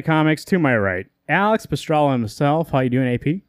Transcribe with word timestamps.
Welcome 0.00 0.12
Comics. 0.12 0.46
To 0.46 0.58
my 0.58 0.78
right, 0.78 1.06
Alex 1.28 1.66
Prostrollo 1.66 2.12
himself. 2.12 2.70
How 2.70 2.80
you 2.80 2.88
doing, 2.88 3.12
AP? 3.12 3.42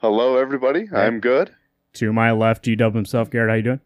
Hello, 0.00 0.36
everybody. 0.36 0.88
I'm 0.92 1.20
good. 1.20 1.54
To 1.92 2.12
my 2.12 2.32
left, 2.32 2.64
G 2.64 2.74
Dub 2.74 2.92
himself. 2.96 3.30
Garrett, 3.30 3.50
how 3.50 3.54
you 3.54 3.62
doing? 3.62 3.80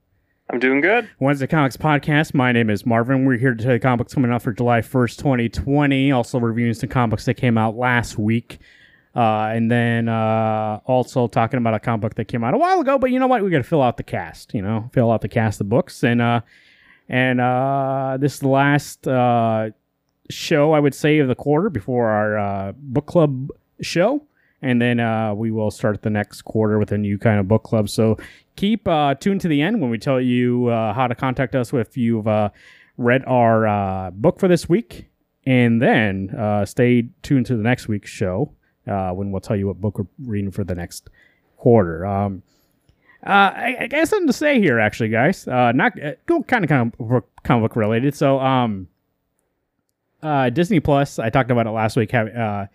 I'm 0.48 0.58
doing 0.58 0.80
good. 0.80 1.10
Wednesday 1.20 1.46
Comics 1.46 1.76
Podcast. 1.76 2.32
My 2.32 2.52
name 2.52 2.70
is 2.70 2.86
Marvin. 2.86 3.26
We're 3.26 3.36
here 3.36 3.54
to 3.54 3.62
tell 3.62 3.74
you 3.74 3.80
comics 3.80 4.14
coming 4.14 4.32
out 4.32 4.40
for 4.40 4.54
July 4.54 4.80
1st, 4.80 5.18
2020. 5.18 6.10
Also 6.10 6.38
reviewing 6.38 6.72
some 6.72 6.88
comics 6.88 7.26
that 7.26 7.34
came 7.34 7.58
out 7.58 7.76
last 7.76 8.16
week. 8.16 8.60
Uh, 9.14 9.50
and 9.52 9.70
then 9.70 10.08
uh, 10.08 10.80
also 10.86 11.26
talking 11.28 11.58
about 11.58 11.74
a 11.74 11.80
comic 11.80 12.00
book 12.00 12.14
that 12.14 12.28
came 12.28 12.42
out 12.44 12.54
a 12.54 12.58
while 12.58 12.80
ago. 12.80 12.98
But 12.98 13.10
you 13.10 13.18
know 13.18 13.26
what? 13.26 13.44
We 13.44 13.50
got 13.50 13.58
to 13.58 13.62
fill 13.62 13.82
out 13.82 13.98
the 13.98 14.04
cast. 14.04 14.54
You 14.54 14.62
know, 14.62 14.88
fill 14.94 15.12
out 15.12 15.20
the 15.20 15.28
cast 15.28 15.60
of 15.60 15.68
books. 15.68 16.02
And 16.02 16.22
uh, 16.22 16.40
and 17.10 17.42
uh, 17.42 18.16
this 18.18 18.42
last 18.42 19.06
uh, 19.06 19.68
show 20.30 20.72
I 20.72 20.80
would 20.80 20.94
say 20.94 21.18
of 21.18 21.28
the 21.28 21.34
quarter 21.34 21.70
before 21.70 22.08
our 22.08 22.38
uh, 22.38 22.72
book 22.76 23.06
club 23.06 23.50
show. 23.80 24.22
And 24.62 24.80
then 24.80 24.98
uh, 24.98 25.34
we 25.34 25.50
will 25.50 25.70
start 25.70 26.00
the 26.00 26.08
next 26.08 26.42
quarter 26.42 26.78
with 26.78 26.90
a 26.90 26.96
new 26.96 27.18
kind 27.18 27.38
of 27.38 27.46
book 27.46 27.64
club. 27.64 27.90
So 27.90 28.16
keep 28.56 28.88
uh, 28.88 29.14
tuned 29.14 29.42
to 29.42 29.48
the 29.48 29.60
end 29.60 29.80
when 29.82 29.90
we 29.90 29.98
tell 29.98 30.18
you 30.18 30.68
uh, 30.68 30.94
how 30.94 31.06
to 31.06 31.14
contact 31.14 31.54
us 31.54 31.74
if 31.74 31.98
you've 31.98 32.26
uh, 32.26 32.48
read 32.96 33.24
our 33.26 33.66
uh, 33.66 34.10
book 34.10 34.40
for 34.40 34.48
this 34.48 34.66
week. 34.66 35.10
And 35.44 35.82
then 35.82 36.30
stay 36.64 37.08
tuned 37.20 37.44
to 37.46 37.56
the 37.56 37.62
next 37.62 37.88
week's 37.88 38.10
show 38.10 38.52
when 38.84 39.30
we'll 39.30 39.42
tell 39.42 39.56
you 39.56 39.66
what 39.66 39.82
book 39.82 39.98
we're 39.98 40.06
reading 40.24 40.50
for 40.50 40.64
the 40.64 40.74
next 40.74 41.10
quarter. 41.58 42.06
Um, 42.06 42.42
I, 43.22 43.76
I 43.80 43.86
got 43.86 44.08
something 44.08 44.26
to 44.26 44.32
say 44.32 44.60
here, 44.60 44.78
actually, 44.78 45.10
guys. 45.10 45.46
Not 45.46 45.92
uh, 46.02 46.12
kind 46.46 46.64
of 46.64 46.68
kind 46.70 46.92
of 46.98 47.60
book 47.60 47.76
related. 47.76 48.14
So, 48.14 48.40
um, 48.40 48.88
uh, 50.24 50.50
Disney 50.50 50.80
Plus. 50.80 51.18
I 51.18 51.30
talked 51.30 51.50
about 51.50 51.66
it 51.66 51.70
last 51.70 51.96
week. 51.96 52.10
Having 52.10 52.34
uh, 52.34 52.66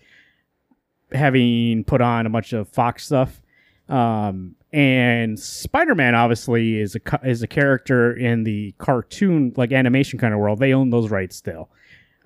having 1.12 1.84
put 1.84 2.02
on 2.02 2.26
a 2.26 2.30
bunch 2.30 2.54
of 2.54 2.70
Fox 2.70 3.06
stuff. 3.06 3.42
Um, 3.90 4.56
and 4.72 5.40
Spider-Man 5.40 6.14
obviously 6.14 6.80
is 6.80 6.96
a 6.96 7.20
is 7.28 7.42
a 7.42 7.48
character 7.48 8.16
in 8.16 8.44
the 8.44 8.74
cartoon 8.78 9.52
like 9.58 9.72
animation 9.72 10.20
kind 10.20 10.32
of 10.32 10.40
world. 10.40 10.60
They 10.60 10.74
own 10.74 10.92
those 10.92 11.10
rights 11.10 11.36
still, 11.36 11.70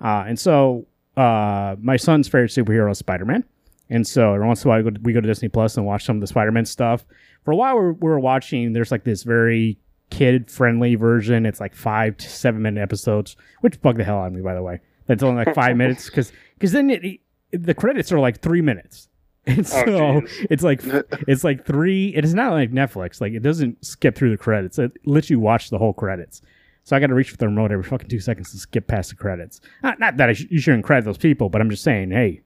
uh, 0.02 0.26
and 0.28 0.38
so 0.38 0.86
uh, 1.16 1.78
my 1.80 1.96
son's 1.96 2.28
favorite 2.28 2.52
superhero 2.52 2.92
is 2.92 2.98
Spider-Man, 2.98 3.46
and 3.90 4.06
so 4.06 4.34
every 4.34 4.46
once 4.46 4.62
in 4.62 4.68
a 4.68 4.74
while 4.74 4.84
we 5.04 5.14
go, 5.14 5.22
to, 5.22 5.28
Disney 5.28 5.48
Plus 5.48 5.78
and 5.78 5.86
watch 5.86 6.04
some 6.04 6.18
of 6.18 6.22
the 6.22 6.28
Spider-Man 6.28 6.66
stuff. 6.66 7.06
For 7.46 7.52
a 7.52 7.56
while 7.56 7.76
we 7.76 7.82
were, 7.82 7.94
we 7.94 8.10
were 8.10 8.20
watching. 8.20 8.74
There's 8.74 8.92
like 8.92 9.06
this 9.06 9.24
very 9.24 9.80
kid-friendly 10.10 10.96
version. 10.96 11.46
It's 11.46 11.62
like 11.62 11.74
five 11.74 12.18
to 12.18 12.30
seven 12.30 12.62
minute 12.62 12.82
episodes, 12.82 13.38
which 13.62 13.82
bugged 13.82 14.00
the 14.00 14.04
hell 14.04 14.20
out 14.20 14.28
of 14.28 14.34
me 14.34 14.42
by 14.42 14.54
the 14.54 14.62
way. 14.62 14.82
That's 15.08 15.24
only 15.24 15.46
like 15.46 15.56
five 15.56 15.76
minutes 15.84 16.10
because 16.10 16.32
because 16.56 16.72
then 16.72 16.90
it, 16.90 17.20
the 17.52 17.74
credits 17.74 18.12
are 18.12 18.20
like 18.20 18.42
three 18.42 18.62
minutes. 18.62 19.10
And 19.46 19.68
so 19.68 19.84
jeez. 19.86 20.48
it's 20.50 20.64
like 20.64 20.80
it's 21.28 21.44
like 21.44 21.66
three. 21.66 22.16
It 22.16 22.24
is 22.24 22.34
not 22.34 22.54
like 22.54 22.72
Netflix. 22.72 23.20
Like 23.20 23.34
it 23.34 23.42
doesn't 23.42 23.84
skip 23.86 24.16
through 24.16 24.32
the 24.32 24.38
credits. 24.38 24.80
It 24.80 24.94
lets 25.06 25.30
you 25.30 25.38
watch 25.38 25.70
the 25.70 25.78
whole 25.78 25.92
credits. 25.92 26.42
So 26.86 26.96
I 26.96 27.02
got 27.02 27.08
to 27.08 27.14
reach 27.14 27.30
for 27.32 27.36
the 27.36 27.48
remote 27.48 27.72
every 27.72 27.84
fucking 27.84 28.08
two 28.08 28.22
seconds 28.22 28.52
to 28.52 28.58
skip 28.58 28.88
past 28.88 29.10
the 29.10 29.18
credits. 29.18 29.60
Not, 29.84 30.00
not 30.00 30.16
that 30.16 30.30
I 30.30 30.34
sh- 30.34 30.48
you 30.50 30.60
shouldn't 30.60 30.86
credit 30.86 31.04
those 31.04 31.18
people, 31.18 31.50
but 31.50 31.60
I'm 31.60 31.70
just 31.70 31.84
saying, 31.84 32.12
hey, 32.12 32.42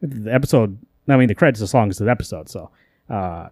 the 0.00 0.32
episode. 0.32 0.78
I 1.08 1.16
mean, 1.16 1.26
the 1.26 1.34
credits 1.34 1.60
as 1.60 1.74
long 1.74 1.88
as 1.88 1.98
the 1.98 2.08
episode. 2.08 2.48
So, 2.48 2.70
uh, 3.10 3.48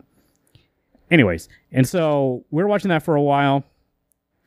anyways, 1.10 1.48
and 1.72 1.88
so 1.88 2.44
we 2.50 2.62
are 2.62 2.66
watching 2.68 2.88
that 2.90 3.02
for 3.02 3.16
a 3.16 3.22
while. 3.22 3.64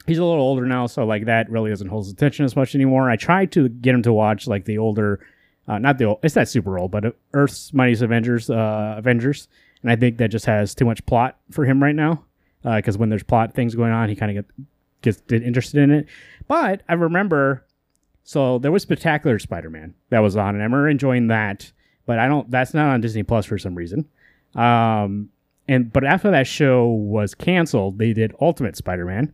He's 0.07 0.17
a 0.17 0.25
little 0.25 0.41
older 0.41 0.65
now, 0.65 0.87
so 0.87 1.05
like 1.05 1.25
that 1.25 1.49
really 1.49 1.69
doesn't 1.69 1.87
hold 1.87 2.05
his 2.05 2.13
attention 2.13 2.45
as 2.45 2.55
much 2.55 2.73
anymore. 2.73 3.09
I 3.09 3.17
tried 3.17 3.51
to 3.51 3.69
get 3.69 3.93
him 3.93 4.03
to 4.03 4.13
watch 4.13 4.47
like 4.47 4.65
the 4.65 4.77
older 4.77 5.19
uh, 5.67 5.77
not 5.77 5.97
the 5.97 6.05
old, 6.05 6.19
it's 6.23 6.35
not 6.35 6.47
super 6.47 6.79
old, 6.79 6.91
but 6.91 7.05
uh, 7.05 7.11
Earth's 7.33 7.73
Mightiest 7.73 8.01
Avengers, 8.01 8.49
uh, 8.49 8.95
Avengers, 8.97 9.47
and 9.81 9.91
I 9.91 9.95
think 9.95 10.17
that 10.17 10.29
just 10.29 10.45
has 10.45 10.73
too 10.73 10.85
much 10.85 11.05
plot 11.05 11.37
for 11.51 11.65
him 11.65 11.83
right 11.83 11.95
now. 11.95 12.23
Because 12.63 12.97
when 12.97 13.07
there's 13.09 13.23
plot 13.23 13.53
things 13.53 13.75
going 13.75 13.93
on, 13.93 14.09
he 14.09 14.15
kind 14.15 14.37
of 14.37 14.45
get, 14.45 14.67
gets 15.01 15.21
get 15.21 15.43
interested 15.43 15.81
in 15.81 15.91
it. 15.91 16.07
But 16.49 16.81
I 16.89 16.93
remember, 16.93 17.65
so 18.23 18.59
there 18.59 18.73
was 18.73 18.81
Spectacular 18.81 19.39
Spider-Man 19.39 19.93
that 20.09 20.19
was 20.19 20.35
on, 20.35 20.49
and 20.49 20.61
I 20.61 20.65
remember 20.65 20.89
enjoying 20.89 21.27
that. 21.27 21.71
But 22.05 22.19
I 22.19 22.27
don't. 22.27 22.49
That's 22.51 22.73
not 22.73 22.87
on 22.87 22.99
Disney 22.99 23.23
Plus 23.23 23.45
for 23.45 23.57
some 23.57 23.75
reason. 23.75 24.09
Um, 24.55 25.29
and 25.69 25.93
but 25.93 26.03
after 26.03 26.31
that 26.31 26.47
show 26.47 26.87
was 26.87 27.35
canceled, 27.35 27.99
they 27.99 28.11
did 28.11 28.35
Ultimate 28.41 28.75
Spider-Man. 28.75 29.31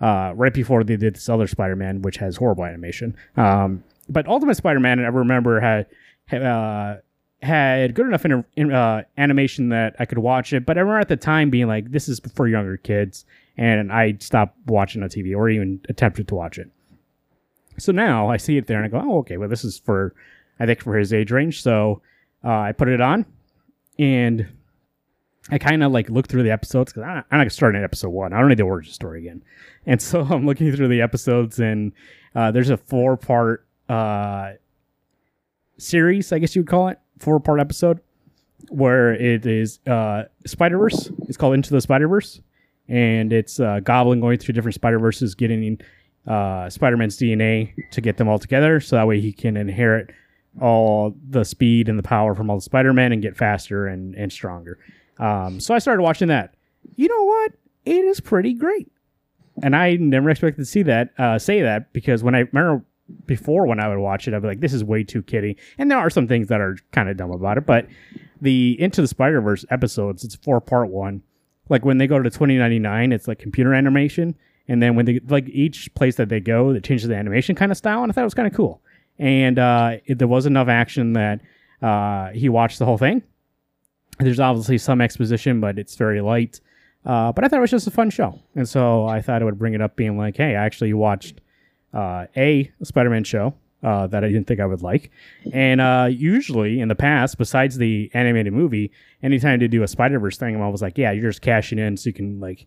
Uh, 0.00 0.32
right 0.36 0.52
before 0.52 0.84
they 0.84 0.96
did 0.96 1.14
this 1.14 1.28
other 1.28 1.46
Spider-Man, 1.46 2.02
which 2.02 2.18
has 2.18 2.36
horrible 2.36 2.64
animation. 2.64 3.16
Um, 3.38 3.82
but 4.10 4.28
Ultimate 4.28 4.56
Spider-Man, 4.56 5.00
I 5.00 5.08
remember 5.08 5.58
had 5.58 5.86
uh, 6.32 6.96
had 7.42 7.94
good 7.94 8.06
enough 8.06 8.24
in, 8.24 8.44
in, 8.56 8.72
uh, 8.72 9.02
animation 9.16 9.68
that 9.70 9.96
I 9.98 10.04
could 10.04 10.18
watch 10.18 10.52
it. 10.52 10.66
But 10.66 10.76
I 10.76 10.80
remember 10.80 11.00
at 11.00 11.08
the 11.08 11.16
time 11.16 11.50
being 11.50 11.66
like, 11.66 11.90
"This 11.90 12.08
is 12.08 12.20
for 12.34 12.48
younger 12.48 12.76
kids," 12.76 13.24
and 13.56 13.92
I 13.92 14.16
stopped 14.20 14.58
watching 14.66 15.02
on 15.02 15.08
TV 15.08 15.36
or 15.36 15.48
even 15.48 15.80
attempted 15.88 16.28
to 16.28 16.34
watch 16.34 16.58
it. 16.58 16.70
So 17.78 17.92
now 17.92 18.28
I 18.28 18.36
see 18.36 18.56
it 18.56 18.66
there 18.66 18.82
and 18.82 18.86
I 18.86 18.88
go, 18.88 19.04
"Oh, 19.06 19.18
okay. 19.18 19.36
Well, 19.36 19.48
this 19.48 19.64
is 19.64 19.78
for 19.78 20.14
I 20.58 20.66
think 20.66 20.82
for 20.82 20.96
his 20.96 21.12
age 21.12 21.30
range." 21.30 21.62
So 21.62 22.02
uh, 22.44 22.50
I 22.50 22.72
put 22.72 22.88
it 22.88 23.00
on, 23.00 23.26
and 23.98 24.46
I 25.50 25.58
kind 25.58 25.82
of 25.82 25.92
like 25.92 26.10
look 26.10 26.26
through 26.26 26.42
the 26.42 26.50
episodes 26.50 26.92
because 26.92 27.04
I'm 27.06 27.16
not 27.16 27.30
gonna 27.30 27.50
start 27.50 27.74
at 27.76 27.84
episode 27.84 28.10
one. 28.10 28.32
I 28.32 28.40
don't 28.40 28.48
need 28.48 28.58
the 28.58 28.64
origin 28.64 28.92
story 28.92 29.20
again, 29.20 29.42
and 29.86 30.00
so 30.02 30.20
I'm 30.30 30.46
looking 30.46 30.74
through 30.74 30.88
the 30.88 31.02
episodes, 31.02 31.60
and 31.60 31.92
uh, 32.34 32.50
there's 32.50 32.70
a 32.70 32.76
four 32.76 33.16
part 33.16 33.66
uh 33.88 34.52
series, 35.78 36.32
I 36.32 36.38
guess 36.38 36.56
you 36.56 36.62
would 36.62 36.68
call 36.68 36.88
it, 36.88 36.98
four 37.18 37.38
part 37.40 37.60
episode 37.60 38.00
where 38.70 39.12
it 39.14 39.46
is 39.46 39.78
uh 39.86 40.24
Spider 40.46 40.78
Verse. 40.78 41.10
It's 41.28 41.36
called 41.36 41.54
Into 41.54 41.70
the 41.70 41.80
Spider 41.80 42.08
Verse, 42.08 42.40
and 42.88 43.32
it's 43.32 43.60
uh, 43.60 43.80
Goblin 43.80 44.20
going 44.20 44.38
through 44.38 44.54
different 44.54 44.74
Spider 44.74 44.98
Verses, 44.98 45.34
getting 45.34 45.78
uh 46.26 46.68
Spider 46.70 46.96
Man's 46.96 47.16
DNA 47.16 47.72
to 47.92 48.00
get 48.00 48.16
them 48.16 48.28
all 48.28 48.40
together, 48.40 48.80
so 48.80 48.96
that 48.96 49.06
way 49.06 49.20
he 49.20 49.32
can 49.32 49.56
inherit 49.56 50.10
all 50.60 51.14
the 51.28 51.44
speed 51.44 51.88
and 51.88 51.98
the 51.98 52.02
power 52.02 52.34
from 52.34 52.50
all 52.50 52.56
the 52.56 52.62
Spider 52.62 52.92
Man 52.92 53.12
and 53.12 53.22
get 53.22 53.36
faster 53.36 53.86
and 53.86 54.16
and 54.16 54.32
stronger. 54.32 54.78
Um, 55.18 55.60
so 55.60 55.74
I 55.74 55.78
started 55.78 56.02
watching 56.02 56.28
that. 56.28 56.54
You 56.96 57.08
know 57.08 57.24
what? 57.24 57.52
It 57.84 58.04
is 58.04 58.20
pretty 58.20 58.54
great, 58.54 58.90
and 59.62 59.74
I 59.76 59.96
never 59.96 60.30
expected 60.30 60.62
to 60.62 60.66
see 60.66 60.82
that 60.84 61.10
uh, 61.18 61.38
say 61.38 61.62
that 61.62 61.92
because 61.92 62.22
when 62.22 62.34
I 62.34 62.40
remember 62.52 62.84
before 63.26 63.66
when 63.66 63.80
I 63.80 63.88
would 63.88 63.98
watch 63.98 64.26
it, 64.26 64.34
I'd 64.34 64.42
be 64.42 64.48
like, 64.48 64.60
this 64.60 64.72
is 64.72 64.82
way 64.82 65.04
too 65.04 65.22
kiddie. 65.22 65.56
And 65.78 65.90
there 65.90 65.98
are 65.98 66.10
some 66.10 66.26
things 66.26 66.48
that 66.48 66.60
are 66.60 66.76
kind 66.92 67.08
of 67.08 67.16
dumb 67.16 67.30
about 67.30 67.58
it, 67.58 67.66
but 67.66 67.86
the 68.40 68.80
Into 68.80 69.00
the 69.00 69.08
Spider 69.08 69.40
Verse 69.40 69.64
episodes, 69.70 70.24
it's 70.24 70.34
four 70.34 70.60
part 70.60 70.88
one. 70.90 71.22
Like 71.68 71.84
when 71.84 71.98
they 71.98 72.06
go 72.06 72.20
to 72.20 72.30
2099, 72.30 73.12
it's 73.12 73.26
like 73.28 73.38
computer 73.38 73.74
animation. 73.74 74.36
And 74.68 74.82
then 74.82 74.96
when 74.96 75.06
they, 75.06 75.20
like 75.28 75.48
each 75.48 75.92
place 75.94 76.16
that 76.16 76.28
they 76.28 76.40
go, 76.40 76.70
it 76.70 76.84
changes 76.84 77.08
the 77.08 77.16
animation 77.16 77.54
kind 77.54 77.70
of 77.70 77.78
style. 77.78 78.02
And 78.02 78.10
I 78.10 78.14
thought 78.14 78.22
it 78.22 78.24
was 78.24 78.34
kind 78.34 78.48
of 78.48 78.54
cool. 78.54 78.82
And 79.18 79.58
uh, 79.58 79.96
it, 80.04 80.18
there 80.18 80.28
was 80.28 80.46
enough 80.46 80.68
action 80.68 81.14
that 81.14 81.40
uh, 81.82 82.30
he 82.30 82.48
watched 82.48 82.78
the 82.78 82.84
whole 82.84 82.98
thing. 82.98 83.22
There's 84.18 84.40
obviously 84.40 84.78
some 84.78 85.00
exposition, 85.00 85.60
but 85.60 85.78
it's 85.78 85.96
very 85.96 86.20
light. 86.20 86.60
Uh, 87.04 87.32
but 87.32 87.44
I 87.44 87.48
thought 87.48 87.58
it 87.58 87.60
was 87.60 87.70
just 87.70 87.86
a 87.86 87.90
fun 87.92 88.10
show. 88.10 88.40
And 88.54 88.68
so 88.68 89.06
I 89.06 89.20
thought 89.20 89.42
I 89.42 89.44
would 89.44 89.58
bring 89.58 89.74
it 89.74 89.80
up 89.80 89.96
being 89.96 90.18
like, 90.18 90.36
hey, 90.36 90.56
I 90.56 90.64
actually 90.64 90.92
watched 90.92 91.40
uh, 91.94 92.26
a 92.36 92.70
Spider-Man 92.82 93.24
show 93.24 93.54
uh, 93.82 94.06
that 94.08 94.24
I 94.24 94.28
didn't 94.28 94.46
think 94.46 94.58
I 94.58 94.66
would 94.66 94.82
like, 94.82 95.10
and 95.52 95.80
uh, 95.80 96.08
usually 96.10 96.80
in 96.80 96.88
the 96.88 96.94
past, 96.94 97.38
besides 97.38 97.76
the 97.76 98.10
animated 98.14 98.52
movie, 98.52 98.90
anytime 99.22 99.60
they 99.60 99.68
do 99.68 99.82
a 99.82 99.88
Spider-Verse 99.88 100.36
thing, 100.36 100.56
I'm 100.56 100.62
always 100.62 100.82
like, 100.82 100.98
yeah, 100.98 101.12
you're 101.12 101.30
just 101.30 101.42
cashing 101.42 101.78
in, 101.78 101.96
so 101.96 102.08
you 102.08 102.12
can 102.12 102.40
like, 102.40 102.66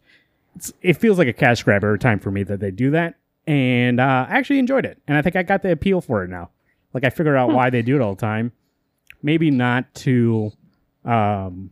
it 0.82 0.94
feels 0.94 1.18
like 1.18 1.28
a 1.28 1.34
cash 1.34 1.62
grab 1.64 1.84
every 1.84 2.00
time 2.00 2.20
for 2.20 2.32
me 2.32 2.44
that 2.44 2.60
they 2.60 2.72
do 2.72 2.92
that, 2.92 3.16
and 3.46 4.00
uh, 4.00 4.28
I 4.30 4.38
actually 4.38 4.60
enjoyed 4.60 4.86
it, 4.86 5.02
and 5.08 5.18
I 5.18 5.22
think 5.22 5.36
I 5.36 5.44
got 5.44 5.62
the 5.62 5.72
appeal 5.72 6.00
for 6.00 6.24
it 6.24 6.30
now. 6.30 6.52
Like 6.94 7.04
I 7.04 7.10
figured 7.10 7.36
out 7.36 7.52
why 7.52 7.70
they 7.70 7.82
do 7.82 7.96
it 7.96 8.02
all 8.02 8.16
the 8.16 8.22
time. 8.22 8.54
Maybe 9.22 9.52
not 9.52 9.94
to 9.96 10.54
um, 11.06 11.72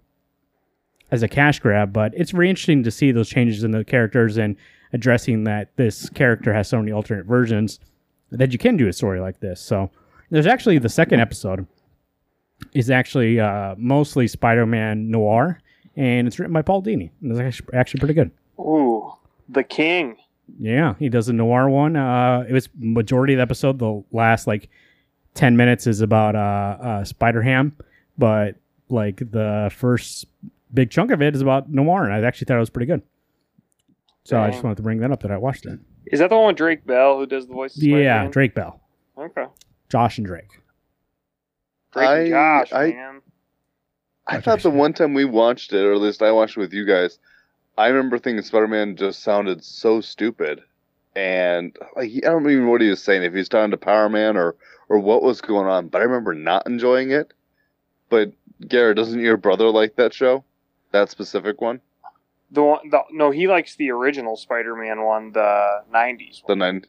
as 1.11 1.23
a 1.23 1.27
cash 1.27 1.59
grab, 1.59 1.93
but 1.93 2.13
it's 2.15 2.31
very 2.31 2.49
interesting 2.49 2.83
to 2.83 2.91
see 2.91 3.11
those 3.11 3.29
changes 3.29 3.63
in 3.63 3.71
the 3.71 3.83
characters 3.83 4.37
and 4.37 4.55
addressing 4.93 5.43
that 5.45 5.75
this 5.75 6.09
character 6.09 6.53
has 6.53 6.67
so 6.67 6.79
many 6.79 6.91
alternate 6.91 7.25
versions 7.25 7.79
that 8.31 8.51
you 8.51 8.57
can 8.57 8.77
do 8.77 8.87
a 8.87 8.93
story 8.93 9.19
like 9.19 9.39
this. 9.39 9.61
So 9.61 9.89
there's 10.29 10.47
actually 10.47 10.79
the 10.79 10.89
second 10.89 11.19
episode 11.19 11.65
is 12.73 12.89
actually 12.89 13.39
uh, 13.39 13.75
mostly 13.77 14.27
Spider-Man 14.27 15.09
noir, 15.09 15.59
and 15.95 16.27
it's 16.27 16.39
written 16.39 16.53
by 16.53 16.61
Paul 16.61 16.81
Dini. 16.81 17.11
It's 17.21 17.39
actually, 17.39 17.73
actually 17.73 17.99
pretty 17.99 18.13
good. 18.13 18.31
Ooh, 18.59 19.13
the 19.47 19.63
king. 19.63 20.17
Yeah, 20.59 20.95
he 20.97 21.09
does 21.09 21.29
a 21.29 21.33
noir 21.33 21.69
one. 21.69 21.95
Uh, 21.95 22.45
it 22.47 22.53
was 22.53 22.69
majority 22.77 23.33
of 23.33 23.37
the 23.37 23.41
episode. 23.43 23.79
The 23.79 24.03
last 24.11 24.47
like 24.47 24.69
ten 25.33 25.57
minutes 25.57 25.87
is 25.87 26.01
about 26.01 26.35
uh, 26.35 26.77
uh, 26.81 27.03
Spider 27.03 27.41
Ham, 27.41 27.75
but 28.17 28.55
like 28.89 29.17
the 29.31 29.71
first 29.75 30.25
big 30.73 30.89
chunk 30.91 31.11
of 31.11 31.21
it 31.21 31.35
is 31.35 31.41
about 31.41 31.69
noir, 31.69 32.03
and 32.05 32.13
I 32.13 32.25
actually 32.27 32.45
thought 32.45 32.57
it 32.57 32.61
was 32.61 32.69
pretty 32.69 32.87
good. 32.87 33.01
So 34.23 34.41
I 34.41 34.51
just 34.51 34.63
wanted 34.63 34.75
to 34.77 34.83
bring 34.83 34.99
that 34.99 35.11
up 35.11 35.21
that 35.21 35.31
I 35.31 35.37
watched 35.37 35.65
it. 35.65 35.79
Is 36.07 36.19
that 36.19 36.29
the 36.29 36.35
one 36.37 36.47
with 36.47 36.57
Drake 36.57 36.85
Bell 36.85 37.17
who 37.17 37.25
does 37.25 37.47
the 37.47 37.53
voice? 37.53 37.77
Of 37.77 37.83
Yeah, 37.83 37.95
Spider-Man? 38.15 38.31
Drake 38.31 38.53
Bell, 38.55 38.81
Okay. 39.17 39.45
Josh 39.89 40.17
and 40.17 40.27
Drake. 40.27 40.49
Drake 41.93 42.07
and 42.09 42.35
I- 42.35 42.63
Josh, 42.63 42.73
I- 42.73 42.87
man. 42.89 43.21
I 44.29 44.33
Gotcha. 44.33 44.43
thought 44.43 44.59
the 44.63 44.69
one 44.69 44.91
time 44.93 45.13
we 45.13 45.23
watched 45.23 45.71
it, 45.71 45.85
or 45.85 45.93
at 45.93 46.01
least 46.01 46.21
I 46.21 46.31
watched 46.33 46.57
it 46.57 46.59
with 46.59 46.73
you 46.73 46.85
guys, 46.85 47.17
I 47.77 47.87
remember 47.87 48.17
thinking 48.19 48.43
Spider 48.43 48.67
Man 48.67 48.97
just 48.97 49.23
sounded 49.23 49.63
so 49.63 50.01
stupid. 50.01 50.61
And 51.15 51.75
like 51.95 52.11
I 52.17 52.19
don't 52.29 52.49
even 52.49 52.65
know 52.65 52.71
what 52.71 52.81
he 52.81 52.89
was 52.89 53.01
saying, 53.01 53.23
if 53.23 53.33
he's 53.33 53.47
talking 53.49 53.71
to 53.71 53.77
Power 53.77 54.09
Man 54.09 54.35
or 54.37 54.55
or 54.89 54.99
what 54.99 55.23
was 55.23 55.39
going 55.41 55.67
on, 55.67 55.87
but 55.87 56.01
I 56.01 56.03
remember 56.03 56.33
not 56.33 56.67
enjoying 56.67 57.11
it. 57.11 57.33
But 58.09 58.33
Garrett, 58.67 58.97
doesn't 58.97 59.19
your 59.19 59.37
brother 59.37 59.69
like 59.69 59.95
that 59.97 60.13
show? 60.13 60.43
That 60.91 61.09
specific 61.09 61.61
one? 61.61 61.81
The 62.51 62.63
one, 62.63 62.89
the, 62.89 63.01
no, 63.11 63.29
he 63.31 63.47
likes 63.47 63.75
the 63.75 63.91
original 63.91 64.37
Spider-Man 64.37 65.03
one, 65.03 65.33
the 65.33 65.83
'90s 65.93 66.41
The 66.41 66.53
one. 66.53 66.59
nine 66.59 66.85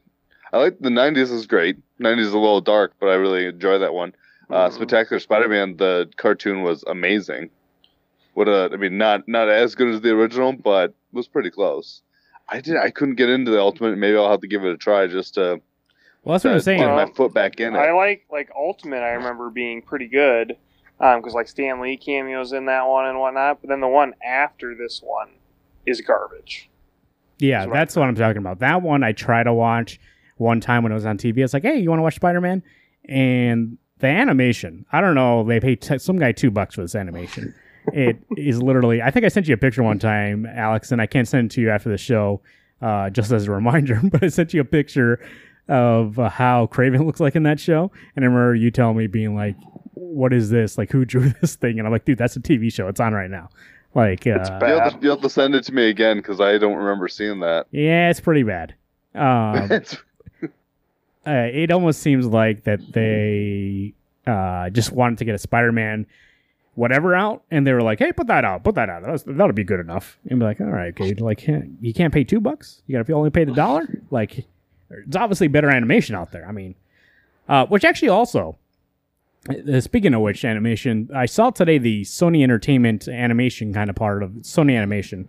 I 0.53 0.59
like 0.59 0.79
the 0.79 0.89
nineties 0.91 1.31
is 1.31 1.47
great. 1.47 1.77
Nineties 1.99 2.29
is 2.29 2.33
a 2.33 2.39
little 2.39 2.61
dark, 2.61 2.93
but 3.01 3.09
I 3.09 3.15
really 3.15 3.47
enjoy 3.47 3.79
that 3.79 3.93
one. 3.93 4.15
Uh, 4.49 4.69
Mhm. 4.69 4.73
Spectacular 4.73 5.21
Spider-Man, 5.21 5.77
the 5.77 6.09
cartoon 6.17 6.63
was 6.63 6.85
amazing. 6.85 7.51
What 8.35 8.49
a, 8.49 8.71
I 8.73 8.77
mean, 8.77 8.97
not 8.97 9.27
not 9.29 9.49
as 9.49 9.75
good 9.75 9.89
as 9.89 10.01
the 10.01 10.11
original, 10.11 10.53
but 10.53 10.91
it 10.91 10.95
was 11.13 11.27
pretty 11.29 11.51
close. 11.51 12.03
I 12.49 12.61
did, 12.61 12.77
I 12.77 12.91
couldn't 12.91 13.17
get 13.17 13.29
into 13.29 13.51
the 13.51 13.61
Ultimate. 13.61 13.99
Maybe 13.99 14.17
I'll 14.17 14.31
have 14.31 14.41
to 14.41 14.47
give 14.47 14.65
it 14.65 14.73
a 14.73 14.77
try 14.79 15.07
just 15.09 15.35
to 15.35 15.61
Well, 16.25 16.35
that's 16.35 16.45
what 16.45 16.53
I'm 16.53 16.57
uh, 16.57 16.61
saying. 16.61 16.79
get 16.81 16.87
my 16.95 17.07
foot 17.15 17.35
back 17.35 17.61
in 17.61 17.75
it. 17.75 17.79
I 17.79 17.93
like 17.93 18.25
like 18.31 18.49
Ultimate. 18.57 19.03
I 19.03 19.11
remember 19.15 19.51
being 19.51 19.83
pretty 19.83 20.07
good 20.07 20.57
because 20.99 21.35
like 21.35 21.49
Stan 21.49 21.81
Lee 21.81 21.97
cameos 21.97 22.53
in 22.53 22.67
that 22.67 22.87
one 22.87 23.07
and 23.07 23.19
whatnot. 23.19 23.61
But 23.61 23.69
then 23.69 23.81
the 23.81 23.89
one 23.89 24.15
after 24.25 24.75
this 24.75 25.01
one 25.03 25.31
is 25.87 26.01
garbage. 26.01 26.69
Yeah, 27.39 27.61
That's 27.61 27.69
what 27.69 27.75
that's 27.75 27.97
what 27.97 28.09
I'm 28.09 28.15
talking 28.17 28.39
about. 28.39 28.59
That 28.59 28.83
one 28.83 29.05
I 29.05 29.13
try 29.13 29.43
to 29.43 29.53
watch 29.53 30.01
one 30.37 30.61
time 30.61 30.83
when 30.83 30.93
it 30.93 30.97
was 30.97 31.07
on 31.07 31.19
TV. 31.19 31.39
It's 31.39 31.55
like, 31.55 31.63
hey, 31.63 31.79
you 31.79 31.89
want 31.89 32.01
to 32.01 32.03
watch 32.03 32.17
Spider 32.17 32.41
Man? 32.41 32.63
And 33.09 33.79
the 33.99 34.09
animation, 34.09 34.87
I 34.93 35.01
don't 35.01 35.15
know. 35.15 35.45
They 35.45 35.61
paid 35.61 35.81
t- 35.81 35.99
some 35.99 36.19
guy 36.19 36.33
two 36.33 36.51
bucks 36.51 36.75
for 36.75 36.83
this 36.83 36.95
animation. 36.95 37.55
it 37.93 38.17
is 38.37 38.63
literally. 38.63 39.03
I 39.03 39.11
think 39.11 39.25
I 39.25 39.29
sent 39.29 39.49
you 39.49 39.55
a 39.55 39.59
picture 39.59 39.83
one 39.83 39.99
time, 39.99 40.47
Alex, 40.47 40.93
and 40.93 41.01
I 41.01 41.07
can't 41.07 41.27
send 41.29 41.51
it 41.51 41.55
to 41.55 41.61
you 41.61 41.71
after 41.71 41.89
the 41.89 41.99
show, 41.99 42.41
uh, 42.83 43.11
just 43.11 43.31
as 43.31 43.47
a 43.47 43.53
reminder. 43.53 44.01
But 44.11 44.23
I 44.25 44.29
sent 44.29 44.53
you 44.53 44.61
a 44.61 44.65
picture 44.65 45.21
of 45.69 46.19
uh, 46.19 46.29
how 46.29 46.67
Kraven 46.67 47.05
looks 47.07 47.21
like 47.21 47.37
in 47.37 47.45
that 47.45 47.61
show, 47.61 47.91
and 48.17 48.25
I 48.25 48.29
remember 48.29 48.55
you 48.55 48.71
telling 48.71 48.97
me 48.97 49.07
being 49.07 49.35
like, 49.35 49.57
"What 49.99 50.33
is 50.33 50.51
this? 50.51 50.79
Like, 50.79 50.91
who 50.91 51.05
drew 51.05 51.29
this 51.41 51.57
thing?" 51.57 51.79
And 51.79 51.87
I'm 51.87 51.93
like, 51.93 52.05
"Dude, 52.05 52.19
that's 52.19 52.37
a 52.37 52.41
TV 52.41 52.73
show. 52.73 52.89
It's 52.89 53.01
on 53.01 53.13
right 53.13 53.31
now." 53.31 53.49
Like, 53.95 54.27
uh, 54.27 54.31
It's 54.41 54.49
You'll 54.51 54.81
have, 54.81 54.93
to, 54.93 54.99
you'll 55.01 55.15
have 55.17 55.23
to 55.23 55.31
send 55.31 55.55
it 55.55 55.65
to 55.65 55.75
me 55.75 55.89
again 55.89 56.19
because 56.19 56.41
I 56.41 56.59
don't 56.59 56.77
remember 56.77 57.09
seeing 57.09 57.41
that. 57.41 57.67
yeah, 57.71 58.11
it's 58.11 58.21
pretty 58.21 58.43
bad. 58.43 58.75
Um, 59.15 59.57
It's- 59.73 59.97
uh, 61.27 61.49
it 61.53 61.71
almost 61.73 62.01
seems 62.01 62.27
like 62.27 62.65
that 62.65 62.81
they 62.93 63.93
uh, 64.27 64.71
just 64.71 64.93
wanted 64.93 65.19
to 65.19 65.25
get 65.25 65.35
a 65.35 65.39
Spider-Man 65.39 66.07
whatever 66.75 67.15
out, 67.15 67.43
and 67.51 67.67
they 67.67 67.73
were 67.73 67.83
like, 67.83 67.99
"Hey, 67.99 68.13
put 68.13 68.29
that 68.29 68.45
out, 68.45 68.63
put 68.65 68.77
that 68.77 68.89
out. 68.89 69.03
That's, 69.05 69.25
that'll 69.25 69.53
be 69.53 69.65
good 69.65 69.81
enough." 69.81 70.19
And 70.31 70.39
be 70.39 70.45
like, 70.45 70.61
"All 70.61 70.69
right, 70.69 70.89
okay, 70.99 71.15
like 71.15 71.47
you 71.47 71.93
can't 71.93 72.15
pay 72.15 72.23
two 72.25 72.41
bucks. 72.41 72.83
You 72.87 72.97
got 72.97 73.07
to 73.07 73.13
only 73.15 73.31
pay 73.31 73.45
the 73.45 73.53
dollar. 73.53 73.89
Like, 74.11 74.47
it's 74.91 75.17
obviously 75.17 75.49
better 75.49 75.69
animation 75.71 76.15
out 76.15 76.31
there. 76.31 76.47
I 76.47 76.53
mean, 76.53 76.75
uh, 77.49 77.67
which 77.67 77.85
actually 77.85 78.09
also." 78.11 78.57
Uh, 79.49 79.81
speaking 79.81 80.15
of 80.15 80.21
which, 80.21 80.45
animation, 80.45 81.09
I 81.15 81.27
saw 81.27 81.51
today 81.51 81.79
the 81.79 82.03
Sony 82.03 82.43
Entertainment 82.43 83.09
animation 83.09 83.73
kind 83.73 83.89
of 83.89 83.97
part 83.97 84.23
of 84.23 84.31
Sony 84.43 84.77
Animation. 84.77 85.29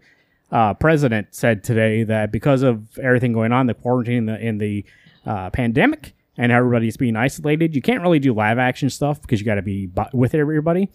Uh, 0.51 0.73
president 0.73 1.27
said 1.31 1.63
today 1.63 2.03
that 2.03 2.31
because 2.31 2.63
of 2.63 2.97
everything 2.97 3.33
going 3.33 3.51
on, 3.51 3.67
the 3.67 3.73
quarantine, 3.75 4.25
the, 4.25 4.39
in 4.39 4.57
the 4.57 4.83
uh, 5.25 5.49
pandemic, 5.51 6.15
and 6.37 6.51
everybody's 6.51 6.97
being 6.97 7.15
isolated, 7.15 7.75
you 7.75 7.81
can't 7.81 8.01
really 8.01 8.19
do 8.19 8.33
live 8.33 8.57
action 8.57 8.89
stuff 8.89 9.21
because 9.21 9.39
you 9.39 9.45
got 9.45 9.55
to 9.55 9.61
be 9.61 9.89
with 10.13 10.33
everybody. 10.33 10.89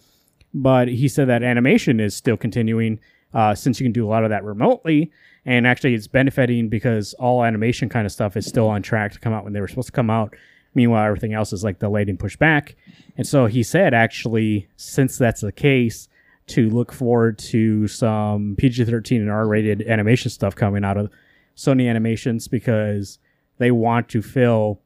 But 0.53 0.87
he 0.87 1.07
said 1.07 1.27
that 1.29 1.43
animation 1.43 1.99
is 1.99 2.15
still 2.15 2.35
continuing 2.35 2.99
uh, 3.33 3.53
since 3.53 3.79
you 3.79 3.85
can 3.85 3.91
do 3.91 4.05
a 4.05 4.09
lot 4.09 4.23
of 4.23 4.29
that 4.31 4.43
remotely, 4.43 5.11
and 5.45 5.67
actually 5.67 5.93
it's 5.93 6.07
benefiting 6.07 6.67
because 6.69 7.13
all 7.15 7.43
animation 7.43 7.89
kind 7.89 8.05
of 8.05 8.11
stuff 8.11 8.35
is 8.35 8.45
still 8.45 8.67
on 8.67 8.81
track 8.81 9.11
to 9.13 9.19
come 9.19 9.33
out 9.33 9.43
when 9.43 9.53
they 9.53 9.61
were 9.61 9.67
supposed 9.67 9.87
to 9.87 9.91
come 9.91 10.09
out. 10.09 10.35
Meanwhile, 10.75 11.05
everything 11.05 11.33
else 11.33 11.53
is 11.53 11.63
like 11.63 11.79
delayed 11.79 12.09
and 12.09 12.19
pushed 12.19 12.37
back. 12.37 12.75
And 13.17 13.25
so 13.25 13.45
he 13.45 13.63
said, 13.63 13.93
actually, 13.93 14.67
since 14.75 15.17
that's 15.17 15.41
the 15.41 15.51
case, 15.51 16.09
to 16.47 16.69
look 16.69 16.91
forward 16.91 17.39
to 17.39 17.87
some 17.87 18.55
PG 18.57 18.85
13 18.85 19.21
and 19.21 19.31
R 19.31 19.47
rated 19.47 19.81
animation 19.81 20.29
stuff 20.29 20.55
coming 20.55 20.83
out 20.83 20.97
of 20.97 21.09
Sony 21.55 21.89
Animations 21.89 22.47
because 22.47 23.19
they 23.57 23.71
want 23.71 24.09
to 24.09 24.21
fill 24.21 24.79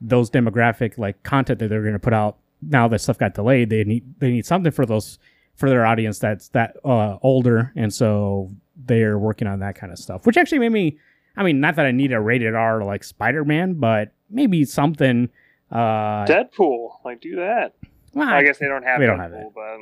those 0.00 0.30
demographic 0.30 0.96
like 0.96 1.22
content 1.24 1.58
that 1.58 1.68
they're 1.68 1.82
going 1.82 1.92
to 1.92 1.98
put 1.98 2.14
out 2.14 2.38
now 2.62 2.88
that 2.88 3.00
stuff 3.00 3.18
got 3.18 3.34
delayed. 3.34 3.70
They 3.70 3.84
need 3.84 4.14
they 4.18 4.30
need 4.30 4.46
something 4.46 4.72
for 4.72 4.86
those 4.86 5.18
for 5.54 5.68
their 5.68 5.84
audience 5.84 6.18
that's 6.18 6.48
that 6.50 6.76
uh, 6.84 7.18
older, 7.22 7.72
and 7.76 7.92
so 7.92 8.50
they're 8.76 9.18
working 9.18 9.48
on 9.48 9.58
that 9.58 9.74
kind 9.74 9.92
of 9.92 9.98
stuff. 9.98 10.24
Which 10.24 10.36
actually 10.36 10.60
made 10.60 10.72
me, 10.72 10.98
I 11.36 11.42
mean, 11.42 11.60
not 11.60 11.76
that 11.76 11.86
I 11.86 11.90
need 11.90 12.12
a 12.12 12.20
rated 12.20 12.54
R 12.54 12.82
like 12.84 13.04
Spider 13.04 13.44
Man, 13.44 13.74
but 13.74 14.12
maybe 14.30 14.64
something. 14.64 15.28
Uh, 15.70 16.24
Deadpool, 16.26 16.92
like 17.04 17.20
do 17.20 17.36
that. 17.36 17.74
well, 18.14 18.28
I 18.28 18.42
guess 18.42 18.58
they 18.58 18.66
don't 18.66 18.82
have 18.84 18.98
we 19.00 19.04
Deadpool, 19.06 19.08
don't 19.08 19.20
have 19.20 19.30
that. 19.32 19.50
but 19.54 19.78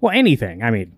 well, 0.00 0.14
anything. 0.14 0.62
I 0.62 0.70
mean, 0.70 0.92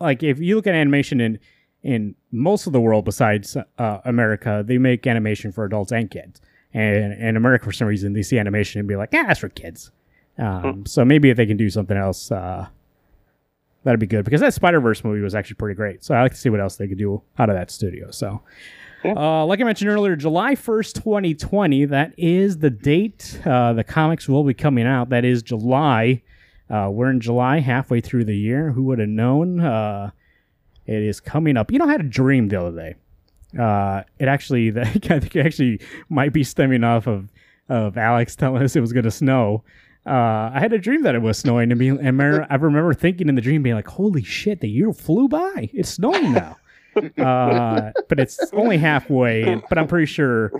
like 0.00 0.22
if 0.22 0.38
you 0.38 0.56
look 0.56 0.66
at 0.66 0.74
animation 0.74 1.20
in 1.20 1.38
in 1.82 2.14
most 2.32 2.66
of 2.66 2.72
the 2.72 2.80
world 2.80 3.04
besides 3.04 3.56
uh, 3.78 3.98
America, 4.04 4.64
they 4.66 4.78
make 4.78 5.06
animation 5.06 5.52
for 5.52 5.64
adults 5.64 5.92
and 5.92 6.10
kids. 6.10 6.40
And 6.74 7.14
in 7.14 7.36
America, 7.36 7.64
for 7.66 7.72
some 7.72 7.88
reason, 7.88 8.12
they 8.12 8.22
see 8.22 8.38
animation 8.38 8.78
and 8.78 8.88
be 8.88 8.96
like, 8.96 9.10
"Ah, 9.14 9.24
that's 9.28 9.40
for 9.40 9.48
kids." 9.48 9.90
Um, 10.38 10.84
so 10.86 11.04
maybe 11.04 11.30
if 11.30 11.36
they 11.36 11.46
can 11.46 11.56
do 11.56 11.68
something 11.70 11.96
else, 11.96 12.30
uh, 12.30 12.68
that'd 13.84 14.00
be 14.00 14.06
good 14.06 14.24
because 14.24 14.40
that 14.40 14.54
Spider 14.54 14.80
Verse 14.80 15.02
movie 15.04 15.20
was 15.20 15.34
actually 15.34 15.54
pretty 15.56 15.74
great. 15.76 16.04
So 16.04 16.14
I 16.14 16.22
like 16.22 16.32
to 16.32 16.38
see 16.38 16.50
what 16.50 16.60
else 16.60 16.76
they 16.76 16.88
could 16.88 16.98
do 16.98 17.22
out 17.38 17.48
of 17.50 17.56
that 17.56 17.70
studio. 17.70 18.10
So, 18.10 18.42
Yeah. 19.04 19.14
uh, 19.16 19.44
like 19.46 19.60
I 19.60 19.64
mentioned 19.64 19.90
earlier, 19.90 20.16
July 20.16 20.54
first, 20.54 20.96
twenty 20.96 21.34
twenty. 21.34 21.84
That 21.84 22.12
is 22.18 22.58
the 22.58 22.70
date 22.70 23.40
uh, 23.46 23.72
the 23.72 23.84
comics 23.84 24.28
will 24.28 24.44
be 24.44 24.54
coming 24.54 24.86
out. 24.86 25.08
That 25.10 25.24
is 25.24 25.42
July. 25.42 26.22
Uh, 26.70 26.88
we're 26.92 27.10
in 27.10 27.20
July, 27.20 27.60
halfway 27.60 28.00
through 28.02 28.24
the 28.26 28.36
year. 28.36 28.72
Who 28.72 28.82
would 28.84 28.98
have 28.98 29.08
known? 29.08 29.60
Uh, 29.60 30.10
it 30.86 31.02
is 31.02 31.18
coming 31.20 31.56
up. 31.56 31.70
You 31.72 31.78
know, 31.78 31.86
I 31.86 31.92
had 31.92 32.00
a 32.00 32.04
dream 32.04 32.48
the 32.48 32.60
other 32.60 32.76
day. 32.76 32.94
Uh, 33.58 34.02
it 34.18 34.28
actually, 34.28 34.68
I 34.80 34.84
think 34.84 35.34
it 35.36 35.46
actually 35.46 35.80
might 36.10 36.32
be 36.34 36.44
stemming 36.44 36.84
off 36.84 37.06
of 37.06 37.30
of 37.70 37.96
Alex 37.98 38.34
telling 38.34 38.62
us 38.62 38.74
it 38.76 38.80
was 38.80 38.92
going 38.92 39.04
to 39.04 39.10
snow. 39.10 39.62
Uh, 40.08 40.50
I 40.54 40.58
had 40.58 40.72
a 40.72 40.78
dream 40.78 41.02
that 41.02 41.14
it 41.14 41.20
was 41.20 41.38
snowing, 41.38 41.70
and, 41.70 41.78
being, 41.78 41.98
and 42.00 42.20
I 42.22 42.54
remember 42.54 42.94
thinking 42.94 43.28
in 43.28 43.34
the 43.34 43.42
dream, 43.42 43.62
being 43.62 43.76
like, 43.76 43.88
"Holy 43.88 44.22
shit, 44.22 44.60
the 44.60 44.68
year 44.68 44.92
flew 44.92 45.28
by! 45.28 45.68
It's 45.74 45.90
snowing 45.90 46.32
now." 46.32 46.56
uh, 47.18 47.92
but 48.08 48.18
it's 48.18 48.38
only 48.52 48.78
halfway. 48.78 49.62
But 49.68 49.78
I'm 49.78 49.86
pretty 49.86 50.06
sure 50.06 50.52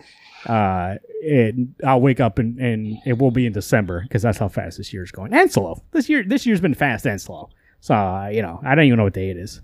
uh, 0.46 0.96
it, 1.22 1.54
I'll 1.84 2.00
wake 2.00 2.20
up 2.20 2.38
and, 2.38 2.58
and 2.58 2.98
it 3.06 3.18
will 3.18 3.30
be 3.30 3.46
in 3.46 3.52
December 3.52 4.02
because 4.02 4.22
that's 4.22 4.38
how 4.38 4.48
fast 4.48 4.78
this 4.78 4.92
year's 4.92 5.10
going 5.10 5.32
and 5.32 5.50
slow. 5.50 5.82
This 5.92 6.08
year, 6.08 6.22
this 6.22 6.46
year's 6.46 6.60
been 6.60 6.74
fast 6.74 7.06
and 7.06 7.20
slow. 7.20 7.50
So 7.80 7.94
uh, 7.94 8.28
you 8.28 8.42
know, 8.42 8.60
I 8.64 8.74
don't 8.74 8.84
even 8.84 8.98
know 8.98 9.04
what 9.04 9.14
day 9.14 9.30
it 9.30 9.36
is. 9.36 9.60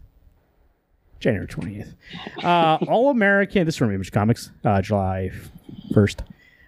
January 1.21 1.47
twentieth. 1.47 1.95
Uh, 2.43 2.79
All 2.89 3.11
American. 3.11 3.67
This 3.67 3.75
is 3.75 3.79
from 3.79 3.95
Image 3.95 4.13
Comics, 4.13 4.51
uh, 4.65 4.83
July 4.83 5.31
first. 5.93 6.23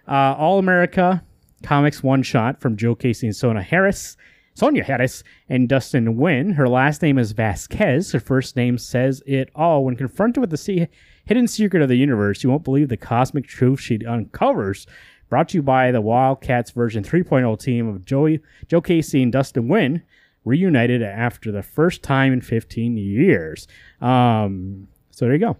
Uh, 0.07 0.35
All 0.37 0.59
America 0.59 1.23
Comics 1.63 2.03
one 2.03 2.23
shot 2.23 2.61
from 2.61 2.77
Joe 2.77 2.95
Casey 2.95 3.27
and 3.27 3.35
Sona 3.35 3.61
Harris. 3.61 4.17
Sonia 4.53 4.83
Harris 4.83 5.23
and 5.49 5.69
Dustin 5.69 6.17
Wynn. 6.17 6.53
Her 6.53 6.67
last 6.67 7.03
name 7.03 7.19
is 7.19 7.31
Vasquez. 7.31 8.11
Her 8.11 8.19
first 8.19 8.55
name 8.55 8.79
says 8.79 9.21
it 9.27 9.51
all. 9.53 9.85
When 9.85 9.95
confronted 9.95 10.41
with 10.41 10.49
the 10.49 10.87
hidden 11.25 11.47
secret 11.47 11.83
of 11.83 11.89
the 11.89 11.97
universe, 11.97 12.43
you 12.43 12.49
won't 12.49 12.63
believe 12.63 12.89
the 12.89 12.97
cosmic 12.97 13.45
truth 13.45 13.79
she 13.79 14.03
uncovers. 14.03 14.87
Brought 15.29 15.49
to 15.49 15.57
you 15.57 15.61
by 15.61 15.91
the 15.91 16.01
Wildcats 16.01 16.71
version 16.71 17.03
3.0 17.03 17.59
team 17.59 17.87
of 17.87 18.03
Joey, 18.03 18.39
Joe 18.67 18.81
Casey 18.81 19.21
and 19.21 19.31
Dustin 19.31 19.67
Wynn, 19.67 20.01
reunited 20.43 21.03
after 21.03 21.51
the 21.51 21.61
first 21.61 22.01
time 22.01 22.33
in 22.33 22.41
15 22.41 22.97
years. 22.97 23.67
Um, 24.01 24.87
so 25.11 25.25
there 25.25 25.33
you 25.35 25.39
go. 25.39 25.57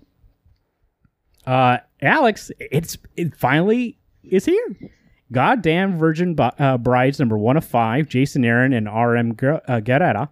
Uh, 1.45 1.77
Alex, 2.01 2.49
it's 2.59 2.97
it 3.15 3.35
finally 3.35 3.99
is 4.23 4.45
here. 4.45 4.75
Goddamn 5.31 5.98
Virgin 5.98 6.36
Bu- 6.36 6.43
uh, 6.43 6.77
Brides 6.77 7.19
number 7.19 7.38
one 7.38 7.57
of 7.57 7.65
five. 7.65 8.07
Jason 8.07 8.46
Aaron 8.46 8.74
and 8.74 8.88
R.M. 8.88 9.34
Gu- 9.34 9.60
uh, 9.67 9.81
Guerrera. 9.81 10.29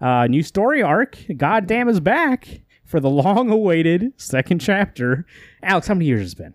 Uh, 0.00 0.26
new 0.26 0.42
story 0.42 0.82
arc. 0.82 1.18
Goddamn 1.36 1.88
is 1.88 2.00
back 2.00 2.60
for 2.84 3.00
the 3.00 3.10
long-awaited 3.10 4.12
second 4.16 4.60
chapter. 4.60 5.26
Alex, 5.62 5.88
how 5.88 5.94
many 5.94 6.06
years 6.06 6.20
has 6.22 6.32
it 6.32 6.38
been? 6.38 6.54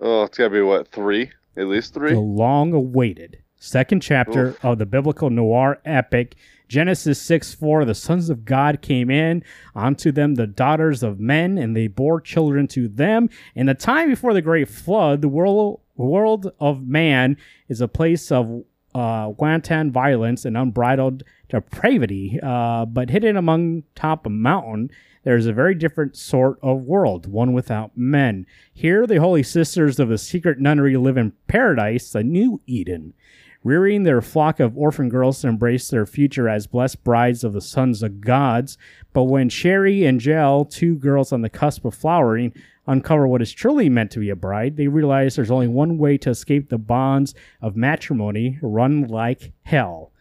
oh, 0.00 0.24
it's 0.24 0.38
gotta 0.38 0.50
be 0.50 0.60
what 0.62 0.88
three? 0.88 1.30
At 1.56 1.66
least 1.66 1.94
three. 1.94 2.12
The 2.12 2.20
long-awaited 2.20 3.42
second 3.56 4.00
chapter 4.00 4.48
Oof. 4.48 4.64
of 4.64 4.78
the 4.78 4.86
biblical 4.86 5.30
noir 5.30 5.78
epic 5.84 6.36
Genesis 6.68 7.20
6 7.20 7.52
4. 7.54 7.84
The 7.84 7.94
sons 7.94 8.30
of 8.30 8.44
God 8.44 8.80
came 8.80 9.10
in 9.10 9.42
unto 9.74 10.12
them, 10.12 10.36
the 10.36 10.46
daughters 10.46 11.02
of 11.02 11.18
men, 11.20 11.58
and 11.58 11.76
they 11.76 11.88
bore 11.88 12.20
children 12.20 12.68
to 12.68 12.88
them. 12.88 13.28
In 13.54 13.66
the 13.66 13.74
time 13.74 14.08
before 14.08 14.32
the 14.32 14.40
great 14.40 14.68
flood, 14.68 15.20
the 15.20 15.28
world 15.28 15.80
world 16.04 16.52
of 16.60 16.86
man 16.86 17.36
is 17.68 17.80
a 17.80 17.88
place 17.88 18.30
of 18.32 18.64
uh, 18.94 19.32
wanton 19.38 19.92
violence 19.92 20.44
and 20.44 20.56
unbridled 20.56 21.22
depravity. 21.48 22.38
Uh, 22.42 22.84
but 22.86 23.10
hidden 23.10 23.36
among 23.36 23.84
top 23.94 24.26
a 24.26 24.30
mountain, 24.30 24.90
there's 25.22 25.46
a 25.46 25.52
very 25.52 25.74
different 25.74 26.16
sort 26.16 26.58
of 26.62 26.82
world, 26.82 27.26
one 27.26 27.52
without 27.52 27.96
men. 27.96 28.46
Here, 28.72 29.06
the 29.06 29.20
holy 29.20 29.42
sisters 29.42 30.00
of 30.00 30.08
the 30.08 30.18
secret 30.18 30.58
nunnery 30.58 30.96
live 30.96 31.16
in 31.16 31.32
paradise, 31.46 32.14
a 32.14 32.22
new 32.22 32.60
Eden 32.66 33.14
rearing 33.62 34.04
their 34.04 34.22
flock 34.22 34.58
of 34.60 34.76
orphan 34.76 35.08
girls 35.08 35.40
to 35.40 35.48
embrace 35.48 35.88
their 35.88 36.06
future 36.06 36.48
as 36.48 36.66
blessed 36.66 37.02
brides 37.04 37.44
of 37.44 37.52
the 37.52 37.60
sons 37.60 38.02
of 38.02 38.20
gods. 38.20 38.78
But 39.12 39.24
when 39.24 39.48
Sherry 39.48 40.04
and 40.04 40.20
Gel, 40.20 40.64
two 40.64 40.96
girls 40.96 41.32
on 41.32 41.42
the 41.42 41.50
cusp 41.50 41.84
of 41.84 41.94
flowering, 41.94 42.54
uncover 42.90 43.26
what 43.26 43.40
is 43.40 43.52
truly 43.52 43.88
meant 43.88 44.10
to 44.10 44.18
be 44.18 44.30
a 44.30 44.36
bride, 44.36 44.76
they 44.76 44.88
realize 44.88 45.36
there's 45.36 45.50
only 45.50 45.68
one 45.68 45.96
way 45.96 46.18
to 46.18 46.30
escape 46.30 46.68
the 46.68 46.78
bonds 46.78 47.34
of 47.62 47.76
matrimony 47.76 48.58
run 48.62 49.06
like 49.06 49.52
hell. 49.62 50.12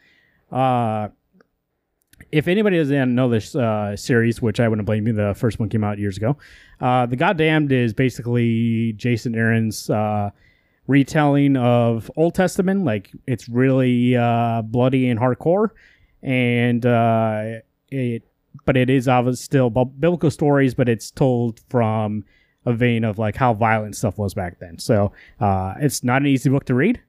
Uh, 0.51 1.09
if 2.31 2.47
anybody 2.47 2.77
doesn't 2.77 3.15
know 3.15 3.27
this 3.27 3.55
uh, 3.55 3.95
series, 3.95 4.41
which 4.41 4.59
I 4.59 4.67
wouldn't 4.67 4.85
blame 4.85 5.07
you, 5.07 5.13
the 5.13 5.33
first 5.33 5.59
one 5.59 5.67
came 5.69 5.83
out 5.83 5.97
years 5.97 6.17
ago. 6.17 6.37
Uh, 6.79 7.07
the 7.07 7.15
Goddamned 7.15 7.71
is 7.71 7.93
basically 7.93 8.93
Jason 8.93 9.33
Aaron's 9.35 9.89
uh, 9.89 10.29
retelling 10.85 11.57
of 11.57 12.11
Old 12.15 12.35
Testament. 12.35 12.85
Like 12.85 13.09
it's 13.25 13.49
really 13.49 14.15
uh, 14.15 14.61
bloody 14.61 15.09
and 15.09 15.19
hardcore, 15.19 15.69
and 16.21 16.85
uh, 16.85 17.61
it, 17.89 18.23
but 18.65 18.77
it 18.77 18.91
is 18.91 19.07
obviously 19.07 19.43
still 19.43 19.69
biblical 19.71 20.29
stories, 20.29 20.75
but 20.75 20.87
it's 20.87 21.09
told 21.09 21.61
from 21.69 22.25
a 22.65 22.73
vein 22.73 23.03
of 23.03 23.17
like 23.17 23.35
how 23.35 23.53
violent 23.53 23.95
stuff 23.95 24.17
was 24.17 24.33
back 24.33 24.59
then. 24.59 24.77
So 24.79 25.11
uh, 25.39 25.75
it's 25.79 26.03
not 26.03 26.21
an 26.21 26.27
easy 26.27 26.49
book 26.49 26.65
to 26.65 26.73
read, 26.73 27.01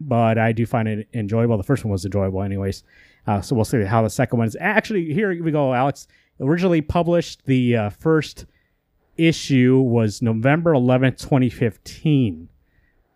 but 0.00 0.38
I 0.38 0.52
do 0.52 0.66
find 0.66 0.88
it 0.88 1.08
enjoyable. 1.12 1.56
The 1.56 1.64
first 1.64 1.84
one 1.84 1.92
was 1.92 2.04
enjoyable, 2.04 2.42
anyways. 2.42 2.84
Uh, 3.26 3.40
so 3.40 3.54
we'll 3.54 3.64
see 3.64 3.82
how 3.82 4.02
the 4.02 4.10
second 4.10 4.38
one 4.38 4.48
is. 4.48 4.56
Actually, 4.60 5.12
here 5.12 5.42
we 5.42 5.50
go, 5.50 5.74
Alex. 5.74 6.06
Originally 6.40 6.80
published, 6.80 7.44
the 7.46 7.76
uh, 7.76 7.90
first 7.90 8.46
issue 9.16 9.80
was 9.80 10.22
November 10.22 10.72
11th, 10.72 11.18
2015 11.18 12.48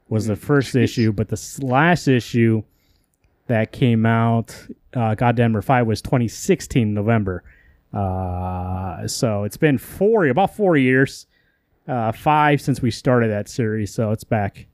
was 0.08 0.26
the 0.26 0.36
first 0.36 0.74
issue, 0.74 1.10
but 1.10 1.28
the 1.28 1.58
last 1.62 2.06
issue 2.06 2.62
that 3.46 3.72
came 3.72 4.04
out, 4.04 4.54
uh, 4.94 5.14
Goddamn 5.14 5.58
5, 5.60 5.86
was 5.86 6.02
2016 6.02 6.92
November. 6.92 7.42
Uh, 7.94 9.08
so 9.08 9.44
it's 9.44 9.56
been 9.56 9.78
four, 9.78 10.26
about 10.26 10.54
four 10.54 10.76
years, 10.76 11.26
uh, 11.88 12.12
five 12.12 12.60
since 12.60 12.80
we 12.82 12.90
started 12.90 13.30
that 13.30 13.48
series. 13.48 13.92
So 13.92 14.10
it's 14.10 14.24
back. 14.24 14.66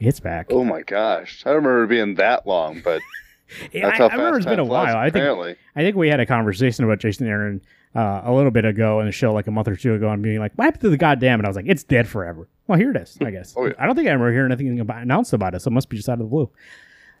It's 0.00 0.20
back. 0.20 0.46
Oh 0.50 0.64
my 0.64 0.82
gosh, 0.82 1.42
I 1.46 1.50
don't 1.50 1.64
remember 1.64 1.84
it 1.84 1.88
being 1.88 2.14
that 2.16 2.46
long, 2.46 2.80
but 2.84 3.00
Yeah, 3.72 3.88
that's 3.88 3.94
I, 3.94 3.96
how 3.98 4.04
I 4.06 4.08
fast 4.08 4.18
remember 4.18 4.36
it's 4.38 4.46
been 4.46 4.54
a 4.54 4.56
time 4.62 4.66
flies, 4.66 4.94
while. 4.94 4.96
I 4.96 5.04
think 5.04 5.14
apparently. 5.16 5.56
I 5.76 5.82
think 5.82 5.96
we 5.96 6.08
had 6.08 6.20
a 6.20 6.26
conversation 6.26 6.84
about 6.84 6.98
Jason 6.98 7.26
Aaron 7.26 7.60
uh, 7.94 8.22
a 8.24 8.32
little 8.32 8.50
bit 8.50 8.64
ago 8.64 9.00
in 9.00 9.06
the 9.06 9.12
show, 9.12 9.32
like 9.32 9.46
a 9.46 9.50
month 9.50 9.68
or 9.68 9.76
two 9.76 9.94
ago, 9.94 10.08
and 10.10 10.22
being 10.22 10.38
like, 10.40 10.52
"What 10.56 10.64
happened 10.64 10.82
to 10.82 10.90
the 10.90 10.96
goddamn?" 10.96 11.40
And 11.40 11.46
I 11.46 11.48
was 11.48 11.56
like, 11.56 11.66
"It's 11.68 11.84
dead 11.84 12.08
forever." 12.08 12.48
Well, 12.66 12.78
here 12.78 12.90
it 12.90 12.96
is. 12.96 13.16
I 13.20 13.30
guess. 13.30 13.54
Oh, 13.56 13.66
yeah. 13.66 13.72
I 13.78 13.86
don't 13.86 13.94
think 13.94 14.08
I 14.08 14.12
remember 14.12 14.32
hearing 14.32 14.50
anything 14.52 14.80
about, 14.80 15.02
announced 15.02 15.32
about 15.32 15.54
it, 15.54 15.62
so 15.62 15.68
it 15.68 15.72
must 15.72 15.88
be 15.88 15.96
just 15.96 16.08
out 16.08 16.14
of 16.14 16.18
the 16.20 16.24
blue. 16.24 16.50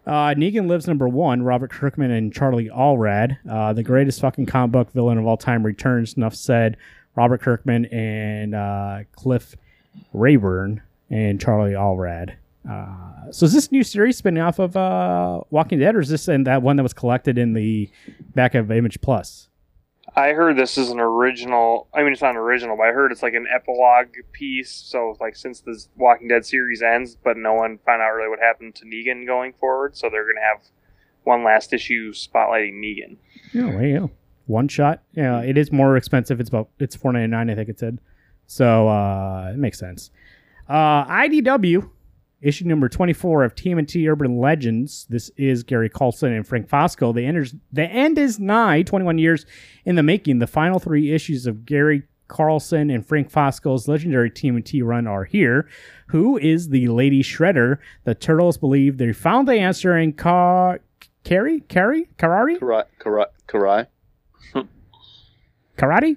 Uh, 0.06 0.34
Negan 0.34 0.66
lives 0.68 0.86
number 0.86 1.08
one. 1.08 1.42
Robert 1.42 1.70
Kirkman 1.70 2.10
and 2.10 2.32
Charlie 2.32 2.68
Adlard, 2.68 3.38
uh, 3.48 3.72
the 3.72 3.82
greatest 3.82 4.20
fucking 4.20 4.46
comic 4.46 4.72
book 4.72 4.92
villain 4.92 5.18
of 5.18 5.26
all 5.26 5.36
time, 5.36 5.64
returns. 5.64 6.14
Enough 6.14 6.34
said. 6.34 6.76
Robert 7.16 7.40
Kirkman 7.40 7.86
and 7.86 8.54
uh, 8.54 8.98
Cliff 9.12 9.54
Rathburn 10.12 10.82
and 11.10 11.40
Charlie 11.40 11.72
Adlard. 11.72 12.36
Uh, 12.68 13.30
so 13.30 13.44
is 13.46 13.52
this 13.52 13.70
new 13.70 13.84
series 13.84 14.16
spinning 14.16 14.42
off 14.42 14.58
of 14.58 14.76
uh, 14.76 15.40
Walking 15.50 15.78
Dead, 15.78 15.94
or 15.94 16.00
is 16.00 16.08
this 16.08 16.28
in 16.28 16.44
that 16.44 16.62
one 16.62 16.76
that 16.76 16.82
was 16.82 16.94
collected 16.94 17.36
in 17.36 17.52
the 17.52 17.90
back 18.34 18.54
of 18.54 18.70
Image 18.70 19.00
Plus? 19.00 19.48
I 20.16 20.28
heard 20.30 20.56
this 20.56 20.78
is 20.78 20.90
an 20.90 21.00
original. 21.00 21.88
I 21.92 22.02
mean, 22.02 22.12
it's 22.12 22.22
not 22.22 22.30
an 22.30 22.36
original, 22.36 22.76
but 22.76 22.84
I 22.84 22.92
heard 22.92 23.10
it's 23.10 23.22
like 23.22 23.34
an 23.34 23.46
epilogue 23.52 24.14
piece. 24.32 24.70
So, 24.70 25.16
like, 25.20 25.34
since 25.34 25.60
the 25.60 25.82
Walking 25.96 26.28
Dead 26.28 26.46
series 26.46 26.82
ends, 26.82 27.16
but 27.22 27.36
no 27.36 27.54
one 27.54 27.78
found 27.84 28.00
out 28.00 28.10
really 28.10 28.28
what 28.28 28.38
happened 28.38 28.74
to 28.76 28.84
Negan 28.84 29.26
going 29.26 29.52
forward, 29.54 29.96
so 29.96 30.08
they're 30.08 30.26
gonna 30.26 30.46
have 30.46 30.64
one 31.24 31.42
last 31.42 31.72
issue 31.72 32.12
spotlighting 32.12 32.74
Negan. 32.74 33.16
Oh, 33.56 33.72
there 33.72 33.86
you 33.86 33.98
go. 33.98 34.10
One 34.46 34.68
shot. 34.68 35.02
Yeah, 35.12 35.40
it 35.40 35.56
is 35.56 35.72
more 35.72 35.96
expensive. 35.96 36.40
It's 36.40 36.48
about 36.48 36.68
it's 36.78 36.94
four 36.94 37.12
ninety 37.12 37.28
nine, 37.28 37.50
I 37.50 37.54
think 37.54 37.68
it 37.68 37.78
said. 37.78 37.98
So 38.46 38.88
uh, 38.88 39.50
it 39.52 39.58
makes 39.58 39.78
sense. 39.78 40.10
Uh, 40.68 41.04
IDW 41.06 41.90
issue 42.42 42.66
number 42.66 42.88
twenty 42.88 43.14
four 43.14 43.42
of 43.42 43.54
TMNT 43.54 44.10
Urban 44.10 44.38
Legends. 44.38 45.06
This 45.08 45.30
is 45.36 45.62
Gary 45.62 45.88
Carlson 45.88 46.32
and 46.32 46.46
Frank 46.46 46.68
Fosco. 46.68 47.14
The 47.14 47.24
end 47.24 47.38
is 47.38 47.54
the 47.72 47.84
end 47.84 48.18
is 48.18 48.38
nigh. 48.38 48.82
Twenty 48.82 49.06
one 49.06 49.18
years 49.18 49.46
in 49.84 49.94
the 49.94 50.02
making. 50.02 50.40
The 50.40 50.46
final 50.46 50.78
three 50.78 51.12
issues 51.12 51.46
of 51.46 51.64
Gary 51.64 52.02
Carlson 52.28 52.90
and 52.90 53.06
Frank 53.06 53.30
Fosco's 53.30 53.88
legendary 53.88 54.30
TMNT 54.30 54.82
run 54.84 55.06
are 55.06 55.24
here. 55.24 55.68
Who 56.08 56.36
is 56.38 56.68
the 56.68 56.88
Lady 56.88 57.22
Shredder? 57.22 57.78
The 58.04 58.14
Turtles 58.14 58.58
believe 58.58 58.98
they 58.98 59.12
found 59.12 59.48
the 59.48 59.54
answer 59.54 59.96
in 59.96 60.12
Car. 60.12 60.80
Carrie? 61.22 61.60
Carrie? 61.60 62.08
Karari? 62.18 62.58
Karai, 62.58 62.84
Karai, 63.00 63.26
Karai. 63.48 63.86
karate. 65.78 66.16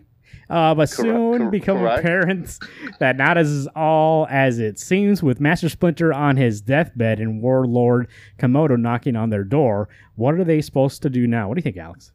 Uh, 0.50 0.74
but 0.74 0.88
soon 0.89 1.50
become 1.50 1.84
apparent 1.86 2.57
that 3.00 3.17
not 3.17 3.38
as 3.38 3.67
all 3.75 4.27
as 4.29 4.60
it 4.60 4.79
seems, 4.79 5.22
with 5.22 5.41
Master 5.41 5.67
Splinter 5.67 6.13
on 6.13 6.38
his 6.38 6.62
deathbed 6.62 7.19
and 7.19 7.41
Warlord 7.41 8.07
Komodo 8.39 8.79
knocking 8.79 9.17
on 9.17 9.29
their 9.29 9.43
door. 9.43 9.89
What 10.15 10.36
are 10.36 10.46
they 10.46 10.62
supposed 10.62 11.01
to 11.01 11.10
do 11.10 11.27
now? 11.27 11.50
What 11.50 11.55
do 11.55 11.60
you 11.60 11.63
think, 11.63 11.77
Alex? 11.77 12.13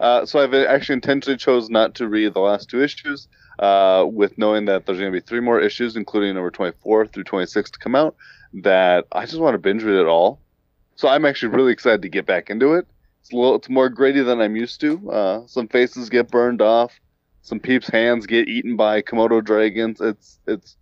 Uh, 0.00 0.24
so 0.24 0.40
I've 0.40 0.54
actually 0.54 0.94
intentionally 0.94 1.36
chose 1.36 1.68
not 1.68 1.94
to 1.96 2.08
read 2.08 2.32
the 2.34 2.40
last 2.40 2.70
two 2.70 2.82
issues, 2.82 3.28
uh, 3.58 4.06
with 4.06 4.36
knowing 4.38 4.66
that 4.66 4.86
there's 4.86 4.98
going 4.98 5.12
to 5.12 5.18
be 5.18 5.24
three 5.24 5.40
more 5.40 5.60
issues, 5.60 5.96
including 5.96 6.34
number 6.34 6.50
24 6.50 7.06
through 7.06 7.24
26 7.24 7.70
to 7.70 7.78
come 7.78 7.94
out. 7.94 8.16
That 8.54 9.06
I 9.12 9.26
just 9.26 9.40
want 9.40 9.54
to 9.54 9.58
binge 9.58 9.82
read 9.82 10.00
it 10.00 10.06
all. 10.06 10.40
So 10.94 11.08
I'm 11.08 11.26
actually 11.26 11.54
really 11.54 11.72
excited 11.72 12.00
to 12.02 12.08
get 12.08 12.24
back 12.24 12.48
into 12.48 12.74
it. 12.74 12.86
It's 13.26 13.32
a 13.32 13.36
little, 13.36 13.56
it's 13.56 13.68
more 13.68 13.88
gritty 13.88 14.22
than 14.22 14.40
I'm 14.40 14.54
used 14.54 14.80
to. 14.82 15.10
Uh, 15.10 15.46
some 15.48 15.66
faces 15.66 16.08
get 16.08 16.30
burned 16.30 16.62
off, 16.62 17.00
some 17.42 17.58
peeps' 17.58 17.88
hands 17.88 18.24
get 18.24 18.48
eaten 18.48 18.76
by 18.76 19.02
Komodo 19.02 19.44
dragons. 19.44 20.00
It's 20.00 20.38
it's 20.46 20.76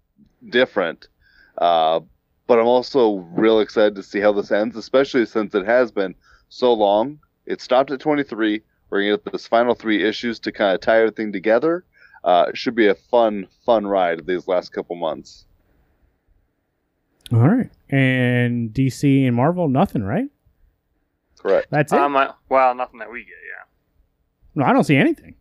different. 0.51 1.09
Uh, 1.57 2.01
but 2.47 2.59
I'm 2.59 2.67
also 2.67 3.27
real 3.33 3.61
excited 3.61 3.95
to 3.95 4.03
see 4.03 4.21
how 4.21 4.33
this 4.33 4.51
ends, 4.51 4.77
especially 4.77 5.25
since 5.25 5.55
it 5.55 5.65
has 5.65 5.91
been 5.91 6.15
so 6.51 6.75
long. 6.75 7.19
It 7.47 7.63
stopped 7.63 7.91
at 7.91 8.01
23. 8.01 8.61
We're 8.91 9.01
gonna 9.01 9.17
get 9.17 9.33
this 9.33 9.47
final 9.47 9.75
three 9.75 10.07
issues 10.07 10.39
to 10.41 10.53
kind 10.53 10.75
of 10.75 10.83
tie 10.83 10.99
everything 10.99 11.33
together. 11.33 11.87
Uh, 12.25 12.47
it 12.51 12.59
should 12.59 12.75
be 12.75 12.89
a 12.89 12.95
fun, 12.95 13.47
fun 13.65 13.87
ride 13.87 14.27
these 14.27 14.47
last 14.47 14.71
couple 14.71 14.97
months. 14.97 15.47
All 17.33 17.49
right. 17.49 17.71
And 17.89 18.75
DC 18.75 19.27
and 19.27 19.35
Marvel, 19.35 19.67
nothing, 19.69 20.03
right? 20.03 20.29
Correct. 21.45 21.69
That's 21.71 21.93
it. 21.93 21.99
Um, 21.99 22.17
I- 22.17 22.31
well, 22.49 22.75
nothing 22.75 22.99
that 23.01 23.11
we 23.11 23.21
get. 23.21 23.29
Yeah, 23.29 23.65
no, 24.57 24.65
I 24.65 24.73
don't 24.73 24.85
see 24.85 24.97
anything. 24.97 25.35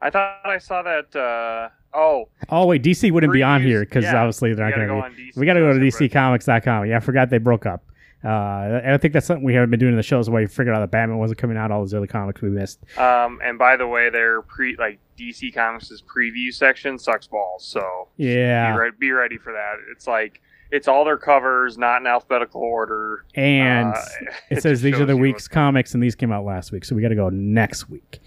I 0.00 0.10
thought 0.10 0.40
I 0.44 0.58
saw 0.58 0.82
that. 0.82 1.14
Uh, 1.16 1.68
oh, 1.96 2.28
Oh 2.48 2.66
wait, 2.66 2.82
DC 2.82 3.10
wouldn't 3.10 3.32
be 3.32 3.42
on 3.42 3.62
here 3.62 3.80
because 3.80 4.04
yeah. 4.04 4.16
obviously 4.20 4.54
they're 4.54 4.64
not 4.66 4.74
gotta 4.74 4.86
going 4.86 5.00
go 5.02 5.08
to 5.08 5.14
be. 5.14 5.30
DC. 5.32 5.36
We 5.38 5.46
got 5.46 5.54
to 5.54 5.60
go 5.60 5.72
to 5.78 5.90
separate. 5.90 6.12
DCComics.com. 6.12 6.86
Yeah, 6.86 6.96
I 6.96 7.00
forgot 7.00 7.30
they 7.30 7.38
broke 7.38 7.66
up. 7.66 7.82
Uh, 8.24 8.80
I 8.84 8.98
think 9.00 9.12
that's 9.14 9.26
something 9.26 9.44
we 9.44 9.54
haven't 9.54 9.70
been 9.70 9.78
doing 9.78 9.92
in 9.92 9.96
the 9.96 10.02
shows 10.02 10.28
where 10.28 10.42
we 10.42 10.46
figured 10.48 10.74
out 10.74 10.80
that 10.80 10.90
Batman 10.90 11.18
wasn't 11.18 11.38
coming 11.38 11.56
out. 11.56 11.70
All 11.70 11.80
those 11.80 11.94
other 11.94 12.06
comics 12.06 12.40
we 12.42 12.48
missed. 12.48 12.80
Um, 12.98 13.40
and 13.44 13.58
by 13.58 13.76
the 13.76 13.86
way, 13.86 14.10
their 14.10 14.42
pre 14.42 14.74
like 14.76 14.98
DC 15.18 15.54
Comics' 15.54 16.02
preview 16.02 16.52
section 16.52 16.98
sucks 16.98 17.26
balls. 17.26 17.64
So 17.64 18.08
Yeah. 18.16 18.72
be, 18.72 18.78
re- 18.78 18.90
be 18.98 19.10
ready 19.12 19.36
for 19.38 19.52
that. 19.52 19.74
It's 19.92 20.06
like 20.06 20.40
it's 20.70 20.88
all 20.88 21.04
their 21.04 21.16
covers, 21.16 21.78
not 21.78 22.00
in 22.00 22.06
alphabetical 22.06 22.60
order. 22.60 23.24
And 23.34 23.88
Uh, 23.94 24.00
it 24.50 24.54
just 24.54 24.62
says 24.62 24.82
these 24.82 24.98
are 25.00 25.06
the 25.06 25.16
week's 25.16 25.48
comics, 25.48 25.94
and 25.94 26.02
these 26.02 26.14
came 26.14 26.32
out 26.32 26.44
last 26.44 26.72
week, 26.72 26.84
so 26.84 26.94
we 26.96 27.02
got 27.02 27.08
to 27.08 27.14
go 27.14 27.28
next 27.28 27.88
week. 27.88 28.20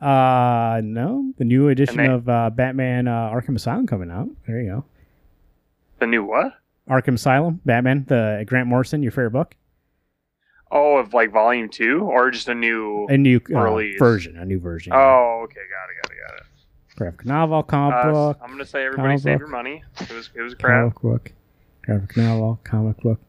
Uh, 0.00 0.80
no, 0.82 1.32
the 1.36 1.44
new 1.44 1.68
edition 1.68 1.98
they- 1.98 2.06
of 2.06 2.28
uh, 2.28 2.50
Batman 2.50 3.06
uh, 3.06 3.30
Arkham 3.30 3.54
Asylum 3.56 3.86
coming 3.86 4.10
out. 4.10 4.28
There 4.46 4.60
you 4.60 4.68
go. 4.70 4.84
The 5.98 6.06
new 6.06 6.24
what? 6.24 6.54
Arkham 6.88 7.14
Asylum, 7.14 7.60
Batman, 7.66 8.04
the 8.08 8.42
Grant 8.46 8.66
Morrison, 8.66 9.02
your 9.02 9.12
favorite 9.12 9.30
book, 9.32 9.54
Oh, 10.72 10.96
of 10.96 11.12
like 11.12 11.30
volume 11.32 11.68
two, 11.68 12.00
or 12.02 12.30
just 12.30 12.48
a 12.48 12.54
new? 12.54 13.06
a 13.10 13.18
new 13.18 13.40
uh, 13.54 13.80
version, 13.98 14.36
a 14.38 14.44
new 14.46 14.58
version. 14.58 14.92
Oh, 14.94 15.42
okay, 15.44 15.56
got 15.70 15.90
it, 15.90 16.02
got 16.02 16.12
it, 16.12 16.18
got 16.28 16.38
it. 16.40 16.46
graphic 16.96 17.26
novel, 17.26 17.62
comic 17.62 17.96
Uh, 18.06 18.10
book, 18.12 18.38
I'm 18.42 18.50
gonna 18.50 18.64
say 18.64 18.84
everybody 18.86 19.18
save 19.18 19.34
book. 19.34 19.38
your 19.40 19.48
money. 19.48 19.82
It 20.00 20.10
was 20.12 20.30
it 20.34 20.40
was 20.40 20.54
crap. 20.54 20.80
comic 20.94 21.00
book, 21.02 21.32
graphic 21.82 22.16
novel, 22.16 22.60
comic 22.64 22.98
book. 22.98 23.20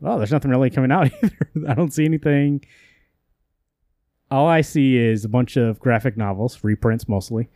Well, 0.00 0.16
there's 0.18 0.32
nothing 0.32 0.50
really 0.50 0.70
coming 0.70 0.90
out 0.92 1.10
either. 1.22 1.50
I 1.68 1.74
don't 1.74 1.92
see 1.92 2.04
anything. 2.04 2.64
All 4.30 4.46
I 4.46 4.60
see 4.60 4.96
is 4.96 5.24
a 5.24 5.28
bunch 5.28 5.56
of 5.56 5.80
graphic 5.80 6.16
novels, 6.16 6.60
reprints 6.62 7.08
mostly, 7.08 7.48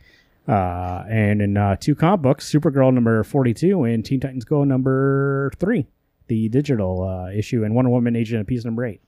uh, 0.47 1.03
and 1.09 1.41
in 1.41 1.55
uh, 1.57 1.77
two 1.77 1.95
comic 1.95 2.21
books, 2.21 2.51
Supergirl 2.51 2.93
number 2.93 3.23
42 3.23 3.83
and 3.85 4.03
Teen 4.03 4.19
Titans 4.19 4.43
Go 4.45 4.63
number 4.65 5.51
three. 5.57 5.87
the 6.27 6.49
digital 6.49 7.01
uh, 7.03 7.31
issue, 7.31 7.63
and 7.63 7.73
Wonder 7.75 7.91
Woman 7.91 8.15
Agent 8.15 8.41
of 8.41 8.47
Peace 8.47 8.65
number 8.65 8.85
eight. 8.85 9.01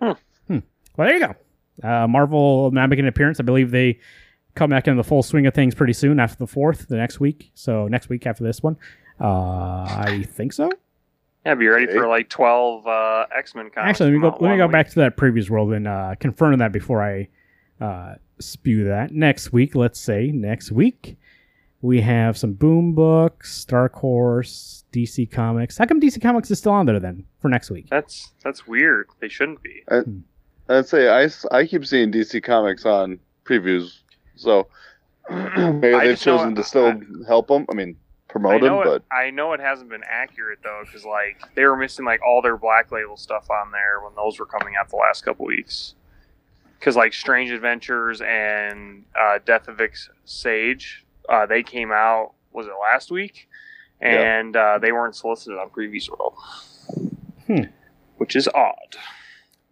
Hmm. 0.00 0.12
Hmm. 0.48 0.58
Well, 0.96 1.08
there 1.08 1.16
you 1.16 1.26
go. 1.26 1.34
Uh, 1.88 2.06
Marvel 2.08 2.70
now 2.72 2.86
making 2.86 3.04
an 3.04 3.08
appearance. 3.08 3.38
I 3.40 3.44
believe 3.44 3.70
they 3.70 4.00
come 4.54 4.68
back 4.70 4.86
into 4.88 5.00
the 5.00 5.08
full 5.08 5.22
swing 5.22 5.46
of 5.46 5.54
things 5.54 5.74
pretty 5.74 5.92
soon 5.94 6.18
after 6.20 6.36
the 6.36 6.46
fourth, 6.46 6.88
the 6.88 6.96
next 6.96 7.20
week. 7.20 7.50
So 7.54 7.88
next 7.88 8.08
week 8.08 8.26
after 8.26 8.42
this 8.44 8.62
one, 8.62 8.76
uh, 9.22 9.84
I 9.88 10.24
think 10.28 10.52
so. 10.52 10.70
Yeah, 11.46 11.54
be 11.54 11.66
ready 11.68 11.86
Okay. 11.88 11.94
for 11.96 12.06
like 12.08 12.28
twelve 12.28 12.86
uh, 12.86 13.26
X 13.36 13.54
Men 13.54 13.70
comics. 13.70 14.00
Actually, 14.00 14.10
let 14.10 14.14
me 14.14 14.20
go. 14.20 14.36
Let 14.40 14.50
me 14.52 14.56
go 14.58 14.66
week. 14.66 14.72
back 14.72 14.88
to 14.90 14.94
that 14.96 15.16
Previews 15.16 15.48
World 15.50 15.72
and 15.72 15.88
uh, 15.88 16.14
confirm 16.20 16.56
that 16.58 16.72
before 16.72 17.02
I 17.02 17.28
uh, 17.80 18.14
spew 18.38 18.84
that. 18.84 19.12
Next 19.12 19.52
week, 19.52 19.74
let's 19.74 19.98
say 19.98 20.30
next 20.32 20.70
week, 20.70 21.16
we 21.80 22.00
have 22.00 22.36
some 22.38 22.52
Boom 22.52 22.94
books, 22.94 23.64
Dark 23.64 23.94
Horse, 23.94 24.84
DC 24.92 25.30
Comics. 25.32 25.78
How 25.78 25.84
come 25.86 26.00
DC 26.00 26.20
Comics 26.22 26.50
is 26.50 26.58
still 26.58 26.72
on 26.72 26.86
there 26.86 27.00
then 27.00 27.24
for 27.40 27.48
next 27.48 27.70
week? 27.70 27.86
That's 27.90 28.32
that's 28.44 28.66
weird. 28.68 29.08
They 29.20 29.28
shouldn't 29.28 29.62
be. 29.62 29.82
I'd 30.68 30.86
say 30.86 31.08
I, 31.08 31.28
I 31.50 31.66
keep 31.66 31.84
seeing 31.84 32.12
DC 32.12 32.42
Comics 32.44 32.86
on 32.86 33.18
previews, 33.44 33.98
so 34.36 34.68
maybe 35.30 35.90
they've 35.90 36.10
just 36.12 36.24
know- 36.26 36.38
chosen 36.38 36.54
to 36.54 36.62
still 36.62 37.00
help 37.26 37.48
them. 37.48 37.66
I 37.68 37.74
mean, 37.74 37.90
I 37.90 37.96
promote 38.32 38.62
know 38.62 38.82
them, 38.82 38.94
it. 38.96 39.02
but 39.08 39.14
I 39.16 39.30
know 39.30 39.52
it 39.52 39.60
hasn't 39.60 39.88
been 39.90 40.02
accurate 40.08 40.58
though, 40.64 40.82
because 40.84 41.04
like 41.04 41.40
they 41.54 41.64
were 41.64 41.76
missing 41.76 42.04
like 42.04 42.20
all 42.26 42.42
their 42.42 42.56
Black 42.56 42.90
Label 42.90 43.16
stuff 43.16 43.48
on 43.50 43.70
there 43.70 44.00
when 44.02 44.14
those 44.16 44.38
were 44.40 44.46
coming 44.46 44.74
out 44.80 44.88
the 44.88 44.96
last 44.96 45.24
couple 45.24 45.46
weeks. 45.46 45.94
Because 46.78 46.96
like 46.96 47.12
Strange 47.14 47.50
Adventures 47.50 48.20
and 48.20 49.04
uh, 49.16 49.38
Death 49.44 49.68
of 49.68 49.78
Vic 49.78 49.94
Sage, 50.24 51.04
uh, 51.28 51.46
they 51.46 51.62
came 51.62 51.92
out 51.92 52.32
was 52.52 52.66
it 52.66 52.72
last 52.80 53.10
week, 53.10 53.48
Yeah. 54.00 54.40
and 54.40 54.56
uh, 54.56 54.78
they 54.78 54.90
weren't 54.92 55.14
solicited 55.14 55.58
on 55.58 55.70
Previews 55.70 56.10
World, 56.10 56.34
Hmm. 57.46 57.70
which 58.16 58.34
is 58.34 58.48
odd. 58.48 58.96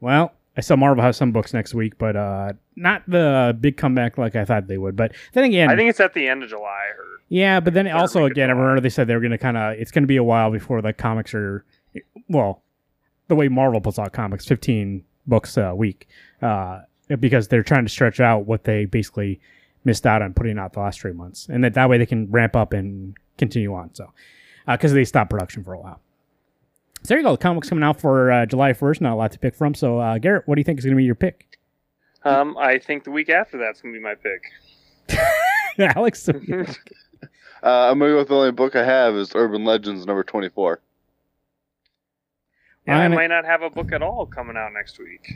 Well, 0.01 0.33
I 0.57 0.61
saw 0.63 0.77
Marvel 0.77 1.03
have 1.03 1.17
some 1.17 1.33
books 1.33 1.53
next 1.53 1.75
week, 1.75 1.99
but 1.99 2.17
uh, 2.17 2.53
not 2.77 3.03
the 3.09 3.57
big 3.61 3.77
comeback 3.77 4.17
like 4.19 4.37
I 4.37 4.45
thought 4.45 4.67
they 4.69 4.79
would. 4.79 4.97
But 4.97 5.13
then 5.33 5.45
again, 5.45 5.69
I 5.71 5.77
think 5.77 5.91
it's 5.91 6.01
at 6.01 6.15
the 6.15 6.29
end 6.29 6.43
of 6.43 6.49
July. 6.49 6.87
I 6.93 6.97
heard. 6.97 7.10
Yeah, 7.31 7.61
but 7.61 7.75
then 7.75 7.87
also 7.89 8.25
again, 8.25 8.51
I 8.51 8.53
remember 8.53 8.81
they 8.81 8.91
said 8.91 9.07
they 9.07 9.15
were 9.15 9.21
going 9.21 9.31
to 9.31 9.39
kind 9.39 9.57
of. 9.57 9.75
It's 9.79 9.91
going 9.91 10.03
to 10.03 10.09
be 10.09 10.17
a 10.17 10.25
while 10.25 10.51
before 10.51 10.83
the 10.83 10.93
comics 10.93 11.33
are, 11.33 11.65
well, 12.29 12.63
the 13.29 13.37
way 13.37 13.49
Marvel 13.49 13.81
puts 13.81 13.99
out 13.99 14.13
comics, 14.13 14.45
fifteen 14.47 15.05
books 15.27 15.57
a 15.57 15.75
week, 15.75 16.09
uh, 16.43 16.81
because 17.21 17.47
they're 17.49 17.63
trying 17.63 17.85
to 17.85 17.89
stretch 17.89 18.19
out 18.19 18.47
what 18.47 18.65
they 18.65 18.85
basically 18.85 19.41
missed 19.85 20.07
out 20.07 20.23
on 20.23 20.35
putting 20.35 20.59
out 20.59 20.73
the 20.73 20.81
last 20.81 21.01
three 21.01 21.13
months, 21.13 21.49
and 21.49 21.63
that 21.63 21.75
that 21.75 21.89
way 21.89 21.99
they 21.99 22.07
can 22.07 22.29
ramp 22.31 22.57
up 22.57 22.73
and 22.73 23.17
continue 23.39 23.73
on. 23.75 23.95
So, 23.95 24.13
because 24.67 24.93
they 24.93 25.05
stopped 25.05 25.31
production 25.31 25.63
for 25.63 25.73
a 25.73 25.81
while. 25.81 26.01
So 27.05 27.09
there 27.15 27.19
you 27.19 27.25
go. 27.25 27.33
The 27.33 27.39
comics 27.39 27.69
coming 27.69 27.85
out 27.85 28.01
for 28.01 28.31
uh, 28.33 28.45
July 28.45 28.73
first. 28.73 29.01
Not 29.01 29.13
a 29.13 29.15
lot 29.15 29.33
to 29.33 29.39
pick 29.39 29.55
from. 29.55 29.75
So, 29.75 29.99
uh, 30.01 30.19
Garrett, 30.19 30.47
what 30.47 30.57
do 30.57 30.61
you 30.61 30.65
think 30.65 30.81
is 30.81 30.85
going 30.85 30.97
to 30.97 30.99
be 30.99 31.05
your 31.05 31.15
pick? 31.15 31.59
Um, 32.25 32.57
I 32.59 32.79
think 32.79 33.05
the 33.05 33.11
week 33.11 33.31
after 33.31 33.57
that's 33.57 33.81
gonna 33.81 33.95
be 33.95 34.01
my 34.01 34.15
pick. 34.15 35.17
Alex, 35.97 36.29
uh, 37.63 37.91
I'm 37.91 37.99
gonna 37.99 38.13
go 38.13 38.19
with 38.19 38.29
the 38.29 38.35
only 38.35 38.53
book 38.53 38.77
I 38.77 38.85
have 38.85 39.15
is 39.17 39.33
Urban 39.35 39.65
Legends 39.65 40.07
number 40.07 40.23
24. 40.25 40.81
And 42.87 42.97
I 42.99 43.03
I'm- 43.03 43.15
might 43.15 43.27
not 43.29 43.45
have 43.45 43.63
a 43.63 43.71
book 43.71 43.93
at 43.93 44.03
all 44.03 44.27
coming 44.27 44.57
out 44.57 44.73
next 44.73 44.99
week. 44.99 45.35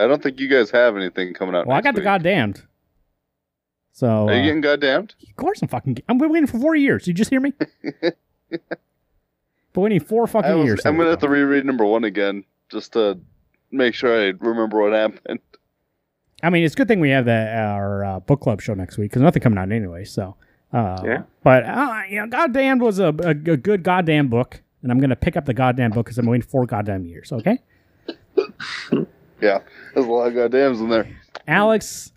I 0.00 0.06
don't 0.06 0.22
think 0.22 0.40
you 0.40 0.48
guys 0.48 0.70
have 0.70 0.96
anything 0.96 1.34
coming 1.34 1.54
out. 1.54 1.66
well, 1.66 1.74
I 1.74 1.78
next 1.78 1.84
got 1.86 1.94
the 1.94 2.00
week. 2.00 2.04
goddamned. 2.04 2.62
So 3.92 4.28
Are 4.28 4.34
you 4.34 4.40
uh, 4.40 4.44
getting 4.44 4.60
goddamned? 4.60 5.14
Of 5.28 5.36
course 5.36 5.60
I'm 5.60 5.68
fucking. 5.68 5.98
I'm 6.08 6.18
waiting 6.18 6.46
for 6.46 6.58
four 6.58 6.76
years. 6.76 7.06
You 7.08 7.14
just 7.14 7.30
hear 7.30 7.40
me? 7.40 7.52
but 8.00 8.14
waiting 9.74 10.00
four 10.00 10.26
fucking 10.26 10.56
was, 10.58 10.66
years. 10.66 10.86
I'm 10.86 10.96
gonna 10.96 11.10
have 11.10 11.18
to 11.20 11.26
go. 11.26 11.32
reread 11.32 11.64
number 11.64 11.84
one 11.84 12.04
again 12.04 12.44
just 12.70 12.92
to 12.92 13.18
make 13.72 13.94
sure 13.94 14.14
I 14.28 14.32
remember 14.38 14.80
what 14.80 14.92
happened. 14.92 15.40
I 16.42 16.50
mean, 16.50 16.62
it's 16.62 16.74
a 16.74 16.76
good 16.76 16.86
thing 16.86 17.00
we 17.00 17.10
have 17.10 17.24
that 17.24 17.56
our 17.58 18.04
uh, 18.04 18.20
book 18.20 18.40
club 18.40 18.60
show 18.60 18.74
next 18.74 18.96
week 18.98 19.10
because 19.10 19.22
nothing 19.22 19.42
coming 19.42 19.58
out 19.58 19.72
anyway. 19.72 20.04
So, 20.04 20.36
uh, 20.72 21.02
Yeah. 21.04 21.22
But 21.42 21.64
uh, 21.64 22.02
you 22.08 22.20
know, 22.20 22.26
goddamn 22.26 22.78
was 22.78 22.98
a, 22.98 23.06
a, 23.06 23.30
a 23.30 23.34
good 23.34 23.82
goddamn 23.82 24.28
book, 24.28 24.62
and 24.82 24.92
I'm 24.92 25.00
gonna 25.00 25.16
pick 25.16 25.36
up 25.36 25.46
the 25.46 25.54
goddamn 25.54 25.90
book 25.90 26.06
because 26.06 26.18
I'm 26.18 26.26
waiting 26.26 26.46
four 26.46 26.66
goddamn 26.66 27.04
years. 27.04 27.32
Okay, 27.32 27.58
Yeah, 29.40 29.60
there's 29.94 30.06
a 30.06 30.10
lot 30.10 30.28
of 30.28 30.34
goddams 30.34 30.80
in 30.80 30.88
there. 30.88 31.08
Alex. 31.46 32.12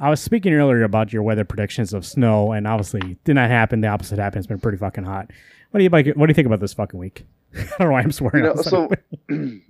I 0.00 0.10
was 0.10 0.20
speaking 0.20 0.54
earlier 0.54 0.84
about 0.84 1.12
your 1.12 1.24
weather 1.24 1.44
predictions 1.44 1.92
of 1.92 2.06
snow, 2.06 2.52
and 2.52 2.68
obviously 2.68 3.00
it 3.12 3.24
did 3.24 3.34
not 3.34 3.50
happen. 3.50 3.80
The 3.80 3.88
opposite 3.88 4.20
happened. 4.20 4.38
It's 4.38 4.46
been 4.46 4.60
pretty 4.60 4.78
fucking 4.78 5.02
hot. 5.02 5.32
What 5.70 5.78
do 5.78 5.84
you 5.84 5.90
like? 5.90 6.06
What 6.14 6.26
do 6.26 6.30
you 6.30 6.34
think 6.34 6.46
about 6.46 6.60
this 6.60 6.72
fucking 6.72 6.98
week? 6.98 7.26
I 7.56 7.64
don't 7.64 7.80
know 7.80 7.90
why 7.90 8.02
I'm 8.02 8.12
swearing. 8.12 8.44
You 8.44 8.54
know, 8.54 8.62
so 8.62 8.88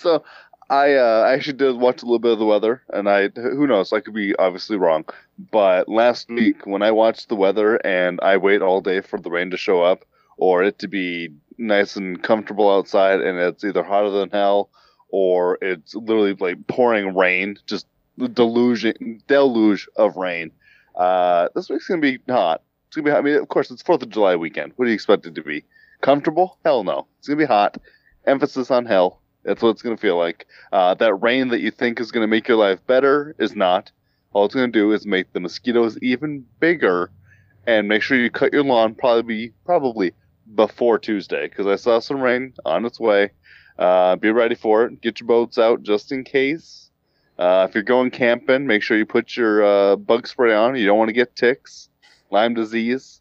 so 0.00 0.24
I 0.68 0.94
uh, 0.94 1.26
actually 1.28 1.56
did 1.56 1.76
watch 1.76 2.02
a 2.02 2.06
little 2.06 2.18
bit 2.18 2.32
of 2.32 2.38
the 2.40 2.46
weather, 2.46 2.82
and 2.90 3.08
I 3.08 3.28
who 3.28 3.66
knows 3.68 3.92
I 3.92 4.00
could 4.00 4.14
be 4.14 4.34
obviously 4.36 4.76
wrong, 4.76 5.04
but 5.52 5.88
last 5.88 6.28
week 6.28 6.66
when 6.66 6.82
I 6.82 6.90
watched 6.90 7.28
the 7.28 7.36
weather 7.36 7.76
and 7.76 8.18
I 8.22 8.36
wait 8.36 8.62
all 8.62 8.80
day 8.80 9.00
for 9.00 9.20
the 9.20 9.30
rain 9.30 9.50
to 9.50 9.56
show 9.56 9.82
up 9.82 10.04
or 10.36 10.62
it 10.62 10.78
to 10.80 10.88
be 10.88 11.30
nice 11.58 11.96
and 11.96 12.22
comfortable 12.22 12.70
outside, 12.70 13.20
and 13.20 13.38
it's 13.38 13.64
either 13.64 13.82
hotter 13.82 14.10
than 14.10 14.30
hell 14.30 14.70
or 15.10 15.58
it's 15.62 15.94
literally 15.94 16.34
like 16.34 16.66
pouring 16.66 17.14
rain, 17.14 17.56
just 17.66 17.86
delusion, 18.34 19.22
deluge 19.26 19.88
of 19.96 20.16
rain. 20.16 20.50
Uh, 20.94 21.48
this 21.54 21.68
week's 21.68 21.88
gonna 21.88 22.00
be 22.00 22.18
hot. 22.28 22.62
It's 22.88 22.96
gonna 22.96 23.04
be. 23.04 23.10
hot. 23.10 23.18
I 23.18 23.22
mean, 23.22 23.36
of 23.36 23.48
course, 23.48 23.70
it's 23.70 23.82
Fourth 23.82 24.02
of 24.02 24.10
July 24.10 24.36
weekend. 24.36 24.72
What 24.76 24.86
do 24.86 24.90
you 24.90 24.94
expect 24.94 25.26
it 25.26 25.34
to 25.34 25.42
be? 25.42 25.64
Comfortable? 26.00 26.58
Hell 26.64 26.84
no. 26.84 27.06
It's 27.18 27.28
gonna 27.28 27.38
be 27.38 27.44
hot. 27.44 27.78
Emphasis 28.26 28.70
on 28.70 28.86
hell. 28.86 29.20
That's 29.44 29.62
what 29.62 29.70
it's 29.70 29.82
gonna 29.82 29.96
feel 29.96 30.18
like. 30.18 30.46
Uh, 30.72 30.94
that 30.94 31.14
rain 31.14 31.48
that 31.48 31.60
you 31.60 31.70
think 31.70 32.00
is 32.00 32.12
gonna 32.12 32.26
make 32.26 32.48
your 32.48 32.56
life 32.56 32.84
better 32.86 33.34
is 33.38 33.54
not. 33.54 33.90
All 34.38 34.44
it's 34.44 34.54
gonna 34.54 34.68
do 34.68 34.92
is 34.92 35.04
make 35.04 35.32
the 35.32 35.40
mosquitoes 35.40 35.98
even 36.00 36.46
bigger, 36.60 37.10
and 37.66 37.88
make 37.88 38.02
sure 38.02 38.16
you 38.16 38.30
cut 38.30 38.52
your 38.52 38.62
lawn 38.62 38.94
probably 38.94 39.52
probably 39.64 40.12
before 40.54 40.96
Tuesday 40.96 41.48
because 41.48 41.66
I 41.66 41.74
saw 41.74 41.98
some 41.98 42.20
rain 42.20 42.54
on 42.64 42.84
its 42.84 43.00
way. 43.00 43.32
Uh, 43.76 44.14
be 44.14 44.30
ready 44.30 44.54
for 44.54 44.84
it. 44.84 45.00
Get 45.00 45.18
your 45.18 45.26
boats 45.26 45.58
out 45.58 45.82
just 45.82 46.12
in 46.12 46.22
case. 46.22 46.88
Uh, 47.36 47.66
if 47.68 47.74
you're 47.74 47.82
going 47.82 48.12
camping, 48.12 48.64
make 48.64 48.84
sure 48.84 48.96
you 48.96 49.04
put 49.04 49.36
your 49.36 49.64
uh, 49.64 49.96
bug 49.96 50.28
spray 50.28 50.54
on. 50.54 50.76
You 50.76 50.86
don't 50.86 50.98
want 50.98 51.08
to 51.08 51.14
get 51.14 51.34
ticks, 51.34 51.88
Lyme 52.30 52.54
disease. 52.54 53.20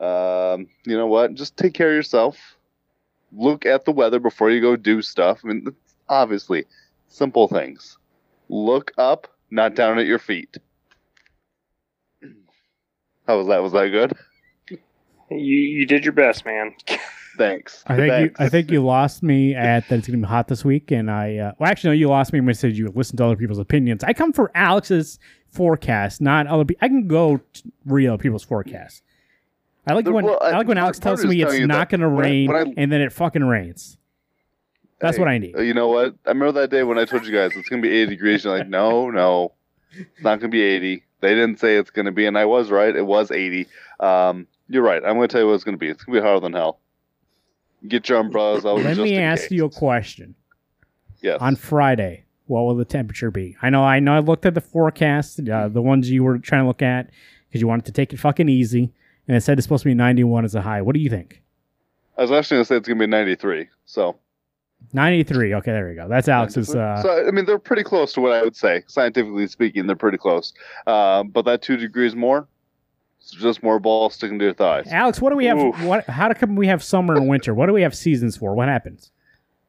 Um, 0.00 0.68
you 0.86 0.96
know 0.96 1.08
what? 1.08 1.34
Just 1.34 1.58
take 1.58 1.74
care 1.74 1.90
of 1.90 1.94
yourself. 1.94 2.56
Look 3.32 3.66
at 3.66 3.84
the 3.84 3.92
weather 3.92 4.18
before 4.18 4.50
you 4.50 4.62
go 4.62 4.76
do 4.76 5.02
stuff. 5.02 5.40
I 5.44 5.48
mean, 5.48 5.66
obviously, 6.08 6.64
simple 7.08 7.48
things. 7.48 7.98
Look 8.48 8.92
up, 8.96 9.28
not 9.50 9.74
down 9.74 9.98
at 9.98 10.06
your 10.06 10.18
feet. 10.18 10.56
How 13.26 13.38
was 13.38 13.46
that? 13.48 13.62
Was 13.62 13.72
that 13.72 13.88
good? 13.88 14.12
You 15.30 15.38
you 15.38 15.86
did 15.86 16.04
your 16.04 16.12
best, 16.14 16.44
man. 16.46 16.74
Thanks. 17.36 17.84
I 17.86 17.96
think 17.96 18.12
you, 18.38 18.44
I 18.44 18.48
think 18.48 18.70
you 18.70 18.82
lost 18.84 19.22
me 19.22 19.54
at 19.54 19.86
that 19.88 19.98
it's 19.98 20.08
gonna 20.08 20.18
be 20.18 20.24
hot 20.24 20.48
this 20.48 20.64
week, 20.64 20.90
and 20.90 21.10
I 21.10 21.36
uh, 21.36 21.52
well 21.58 21.70
actually 21.70 21.90
no, 21.90 21.94
you 21.94 22.08
lost 22.08 22.32
me 22.32 22.40
when 22.40 22.48
I 22.48 22.52
said 22.52 22.76
you 22.76 22.88
listen 22.94 23.16
to 23.18 23.24
other 23.26 23.36
people's 23.36 23.58
opinions. 23.58 24.02
I 24.02 24.12
come 24.14 24.32
for 24.32 24.50
Alex's 24.54 25.18
forecast, 25.50 26.20
not 26.20 26.46
other 26.46 26.64
people. 26.64 26.84
I 26.84 26.88
can 26.88 27.06
go 27.06 27.40
t- 27.52 27.70
real 27.84 28.16
people's 28.18 28.42
forecasts. 28.44 29.02
I 29.86 29.92
like 29.94 30.04
The- 30.06 30.12
when 30.12 30.24
well, 30.24 30.38
I 30.42 30.46
I- 30.50 30.58
like 30.58 30.66
when 30.68 30.78
Alex 30.78 30.98
tells 30.98 31.24
me 31.24 31.40
it's 31.42 31.58
not 31.60 31.90
that 31.90 31.98
gonna 31.98 32.08
when 32.08 32.24
I- 32.24 32.28
rain, 32.28 32.48
when 32.48 32.56
I- 32.68 32.74
and 32.76 32.90
then 32.90 33.00
it 33.02 33.12
fucking 33.12 33.44
rains. 33.44 33.98
That's 35.00 35.16
Hey, 35.16 35.20
what 35.22 35.28
I 35.28 35.38
need. 35.38 35.56
You 35.58 35.74
know 35.74 35.88
what? 35.88 36.14
I 36.26 36.30
remember 36.30 36.60
that 36.60 36.70
day 36.70 36.82
when 36.82 36.98
I 36.98 37.04
told 37.04 37.24
you 37.26 37.32
guys 37.32 37.52
it's 37.56 37.68
gonna 37.68 37.82
be 37.82 37.90
80 37.90 38.10
degrees. 38.10 38.44
You're 38.44 38.58
like, 38.58 38.68
no, 38.68 39.10
no, 39.10 39.52
it's 39.92 40.22
not 40.22 40.40
gonna 40.40 40.50
be 40.50 40.62
80. 40.62 41.04
They 41.20 41.34
didn't 41.34 41.58
say 41.60 41.76
it's 41.76 41.90
gonna 41.90 42.12
be, 42.12 42.26
and 42.26 42.36
I 42.38 42.44
was 42.44 42.70
right. 42.70 42.94
It 42.94 43.06
was 43.06 43.30
80. 43.30 43.66
Um, 44.00 44.46
you're 44.68 44.82
right. 44.82 45.02
I'm 45.04 45.14
gonna 45.14 45.28
tell 45.28 45.40
you 45.40 45.46
what 45.46 45.54
it's 45.54 45.64
gonna 45.64 45.76
be. 45.76 45.88
It's 45.88 46.02
gonna 46.04 46.20
be 46.20 46.24
hotter 46.26 46.40
than 46.40 46.52
hell. 46.52 46.80
Get 47.86 48.08
your 48.08 48.18
umbrellas. 48.18 48.64
Let 48.64 48.82
just 48.84 49.00
me 49.00 49.16
ask 49.18 49.42
case. 49.44 49.50
you 49.52 49.64
a 49.66 49.70
question. 49.70 50.34
Yes. 51.22 51.40
On 51.40 51.54
Friday, 51.56 52.24
what 52.46 52.62
will 52.62 52.74
the 52.74 52.84
temperature 52.84 53.30
be? 53.30 53.56
I 53.62 53.70
know, 53.70 53.84
I 53.84 54.00
know. 54.00 54.14
I 54.14 54.18
looked 54.20 54.46
at 54.46 54.54
the 54.54 54.60
forecast, 54.60 55.40
uh, 55.48 55.68
the 55.68 55.82
ones 55.82 56.10
you 56.10 56.24
were 56.24 56.38
trying 56.38 56.62
to 56.62 56.66
look 56.68 56.82
at, 56.82 57.10
because 57.48 57.60
you 57.60 57.68
wanted 57.68 57.86
to 57.86 57.92
take 57.92 58.12
it 58.12 58.18
fucking 58.18 58.48
easy, 58.48 58.92
and 59.28 59.36
it 59.36 59.42
said 59.42 59.58
it's 59.58 59.64
supposed 59.64 59.82
to 59.84 59.88
be 59.88 59.94
91 59.94 60.44
as 60.44 60.54
a 60.54 60.62
high. 60.62 60.82
What 60.82 60.94
do 60.94 61.00
you 61.00 61.10
think? 61.10 61.42
I 62.16 62.22
was 62.22 62.32
actually 62.32 62.56
gonna 62.56 62.64
say 62.64 62.76
it's 62.76 62.88
gonna 62.88 62.98
be 63.00 63.06
93. 63.06 63.68
So. 63.84 64.18
93. 64.92 65.54
Okay, 65.54 65.70
there 65.70 65.88
we 65.88 65.94
go. 65.94 66.08
That's 66.08 66.28
Alex's. 66.28 66.74
Uh, 66.74 67.02
so 67.02 67.26
I 67.26 67.30
mean, 67.30 67.44
they're 67.44 67.58
pretty 67.58 67.82
close 67.82 68.12
to 68.14 68.20
what 68.20 68.32
I 68.32 68.42
would 68.42 68.56
say, 68.56 68.84
scientifically 68.86 69.46
speaking. 69.46 69.86
They're 69.86 69.96
pretty 69.96 70.18
close. 70.18 70.54
Uh, 70.86 71.24
but 71.24 71.44
that 71.44 71.62
two 71.62 71.76
degrees 71.76 72.16
more, 72.16 72.48
it's 73.20 73.32
just 73.32 73.62
more 73.62 73.78
balls 73.78 74.14
sticking 74.14 74.38
to 74.38 74.46
your 74.46 74.54
thighs. 74.54 74.88
Alex, 74.90 75.20
what 75.20 75.30
do 75.30 75.36
we 75.36 75.44
have? 75.46 75.58
Oof. 75.58 75.82
What? 75.82 76.04
How 76.06 76.32
come 76.32 76.56
we 76.56 76.68
have 76.68 76.82
summer 76.82 77.14
and 77.14 77.28
winter? 77.28 77.54
What 77.54 77.66
do 77.66 77.72
we 77.72 77.82
have 77.82 77.94
seasons 77.94 78.36
for? 78.36 78.54
What 78.54 78.68
happens? 78.68 79.10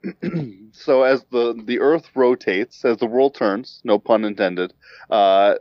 so 0.72 1.04
as 1.04 1.26
the 1.32 1.62
the 1.66 1.80
Earth 1.80 2.10
rotates, 2.16 2.86
as 2.86 2.98
the 2.98 3.06
world 3.06 3.36
turns, 3.36 3.82
no 3.84 4.00
pun 4.00 4.24
intended, 4.24 4.74
uh, 5.10 5.56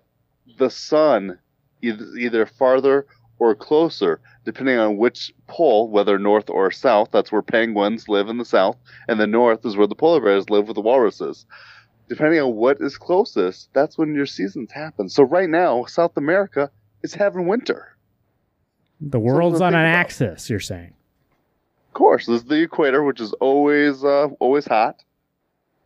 the 0.59 0.71
sun 0.71 1.39
either, 1.83 2.05
either 2.17 2.47
farther 2.47 3.07
or 3.38 3.55
closer, 3.55 4.20
depending 4.44 4.79
on 4.79 4.96
which 4.96 5.33
pole, 5.46 5.88
whether 5.88 6.18
north 6.18 6.51
or 6.51 6.70
south. 6.70 7.11
That's 7.12 7.31
where 7.31 7.42
penguins 7.42 8.09
live 8.09 8.29
in 8.29 8.38
the 8.38 8.44
south, 8.44 8.77
and 9.09 9.20
the 9.20 9.27
north 9.27 9.64
is 9.64 9.77
where 9.77 9.87
the 9.87 9.94
polar 9.94 10.20
bears 10.20 10.51
live 10.51 10.66
with 10.66 10.74
the 10.74 10.81
walruses. 10.81 11.46
Depending 12.09 12.40
on 12.40 12.55
what 12.55 12.81
is 12.81 12.96
closest, 12.96 13.72
that's 13.74 13.98
when 13.98 14.14
your 14.14 14.27
seasons 14.27 14.72
happen. 14.72 15.09
So 15.09 15.22
right 15.22 15.48
now, 15.48 15.85
South 15.85 16.16
America 16.16 16.70
is 17.03 17.14
having 17.14 17.46
winter. 17.46 17.96
The 19.01 19.18
world's 19.18 19.61
on 19.61 19.74
an 19.74 19.81
about. 19.81 19.94
axis. 19.94 20.51
You're 20.51 20.59
saying. 20.59 20.94
Of 21.88 21.94
course, 21.94 22.27
this 22.27 22.42
is 22.42 22.48
the 22.48 22.62
equator, 22.62 23.03
which 23.05 23.20
is 23.20 23.33
always 23.35 24.03
uh, 24.03 24.29
always 24.40 24.66
hot. 24.66 25.03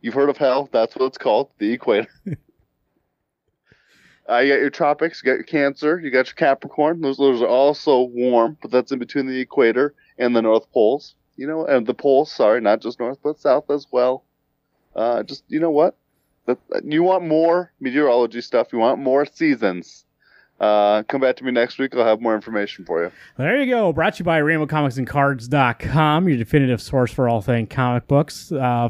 You've 0.01 0.13
heard 0.13 0.29
of 0.29 0.37
hell? 0.37 0.69
That's 0.71 0.95
what 0.95 1.05
it's 1.05 1.17
called, 1.17 1.49
the 1.59 1.71
equator. 1.71 2.09
uh, 4.29 4.37
you 4.37 4.53
got 4.53 4.59
your 4.59 4.69
tropics, 4.69 5.21
you 5.21 5.31
got 5.31 5.35
your 5.35 5.43
Cancer, 5.43 5.99
you 5.99 6.09
got 6.09 6.27
your 6.27 6.35
Capricorn. 6.35 7.01
Those 7.01 7.17
those 7.17 7.41
are 7.41 7.47
also 7.47 8.01
warm, 8.03 8.57
but 8.61 8.71
that's 8.71 8.91
in 8.91 8.99
between 8.99 9.27
the 9.27 9.39
equator 9.39 9.93
and 10.17 10.35
the 10.35 10.41
North 10.41 10.71
Poles. 10.71 11.15
You 11.35 11.47
know, 11.47 11.65
and 11.65 11.87
the 11.87 11.95
poles. 11.95 12.31
Sorry, 12.31 12.61
not 12.61 12.79
just 12.79 12.99
north, 12.99 13.17
but 13.23 13.39
south 13.39 13.71
as 13.71 13.87
well. 13.91 14.23
Uh, 14.95 15.23
just 15.23 15.43
you 15.47 15.59
know 15.59 15.71
what? 15.71 15.95
That, 16.45 16.59
you 16.83 17.01
want 17.01 17.25
more 17.25 17.71
meteorology 17.79 18.41
stuff. 18.41 18.67
You 18.71 18.77
want 18.79 18.99
more 18.99 19.25
seasons. 19.25 20.05
Uh, 20.59 21.01
come 21.03 21.21
back 21.21 21.37
to 21.37 21.43
me 21.43 21.51
next 21.51 21.79
week. 21.79 21.95
I'll 21.95 22.05
have 22.05 22.21
more 22.21 22.35
information 22.35 22.85
for 22.85 23.03
you. 23.03 23.11
There 23.37 23.59
you 23.59 23.69
go. 23.69 23.91
Brought 23.91 24.13
to 24.15 24.19
you 24.19 24.25
by 24.25 24.39
RainbowComicsAndCards.com, 24.41 26.29
your 26.29 26.37
definitive 26.37 26.81
source 26.81 27.11
for 27.11 27.27
all 27.27 27.41
things 27.41 27.69
comic 27.71 28.07
books. 28.07 28.51
Uh, 28.51 28.89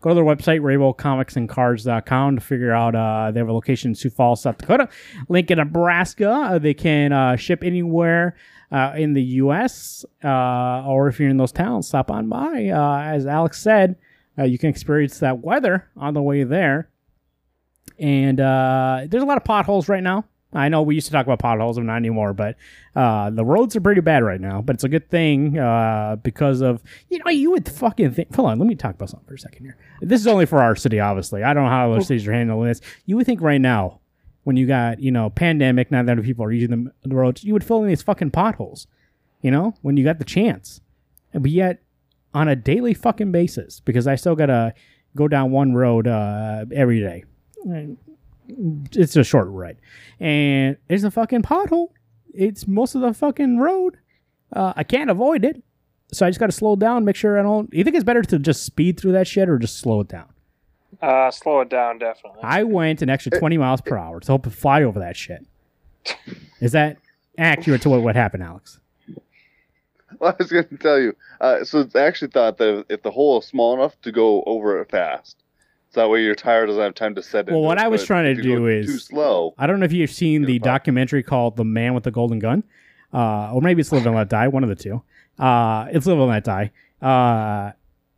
go 0.00 0.10
to 0.10 0.14
their 0.14 0.24
website, 0.24 0.60
RainbowComicsAndCards.com, 0.60 2.36
to 2.36 2.40
figure 2.40 2.72
out 2.72 2.94
uh, 2.94 3.30
they 3.30 3.40
have 3.40 3.48
a 3.48 3.52
location 3.52 3.90
in 3.90 3.94
Sioux 3.94 4.10
Falls, 4.10 4.42
South 4.42 4.58
Dakota, 4.58 4.88
Lincoln, 5.28 5.58
Nebraska. 5.58 6.30
Uh, 6.30 6.58
they 6.58 6.74
can 6.74 7.12
uh, 7.12 7.36
ship 7.36 7.62
anywhere 7.62 8.36
uh, 8.72 8.94
in 8.96 9.14
the 9.14 9.22
U.S., 9.22 10.04
uh, 10.24 10.84
or 10.86 11.08
if 11.08 11.18
you're 11.18 11.28
in 11.28 11.36
those 11.36 11.52
towns, 11.52 11.88
stop 11.88 12.10
on 12.10 12.28
by. 12.28 12.68
Uh, 12.68 13.02
as 13.02 13.26
Alex 13.26 13.60
said, 13.60 13.96
uh, 14.38 14.44
you 14.44 14.58
can 14.58 14.70
experience 14.70 15.18
that 15.18 15.40
weather 15.40 15.88
on 15.96 16.14
the 16.14 16.22
way 16.22 16.44
there. 16.44 16.88
And 17.98 18.40
uh, 18.40 19.06
there's 19.08 19.22
a 19.22 19.26
lot 19.26 19.36
of 19.36 19.44
potholes 19.44 19.88
right 19.88 20.02
now. 20.02 20.24
I 20.52 20.68
know 20.68 20.82
we 20.82 20.96
used 20.96 21.06
to 21.06 21.12
talk 21.12 21.26
about 21.26 21.38
potholes, 21.38 21.76
but 21.76 21.84
not 21.84 21.96
anymore. 21.96 22.32
But 22.32 22.56
uh, 22.96 23.30
the 23.30 23.44
roads 23.44 23.76
are 23.76 23.80
pretty 23.80 24.00
bad 24.00 24.24
right 24.24 24.40
now. 24.40 24.60
But 24.60 24.74
it's 24.74 24.84
a 24.84 24.88
good 24.88 25.08
thing 25.08 25.58
uh, 25.58 26.16
because 26.22 26.60
of 26.60 26.82
you 27.08 27.18
know 27.18 27.30
you 27.30 27.52
would 27.52 27.68
fucking 27.68 28.12
think. 28.12 28.34
Hold 28.34 28.50
on, 28.50 28.58
let 28.58 28.66
me 28.66 28.74
talk 28.74 28.94
about 28.94 29.10
something 29.10 29.28
for 29.28 29.34
a 29.34 29.38
second 29.38 29.64
here. 29.64 29.76
This 30.00 30.20
is 30.20 30.26
only 30.26 30.46
for 30.46 30.60
our 30.60 30.74
city, 30.74 30.98
obviously. 30.98 31.42
I 31.42 31.54
don't 31.54 31.64
know 31.64 31.70
how 31.70 31.92
other 31.92 32.02
cities 32.02 32.26
are 32.26 32.32
handling 32.32 32.68
this. 32.68 32.80
You 33.06 33.16
would 33.16 33.26
think 33.26 33.40
right 33.40 33.60
now, 33.60 34.00
when 34.42 34.56
you 34.56 34.66
got 34.66 35.00
you 35.00 35.12
know 35.12 35.30
pandemic, 35.30 35.90
not 35.90 36.06
that 36.06 36.16
many 36.16 36.26
people 36.26 36.44
are 36.44 36.52
using 36.52 36.84
the, 36.84 37.08
the 37.08 37.14
roads, 37.14 37.44
you 37.44 37.52
would 37.52 37.64
fill 37.64 37.82
in 37.82 37.88
these 37.88 38.02
fucking 38.02 38.32
potholes. 38.32 38.86
You 39.42 39.50
know, 39.50 39.74
when 39.82 39.96
you 39.96 40.04
got 40.04 40.18
the 40.18 40.24
chance, 40.24 40.80
but 41.32 41.50
yet 41.50 41.82
on 42.34 42.48
a 42.48 42.56
daily 42.56 42.94
fucking 42.94 43.32
basis, 43.32 43.80
because 43.80 44.06
I 44.06 44.16
still 44.16 44.34
gotta 44.34 44.74
go 45.16 45.28
down 45.28 45.50
one 45.50 45.74
road 45.74 46.06
uh, 46.06 46.64
every 46.72 47.00
day 47.00 47.24
it's 48.92 49.16
a 49.16 49.24
short 49.24 49.48
ride, 49.48 49.78
and 50.18 50.76
there's 50.88 51.04
a 51.04 51.10
fucking 51.10 51.42
pothole. 51.42 51.88
It's 52.32 52.66
most 52.66 52.94
of 52.94 53.00
the 53.00 53.12
fucking 53.12 53.58
road. 53.58 53.98
Uh, 54.52 54.72
I 54.76 54.84
can't 54.84 55.10
avoid 55.10 55.44
it, 55.44 55.62
so 56.12 56.26
I 56.26 56.30
just 56.30 56.40
got 56.40 56.46
to 56.46 56.52
slow 56.52 56.76
down, 56.76 57.04
make 57.04 57.16
sure 57.16 57.38
I 57.38 57.42
don't. 57.42 57.72
You 57.72 57.84
think 57.84 57.96
it's 57.96 58.04
better 58.04 58.22
to 58.22 58.38
just 58.38 58.64
speed 58.64 58.98
through 58.98 59.12
that 59.12 59.26
shit 59.26 59.48
or 59.48 59.58
just 59.58 59.78
slow 59.78 60.00
it 60.00 60.08
down? 60.08 60.28
Uh, 61.00 61.30
slow 61.30 61.60
it 61.60 61.68
down, 61.68 61.98
definitely. 61.98 62.40
I 62.42 62.64
went 62.64 63.02
an 63.02 63.08
extra 63.08 63.38
twenty 63.38 63.58
miles 63.58 63.80
per 63.80 63.96
hour 63.96 64.20
to 64.20 64.26
hope 64.32 64.44
to 64.44 64.50
fly 64.50 64.82
over 64.82 64.98
that 65.00 65.16
shit. 65.16 65.46
Is 66.60 66.72
that 66.72 66.96
accurate 67.38 67.82
to 67.82 67.90
what 67.90 68.02
what 68.02 68.16
happened, 68.16 68.42
Alex? 68.42 68.80
Well, 70.18 70.32
I 70.32 70.42
was 70.42 70.50
going 70.50 70.68
to 70.68 70.76
tell 70.76 70.98
you. 71.00 71.16
Uh, 71.40 71.64
so 71.64 71.88
I 71.94 72.00
actually 72.00 72.32
thought 72.32 72.58
that 72.58 72.84
if 72.88 73.02
the 73.02 73.10
hole 73.10 73.38
is 73.38 73.46
small 73.46 73.74
enough 73.74 73.98
to 74.02 74.12
go 74.12 74.42
over 74.44 74.80
it 74.80 74.90
fast, 74.90 75.36
so 75.90 76.00
that 76.00 76.08
way 76.08 76.22
your 76.22 76.34
tire 76.34 76.66
doesn't 76.66 76.82
have 76.82 76.94
time 76.94 77.14
to 77.16 77.22
set 77.22 77.48
it. 77.48 77.52
Well, 77.52 77.62
what 77.62 77.78
I 77.78 77.88
was 77.88 78.04
trying 78.04 78.24
to 78.24 78.30
if 78.40 78.44
you 78.44 78.54
go 78.54 78.58
do 78.60 78.66
is- 78.68 78.86
too 78.86 78.98
slow. 78.98 79.54
I 79.58 79.66
don't 79.66 79.80
know 79.80 79.84
if 79.86 79.92
you've 79.92 80.10
seen 80.10 80.42
the 80.42 80.58
Good 80.58 80.64
documentary 80.64 81.22
called 81.22 81.56
"The 81.56 81.64
Man 81.64 81.94
with 81.94 82.04
the 82.04 82.10
Golden 82.10 82.38
Gun," 82.38 82.62
uh, 83.12 83.52
or 83.52 83.60
maybe 83.60 83.80
it's 83.80 83.92
"Live 83.92 84.06
and 84.06 84.14
Let 84.14 84.28
Die." 84.28 84.48
One 84.48 84.62
of 84.62 84.68
the 84.68 84.76
two. 84.76 85.02
Uh, 85.38 85.86
it's 85.90 86.06
"Live 86.06 86.18
and 86.18 86.28
Let 86.28 86.44
Die." 86.44 86.70
Uh, 87.02 87.72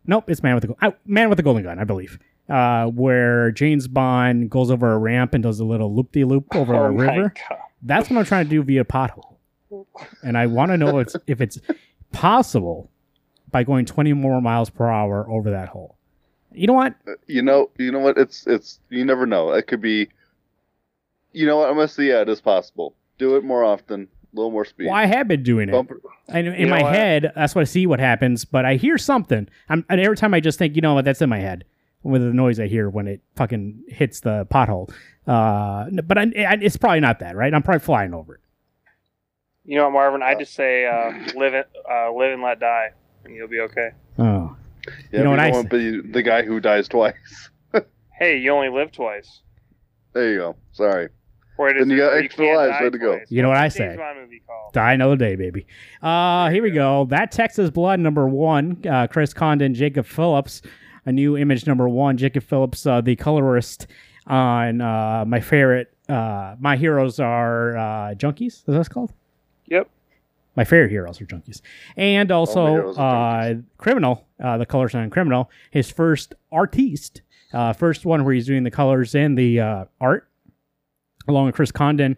nope, 0.07 0.25
it's 0.29 0.43
"Man 0.43 0.55
with 0.55 0.63
the 0.63 0.69
Go- 0.69 0.77
uh, 0.83 0.91
Man 1.07 1.29
with 1.29 1.37
the 1.37 1.43
Golden 1.43 1.63
Gun," 1.63 1.79
I 1.79 1.85
believe. 1.85 2.19
Uh, 2.49 2.87
where 2.89 3.51
James 3.53 3.87
Bond 3.89 4.51
goes 4.51 4.71
over 4.71 4.93
a 4.93 4.99
ramp 4.99 5.33
and 5.33 5.43
does 5.43 5.61
a 5.61 5.65
little 5.65 5.95
loop 5.95 6.13
de 6.13 6.25
loop 6.25 6.55
over 6.55 6.75
oh 6.75 6.85
a 6.87 6.93
my 6.93 7.05
river. 7.17 7.33
God. 7.49 7.59
That's 7.83 8.11
what 8.11 8.19
I'm 8.19 8.25
trying 8.25 8.45
to 8.45 8.51
do 8.51 8.63
via 8.63 8.85
pothole, 8.85 9.37
and 10.23 10.37
I 10.37 10.47
want 10.47 10.71
to 10.73 10.77
know 10.77 10.99
if 10.99 11.07
it's, 11.07 11.17
if 11.27 11.41
it's 11.41 11.59
possible 12.13 12.91
by 13.51 13.65
going 13.65 13.85
20 13.87 14.13
more 14.13 14.41
miles 14.41 14.71
per 14.71 14.89
hour 14.89 15.29
over 15.31 15.51
that 15.51 15.69
hole. 15.69 15.97
You 16.55 16.67
know 16.67 16.73
what? 16.75 16.95
You 17.27 17.43
know, 17.43 17.71
you 17.79 17.91
know 17.93 17.99
what? 18.01 18.19
It's 18.19 18.47
it's 18.47 18.81
you 18.91 19.05
never 19.05 19.27
know. 19.27 19.53
It 19.53 19.67
could 19.67 19.81
be. 19.81 20.09
You 21.33 21.47
know 21.47 21.59
what? 21.59 21.69
I'm 21.69 21.77
gonna 21.77 21.89
say 21.89 22.05
yeah, 22.09 22.21
it 22.23 22.29
is 22.29 22.41
possible. 22.41 22.95
Do 23.19 23.37
it 23.37 23.45
more 23.45 23.65
often. 23.65 24.09
A 24.33 24.37
little 24.37 24.51
more 24.51 24.65
speed. 24.65 24.87
Well, 24.87 24.95
I 24.95 25.05
have 25.07 25.29
been 25.29 25.43
doing 25.43 25.69
it. 25.69 25.73
Bump- 25.73 25.93
And 26.29 26.47
in 26.49 26.55
You 26.61 26.67
my 26.69 26.79
know 26.79 26.85
what? 26.85 26.95
head, 26.95 27.33
that's 27.35 27.55
what 27.55 27.61
I 27.61 27.65
see 27.65 27.87
what 27.87 28.01
happens, 28.01 28.47
but 28.47 28.65
I 28.65 28.77
hear 28.77 28.97
something. 28.97 29.47
I'm, 29.69 29.85
and 29.91 30.01
every 30.01 30.17
time 30.17 30.33
I 30.33 30.41
just 30.41 30.59
think, 30.59 30.75
you 30.75 30.81
know 30.81 30.95
what, 30.95 31.05
that's 31.05 31.21
in 31.21 31.29
my 31.29 31.39
head 31.39 31.65
with 32.03 32.23
the 32.23 32.29
noise 32.33 32.59
I 32.59 32.67
hear 32.67 32.89
when 32.89 33.07
it 33.09 33.21
fucking 33.37 33.85
hits 33.89 34.21
the 34.21 34.47
pothole. 34.51 34.91
Uh, 35.27 35.91
but 36.03 36.17
I, 36.17 36.23
I, 36.23 36.57
it's 36.63 36.79
probably 36.79 37.01
not 37.01 37.19
that, 37.21 37.37
right? 37.37 37.53
I'm 37.53 37.63
probably 37.63 37.81
flying 37.81 38.15
over 38.15 38.37
it. 38.37 38.41
You 39.67 39.77
know 39.77 39.85
what, 39.85 39.93
Marvin? 39.93 40.23
I 40.23 40.35
just 40.35 40.55
say 40.55 40.87
uh, 40.87 41.11
live 41.39 41.53
it, 41.53 41.69
uh, 41.89 42.11
live 42.13 42.33
and 42.33 42.43
let 42.43 42.59
die, 42.59 42.93
and 43.27 43.35
you'll 43.37 43.49
be 43.49 43.61
okay. 43.61 43.91
Yeah, 44.87 45.19
You 45.19 45.25
know 45.25 45.31
what 45.31 45.39
I 45.41 45.45
don't 45.51 45.55
want 45.57 45.71
to 45.71 46.03
be 46.03 46.09
the 46.13 46.23
guy 46.23 46.43
who 46.43 46.61
dies 46.61 46.89
twice. 46.89 47.15
Hey, 48.19 48.39
you 48.39 48.53
only 48.53 48.69
live 48.69 48.93
twice. 48.93 49.41
There 50.13 50.31
you 50.33 50.39
go. 50.39 50.57
Sorry. 50.73 51.09
Or 51.59 51.69
it 51.71 51.77
Then 51.79 51.91
you 51.91 51.97
got 51.97 52.13
extra 52.15 52.45
can't 52.47 52.57
lives, 52.57 52.73
die 52.79 52.83
way 52.85 52.91
to 52.91 52.99
go. 52.99 53.17
twice. 53.17 53.27
You 53.31 53.43
know 53.43 53.49
what 53.49 53.57
I 53.57 53.65
What's 53.65 53.75
the 53.75 53.81
James 53.81 53.93
say? 53.95 53.97
Bond 53.97 54.19
movie 54.21 54.43
called? 54.47 54.73
die 54.73 54.93
another 54.93 55.17
day, 55.17 55.35
baby. 55.35 55.67
Uh, 56.01 56.49
here 56.51 56.63
we 56.63 56.71
go. 56.71 57.07
That 57.07 57.33
Texas 57.33 57.69
Blood 57.71 57.99
number 57.99 58.29
one, 58.29 58.81
uh, 58.89 59.09
Chris 59.09 59.35
Condon, 59.35 59.75
Jacob 59.75 60.07
Phillips, 60.07 60.63
a 61.05 61.11
new 61.11 61.37
image 61.37 61.67
number 61.67 61.89
one. 61.89 62.17
Jacob 62.17 62.45
Phillips, 62.45 62.87
uh, 62.87 63.01
the 63.01 63.17
colorist 63.17 63.89
on 64.29 64.81
uh, 64.81 65.25
my 65.27 65.41
favorite. 65.41 65.93
Uh, 66.09 66.55
my 66.61 66.77
heroes 66.77 67.19
are 67.19 67.77
uh, 67.77 68.15
junkies. 68.15 68.47
Is 68.59 68.63
that 68.67 68.73
what 68.73 68.81
it's 68.81 68.89
called? 68.89 69.13
Yep. 69.67 69.91
My 70.55 70.65
favorite 70.65 70.91
heroes 70.91 71.21
are 71.21 71.27
junkies, 71.27 71.63
and 71.97 72.31
also 72.31 72.93
uh, 72.95 73.55
criminal. 73.79 74.27
Uh, 74.43 74.59
the 74.59 74.67
colors 74.67 74.95
on 74.95 75.09
criminal. 75.09 75.51
His 75.71 75.91
first 75.91 76.35
artiste, 76.51 77.23
uh, 77.53 77.73
first 77.73 78.05
one 78.05 78.25
where 78.25 78.35
he's 78.35 78.47
doing 78.47 78.65
the 78.65 78.71
colors 78.71 79.15
and 79.15 79.39
the 79.39 79.61
uh, 79.61 79.85
art, 80.01 80.29
along 81.27 81.47
with 81.47 81.55
Chris 81.55 81.73
Condon, 81.73 82.17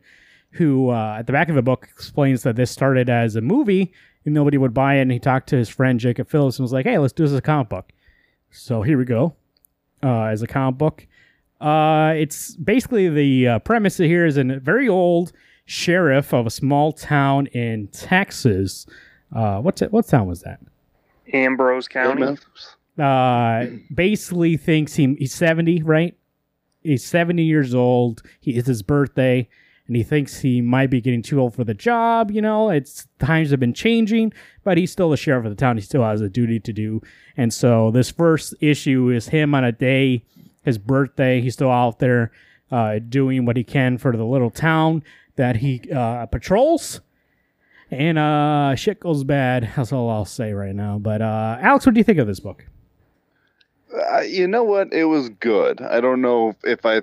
who 0.51 0.91
uh, 0.91 1.17
at 1.19 1.27
the 1.27 1.33
back 1.33 1.49
of 1.49 1.55
the 1.55 1.63
book 1.63 1.89
explains 1.93 2.43
that 2.43 2.57
this 2.57 2.71
started 2.71 3.09
as 3.09 3.37
a 3.37 3.41
movie 3.41 3.93
and 4.25 4.35
nobody 4.35 4.57
would 4.57 4.75
buy 4.75 4.97
it. 4.97 5.03
And 5.03 5.13
he 5.13 5.19
talked 5.19 5.49
to 5.51 5.57
his 5.57 5.69
friend 5.69 6.01
Jacob 6.01 6.29
Phillips 6.29 6.59
and 6.59 6.65
was 6.65 6.73
like, 6.73 6.87
"Hey, 6.87 6.99
let's 6.99 7.13
do 7.13 7.23
this 7.23 7.33
as 7.33 7.39
a 7.39 7.43
comic 7.43 7.69
book." 7.69 7.93
So 8.51 8.83
here 8.83 8.99
we 8.99 9.05
go, 9.05 9.35
uh, 10.03 10.25
as 10.25 10.43
a 10.43 10.47
comic 10.47 10.79
book. 10.79 11.07
Uh, 11.61 12.15
it's 12.17 12.57
basically 12.57 13.09
the 13.09 13.49
uh, 13.49 13.59
premise 13.61 13.97
here 13.97 14.27
is 14.27 14.37
a 14.37 14.45
very 14.45 14.89
old 14.89 15.33
sheriff 15.65 16.33
of 16.33 16.47
a 16.47 16.51
small 16.51 16.93
town 16.93 17.47
in 17.49 17.89
Texas. 17.89 18.87
Uh, 19.35 19.59
what's 19.61 19.83
it, 19.83 19.93
what 19.93 20.07
town 20.07 20.27
was 20.27 20.43
that? 20.43 20.61
Ambrose 21.33 21.89
County. 21.89 22.21
Memphis. 22.23 22.77
uh, 22.99 23.67
basically 23.93 24.57
thinks 24.57 24.95
he, 24.95 25.15
he's 25.19 25.35
70, 25.35 25.83
right? 25.83 26.17
He's 26.83 27.05
70 27.05 27.43
years 27.43 27.75
old. 27.75 28.23
He, 28.41 28.53
it's 28.53 28.69
his 28.69 28.83
birthday, 28.83 29.49
and 29.87 29.97
he 29.97 30.03
thinks 30.03 30.41
he 30.41 30.61
might 30.61 30.91
be 30.91 31.01
getting 31.01 31.23
too 31.23 31.41
old 31.41 31.55
for 31.55 31.65
the 31.65 31.75
job. 31.75 32.31
You 32.31 32.43
know, 32.43 32.69
it's 32.71 33.09
times 33.19 33.51
have 33.51 33.61
been 33.61 33.75
changing, 33.75 34.33
but 34.65 34.77
he's 34.77 34.93
still 34.93 35.11
the 35.11 35.17
sheriff 35.17 35.47
of 35.47 35.51
the 35.51 35.57
town. 35.57 35.77
He 35.77 35.83
still 35.83 36.05
has 36.05 36.21
a 36.21 36.29
duty 36.29 36.61
to 36.61 36.73
do. 36.73 37.01
And 37.37 37.53
so 37.53 37.91
this 37.91 38.11
first 38.11 38.55
issue 38.61 39.09
is 39.11 39.29
him 39.29 39.55
on 39.55 39.65
a 39.65 39.73
day, 39.73 40.25
his 40.63 40.79
birthday. 40.79 41.41
He's 41.41 41.55
still 41.55 41.71
out 41.71 41.99
there 41.99 42.31
uh, 42.71 42.99
doing 42.99 43.47
what 43.47 43.57
he 43.57 43.65
can 43.65 43.99
for 43.99 44.15
the 44.17 44.25
little 44.25 44.51
town 44.51 45.03
that 45.37 45.57
he 45.57 45.83
uh, 45.95 46.27
patrols. 46.27 47.01
And 47.91 48.19
uh, 48.19 48.75
shit 48.75 49.01
goes 49.01 49.25
bad. 49.25 49.71
That's 49.77 49.93
all 49.93 50.11
I'll 50.11 50.25
say 50.25 50.53
right 50.53 50.75
now. 50.75 50.99
But 50.99 51.23
uh, 51.23 51.59
Alex, 51.61 51.87
what 51.87 51.95
do 51.95 52.01
you 52.01 52.05
think 52.05 52.19
of 52.19 52.27
this 52.27 52.41
book? 52.41 52.67
Uh, 53.95 54.21
you 54.21 54.49
know 54.49 54.65
what? 54.65 54.93
It 54.93 55.05
was 55.05 55.29
good. 55.29 55.81
I 55.81 56.01
don't 56.01 56.21
know 56.21 56.57
if 56.65 56.85
I. 56.85 57.03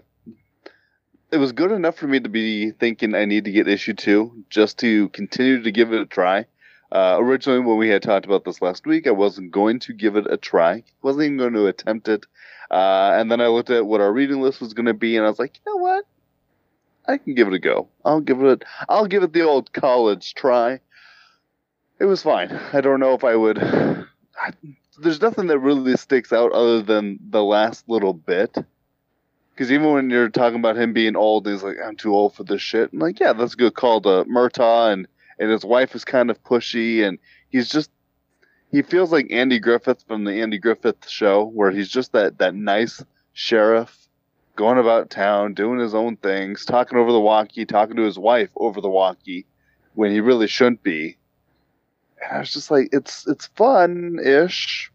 It 1.32 1.38
was 1.38 1.54
good 1.54 1.72
enough 1.72 1.96
for 1.96 2.08
me 2.08 2.20
to 2.20 2.28
be 2.28 2.72
thinking 2.72 3.16
I 3.16 3.24
need 3.24 3.46
to 3.46 3.52
get 3.52 3.70
issue 3.70 3.94
two 3.94 4.44
just 4.50 4.80
to 4.80 5.08
continue 5.10 5.64
to 5.64 5.72
give 5.72 5.94
it 5.94 6.02
a 6.02 6.06
try. 6.06 6.46
Uh, 6.92 7.16
originally, 7.22 7.62
when 7.62 7.78
we 7.78 7.88
had 7.88 8.04
talked 8.04 8.26
about 8.26 8.44
this 8.44 8.62
last 8.62 8.86
week, 8.86 9.08
I 9.08 9.12
wasn't 9.12 9.52
going 9.52 9.80
to 9.80 9.94
give 9.94 10.18
it 10.18 10.28
a 10.30 10.36
try. 10.36 10.84
wasn't 11.02 11.24
even 11.24 11.38
going 11.38 11.54
to 11.54 11.68
attempt 11.68 12.10
it. 12.10 12.26
Uh, 12.70 13.12
and 13.16 13.32
then 13.32 13.40
I 13.40 13.48
looked 13.48 13.70
at 13.70 13.86
what 13.86 14.02
our 14.02 14.12
reading 14.12 14.42
list 14.42 14.60
was 14.60 14.74
going 14.74 14.88
to 14.88 14.94
be, 14.94 15.16
and 15.16 15.26
I 15.26 15.30
was 15.30 15.40
like, 15.40 15.56
you 15.56 15.72
know 15.72 15.78
what? 15.78 16.06
I 17.12 17.18
can 17.18 17.36
give 17.36 17.48
it 17.48 17.54
a 17.54 17.60
go. 17.60 17.90
I'll 18.06 18.22
give 18.22 18.42
it. 18.44 18.64
I'll 18.88 19.06
give 19.06 19.24
it 19.24 19.34
the 19.34 19.42
old 19.42 19.74
college 19.74 20.34
try. 20.34 20.80
It 22.00 22.06
was 22.06 22.24
fine. 22.24 22.52
I 22.74 22.82
don't 22.82 23.02
know 23.02 23.14
if 23.14 23.24
I 23.24 23.36
would. 23.36 23.60
I, 23.62 24.54
there's 24.98 25.22
nothing 25.22 25.48
that 25.48 25.60
really 25.60 25.98
sticks 25.98 26.32
out 26.32 26.52
other 26.54 26.82
than 26.82 27.20
the 27.30 27.44
last 27.44 27.88
little 27.90 28.14
bit. 28.14 28.56
Because 29.54 29.72
even 29.72 29.92
when 29.92 30.10
you're 30.10 30.30
talking 30.30 30.60
about 30.60 30.78
him 30.78 30.94
being 30.94 31.16
old, 31.18 31.46
he's 31.46 31.64
like, 31.64 31.78
"I'm 31.86 31.98
too 31.98 32.16
old 32.16 32.34
for 32.34 32.44
this 32.46 32.62
shit." 32.62 32.94
I'm 32.94 33.00
like, 33.00 33.20
"Yeah, 33.20 33.34
that's 33.34 33.54
a 33.54 33.58
good 33.58 33.76
call 33.76 34.02
to 34.02 34.24
Murtaugh," 34.26 34.94
and 34.94 35.08
and 35.38 35.52
his 35.52 35.66
wife 35.66 35.94
is 35.96 36.06
kind 36.06 36.32
of 36.32 36.42
pushy, 36.44 37.06
and 37.06 37.20
he's 37.50 37.70
just 37.70 37.92
he 38.72 38.82
feels 38.82 39.12
like 39.12 39.28
Andy 39.32 39.60
Griffith 39.60 40.04
from 40.08 40.24
the 40.24 40.42
Andy 40.42 40.58
Griffith 40.58 41.10
show, 41.10 41.44
where 41.44 41.72
he's 41.72 41.90
just 41.90 42.14
that 42.14 42.38
that 42.38 42.56
nice 42.56 43.04
sheriff 43.34 44.01
going 44.56 44.78
about 44.78 45.10
town, 45.10 45.54
doing 45.54 45.80
his 45.80 45.94
own 45.96 46.18
things, 46.18 46.66
talking 46.66 46.98
over 46.98 47.12
the 47.12 47.20
walkie, 47.20 47.66
talking 47.66 47.96
to 47.96 48.04
his 48.04 48.20
wife 48.20 48.52
over 48.58 48.82
the 48.82 48.90
walkie 48.90 49.46
when 49.96 50.12
he 50.12 50.20
really 50.20 50.48
shouldn't 50.48 50.84
be. 50.84 51.18
And 52.22 52.38
I 52.38 52.40
was 52.40 52.54
just 52.54 52.72
like, 52.72 52.90
it's 52.92 53.28
it's 53.28 53.48
fun 53.48 54.20
ish. 54.24 54.92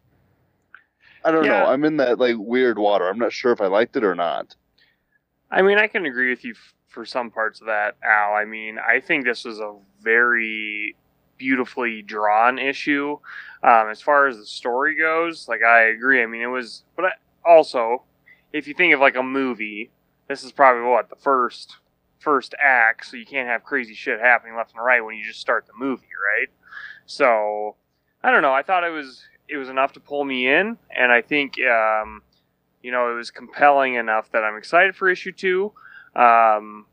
I 1.25 1.31
don't 1.33 1.45
Yeah. 1.45 1.61
know. 1.61 1.67
I'm 1.67 1.85
in 1.85 1.97
that 1.97 2.19
like 2.19 2.37
weird 2.39 2.79
water. 2.79 3.09
I'm 3.09 3.19
not 3.19 3.33
sure 3.33 3.53
if 3.53 3.61
I 3.61 3.67
liked 3.67 3.97
it 3.97 4.05
or 4.05 4.15
not. 4.15 4.55
I 5.51 5.63
mean, 5.63 5.79
I 5.79 5.87
can 5.89 6.07
agree 6.07 6.31
with 6.31 6.45
you 6.45 6.53
f- 6.53 6.75
for 6.89 7.05
some 7.05 7.31
parts 7.31 7.61
of 7.61 7.67
that, 7.67 7.97
Al. 8.03 8.35
I 8.35 8.45
mean, 8.45 8.79
I 8.79 9.01
think 9.01 9.25
this 9.25 9.45
was 9.45 9.59
a 9.61 9.75
very 10.01 10.97
beautifully 11.39 12.03
drawn 12.03 12.59
issue. 12.59 13.19
Um, 13.63 13.89
as 13.91 14.01
far 14.01 14.27
as 14.29 14.39
the 14.39 14.47
story 14.47 14.97
goes, 14.97 15.49
like 15.49 15.63
I 15.63 15.85
agree. 15.85 16.23
I 16.23 16.27
mean, 16.27 16.43
it 16.43 16.47
was, 16.47 16.85
but 16.95 17.07
I, 17.07 17.11
also, 17.45 18.05
if 18.57 18.67
you 18.69 18.75
think 18.75 18.95
of 18.95 19.01
like 19.01 19.17
a 19.17 19.23
movie, 19.23 19.91
this 20.29 20.45
is 20.45 20.53
probably 20.53 20.89
what 20.89 21.11
the 21.11 21.17
first 21.17 21.77
first 22.19 22.55
act, 22.63 23.07
so 23.07 23.17
you 23.17 23.27
can't 23.27 23.49
have 23.49 23.63
crazy 23.63 23.95
shit 23.95 24.19
happening 24.21 24.57
left 24.57 24.73
and 24.75 24.85
right 24.85 25.05
when 25.05 25.17
you 25.17 25.25
just 25.25 25.41
start 25.41 25.67
the 25.67 25.73
movie, 25.79 26.07
right? 26.07 26.49
So, 27.05 27.77
I 28.23 28.33
don't 28.33 28.43
know. 28.43 28.53
I 28.53 28.63
thought 28.63 28.85
it 28.85 28.91
was 28.91 29.23
it 29.49 29.57
was 29.57 29.69
enough 29.69 29.93
to 29.93 30.01
pull 30.01 30.25
me 30.25 30.49
in, 30.49 30.79
and 30.91 31.13
I 31.13 31.23
think. 31.23 31.55
Um, 31.61 32.23
you 32.87 32.93
know, 32.93 33.11
it 33.11 33.17
was 33.17 33.33
compelling 33.33 33.95
enough 33.95 34.31
that 34.31 34.45
I'm 34.45 34.57
excited 34.57 34.95
for 34.95 35.09
issue 35.09 35.33
two. 35.33 35.73
Um, 36.15 36.87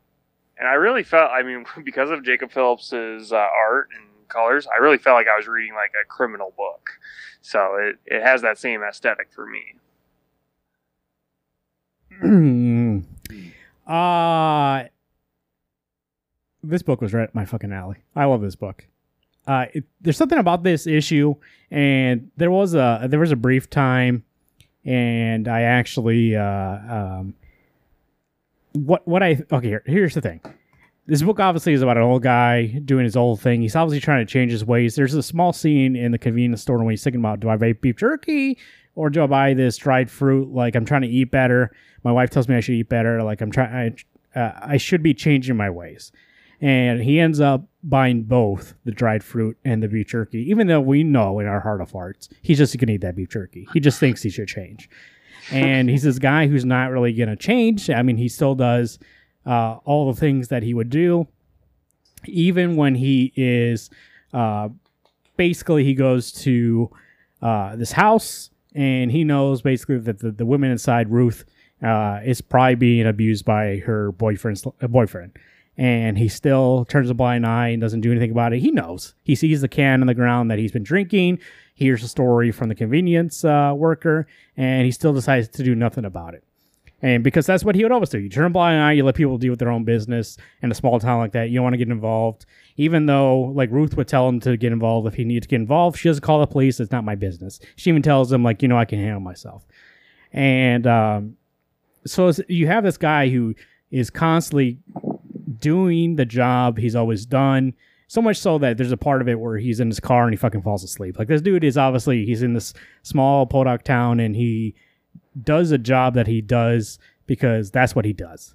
and 0.58 0.66
I 0.66 0.74
really 0.74 1.04
felt, 1.04 1.30
I 1.30 1.44
mean, 1.44 1.64
because 1.84 2.10
of 2.10 2.24
Jacob 2.24 2.50
Phillips's 2.50 3.32
uh, 3.32 3.36
art 3.36 3.90
and 3.96 4.28
colors, 4.28 4.66
I 4.66 4.82
really 4.82 4.98
felt 4.98 5.14
like 5.14 5.28
I 5.32 5.36
was 5.36 5.46
reading 5.46 5.74
like 5.74 5.92
a 5.92 6.04
criminal 6.04 6.52
book. 6.56 6.90
So 7.42 7.76
it, 7.76 7.98
it 8.06 8.22
has 8.24 8.42
that 8.42 8.58
same 8.58 8.82
aesthetic 8.82 9.28
for 9.32 9.46
me. 9.46 9.76
uh 13.86 14.84
this 16.68 16.82
book 16.82 17.00
was 17.00 17.12
right 17.12 17.24
up 17.28 17.34
my 17.34 17.44
fucking 17.44 17.72
alley. 17.72 17.96
I 18.16 18.24
love 18.24 18.40
this 18.40 18.56
book. 18.56 18.86
Uh, 19.46 19.66
it, 19.74 19.84
there's 20.00 20.16
something 20.16 20.38
about 20.38 20.62
this 20.62 20.86
issue, 20.86 21.34
and 21.70 22.30
there 22.36 22.50
was 22.50 22.74
a 22.74 23.06
there 23.08 23.20
was 23.20 23.32
a 23.32 23.36
brief 23.36 23.68
time, 23.68 24.24
and 24.84 25.46
I 25.46 25.62
actually 25.62 26.34
uh, 26.34 26.44
um, 26.44 27.34
what 28.72 29.06
what 29.06 29.22
I 29.22 29.42
okay 29.52 29.68
here, 29.68 29.82
here's 29.84 30.14
the 30.14 30.22
thing. 30.22 30.40
This 31.06 31.20
book 31.20 31.38
obviously 31.38 31.74
is 31.74 31.82
about 31.82 31.98
an 31.98 32.02
old 32.02 32.22
guy 32.22 32.66
doing 32.66 33.04
his 33.04 33.16
old 33.16 33.38
thing. 33.42 33.60
He's 33.60 33.76
obviously 33.76 34.00
trying 34.00 34.26
to 34.26 34.32
change 34.32 34.50
his 34.50 34.64
ways. 34.64 34.94
There's 34.94 35.12
a 35.12 35.22
small 35.22 35.52
scene 35.52 35.94
in 35.96 36.12
the 36.12 36.18
convenience 36.18 36.62
store 36.62 36.78
when 36.78 36.88
he's 36.88 37.04
thinking 37.04 37.20
about 37.20 37.40
do 37.40 37.50
I 37.50 37.58
vape 37.58 37.82
beef 37.82 37.96
jerky 37.96 38.56
or 38.94 39.10
do 39.10 39.22
I 39.22 39.26
buy 39.26 39.54
this 39.54 39.76
dried 39.76 40.10
fruit? 40.10 40.52
Like 40.52 40.74
I'm 40.74 40.84
trying 40.84 41.02
to 41.02 41.08
eat 41.08 41.30
better. 41.30 41.70
My 42.02 42.12
wife 42.12 42.30
tells 42.30 42.48
me 42.48 42.56
I 42.56 42.60
should 42.60 42.74
eat 42.74 42.88
better. 42.88 43.22
Like 43.22 43.40
I'm 43.40 43.50
trying, 43.50 43.96
I, 44.34 44.38
uh, 44.38 44.52
I 44.62 44.76
should 44.76 45.02
be 45.02 45.14
changing 45.14 45.56
my 45.56 45.70
ways. 45.70 46.12
And 46.60 47.02
he 47.02 47.20
ends 47.20 47.40
up 47.40 47.66
buying 47.82 48.22
both 48.22 48.74
the 48.84 48.92
dried 48.92 49.22
fruit 49.22 49.58
and 49.64 49.82
the 49.82 49.88
beef 49.88 50.08
jerky, 50.08 50.48
even 50.50 50.66
though 50.66 50.80
we 50.80 51.02
know 51.02 51.38
in 51.40 51.46
our 51.46 51.60
heart 51.60 51.80
of 51.80 51.90
hearts 51.90 52.28
he's 52.42 52.58
just 52.58 52.76
gonna 52.78 52.92
eat 52.92 53.00
that 53.02 53.16
beef 53.16 53.28
jerky. 53.30 53.66
He 53.72 53.80
just 53.80 53.98
thinks 54.00 54.22
he 54.22 54.30
should 54.30 54.48
change. 54.48 54.88
And 55.50 55.90
he's 55.90 56.02
this 56.02 56.18
guy 56.18 56.46
who's 56.46 56.64
not 56.64 56.90
really 56.90 57.12
gonna 57.12 57.36
change. 57.36 57.90
I 57.90 58.02
mean, 58.02 58.16
he 58.16 58.28
still 58.28 58.54
does 58.54 58.98
uh, 59.44 59.78
all 59.84 60.12
the 60.12 60.18
things 60.18 60.48
that 60.48 60.62
he 60.62 60.72
would 60.72 60.88
do, 60.88 61.26
even 62.26 62.76
when 62.76 62.94
he 62.94 63.32
is 63.36 63.90
uh, 64.32 64.68
basically 65.36 65.84
he 65.84 65.94
goes 65.94 66.32
to 66.32 66.90
uh, 67.42 67.76
this 67.76 67.92
house 67.92 68.50
and 68.74 69.10
he 69.12 69.24
knows 69.24 69.62
basically 69.62 69.98
that 69.98 70.18
the, 70.18 70.30
the 70.30 70.46
woman 70.46 70.70
inside 70.70 71.10
Ruth 71.10 71.44
uh, 71.82 72.20
is 72.24 72.40
probably 72.40 72.74
being 72.74 73.06
abused 73.06 73.44
by 73.44 73.78
her 73.78 74.12
boyfriend's 74.12 74.66
uh, 74.66 74.86
boyfriend. 74.88 75.32
And 75.76 76.16
he 76.16 76.28
still 76.28 76.84
turns 76.84 77.10
a 77.10 77.14
blind 77.14 77.44
eye 77.44 77.68
and 77.68 77.80
doesn't 77.80 78.00
do 78.00 78.12
anything 78.12 78.30
about 78.30 78.52
it. 78.52 78.60
He 78.60 78.70
knows. 78.70 79.14
He 79.24 79.34
sees 79.34 79.60
the 79.60 79.68
can 79.68 80.00
on 80.00 80.06
the 80.06 80.14
ground 80.14 80.50
that 80.50 80.58
he's 80.58 80.70
been 80.70 80.84
drinking. 80.84 81.40
Hears 81.74 82.04
a 82.04 82.08
story 82.08 82.52
from 82.52 82.68
the 82.68 82.76
convenience 82.76 83.44
uh, 83.44 83.72
worker, 83.76 84.28
and 84.56 84.84
he 84.86 84.92
still 84.92 85.12
decides 85.12 85.48
to 85.48 85.64
do 85.64 85.74
nothing 85.74 86.04
about 86.04 86.34
it. 86.34 86.44
And 87.02 87.22
because 87.22 87.44
that's 87.44 87.64
what 87.64 87.74
he 87.74 87.82
would 87.82 87.92
always 87.92 88.08
do. 88.08 88.18
You 88.18 88.30
turn 88.30 88.46
a 88.46 88.50
blind 88.50 88.80
eye, 88.80 88.92
you 88.92 89.04
let 89.04 89.14
people 89.14 89.36
deal 89.36 89.50
with 89.50 89.58
their 89.58 89.70
own 89.70 89.84
business 89.84 90.38
in 90.62 90.70
a 90.70 90.74
small 90.74 90.98
town 90.98 91.18
like 91.18 91.32
that. 91.32 91.50
You 91.50 91.56
don't 91.56 91.64
want 91.64 91.74
to 91.74 91.78
get 91.78 91.88
involved. 91.88 92.46
Even 92.76 93.06
though, 93.06 93.52
like, 93.54 93.70
Ruth 93.70 93.96
would 93.96 94.08
tell 94.08 94.26
him 94.28 94.40
to 94.40 94.56
get 94.56 94.72
involved 94.72 95.06
if 95.06 95.14
he 95.14 95.24
needed 95.24 95.42
to 95.42 95.48
get 95.48 95.56
involved, 95.60 95.98
she 95.98 96.08
doesn't 96.08 96.22
call 96.22 96.40
the 96.40 96.46
police. 96.46 96.80
It's 96.80 96.90
not 96.90 97.04
my 97.04 97.14
business. 97.14 97.60
She 97.76 97.90
even 97.90 98.02
tells 98.02 98.32
him, 98.32 98.42
like, 98.42 98.62
you 98.62 98.68
know, 98.68 98.78
I 98.78 98.86
can 98.86 98.98
handle 98.98 99.20
myself. 99.20 99.66
And 100.32 100.86
um, 100.86 101.36
so 102.06 102.32
you 102.48 102.66
have 102.66 102.84
this 102.84 102.96
guy 102.96 103.28
who 103.28 103.54
is 103.90 104.10
constantly 104.10 104.78
doing 105.58 106.16
the 106.16 106.24
job 106.24 106.78
he's 106.78 106.96
always 106.96 107.26
done. 107.26 107.74
So 108.08 108.20
much 108.20 108.38
so 108.38 108.58
that 108.58 108.76
there's 108.76 108.92
a 108.92 108.96
part 108.96 109.22
of 109.22 109.28
it 109.28 109.38
where 109.38 109.56
he's 109.56 109.80
in 109.80 109.88
his 109.88 110.00
car 110.00 110.24
and 110.24 110.32
he 110.32 110.36
fucking 110.36 110.62
falls 110.62 110.84
asleep. 110.84 111.18
Like 111.18 111.28
this 111.28 111.40
dude 111.40 111.64
is 111.64 111.78
obviously 111.78 112.26
he's 112.26 112.42
in 112.42 112.54
this 112.54 112.74
small 113.02 113.46
Podunk 113.46 113.82
town 113.82 114.20
and 114.20 114.36
he 114.36 114.74
does 115.40 115.70
a 115.70 115.78
job 115.78 116.14
that 116.14 116.26
he 116.26 116.40
does 116.40 116.98
because 117.26 117.70
that's 117.70 117.94
what 117.94 118.04
he 118.04 118.12
does. 118.12 118.54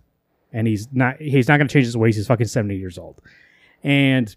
And 0.51 0.67
he's 0.67 0.87
not 0.91 1.19
he's 1.19 1.47
not 1.47 1.57
gonna 1.57 1.69
change 1.69 1.85
his 1.85 1.97
ways, 1.97 2.15
he's 2.15 2.27
fucking 2.27 2.47
70 2.47 2.75
years 2.75 2.97
old. 2.97 3.21
And 3.83 4.35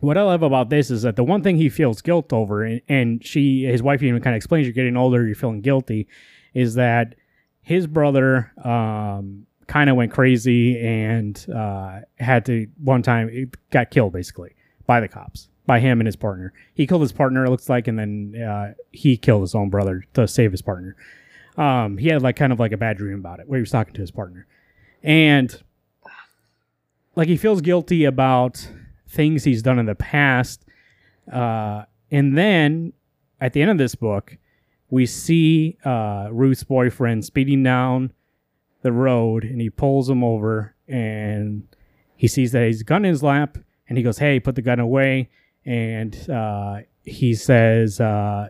what 0.00 0.16
I 0.16 0.22
love 0.22 0.42
about 0.42 0.70
this 0.70 0.90
is 0.90 1.02
that 1.02 1.16
the 1.16 1.24
one 1.24 1.42
thing 1.42 1.56
he 1.56 1.68
feels 1.68 2.00
guilt 2.00 2.32
over, 2.32 2.64
and, 2.64 2.80
and 2.88 3.24
she, 3.24 3.64
his 3.64 3.82
wife, 3.82 4.02
even 4.02 4.20
kind 4.22 4.34
of 4.34 4.38
explains, 4.38 4.66
you're 4.66 4.72
getting 4.72 4.96
older, 4.96 5.26
you're 5.26 5.34
feeling 5.34 5.60
guilty, 5.60 6.08
is 6.54 6.74
that 6.74 7.14
his 7.60 7.86
brother 7.86 8.50
um, 8.64 9.46
kind 9.66 9.90
of 9.90 9.96
went 9.96 10.10
crazy 10.10 10.80
and 10.80 11.46
uh, 11.54 12.00
had 12.18 12.46
to 12.46 12.66
one 12.82 13.02
time 13.02 13.50
got 13.70 13.90
killed 13.90 14.12
basically 14.12 14.54
by 14.86 15.00
the 15.00 15.08
cops, 15.08 15.48
by 15.66 15.78
him 15.78 16.00
and 16.00 16.06
his 16.06 16.16
partner. 16.16 16.52
He 16.74 16.86
killed 16.86 17.02
his 17.02 17.12
partner, 17.12 17.44
it 17.44 17.50
looks 17.50 17.68
like, 17.68 17.86
and 17.86 17.98
then 17.98 18.42
uh, 18.42 18.72
he 18.90 19.16
killed 19.18 19.42
his 19.42 19.54
own 19.54 19.68
brother 19.68 20.04
to 20.14 20.26
save 20.26 20.50
his 20.50 20.62
partner. 20.62 20.96
Um, 21.60 21.98
he 21.98 22.08
had 22.08 22.22
like 22.22 22.36
kind 22.36 22.52
of 22.52 22.58
like 22.58 22.72
a 22.72 22.76
bad 22.76 22.96
dream 22.96 23.18
about 23.18 23.40
it, 23.40 23.48
where 23.48 23.58
he 23.58 23.62
was 23.62 23.70
talking 23.70 23.92
to 23.94 24.00
his 24.00 24.10
partner, 24.10 24.46
and 25.02 25.62
like 27.14 27.28
he 27.28 27.36
feels 27.36 27.60
guilty 27.60 28.04
about 28.04 28.66
things 29.08 29.44
he's 29.44 29.62
done 29.62 29.78
in 29.78 29.86
the 29.86 29.94
past. 29.94 30.64
Uh, 31.30 31.84
and 32.10 32.36
then 32.36 32.92
at 33.40 33.52
the 33.52 33.62
end 33.62 33.70
of 33.70 33.78
this 33.78 33.94
book, 33.94 34.38
we 34.88 35.06
see 35.06 35.76
uh, 35.84 36.28
Ruth's 36.30 36.64
boyfriend 36.64 37.24
speeding 37.24 37.62
down 37.62 38.12
the 38.82 38.92
road 38.92 39.44
and 39.44 39.60
he 39.60 39.68
pulls 39.68 40.08
him 40.08 40.24
over 40.24 40.74
and 40.88 41.66
he 42.16 42.26
sees 42.26 42.52
that 42.52 42.66
he's 42.66 42.82
gun 42.82 43.04
in 43.04 43.10
his 43.10 43.22
lap 43.22 43.58
and 43.88 43.98
he 43.98 44.04
goes, 44.04 44.18
Hey, 44.18 44.40
put 44.40 44.54
the 44.54 44.62
gun 44.62 44.80
away. 44.80 45.28
And 45.64 46.16
uh, 46.30 46.78
he 47.04 47.34
says 47.34 48.00
uh, 48.00 48.48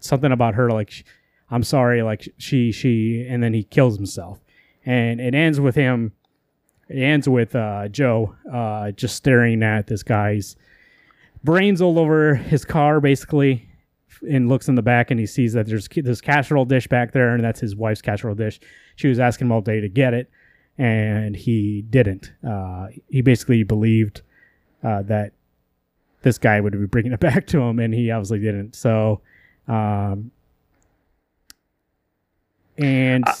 something 0.00 0.32
about 0.32 0.54
her, 0.54 0.70
like, 0.70 1.04
I'm 1.52 1.62
sorry, 1.62 2.02
like 2.02 2.28
she, 2.38 2.72
she, 2.72 3.24
and 3.28 3.42
then 3.42 3.54
he 3.54 3.62
kills 3.62 3.96
himself. 3.96 4.40
And 4.84 5.20
it 5.20 5.34
ends 5.34 5.60
with 5.60 5.76
him 5.76 6.12
it 6.92 7.02
ends 7.02 7.28
with 7.28 7.54
uh, 7.56 7.88
Joe 7.88 8.34
uh, 8.52 8.90
just 8.90 9.16
staring 9.16 9.62
at 9.62 9.86
this 9.86 10.02
guy's 10.02 10.56
brains 11.42 11.80
all 11.80 11.98
over 11.98 12.34
his 12.34 12.66
car, 12.66 13.00
basically, 13.00 13.66
and 14.28 14.48
looks 14.48 14.68
in 14.68 14.74
the 14.74 14.82
back 14.82 15.10
and 15.10 15.18
he 15.18 15.26
sees 15.26 15.54
that 15.54 15.66
there's 15.66 15.88
this 15.88 16.20
casserole 16.20 16.66
dish 16.66 16.86
back 16.86 17.12
there, 17.12 17.34
and 17.34 17.42
that's 17.42 17.60
his 17.60 17.74
wife's 17.74 18.02
casserole 18.02 18.34
dish. 18.34 18.60
She 18.96 19.08
was 19.08 19.18
asking 19.18 19.46
him 19.46 19.52
all 19.52 19.62
day 19.62 19.80
to 19.80 19.88
get 19.88 20.12
it, 20.12 20.30
and 20.76 21.34
he 21.34 21.82
didn't. 21.88 22.32
Uh, 22.46 22.88
he 23.08 23.22
basically 23.22 23.62
believed 23.62 24.20
uh, 24.84 25.00
that 25.02 25.32
this 26.20 26.36
guy 26.36 26.60
would 26.60 26.72
be 26.72 26.86
bringing 26.86 27.12
it 27.12 27.20
back 27.20 27.46
to 27.48 27.60
him, 27.60 27.78
and 27.78 27.94
he 27.94 28.10
obviously 28.10 28.40
didn't. 28.40 28.74
So, 28.74 29.22
um, 29.66 30.30
and 32.78 33.26
Uh, 33.26 33.34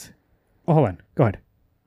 oh, 0.68 0.74
hold 0.74 0.88
on, 0.88 1.02
go 1.14 1.24
ahead. 1.24 1.38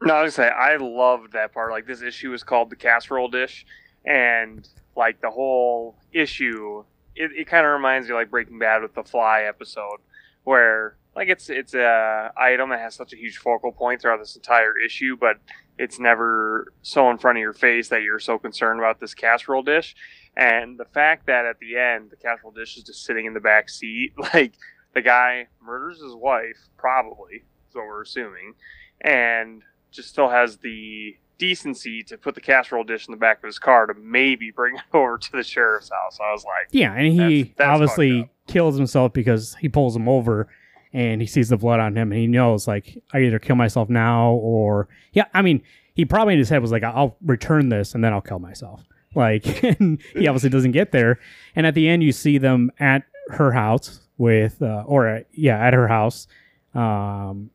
No, 0.01 0.13
I 0.13 0.23
was 0.23 0.35
gonna 0.35 0.49
say 0.49 0.53
I 0.53 0.75
loved 0.77 1.33
that 1.33 1.53
part. 1.53 1.71
Like 1.71 1.87
this 1.87 2.01
issue 2.01 2.33
is 2.33 2.43
called 2.43 2.69
the 2.69 2.75
casserole 2.75 3.29
dish, 3.29 3.65
and 4.05 4.67
like 4.95 5.21
the 5.21 5.31
whole 5.31 5.95
issue, 6.13 6.83
it, 7.15 7.31
it 7.35 7.47
kind 7.47 7.65
of 7.65 7.73
reminds 7.73 8.07
me 8.07 8.13
like 8.13 8.29
Breaking 8.29 8.59
Bad 8.59 8.81
with 8.81 8.93
the 8.93 9.03
Fly 9.03 9.43
episode, 9.43 9.99
where 10.43 10.97
like 11.15 11.27
like 11.27 11.29
it's 11.29 11.49
it's 11.49 11.73
a 11.73 12.31
item 12.37 12.69
that 12.69 12.79
has 12.79 12.93
such 12.93 13.13
a 13.13 13.15
huge 13.15 13.37
focal 13.37 13.71
point 13.71 14.01
throughout 14.01 14.19
this 14.19 14.35
entire 14.35 14.77
issue, 14.77 15.15
but 15.19 15.37
it's 15.77 15.99
never 15.99 16.73
so 16.81 17.09
in 17.09 17.17
front 17.17 17.37
of 17.37 17.41
your 17.41 17.53
face 17.53 17.89
that 17.89 18.01
you're 18.01 18.19
so 18.19 18.37
concerned 18.37 18.79
about 18.79 18.99
this 18.99 19.13
casserole 19.13 19.63
dish. 19.63 19.95
And 20.37 20.77
the 20.77 20.85
fact 20.85 21.27
that 21.27 21.45
at 21.45 21.59
the 21.59 21.77
end 21.77 22.11
the 22.11 22.17
casserole 22.17 22.51
dish 22.51 22.77
is 22.77 22.83
just 22.83 23.05
sitting 23.05 23.25
in 23.25 23.33
the 23.33 23.39
back 23.39 23.69
seat, 23.69 24.13
like 24.33 24.53
the 24.95 25.01
guy 25.03 25.47
murders 25.63 26.01
his 26.01 26.15
wife, 26.15 26.57
probably 26.77 27.43
is 27.69 27.75
what 27.75 27.85
we're 27.85 28.01
assuming, 28.01 28.55
and 29.01 29.61
just 29.91 30.09
still 30.09 30.29
has 30.29 30.57
the 30.57 31.15
decency 31.37 32.01
to 32.01 32.17
put 32.17 32.33
the 32.33 32.41
casserole 32.41 32.83
dish 32.83 33.07
in 33.07 33.11
the 33.11 33.17
back 33.17 33.37
of 33.39 33.43
his 33.47 33.59
car 33.59 33.85
to 33.87 33.93
maybe 33.95 34.51
bring 34.51 34.75
it 34.75 34.81
over 34.93 35.17
to 35.17 35.31
the 35.33 35.43
sheriff's 35.43 35.91
house. 35.91 36.17
I 36.19 36.31
was 36.31 36.43
like, 36.45 36.69
Yeah, 36.71 36.93
and 36.93 37.07
he 37.07 37.43
That's- 37.43 37.55
that's 37.57 37.67
obviously 37.67 38.29
kills 38.47 38.77
himself 38.77 39.13
because 39.13 39.55
he 39.55 39.67
pulls 39.69 39.95
him 39.95 40.07
over 40.07 40.47
and 40.93 41.19
he 41.19 41.27
sees 41.27 41.49
the 41.49 41.57
blood 41.57 41.79
on 41.81 41.97
him 41.97 42.11
and 42.13 42.21
he 42.21 42.27
knows 42.27 42.67
like 42.69 42.97
I 43.13 43.19
either 43.23 43.39
kill 43.39 43.57
myself 43.57 43.89
now 43.89 44.31
or 44.31 44.87
yeah, 45.11 45.25
I 45.33 45.41
mean, 45.41 45.61
he 45.93 46.05
probably 46.05 46.33
in 46.35 46.39
his 46.39 46.47
head 46.49 46.61
was 46.61 46.71
like 46.71 46.83
I'll 46.83 47.17
return 47.25 47.67
this 47.69 47.95
and 47.95 48.03
then 48.03 48.13
I'll 48.13 48.21
kill 48.21 48.39
myself. 48.39 48.81
Like 49.17 49.63
and 49.79 50.01
he 50.13 50.27
obviously 50.27 50.49
doesn't 50.49 50.71
get 50.73 50.91
there. 50.91 51.19
And 51.55 51.65
at 51.65 51.73
the 51.73 51.87
end 51.87 52.03
you 52.03 52.11
see 52.11 52.37
them 52.37 52.69
at 52.79 53.03
her 53.29 53.53
house 53.53 54.01
with 54.17 54.61
uh, 54.61 54.83
or 54.85 55.07
uh, 55.07 55.19
yeah, 55.31 55.57
at 55.57 55.73
her 55.73 55.87
house. 55.87 56.27
Um 56.73 57.51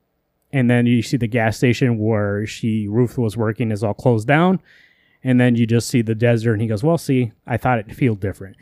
and 0.52 0.68
then 0.68 0.86
you 0.86 1.02
see 1.02 1.16
the 1.16 1.28
gas 1.28 1.56
station 1.56 1.98
where 1.98 2.46
she 2.46 2.88
Ruth 2.88 3.16
was 3.16 3.36
working 3.36 3.70
is 3.70 3.84
all 3.84 3.94
closed 3.94 4.26
down. 4.26 4.60
And 5.22 5.40
then 5.40 5.54
you 5.54 5.66
just 5.66 5.88
see 5.88 6.02
the 6.02 6.14
desert 6.14 6.54
and 6.54 6.62
he 6.62 6.68
goes, 6.68 6.82
Well, 6.82 6.98
see, 6.98 7.32
I 7.46 7.56
thought 7.56 7.78
it'd 7.78 7.94
feel 7.94 8.14
different. 8.14 8.56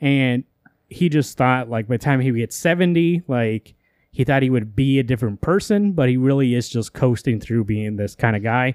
And 0.00 0.44
he 0.90 1.08
just 1.08 1.38
thought 1.38 1.70
like 1.70 1.86
by 1.86 1.94
the 1.94 2.04
time 2.04 2.20
he 2.20 2.30
gets 2.32 2.56
70 2.56 3.22
like 3.28 3.74
he 4.10 4.24
thought 4.24 4.42
he 4.42 4.50
would 4.50 4.74
be 4.74 4.98
a 4.98 5.04
different 5.04 5.40
person 5.40 5.92
but 5.92 6.08
he 6.08 6.16
really 6.16 6.54
is 6.54 6.68
just 6.68 6.92
coasting 6.92 7.40
through 7.40 7.64
being 7.64 7.96
this 7.96 8.16
kind 8.16 8.36
of 8.36 8.42
guy 8.42 8.74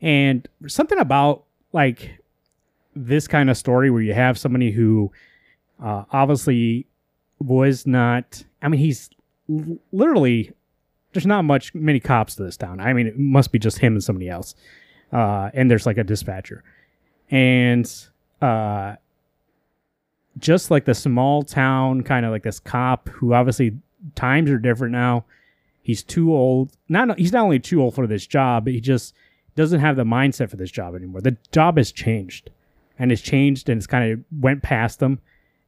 and 0.00 0.46
something 0.68 0.98
about 0.98 1.44
like 1.72 2.18
this 2.94 3.26
kind 3.26 3.50
of 3.50 3.56
story 3.56 3.90
where 3.90 4.02
you 4.02 4.12
have 4.12 4.38
somebody 4.38 4.70
who 4.70 5.10
uh, 5.82 6.04
obviously 6.12 6.86
was 7.44 7.86
not 7.86 8.44
i 8.62 8.68
mean 8.68 8.80
he's 8.80 9.10
l- 9.50 9.78
literally 9.92 10.52
there's 11.12 11.26
not 11.26 11.42
much 11.42 11.74
many 11.74 12.00
cops 12.00 12.34
to 12.34 12.42
this 12.42 12.56
town 12.56 12.80
i 12.80 12.92
mean 12.92 13.06
it 13.06 13.18
must 13.18 13.52
be 13.52 13.58
just 13.58 13.78
him 13.78 13.94
and 13.94 14.04
somebody 14.04 14.28
else 14.28 14.54
uh, 15.12 15.50
and 15.54 15.70
there's 15.70 15.86
like 15.86 15.98
a 15.98 16.04
dispatcher 16.04 16.64
and 17.30 18.08
uh, 18.42 18.96
just 20.38 20.70
like 20.70 20.84
the 20.84 20.94
small 20.94 21.42
town 21.42 22.02
kind 22.02 22.26
of 22.26 22.32
like 22.32 22.42
this 22.42 22.60
cop 22.60 23.08
who 23.08 23.34
obviously 23.34 23.78
times 24.14 24.50
are 24.50 24.58
different 24.58 24.92
now. 24.92 25.24
He's 25.82 26.02
too 26.02 26.32
old. 26.32 26.72
Not 26.88 27.18
he's 27.18 27.32
not 27.32 27.44
only 27.44 27.58
too 27.58 27.82
old 27.82 27.94
for 27.94 28.06
this 28.06 28.26
job, 28.26 28.64
but 28.64 28.72
he 28.72 28.80
just 28.80 29.14
doesn't 29.54 29.80
have 29.80 29.96
the 29.96 30.04
mindset 30.04 30.50
for 30.50 30.56
this 30.56 30.70
job 30.70 30.94
anymore. 30.94 31.20
The 31.20 31.36
job 31.52 31.76
has 31.76 31.92
changed, 31.92 32.50
and 32.98 33.12
it's 33.12 33.22
changed, 33.22 33.68
and 33.68 33.78
it's 33.78 33.86
kind 33.86 34.12
of 34.12 34.20
went 34.40 34.62
past 34.62 35.00
him, 35.00 35.20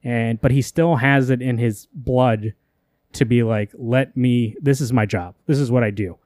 and 0.04 0.40
but 0.40 0.50
he 0.50 0.62
still 0.62 0.96
has 0.96 1.30
it 1.30 1.42
in 1.42 1.58
his 1.58 1.88
blood 1.92 2.54
to 3.14 3.24
be 3.24 3.42
like, 3.42 3.70
let 3.74 4.16
me. 4.16 4.56
This 4.60 4.80
is 4.80 4.92
my 4.92 5.06
job. 5.06 5.34
This 5.46 5.58
is 5.58 5.70
what 5.70 5.84
I 5.84 5.90
do. 5.90 6.18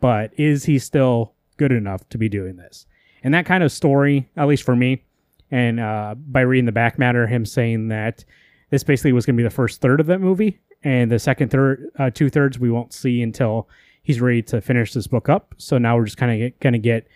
But 0.00 0.32
is 0.38 0.64
he 0.64 0.78
still 0.78 1.34
good 1.56 1.72
enough 1.72 2.08
to 2.10 2.18
be 2.18 2.28
doing 2.28 2.56
this? 2.56 2.86
And 3.22 3.32
that 3.32 3.46
kind 3.46 3.64
of 3.64 3.72
story, 3.72 4.28
at 4.36 4.46
least 4.46 4.64
for 4.64 4.76
me, 4.76 5.02
and 5.50 5.80
uh, 5.80 6.14
by 6.18 6.42
reading 6.42 6.66
the 6.66 6.72
back 6.72 6.98
matter, 6.98 7.26
him 7.26 7.46
saying 7.46 7.88
that 7.88 8.24
this 8.70 8.84
basically 8.84 9.12
was 9.12 9.24
going 9.24 9.36
to 9.36 9.40
be 9.40 9.44
the 9.44 9.54
first 9.54 9.80
third 9.80 10.00
of 10.00 10.06
that 10.06 10.20
movie, 10.20 10.60
and 10.82 11.10
the 11.10 11.18
second 11.18 11.50
third, 11.50 11.90
uh, 11.98 12.10
two 12.10 12.28
thirds, 12.28 12.58
we 12.58 12.70
won't 12.70 12.92
see 12.92 13.22
until 13.22 13.68
he's 14.02 14.20
ready 14.20 14.42
to 14.42 14.60
finish 14.60 14.92
this 14.92 15.06
book 15.06 15.28
up. 15.28 15.54
So 15.56 15.78
now 15.78 15.96
we're 15.96 16.04
just 16.04 16.18
kind 16.18 16.42
of 16.42 16.60
going 16.60 16.74
to 16.74 16.78
get 16.78 17.08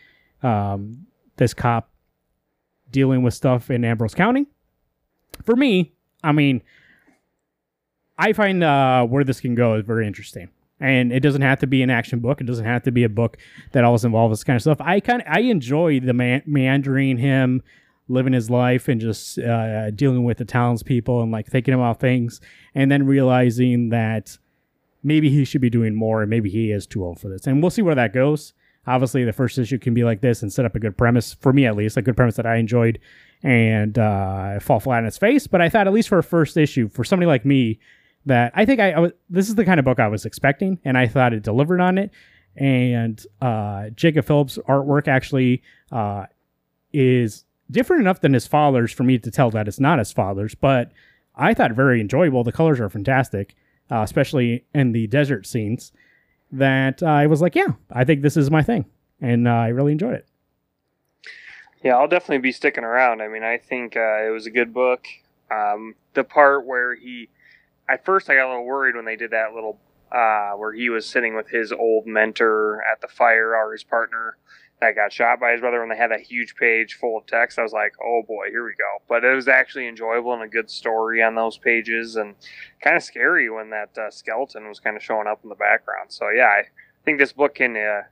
um, 0.43 1.07
this 1.37 1.53
cop 1.53 1.91
dealing 2.91 3.23
with 3.23 3.35
stuff 3.35 3.71
in 3.71 3.85
Ambrose 3.85 4.15
County. 4.15 4.47
For 5.45 5.55
me, 5.55 5.93
I 6.23 6.33
mean, 6.33 6.63
I 8.19 8.33
find 8.33 8.65
uh, 8.65 9.05
where 9.07 9.25
this 9.25 9.41
can 9.41 9.55
go 9.55 9.75
is 9.75 9.85
very 9.85 10.07
interesting. 10.07 10.51
And 10.81 11.13
it 11.13 11.21
doesn't 11.21 11.43
have 11.43 11.59
to 11.61 11.67
be 11.67 11.83
an 11.83 11.91
action 11.91 12.21
book. 12.21 12.41
It 12.41 12.45
doesn't 12.45 12.65
have 12.65 12.85
to 12.85 12.93
be 12.93 13.03
a 13.03 13.09
book 13.09 13.37
that 13.73 13.85
always 13.85 14.05
involves 14.05 14.39
this 14.39 14.45
kind 14.45 14.57
of 14.57 14.63
stuff. 14.63 14.81
I 14.81 15.01
kind 15.01 15.23
of 15.23 15.29
I 15.29 15.41
enjoy 15.41 16.01
the 16.01 16.13
man- 16.13 16.43
meandering 16.47 17.19
him 17.19 17.63
living 18.09 18.33
his 18.33 18.49
life 18.49 18.89
and 18.89 19.01
just 19.01 19.39
uh, 19.39 19.91
dealing 19.91 20.25
with 20.25 20.39
the 20.39 20.45
townspeople 20.45 21.21
and 21.21 21.31
like 21.31 21.47
thinking 21.47 21.75
about 21.75 22.01
things 22.01 22.41
and 22.75 22.91
then 22.91 23.07
realizing 23.07 23.91
that 23.91 24.39
maybe 25.03 25.29
he 25.29 25.45
should 25.45 25.61
be 25.61 25.69
doing 25.69 25.95
more 25.95 26.23
and 26.23 26.31
maybe 26.31 26.49
he 26.49 26.71
is 26.71 26.87
too 26.87 27.05
old 27.05 27.21
for 27.21 27.29
this. 27.29 27.47
And 27.47 27.61
we'll 27.61 27.71
see 27.71 27.83
where 27.83 27.95
that 27.95 28.15
goes. 28.15 28.55
Obviously, 28.87 29.25
the 29.25 29.33
first 29.33 29.59
issue 29.59 29.79
can 29.79 29.93
be 29.93 30.05
like 30.05 30.23
this 30.23 30.43
and 30.43 30.51
set 30.51 30.65
up 30.65 30.75
a 30.75 30.81
good 30.81 30.97
premise 30.97 31.35
for 31.35 31.53
me, 31.53 31.67
at 31.67 31.77
least 31.77 31.99
a 31.99 32.03
good 32.03 32.17
premise 32.17 32.37
that 32.37 32.47
I 32.47 32.57
enjoyed 32.57 32.99
and 33.43 33.99
uh, 33.99 34.61
fall 34.61 34.81
flat 34.81 34.99
on 34.99 35.07
its 35.07 35.19
face. 35.19 35.47
But 35.47 35.61
I 35.61 35.69
thought, 35.69 35.87
at 35.87 35.93
least 35.93 36.09
for 36.09 36.19
a 36.19 36.23
first 36.23 36.57
issue, 36.57 36.89
for 36.89 37.05
somebody 37.05 37.27
like 37.27 37.45
me, 37.45 37.79
that 38.27 38.53
I 38.55 38.65
think 38.65 38.81
I, 38.81 38.93
I 38.93 38.99
was, 38.99 39.13
this 39.31 39.49
is 39.49 39.55
the 39.55 39.65
kind 39.65 39.79
of 39.79 39.85
book 39.85 40.01
I 40.01 40.09
was 40.09 40.27
expecting, 40.27 40.79
and 40.85 40.99
I 40.99 41.07
thought 41.07 41.33
it 41.33 41.43
delivered 41.43 41.81
on 41.81 41.99
it. 41.99 42.11
And 42.57 43.25
uh, 43.41 43.91
Jacob 43.91 44.27
Phillips' 44.27 44.59
artwork 44.69 45.07
actually 45.07 45.63
uh, 45.93 46.27
is 46.93 47.45
different 47.71 48.01
enough 48.01 48.21
than 48.21 48.33
his 48.33 48.47
father's 48.47 48.93
for 48.93 49.05
me 49.05 49.19
to 49.19 49.31
tell 49.31 49.51
that 49.51 49.69
it's 49.69 49.81
not 49.81 49.99
his 49.99 50.13
father's, 50.13 50.55
but 50.55 50.91
I 51.37 51.55
thought 51.55 51.73
very 51.73 52.01
enjoyable. 52.01 52.43
The 52.43 52.53
colors 52.53 52.81
are 52.81 52.89
fantastic, 52.89 53.55
uh, 53.91 54.03
especially 54.03 54.65
in 54.75 54.93
the 54.93 55.07
desert 55.07 55.47
scenes. 55.47 55.93
That 56.51 57.03
I 57.03 57.27
was 57.27 57.41
like, 57.41 57.55
yeah, 57.55 57.73
I 57.93 58.05
think 58.05 58.23
this 58.23 58.37
is 58.37 58.51
my 58.51 58.63
thing, 58.63 58.87
and 59.21 59.47
uh, 59.47 59.53
I 59.53 59.69
really 59.69 59.93
enjoyed 59.93 60.15
it. 60.15 60.28
Yeah, 61.83 61.97
I'll 61.97 62.09
definitely 62.09 62.39
be 62.39 62.53
sticking 62.53 62.85
around. 62.85 63.23
I 63.23 63.29
mean, 63.29 63.45
I 63.45 63.59
think 63.59 63.97
uh, 63.97 64.27
it 64.27 64.33
was 64.33 64.47
a 64.47 64.51
good 64.51 64.75
book. 64.75 65.07
Um, 65.51 65.95
the 66.15 66.25
part 66.25 66.67
where 66.67 66.95
he, 66.95 67.29
at 67.89 68.05
first, 68.05 68.29
I 68.29 68.35
got 68.35 68.49
a 68.49 68.51
little 68.51 68.67
worried 68.67 68.97
when 68.97 69.05
they 69.05 69.17
did 69.17 69.31
that 69.31 69.55
little, 69.55 69.79
uh, 70.11 70.53
where 70.53 70.73
he 70.73 70.91
was 70.91 71.07
sitting 71.07 71.37
with 71.37 71.49
his 71.49 71.71
old 71.73 72.07
mentor 72.07 72.83
at 72.91 73.01
the 73.01 73.09
fire 73.09 73.55
or 73.55 73.73
his 73.73 73.85
partner 73.85 74.37
that 74.81 74.95
got 74.95 75.13
shot 75.13 75.41
by 75.41 75.53
his 75.53 75.61
brother 75.61 75.81
when 75.81 75.89
they 75.89 75.97
had 75.97 76.11
that 76.11 76.21
huge 76.21 76.55
page 76.57 76.95
full 76.95 77.19
of 77.19 77.27
text. 77.27 77.59
I 77.59 77.63
was 77.63 77.73
like, 77.73 77.95
oh 78.03 78.23
boy, 78.27 78.47
here 78.51 78.65
we 78.65 78.73
go. 78.73 79.03
But 79.09 79.25
it 79.25 79.35
was 79.35 79.49
actually 79.49 79.89
enjoyable 79.89 80.33
and 80.33 80.43
a 80.43 80.49
good 80.49 80.71
story 80.71 81.23
on 81.23 81.35
those 81.35 81.59
pages 81.59 82.17
and 82.17 82.35
kind 82.81 82.97
of 82.97 83.03
scary 83.03 83.51
when 83.51 83.71
that 83.71 83.97
uh, 83.99 84.11
skeleton 84.11 84.69
was 84.69 84.81
kind 84.81 84.97
of 84.97 85.03
showing 85.03 85.27
up 85.27 85.41
in 85.43 85.49
the 85.49 85.57
background. 85.57 86.13
So, 86.13 86.29
yeah, 86.31 86.47
I 86.47 86.63
think 87.05 87.19
this 87.19 87.33
book 87.33 87.57
can 87.57 87.77
uh, 87.77 88.03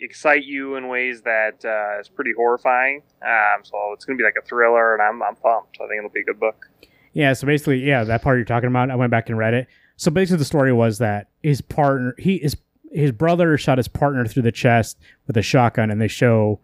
excite 0.00 0.44
you 0.44 0.76
in 0.76 0.88
ways 0.88 1.22
that 1.22 1.64
uh, 1.64 2.00
is 2.00 2.08
pretty 2.08 2.32
horrifying. 2.36 3.02
Um, 3.22 3.64
so 3.64 3.92
it's 3.92 4.04
going 4.04 4.16
to 4.16 4.22
be 4.22 4.24
like 4.24 4.36
a 4.40 4.46
thriller, 4.46 4.94
and 4.94 5.02
I'm, 5.02 5.22
I'm 5.22 5.36
pumped. 5.36 5.78
I 5.80 5.86
think 5.88 5.98
it'll 5.98 6.10
be 6.10 6.20
a 6.20 6.24
good 6.24 6.40
book. 6.40 6.68
Yeah, 7.12 7.32
so 7.32 7.46
basically, 7.46 7.78
yeah, 7.80 8.04
that 8.04 8.22
part 8.22 8.38
you're 8.38 8.44
talking 8.44 8.68
about, 8.68 8.90
I 8.90 8.94
went 8.94 9.10
back 9.10 9.28
and 9.28 9.38
read 9.38 9.54
it. 9.54 9.66
So 9.96 10.10
basically, 10.10 10.38
the 10.38 10.44
story 10.44 10.72
was 10.72 10.98
that 10.98 11.28
his 11.42 11.60
partner, 11.60 12.14
he 12.18 12.36
is 12.36 12.56
his 12.92 13.12
brother 13.12 13.58
shot 13.58 13.78
his 13.78 13.88
partner 13.88 14.24
through 14.24 14.42
the 14.42 14.52
chest 14.52 14.98
with 15.26 15.36
a 15.36 15.42
shotgun, 15.42 15.90
and 15.90 16.00
they 16.00 16.08
show 16.08 16.60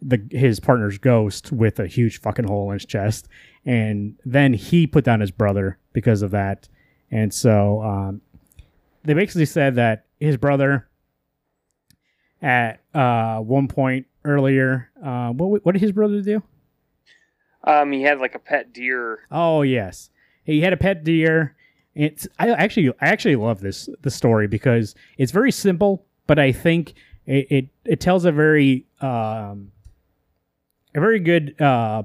the 0.00 0.26
his 0.30 0.60
partner's 0.60 0.98
ghost 0.98 1.52
with 1.52 1.78
a 1.78 1.86
huge 1.86 2.20
fucking 2.20 2.46
hole 2.46 2.70
in 2.70 2.78
his 2.78 2.86
chest, 2.86 3.28
and 3.64 4.16
then 4.24 4.54
he 4.54 4.86
put 4.86 5.04
down 5.04 5.20
his 5.20 5.30
brother 5.30 5.78
because 5.92 6.22
of 6.22 6.30
that, 6.30 6.68
and 7.10 7.34
so 7.34 7.82
um, 7.82 8.20
they 9.04 9.14
basically 9.14 9.44
said 9.44 9.74
that 9.74 10.06
his 10.18 10.36
brother 10.36 10.88
at 12.42 12.80
uh, 12.94 13.38
one 13.38 13.68
point 13.68 14.06
earlier, 14.24 14.90
uh, 15.02 15.30
what 15.30 15.64
what 15.64 15.72
did 15.72 15.82
his 15.82 15.92
brother 15.92 16.20
do? 16.20 16.42
Um, 17.64 17.92
he 17.92 18.02
had 18.02 18.18
like 18.18 18.34
a 18.34 18.38
pet 18.38 18.72
deer. 18.72 19.20
Oh 19.30 19.62
yes, 19.62 20.10
he 20.44 20.60
had 20.60 20.72
a 20.72 20.76
pet 20.76 21.04
deer. 21.04 21.54
It's 21.94 22.28
I 22.38 22.50
actually 22.50 22.90
I 23.00 23.08
actually 23.08 23.36
love 23.36 23.60
this 23.60 23.88
the 24.02 24.10
story 24.10 24.46
because 24.46 24.94
it's 25.16 25.32
very 25.32 25.50
simple, 25.50 26.06
but 26.26 26.38
I 26.38 26.52
think 26.52 26.94
it 27.26 27.46
it, 27.50 27.68
it 27.84 28.00
tells 28.00 28.24
a 28.24 28.32
very 28.32 28.86
um, 29.00 29.72
a 30.94 31.00
very 31.00 31.18
good 31.18 31.60
uh, 31.60 32.04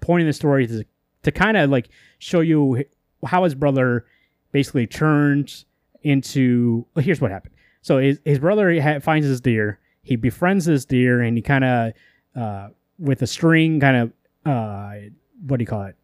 point 0.00 0.22
in 0.22 0.26
the 0.26 0.32
story 0.32 0.66
to 0.66 0.84
to 1.22 1.32
kind 1.32 1.56
of 1.56 1.70
like 1.70 1.90
show 2.18 2.40
you 2.40 2.84
how 3.26 3.44
his 3.44 3.54
brother 3.54 4.06
basically 4.52 4.86
turns 4.86 5.66
into. 6.02 6.86
Here's 6.96 7.20
what 7.20 7.30
happened. 7.30 7.53
So 7.84 7.98
his 7.98 8.18
his 8.24 8.38
brother 8.38 8.80
ha- 8.80 8.98
finds 8.98 9.28
this 9.28 9.40
deer. 9.40 9.78
He 10.02 10.16
befriends 10.16 10.64
this 10.64 10.86
deer, 10.86 11.20
and 11.20 11.36
he 11.36 11.42
kind 11.42 11.64
of 11.64 11.92
uh, 12.34 12.68
with 12.98 13.20
a 13.20 13.26
string, 13.26 13.78
kind 13.78 13.96
of 13.96 14.12
uh, 14.50 15.10
what 15.46 15.58
do 15.58 15.62
you 15.62 15.66
call 15.66 15.82
it? 15.82 15.94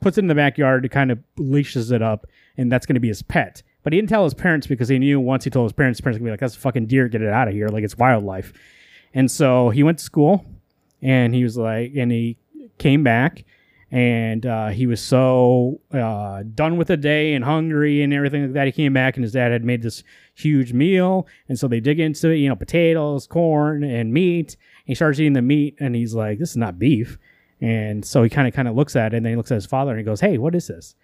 Puts 0.00 0.16
it 0.16 0.22
in 0.22 0.28
the 0.28 0.34
backyard 0.34 0.90
kind 0.90 1.10
of 1.10 1.18
leashes 1.36 1.90
it 1.90 2.00
up, 2.00 2.26
and 2.56 2.72
that's 2.72 2.86
going 2.86 2.94
to 2.94 3.00
be 3.00 3.08
his 3.08 3.20
pet. 3.20 3.62
But 3.82 3.92
he 3.92 3.98
didn't 3.98 4.08
tell 4.08 4.24
his 4.24 4.32
parents 4.32 4.66
because 4.66 4.88
he 4.88 4.98
knew 4.98 5.20
once 5.20 5.44
he 5.44 5.50
told 5.50 5.66
his 5.66 5.74
parents, 5.74 5.98
his 5.98 6.02
parents 6.02 6.18
would 6.18 6.24
be 6.24 6.30
like, 6.30 6.40
"That's 6.40 6.56
a 6.56 6.60
fucking 6.60 6.86
deer, 6.86 7.08
get 7.08 7.20
it 7.20 7.28
out 7.28 7.46
of 7.46 7.52
here!" 7.52 7.68
Like 7.68 7.84
it's 7.84 7.98
wildlife. 7.98 8.54
And 9.12 9.30
so 9.30 9.68
he 9.68 9.82
went 9.82 9.98
to 9.98 10.04
school, 10.04 10.46
and 11.02 11.34
he 11.34 11.44
was 11.44 11.58
like, 11.58 11.92
and 11.94 12.10
he 12.10 12.38
came 12.78 13.04
back, 13.04 13.44
and 13.90 14.44
uh, 14.44 14.68
he 14.68 14.86
was 14.86 15.00
so 15.00 15.80
uh, 15.92 16.42
done 16.54 16.76
with 16.76 16.88
the 16.88 16.96
day 16.96 17.34
and 17.34 17.44
hungry 17.44 18.02
and 18.02 18.12
everything 18.12 18.42
like 18.42 18.52
that. 18.52 18.66
He 18.66 18.72
came 18.72 18.92
back 18.92 19.16
and 19.16 19.24
his 19.24 19.32
dad 19.32 19.50
had 19.50 19.64
made 19.64 19.82
this 19.82 20.02
huge 20.34 20.72
meal, 20.72 21.26
and 21.48 21.58
so 21.58 21.68
they 21.68 21.80
dig 21.80 21.98
into 22.00 22.30
it, 22.30 22.36
you 22.36 22.48
know 22.48 22.56
potatoes, 22.56 23.26
corn, 23.26 23.82
and 23.82 24.12
meat. 24.12 24.56
He 24.84 24.94
starts 24.94 25.18
eating 25.18 25.32
the 25.32 25.42
meat, 25.42 25.76
and 25.80 25.94
he's 25.94 26.14
like, 26.14 26.38
"This 26.38 26.50
is 26.50 26.56
not 26.56 26.78
beef." 26.78 27.18
And 27.60 28.04
so 28.04 28.22
he 28.22 28.30
kind 28.30 28.46
of 28.46 28.54
kind 28.54 28.68
of 28.68 28.76
looks 28.76 28.94
at 28.94 29.12
it, 29.12 29.16
and 29.16 29.26
then 29.26 29.32
he 29.32 29.36
looks 29.36 29.50
at 29.50 29.56
his 29.56 29.66
father, 29.66 29.92
and 29.92 29.98
he 29.98 30.04
goes, 30.04 30.20
"Hey, 30.20 30.38
what 30.38 30.54
is 30.54 30.66
this?" 30.66 30.94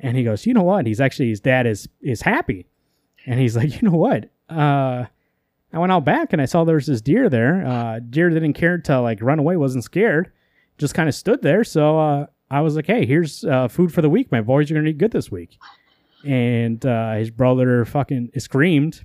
And 0.00 0.16
he 0.16 0.24
goes, 0.24 0.46
"You 0.46 0.54
know 0.54 0.62
what?" 0.62 0.86
He's 0.86 1.00
actually 1.00 1.28
his 1.30 1.40
dad 1.40 1.66
is 1.66 1.88
is 2.02 2.22
happy, 2.22 2.66
and 3.26 3.38
he's 3.40 3.56
like, 3.56 3.80
"You 3.80 3.88
know 3.88 3.96
what?" 3.96 4.30
Uh, 4.48 5.06
I 5.74 5.78
went 5.78 5.90
out 5.90 6.04
back 6.04 6.32
and 6.32 6.40
I 6.40 6.44
saw 6.44 6.62
there 6.62 6.76
was 6.76 6.86
this 6.86 7.00
deer 7.00 7.28
there. 7.28 7.66
Uh, 7.66 7.98
deer 7.98 8.30
didn't 8.30 8.52
care 8.52 8.78
to 8.78 9.00
like 9.00 9.20
run 9.20 9.40
away, 9.40 9.56
wasn't 9.56 9.82
scared, 9.82 10.30
just 10.78 10.94
kind 10.94 11.08
of 11.08 11.14
stood 11.14 11.42
there. 11.42 11.64
So 11.64 11.98
uh, 11.98 12.26
I 12.50 12.60
was 12.60 12.76
like, 12.76 12.86
"Hey, 12.86 13.06
here's 13.06 13.44
uh, 13.44 13.68
food 13.68 13.92
for 13.92 14.02
the 14.02 14.10
week. 14.10 14.30
My 14.32 14.40
boys 14.40 14.70
are 14.70 14.74
gonna 14.74 14.88
eat 14.88 14.98
good 14.98 15.12
this 15.12 15.30
week." 15.30 15.58
And 16.24 16.84
uh, 16.84 17.14
his 17.14 17.30
brother 17.30 17.84
fucking 17.84 18.30
screamed 18.38 19.04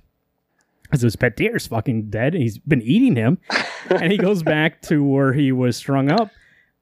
because 0.82 1.02
his 1.02 1.16
pet 1.16 1.36
deer's 1.36 1.66
fucking 1.66 2.10
dead. 2.10 2.34
And 2.34 2.42
he's 2.42 2.58
been 2.58 2.82
eating 2.82 3.14
him, 3.16 3.38
and 3.90 4.10
he 4.10 4.18
goes 4.18 4.42
back 4.42 4.82
to 4.82 5.04
where 5.04 5.32
he 5.32 5.52
was 5.52 5.76
strung 5.76 6.10
up 6.10 6.30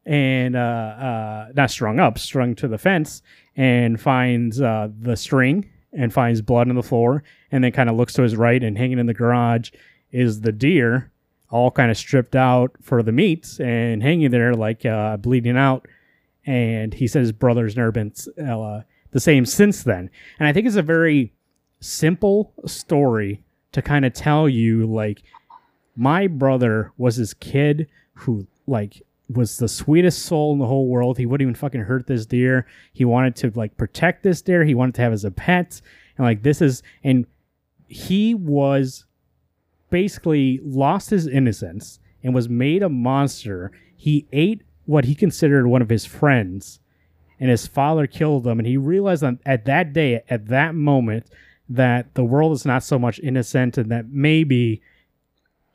and 0.07 0.57
uh, 0.57 0.59
uh, 0.59 1.49
not 1.55 1.71
strung 1.71 2.01
up, 2.01 2.19
strung 2.19 2.55
to 2.57 2.67
the 2.69 2.79
fence, 2.79 3.23
and 3.57 4.01
finds 4.01 4.61
uh, 4.61 4.89
the 5.01 5.17
string 5.17 5.69
and 5.93 6.13
finds 6.13 6.41
blood 6.41 6.69
on 6.69 6.77
the 6.77 6.83
floor, 6.83 7.23
and 7.51 7.63
then 7.63 7.73
kind 7.73 7.91
of 7.91 7.97
looks 7.97 8.15
to 8.15 8.23
his 8.23 8.37
right, 8.37 8.63
and 8.63 8.79
hanging 8.79 8.99
in 8.99 9.07
the 9.07 9.15
garage 9.15 9.71
is 10.11 10.41
the 10.41 10.53
deer, 10.53 11.11
all 11.51 11.71
kind 11.71 11.91
of 11.91 11.97
stripped 11.97 12.37
out 12.37 12.73
for 12.83 13.03
the 13.03 13.13
meat 13.13 13.59
and 13.59 14.03
hanging 14.03 14.31
there 14.31 14.55
like 14.55 14.85
uh, 14.85 15.17
bleeding 15.17 15.57
out. 15.57 15.87
And 16.47 16.95
he 16.95 17.07
said 17.07 17.21
his 17.21 17.33
brother's 17.33 17.77
never 17.77 17.93
been 17.93 18.13
uh, 18.39 18.83
the 19.11 19.21
same 19.21 19.47
since 19.47 19.83
then. 19.83 20.11
And 20.39 20.49
I 20.49 20.53
think 20.53 20.67
it's 20.67 20.77
a 20.77 20.83
very 20.83 21.33
simple 21.81 22.53
story 22.67 23.43
to 23.73 23.83
kind 23.83 24.05
of 24.05 24.13
tell 24.13 24.49
you 24.49 24.87
like 24.87 25.23
my 25.97 26.27
brother 26.27 26.93
was 26.97 27.17
this 27.17 27.35
kid 27.35 27.89
who 28.15 28.47
like 28.67 29.03
was 29.29 29.59
the 29.59 29.69
sweetest 29.69 30.25
soul 30.25 30.53
in 30.53 30.59
the 30.59 30.67
whole 30.67 30.89
world. 30.89 31.19
He 31.19 31.27
wouldn't 31.27 31.43
even 31.43 31.55
fucking 31.55 31.83
hurt 31.83 32.07
this 32.07 32.25
deer. 32.25 32.67
He 32.93 33.05
wanted 33.05 33.37
to 33.37 33.53
like 33.55 33.77
protect 33.77 34.23
this 34.23 34.41
deer. 34.41 34.65
He 34.65 34.75
wanted 34.75 34.95
to 34.97 35.03
have 35.03 35.13
as 35.13 35.25
a 35.25 35.31
pet. 35.31 35.81
And 36.17 36.27
like 36.27 36.43
this 36.43 36.63
is 36.63 36.83
and 37.05 37.27
he 37.89 38.35
was 38.35 39.05
basically 39.91 40.61
lost 40.63 41.11
his 41.11 41.27
innocence 41.27 41.99
and 42.23 42.35
was 42.35 42.49
made 42.49 42.83
a 42.83 42.89
monster. 42.89 43.73
He 43.97 44.27
ate 44.33 44.63
what 44.87 45.05
he 45.05 45.15
considered 45.15 45.67
one 45.67 45.83
of 45.83 45.89
his 45.89 46.05
friends 46.05 46.81
and 47.41 47.51
his 47.51 47.67
father 47.67 48.07
killed 48.07 48.47
him 48.47 48.59
and 48.59 48.67
he 48.67 48.77
realized 48.77 49.23
that 49.23 49.39
at 49.45 49.65
that 49.67 49.93
day 49.93 50.23
at 50.29 50.47
that 50.49 50.75
moment 50.75 51.27
that 51.69 52.15
the 52.15 52.25
world 52.25 52.53
is 52.53 52.65
not 52.65 52.83
so 52.83 52.99
much 52.99 53.21
innocent 53.21 53.77
and 53.77 53.91
that 53.91 54.09
maybe 54.09 54.81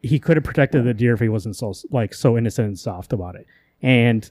he 0.01 0.19
could 0.19 0.35
have 0.35 0.43
protected 0.43 0.83
the 0.83 0.93
deer 0.93 1.13
if 1.13 1.19
he 1.19 1.29
wasn't 1.29 1.55
so 1.55 1.73
like 1.91 2.13
so 2.13 2.37
innocent 2.37 2.67
and 2.67 2.79
soft 2.79 3.13
about 3.13 3.35
it. 3.35 3.47
And 3.81 4.29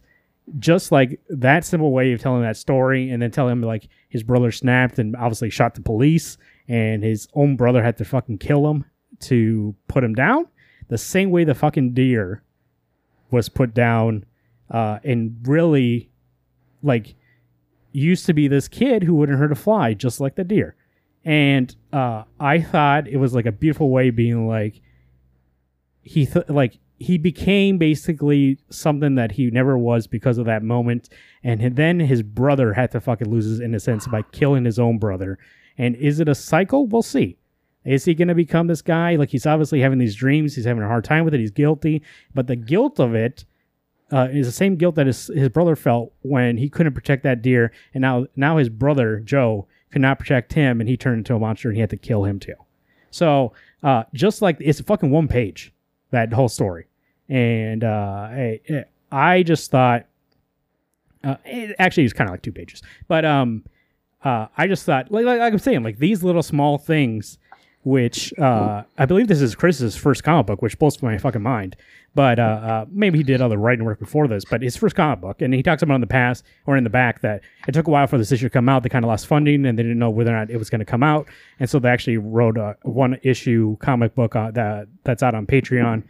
just 0.59 0.93
like 0.93 1.21
that 1.29 1.65
simple 1.65 1.93
way 1.93 2.13
of 2.13 2.21
telling 2.21 2.43
that 2.43 2.57
story, 2.57 3.11
and 3.11 3.23
then 3.23 3.31
telling 3.31 3.53
him 3.53 3.63
like 3.63 3.89
his 4.09 4.23
brother 4.23 4.51
snapped 4.51 4.99
and 4.99 5.17
obviously 5.17 5.51
shot 5.51 5.75
the 5.75 5.81
police, 5.81 6.37
and 6.69 7.03
his 7.03 7.29
own 7.35 7.57
brother 7.57 7.83
had 7.83 7.97
to 7.99 8.05
fucking 8.05 8.39
kill 8.39 8.69
him 8.71 8.85
to 9.23 9.75
put 9.89 10.05
him 10.05 10.15
down. 10.15 10.47
The 10.89 10.99
same 10.99 11.31
way 11.31 11.45
the 11.45 11.55
fucking 11.55 11.95
deer 11.95 12.43
was 13.31 13.49
put 13.49 13.75
down, 13.75 14.25
uh, 14.71 14.99
and 15.05 15.37
really, 15.45 16.11
like, 16.83 17.15
used 17.93 18.27
to 18.27 18.35
be 18.35 18.49
this 18.49 18.69
kid 18.69 19.03
who 19.03 19.15
wouldn't 19.15 19.39
hurt 19.39 19.53
a 19.53 19.57
fly, 19.57 19.95
just 19.95 20.21
like 20.21 20.35
the 20.35 20.45
deer. 20.45 20.77
And 21.25 21.75
uh, 21.93 22.25
I 22.41 22.61
thought 22.61 23.09
it 23.09 23.17
was 23.17 23.35
like 23.35 23.47
a 23.47 23.53
beautiful 23.53 23.91
way 23.91 24.11
being 24.11 24.47
like, 24.49 24.83
he 26.03 26.27
th- 26.27 26.49
like 26.49 26.79
he 26.99 27.19
became 27.19 27.79
basically 27.79 28.59
something 28.71 29.15
that 29.17 29.33
he 29.33 29.51
never 29.51 29.77
was 29.77 30.07
because 30.07 30.39
of 30.39 30.47
that 30.47 30.63
moment 30.63 31.09
and 31.43 31.77
then 31.77 31.99
his 32.01 32.23
brother 32.23 32.73
had 32.75 32.91
to 32.91 33.01
fucking 33.01 33.29
lose 33.29 33.45
his 33.45 33.61
innocence 33.61 34.07
by 34.07 34.23
killing 34.33 34.65
his 34.65 34.79
own 34.79 34.99
brother 34.99 35.39
and 35.79 35.97
is 35.97 36.21
it 36.21 36.29
a 36.29 36.35
cycle 36.35 36.87
we'll 36.87 37.03
see 37.03 37.37
is 37.85 38.05
he 38.05 38.15
going 38.15 38.29
to 38.29 38.35
become 38.35 38.67
this 38.67 38.83
guy? 38.83 39.17
Like 39.17 39.31
he's 39.31 39.47
obviously 39.47 39.81
having 39.81 39.99
these 39.99 40.15
dreams 40.15 40.55
he's 40.55 40.65
having 40.65 40.83
a 40.83 40.89
hard 40.89 41.05
time 41.05 41.25
with 41.25 41.35
it 41.35 41.41
he's 41.41 41.51
guilty 41.51 42.03
but 42.35 42.47
the 42.47 42.57
guilt 42.57 42.99
of 43.01 43.15
it 43.15 43.45
uh, 44.13 44.29
is 44.31 44.47
the 44.47 44.53
same 44.53 44.77
guilt 44.77 44.95
that 44.97 45.07
his, 45.07 45.29
his 45.29 45.49
brother 45.49 45.75
felt 45.75 46.13
when 46.21 46.59
he 46.59 46.69
couldn't 46.69 46.93
protect 46.93 47.23
that 47.23 47.41
deer 47.43 47.73
and 47.95 48.03
now 48.03 48.27
now 48.37 48.59
his 48.59 48.69
brother 48.69 49.21
joe 49.21 49.67
could 49.93 50.03
not 50.03 50.19
protect 50.19 50.55
him 50.55 50.81
and 50.81 50.89
he 50.89 50.97
turned 50.97 51.19
into 51.19 51.35
a 51.35 51.39
monster 51.39 51.69
and 51.69 51.77
he 51.77 51.81
had 51.81 51.91
to 51.91 51.97
kill 51.97 52.25
him 52.25 52.41
too. 52.41 52.55
So 53.11 53.53
uh, 53.83 54.05
just 54.15 54.43
like 54.43 54.57
it's 54.59 54.81
a 54.81 54.85
fucking 54.85 55.11
one 55.11 55.29
page 55.29 55.73
that 56.11 56.33
whole 56.33 56.49
story. 56.49 56.87
And 57.29 57.85
uh, 57.85 58.29
I, 58.31 58.61
I 59.13 59.43
just 59.43 59.71
thought, 59.71 60.07
uh, 61.23 61.37
it 61.45 61.77
actually 61.79 62.05
it's 62.05 62.13
kind 62.13 62.29
of 62.29 62.33
like 62.33 62.43
two 62.43 62.53
pages, 62.53 62.83
but 63.07 63.25
um, 63.25 63.65
uh, 64.25 64.49
I 64.57 64.67
just 64.67 64.85
thought, 64.85 65.13
like, 65.13 65.25
like, 65.25 65.39
like 65.39 65.53
I'm 65.53 65.59
saying, 65.59 65.83
like 65.83 65.99
these 65.99 66.25
little 66.25 66.43
small 66.43 66.79
things, 66.79 67.39
which 67.85 68.33
uh, 68.39 68.83
I 68.97 69.07
believe 69.07 69.29
this 69.29 69.41
is 69.41 69.55
Chris's 69.55 69.97
first 69.97 70.23
comic 70.23 70.47
book, 70.47 70.63
which 70.63 70.79
blows 70.79 71.03
my 71.03 71.19
fucking 71.19 71.43
mind. 71.43 71.77
But 72.15 72.39
uh, 72.39 72.43
uh, 72.43 72.85
maybe 72.91 73.19
he 73.19 73.25
did 73.25 73.41
other 73.41 73.57
writing 73.57 73.87
work 73.87 73.99
before 73.99 74.29
this, 74.29 74.45
but 74.45 74.61
his 74.61 74.77
first 74.77 74.95
comic 74.95 75.21
book, 75.21 75.41
and 75.41 75.55
he 75.55 75.63
talks 75.63 75.83
about 75.83 75.95
in 75.95 76.03
the 76.03 76.07
past 76.07 76.45
or 76.67 76.77
in 76.77 76.85
the 76.85 76.91
back 76.91 77.23
that 77.23 77.41
it 77.67 77.73
took 77.73 77.87
a 77.87 77.91
while 77.91 78.07
for 78.07 78.19
this 78.19 78.31
issue 78.31 78.47
to 78.47 78.51
come 78.51 78.69
out. 78.69 78.83
They 78.83 78.91
kind 78.91 79.05
of 79.05 79.09
lost 79.09 79.27
funding, 79.27 79.65
and 79.65 79.79
they 79.79 79.83
didn't 79.83 79.99
know 79.99 80.11
whether 80.11 80.31
or 80.31 80.39
not 80.39 80.51
it 80.51 80.59
was 80.59 80.69
going 80.69 80.81
to 80.81 80.85
come 80.85 81.03
out, 81.03 81.27
and 81.59 81.71
so 81.71 81.79
they 81.79 81.89
actually 81.89 82.19
wrote 82.19 82.59
a 82.59 82.77
one 82.83 83.19
issue 83.23 83.77
comic 83.79 84.15
book 84.15 84.37
uh, 84.37 84.51
that 84.51 84.89
that's 85.05 85.23
out 85.23 85.35
on 85.35 85.47
Patreon 85.47 86.05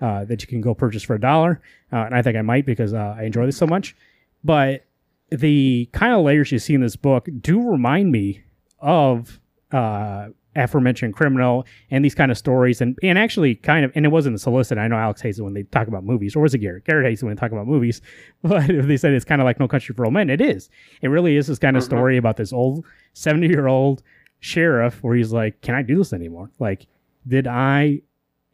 uh, 0.00 0.24
that 0.26 0.40
you 0.42 0.46
can 0.46 0.60
go 0.60 0.74
purchase 0.74 1.02
for 1.02 1.16
a 1.16 1.20
dollar. 1.20 1.60
Uh, 1.92 2.04
and 2.04 2.14
I 2.14 2.22
think 2.22 2.36
I 2.36 2.42
might 2.42 2.64
because 2.64 2.94
uh, 2.94 3.16
I 3.18 3.24
enjoy 3.24 3.46
this 3.46 3.56
so 3.56 3.66
much. 3.66 3.96
But 4.44 4.84
the 5.30 5.88
kind 5.92 6.14
of 6.14 6.24
layers 6.24 6.52
you 6.52 6.58
see 6.58 6.74
in 6.74 6.80
this 6.80 6.96
book 6.96 7.28
do 7.40 7.68
remind 7.68 8.12
me 8.12 8.44
of 8.80 9.40
uh, 9.72 10.28
aforementioned 10.58 11.14
criminal 11.14 11.64
and 11.90 12.04
these 12.04 12.14
kind 12.14 12.30
of 12.30 12.36
stories 12.38 12.80
and 12.80 12.98
and 13.02 13.18
actually 13.18 13.54
kind 13.54 13.84
of 13.84 13.92
and 13.94 14.04
it 14.04 14.08
wasn't 14.08 14.40
solicit. 14.40 14.76
I 14.78 14.88
know 14.88 14.96
Alex 14.96 15.20
hates 15.22 15.38
it 15.38 15.42
when 15.42 15.54
they 15.54 15.62
talk 15.62 15.88
about 15.88 16.04
movies, 16.04 16.34
or 16.36 16.40
was 16.40 16.54
it 16.54 16.58
Garrett? 16.58 16.84
Garrett 16.84 17.06
hates 17.06 17.22
it 17.22 17.26
when 17.26 17.34
they 17.34 17.40
talk 17.40 17.52
about 17.52 17.66
movies, 17.66 18.00
but 18.42 18.66
they 18.68 18.96
said 18.96 19.12
it's 19.12 19.24
kind 19.24 19.40
of 19.40 19.44
like 19.44 19.60
No 19.60 19.68
Country 19.68 19.94
for 19.94 20.04
Old 20.04 20.14
Men, 20.14 20.28
it 20.30 20.40
is. 20.40 20.68
It 21.02 21.08
really 21.08 21.36
is 21.36 21.46
this 21.46 21.58
kind 21.58 21.76
of 21.76 21.82
Mhm. 21.82 21.86
story 21.86 22.16
about 22.16 22.36
this 22.36 22.52
old 22.52 22.84
seventy 23.12 23.48
year 23.48 23.66
old 23.66 24.02
sheriff 24.40 25.02
where 25.02 25.16
he's 25.16 25.32
like, 25.32 25.60
"Can 25.62 25.74
I 25.74 25.82
do 25.82 25.96
this 25.98 26.12
anymore? 26.12 26.50
Like, 26.58 26.86
did 27.26 27.46
I? 27.46 28.02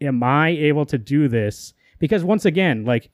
Am 0.01 0.23
I 0.23 0.49
able 0.51 0.85
to 0.87 0.99
do 0.99 1.29
this?" 1.29 1.75
Because 1.99 2.23
once 2.25 2.45
again, 2.45 2.85
like 2.85 3.11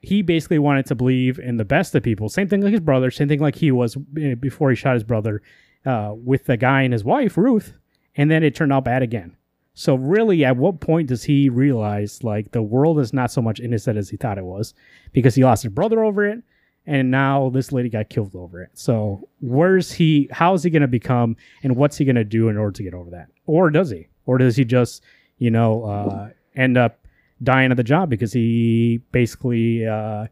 he 0.00 0.22
basically 0.22 0.58
wanted 0.58 0.86
to 0.86 0.94
believe 0.94 1.38
in 1.38 1.56
the 1.56 1.64
best 1.64 1.94
of 1.94 2.02
people. 2.02 2.28
Same 2.28 2.46
thing 2.48 2.60
like 2.60 2.72
his 2.72 2.80
brother. 2.80 3.10
Same 3.10 3.28
thing 3.28 3.40
like 3.40 3.56
he 3.56 3.70
was 3.72 3.96
eh, 4.20 4.34
before 4.34 4.70
he 4.70 4.76
shot 4.76 4.94
his 4.94 5.02
brother 5.04 5.42
uh, 5.84 6.12
with 6.14 6.44
the 6.44 6.56
guy 6.56 6.82
and 6.82 6.92
his 6.92 7.02
wife 7.04 7.36
Ruth, 7.36 7.72
and 8.16 8.30
then 8.30 8.42
it 8.42 8.54
turned 8.54 8.72
out 8.72 8.84
bad 8.84 9.02
again. 9.02 9.36
So 9.74 9.94
really, 9.94 10.44
at 10.44 10.56
what 10.56 10.80
point 10.80 11.08
does 11.08 11.24
he 11.24 11.50
realize 11.50 12.24
like 12.24 12.52
the 12.52 12.62
world 12.62 12.98
is 12.98 13.12
not 13.12 13.30
so 13.30 13.42
much 13.42 13.60
innocent 13.60 13.98
as 13.98 14.08
he 14.08 14.16
thought 14.16 14.38
it 14.38 14.44
was, 14.44 14.72
because 15.12 15.34
he 15.34 15.44
lost 15.44 15.64
his 15.64 15.72
brother 15.72 16.02
over 16.02 16.26
it, 16.26 16.42
and 16.86 17.10
now 17.10 17.50
this 17.50 17.72
lady 17.72 17.90
got 17.90 18.08
killed 18.08 18.34
over 18.34 18.62
it. 18.62 18.70
So 18.74 19.28
where's 19.40 19.92
he? 19.92 20.28
How 20.32 20.54
is 20.54 20.62
he 20.62 20.70
going 20.70 20.80
to 20.82 20.88
become, 20.88 21.36
and 21.62 21.76
what's 21.76 21.98
he 21.98 22.06
going 22.06 22.16
to 22.16 22.24
do 22.24 22.48
in 22.48 22.56
order 22.56 22.72
to 22.72 22.82
get 22.82 22.94
over 22.94 23.10
that? 23.10 23.28
Or 23.44 23.68
does 23.70 23.90
he? 23.90 24.08
Or 24.24 24.38
does 24.38 24.56
he 24.56 24.64
just, 24.64 25.02
you 25.38 25.50
know, 25.50 25.84
uh, 25.84 26.30
end 26.54 26.78
up 26.78 27.00
dying 27.42 27.70
at 27.70 27.76
the 27.76 27.84
job 27.84 28.08
because 28.08 28.32
he 28.32 29.02
basically 29.12 29.86
uh, 29.86 30.26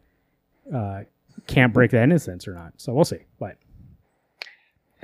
uh, 0.74 1.02
can't 1.46 1.74
break 1.74 1.90
that 1.90 2.04
innocence 2.04 2.48
or 2.48 2.54
not? 2.54 2.72
So 2.78 2.94
we'll 2.94 3.04
see. 3.04 3.26
But 3.38 3.58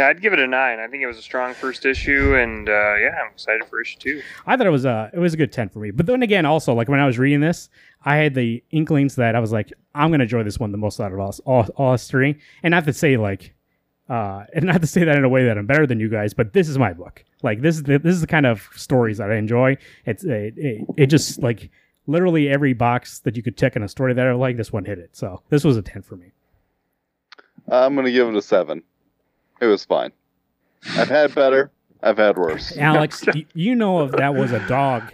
Yeah, 0.01 0.09
I'd 0.09 0.23
give 0.23 0.33
it 0.33 0.39
a 0.39 0.47
nine. 0.47 0.81
I 0.81 0.89
think 0.89 1.03
it 1.03 1.07
was 1.07 1.19
a 1.19 1.23
strong 1.23 1.53
first 1.53 1.85
issue, 1.85 2.35
and 2.35 2.71
uh, 2.71 2.95
yeah, 2.97 3.19
I'm 3.23 3.33
excited 3.33 3.67
for 3.67 3.83
issue 3.83 3.99
two. 3.99 4.23
I 4.47 4.57
thought 4.57 4.67
it 4.67 4.71
was 4.71 4.87
a 4.87 5.11
it 5.13 5.19
was 5.19 5.35
a 5.35 5.37
good 5.37 5.53
ten 5.53 5.69
for 5.69 5.79
me. 5.79 5.91
But 5.91 6.07
then 6.07 6.23
again, 6.23 6.47
also 6.47 6.73
like 6.73 6.89
when 6.89 7.01
I 7.01 7.05
was 7.05 7.19
reading 7.19 7.41
this, 7.41 7.69
I 8.03 8.17
had 8.17 8.35
the 8.35 8.65
inklings 8.71 9.17
that 9.17 9.37
I 9.37 9.41
was 9.41 9.53
like, 9.53 9.71
I'm 9.95 10.11
gonna 10.11 10.23
enjoy 10.23 10.43
this 10.43 10.59
one 10.59 10.73
the 10.73 10.79
most 10.79 11.01
out 11.01 11.13
of 11.13 11.21
us 11.21 11.39
all, 11.41 11.67
all 11.77 11.93
us 11.93 12.09
three. 12.09 12.41
And 12.63 12.73
not 12.73 12.87
to 12.87 12.95
say 12.95 13.19
like, 13.19 13.53
uh, 14.09 14.45
and 14.55 14.65
not 14.73 14.81
to 14.81 14.87
say 14.87 15.05
that 15.05 15.19
in 15.19 15.25
a 15.25 15.29
way 15.29 15.45
that 15.45 15.59
I'm 15.59 15.67
better 15.67 15.87
than 15.87 16.01
you 16.01 16.09
guys, 16.09 16.33
but 16.33 16.55
this 16.55 16.71
is 16.71 16.79
my 16.79 16.95
book. 16.95 17.23
Like 17.43 17.61
this 17.61 17.77
is 17.77 17.83
the, 17.83 17.99
this 17.99 18.15
is 18.15 18.23
the 18.23 18.27
kind 18.27 18.47
of 18.47 18.71
stories 18.75 19.19
that 19.19 19.31
I 19.31 19.37
enjoy. 19.37 19.77
It's 20.07 20.25
it, 20.25 20.55
it, 20.57 20.87
it 20.97 21.07
just 21.09 21.43
like 21.43 21.69
literally 22.07 22.49
every 22.49 22.73
box 22.73 23.19
that 23.19 23.37
you 23.37 23.43
could 23.43 23.59
tick 23.59 23.77
in 23.77 23.83
a 23.83 23.89
story 23.89 24.15
that 24.15 24.27
I 24.27 24.33
like, 24.33 24.57
this 24.57 24.73
one 24.73 24.87
hit 24.87 24.99
it. 24.99 25.11
So 25.15 25.43
this 25.51 25.63
was 25.63 25.77
a 25.77 25.83
ten 25.83 26.01
for 26.01 26.17
me. 26.17 26.33
I'm 27.69 27.95
gonna 27.95 28.11
give 28.11 28.29
it 28.29 28.35
a 28.35 28.41
seven. 28.41 28.83
It 29.61 29.67
was 29.67 29.85
fine. 29.85 30.13
I've 30.97 31.09
had 31.09 31.35
better. 31.35 31.71
I've 32.03 32.17
had 32.19 32.37
worse. 32.39 32.77
Alex, 32.79 33.25
y- 33.35 33.45
you 33.55 33.75
know 33.75 34.05
if 34.05 34.13
that 34.13 34.35
was 34.35 34.53
a 34.53 34.67
dog 34.67 35.13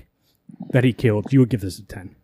that 0.71 0.85
he 0.85 0.93
killed, 0.93 1.33
you 1.33 1.41
would 1.41 1.49
give 1.49 1.61
this 1.61 1.79
a 1.79 1.83
ten. 1.85 2.15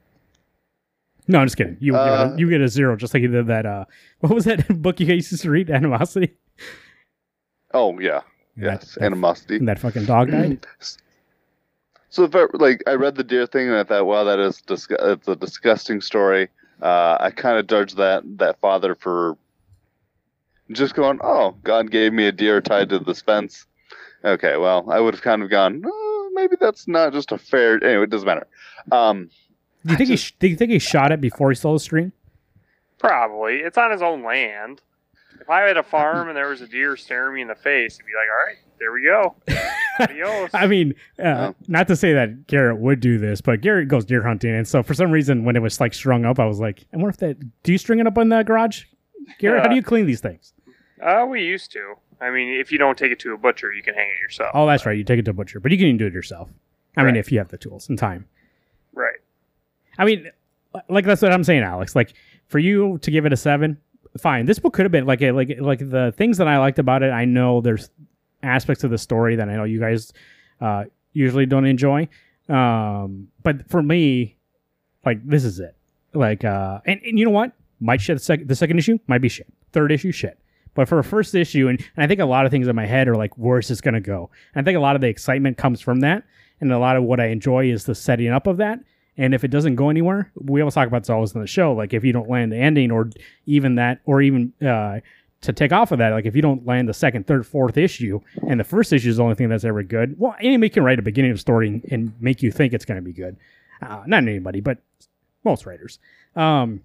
No, 1.28 1.38
I'm 1.40 1.46
just 1.46 1.56
kidding. 1.56 1.76
You, 1.80 1.92
would 1.92 1.98
give 2.04 2.06
it 2.14 2.18
Uh, 2.20 2.32
a, 2.34 2.36
you 2.38 2.50
get 2.50 2.60
a 2.60 2.68
zero, 2.68 2.96
just 2.96 3.14
like 3.14 3.22
you 3.22 3.28
did 3.28 3.46
that. 3.46 3.64
Uh, 3.66 3.84
what 4.20 4.32
was 4.34 4.44
that 4.44 4.66
book 4.82 5.00
you 5.00 5.06
guys 5.06 5.30
used 5.30 5.42
to 5.42 5.50
read? 5.50 5.70
Animosity. 5.70 6.34
Oh 7.74 7.98
yeah, 7.98 8.20
yes, 8.56 8.94
That, 8.94 9.00
that, 9.00 9.06
animosity. 9.06 9.56
and 9.56 9.68
that 9.68 9.78
fucking 9.78 10.04
dog 10.04 10.30
died. 10.30 10.66
So 12.10 12.24
if 12.24 12.34
I, 12.36 12.44
like 12.52 12.82
I 12.86 12.92
read 12.92 13.14
the 13.14 13.24
deer 13.24 13.46
thing 13.46 13.68
and 13.68 13.76
I 13.78 13.84
thought, 13.84 14.04
wow, 14.04 14.22
that 14.24 14.38
is 14.38 14.60
disgu- 14.66 14.98
it's 15.00 15.26
a 15.28 15.34
disgusting 15.34 16.02
story. 16.02 16.48
Uh, 16.82 17.16
I 17.18 17.30
kind 17.30 17.56
of 17.56 17.66
judged 17.66 17.96
that 17.96 18.22
that 18.36 18.60
father 18.60 18.94
for 18.94 19.38
just 20.74 20.94
going, 20.94 21.18
oh, 21.22 21.56
God 21.64 21.90
gave 21.90 22.12
me 22.12 22.26
a 22.26 22.32
deer 22.32 22.60
tied 22.60 22.88
to 22.90 22.98
this 22.98 23.20
fence. 23.22 23.66
Okay, 24.24 24.56
well, 24.56 24.88
I 24.90 25.00
would 25.00 25.14
have 25.14 25.22
kind 25.22 25.42
of 25.42 25.50
gone, 25.50 25.82
oh, 25.84 26.30
maybe 26.34 26.56
that's 26.60 26.86
not 26.86 27.12
just 27.12 27.32
a 27.32 27.38
fair. 27.38 27.82
Anyway, 27.84 28.04
it 28.04 28.10
doesn't 28.10 28.26
matter. 28.26 28.46
Um, 28.92 29.30
Do 29.84 29.90
you 29.90 29.94
I 29.94 29.96
think 29.96 30.08
he? 30.10 30.14
just- 30.14 30.26
Sh- 30.26 30.32
do 30.38 30.46
you 30.48 30.56
think 30.56 30.70
he 30.70 30.78
shot 30.78 31.10
it 31.12 31.20
before 31.20 31.50
he 31.50 31.56
stole 31.56 31.72
the 31.74 31.80
stream? 31.80 32.12
Probably. 32.98 33.56
It's 33.56 33.78
on 33.78 33.90
his 33.90 34.02
own 34.02 34.22
land. 34.22 34.80
If 35.40 35.50
I 35.50 35.62
had 35.62 35.76
a 35.76 35.82
farm 35.82 36.28
and 36.28 36.36
there 36.36 36.48
was 36.48 36.60
a 36.60 36.68
deer 36.68 36.96
staring 36.96 37.34
me 37.34 37.42
in 37.42 37.48
the 37.48 37.54
face, 37.56 37.94
it'd 37.96 38.06
be 38.06 38.12
like, 38.12 38.28
all 38.30 38.46
right, 38.46 38.58
there 38.78 38.92
we 38.92 39.02
go. 39.02 39.34
Adios. 39.98 40.50
I 40.54 40.68
mean, 40.68 40.94
uh, 41.18 41.22
Oh. 41.50 41.54
not 41.66 41.88
to 41.88 41.96
say 41.96 42.12
that 42.12 42.46
Garrett 42.46 42.78
would 42.78 43.00
do 43.00 43.18
this, 43.18 43.40
but 43.40 43.60
Garrett 43.60 43.88
goes 43.88 44.04
deer 44.04 44.22
hunting, 44.22 44.54
and 44.54 44.68
so 44.68 44.84
for 44.84 44.94
some 44.94 45.10
reason, 45.10 45.44
when 45.44 45.56
it 45.56 45.62
was 45.62 45.80
like 45.80 45.94
strung 45.94 46.24
up, 46.24 46.38
I 46.38 46.46
was 46.46 46.60
like, 46.60 46.84
"I 46.92 46.96
wonder 46.96 47.10
if 47.10 47.16
that. 47.18 47.62
Do 47.64 47.72
you 47.72 47.78
string 47.78 47.98
it 47.98 48.06
up 48.06 48.16
in 48.18 48.28
the 48.28 48.42
garage, 48.44 48.84
Garrett? 49.40 49.62
How 49.62 49.68
do 49.68 49.74
you 49.74 49.82
clean 49.82 50.06
these 50.06 50.20
things? 50.20 50.52
Uh, 51.02 51.26
we 51.28 51.42
used 51.42 51.72
to. 51.72 51.94
I 52.20 52.30
mean, 52.30 52.60
if 52.60 52.70
you 52.70 52.78
don't 52.78 52.96
take 52.96 53.10
it 53.10 53.18
to 53.20 53.34
a 53.34 53.38
butcher, 53.38 53.72
you 53.72 53.82
can 53.82 53.94
hang 53.94 54.08
it 54.08 54.22
yourself. 54.22 54.52
Oh, 54.54 54.66
that's 54.66 54.86
right. 54.86 54.96
You 54.96 55.02
take 55.02 55.18
it 55.18 55.24
to 55.24 55.32
a 55.32 55.34
butcher, 55.34 55.58
but 55.58 55.72
you 55.72 55.78
can 55.78 55.88
even 55.88 55.98
do 55.98 56.06
it 56.06 56.12
yourself. 56.12 56.50
I 56.96 57.02
mean, 57.04 57.16
if 57.16 57.32
you 57.32 57.38
have 57.38 57.48
the 57.48 57.58
tools 57.58 57.88
and 57.88 57.98
time. 57.98 58.26
Right. 58.92 59.16
I 59.98 60.04
mean, 60.04 60.30
like 60.88 61.04
that's 61.04 61.22
what 61.22 61.32
I'm 61.32 61.44
saying, 61.44 61.62
Alex. 61.62 61.96
Like 61.96 62.14
for 62.46 62.58
you 62.58 62.98
to 62.98 63.10
give 63.10 63.26
it 63.26 63.32
a 63.32 63.36
seven, 63.36 63.78
fine. 64.18 64.46
This 64.46 64.58
book 64.58 64.74
could 64.74 64.84
have 64.84 64.92
been 64.92 65.06
like 65.06 65.22
a, 65.22 65.32
like 65.32 65.56
like 65.58 65.78
the 65.78 66.12
things 66.16 66.38
that 66.38 66.48
I 66.48 66.58
liked 66.58 66.78
about 66.78 67.02
it. 67.02 67.10
I 67.10 67.24
know 67.24 67.60
there's 67.60 67.90
aspects 68.42 68.84
of 68.84 68.90
the 68.90 68.98
story 68.98 69.36
that 69.36 69.48
I 69.48 69.56
know 69.56 69.64
you 69.64 69.80
guys 69.80 70.12
uh, 70.60 70.84
usually 71.12 71.46
don't 71.46 71.64
enjoy, 71.64 72.08
um, 72.48 73.28
but 73.42 73.68
for 73.68 73.82
me, 73.82 74.36
like 75.04 75.26
this 75.26 75.44
is 75.44 75.60
it. 75.60 75.76
Like, 76.14 76.44
uh, 76.44 76.80
and, 76.84 77.00
and 77.04 77.18
you 77.18 77.24
know 77.24 77.30
what? 77.30 77.52
Might 77.80 78.00
shit 78.00 78.16
the 78.16 78.22
second 78.22 78.48
the 78.48 78.54
second 78.54 78.78
issue 78.78 78.98
might 79.06 79.22
be 79.22 79.28
shit. 79.28 79.46
Third 79.72 79.90
issue 79.92 80.12
shit. 80.12 80.38
But 80.74 80.88
for 80.88 80.98
a 80.98 81.04
first 81.04 81.34
issue, 81.34 81.68
and, 81.68 81.78
and 81.96 82.04
I 82.04 82.06
think 82.06 82.20
a 82.20 82.24
lot 82.24 82.46
of 82.46 82.50
things 82.50 82.68
in 82.68 82.76
my 82.76 82.86
head 82.86 83.08
are 83.08 83.16
like, 83.16 83.36
where's 83.36 83.68
this 83.68 83.80
gonna 83.80 84.00
go? 84.00 84.30
And 84.54 84.62
I 84.62 84.64
think 84.64 84.76
a 84.76 84.80
lot 84.80 84.94
of 84.94 85.02
the 85.02 85.08
excitement 85.08 85.58
comes 85.58 85.80
from 85.80 86.00
that, 86.00 86.24
and 86.60 86.72
a 86.72 86.78
lot 86.78 86.96
of 86.96 87.02
what 87.04 87.20
I 87.20 87.26
enjoy 87.26 87.70
is 87.70 87.84
the 87.84 87.94
setting 87.94 88.28
up 88.28 88.46
of 88.46 88.56
that. 88.58 88.80
And 89.18 89.34
if 89.34 89.44
it 89.44 89.48
doesn't 89.48 89.76
go 89.76 89.90
anywhere, 89.90 90.32
we 90.34 90.62
always 90.62 90.74
talk 90.74 90.88
about 90.88 91.02
this 91.02 91.10
always 91.10 91.34
in 91.34 91.40
the 91.40 91.46
show. 91.46 91.74
Like 91.74 91.92
if 91.92 92.02
you 92.02 92.12
don't 92.12 92.30
land 92.30 92.52
the 92.52 92.56
ending, 92.56 92.90
or 92.90 93.10
even 93.46 93.74
that, 93.74 94.00
or 94.06 94.22
even 94.22 94.52
uh, 94.66 95.00
to 95.42 95.52
take 95.52 95.72
off 95.72 95.92
of 95.92 95.98
that, 95.98 96.10
like 96.10 96.24
if 96.24 96.34
you 96.34 96.40
don't 96.40 96.64
land 96.66 96.88
the 96.88 96.94
second, 96.94 97.26
third, 97.26 97.46
fourth 97.46 97.76
issue, 97.76 98.20
and 98.48 98.58
the 98.58 98.64
first 98.64 98.92
issue 98.92 99.10
is 99.10 99.18
the 99.18 99.22
only 99.22 99.34
thing 99.34 99.48
that's 99.48 99.64
ever 99.64 99.82
good, 99.82 100.18
well, 100.18 100.34
anybody 100.40 100.70
can 100.70 100.84
write 100.84 100.98
a 100.98 101.02
beginning 101.02 101.32
of 101.32 101.40
story 101.40 101.68
and, 101.68 101.84
and 101.90 102.12
make 102.20 102.42
you 102.42 102.50
think 102.50 102.72
it's 102.72 102.84
going 102.84 102.96
to 102.96 103.02
be 103.02 103.12
good. 103.12 103.36
Uh, 103.82 104.02
not 104.06 104.22
anybody, 104.22 104.60
but 104.60 104.78
most 105.44 105.66
writers. 105.66 105.98
Um, 106.36 106.80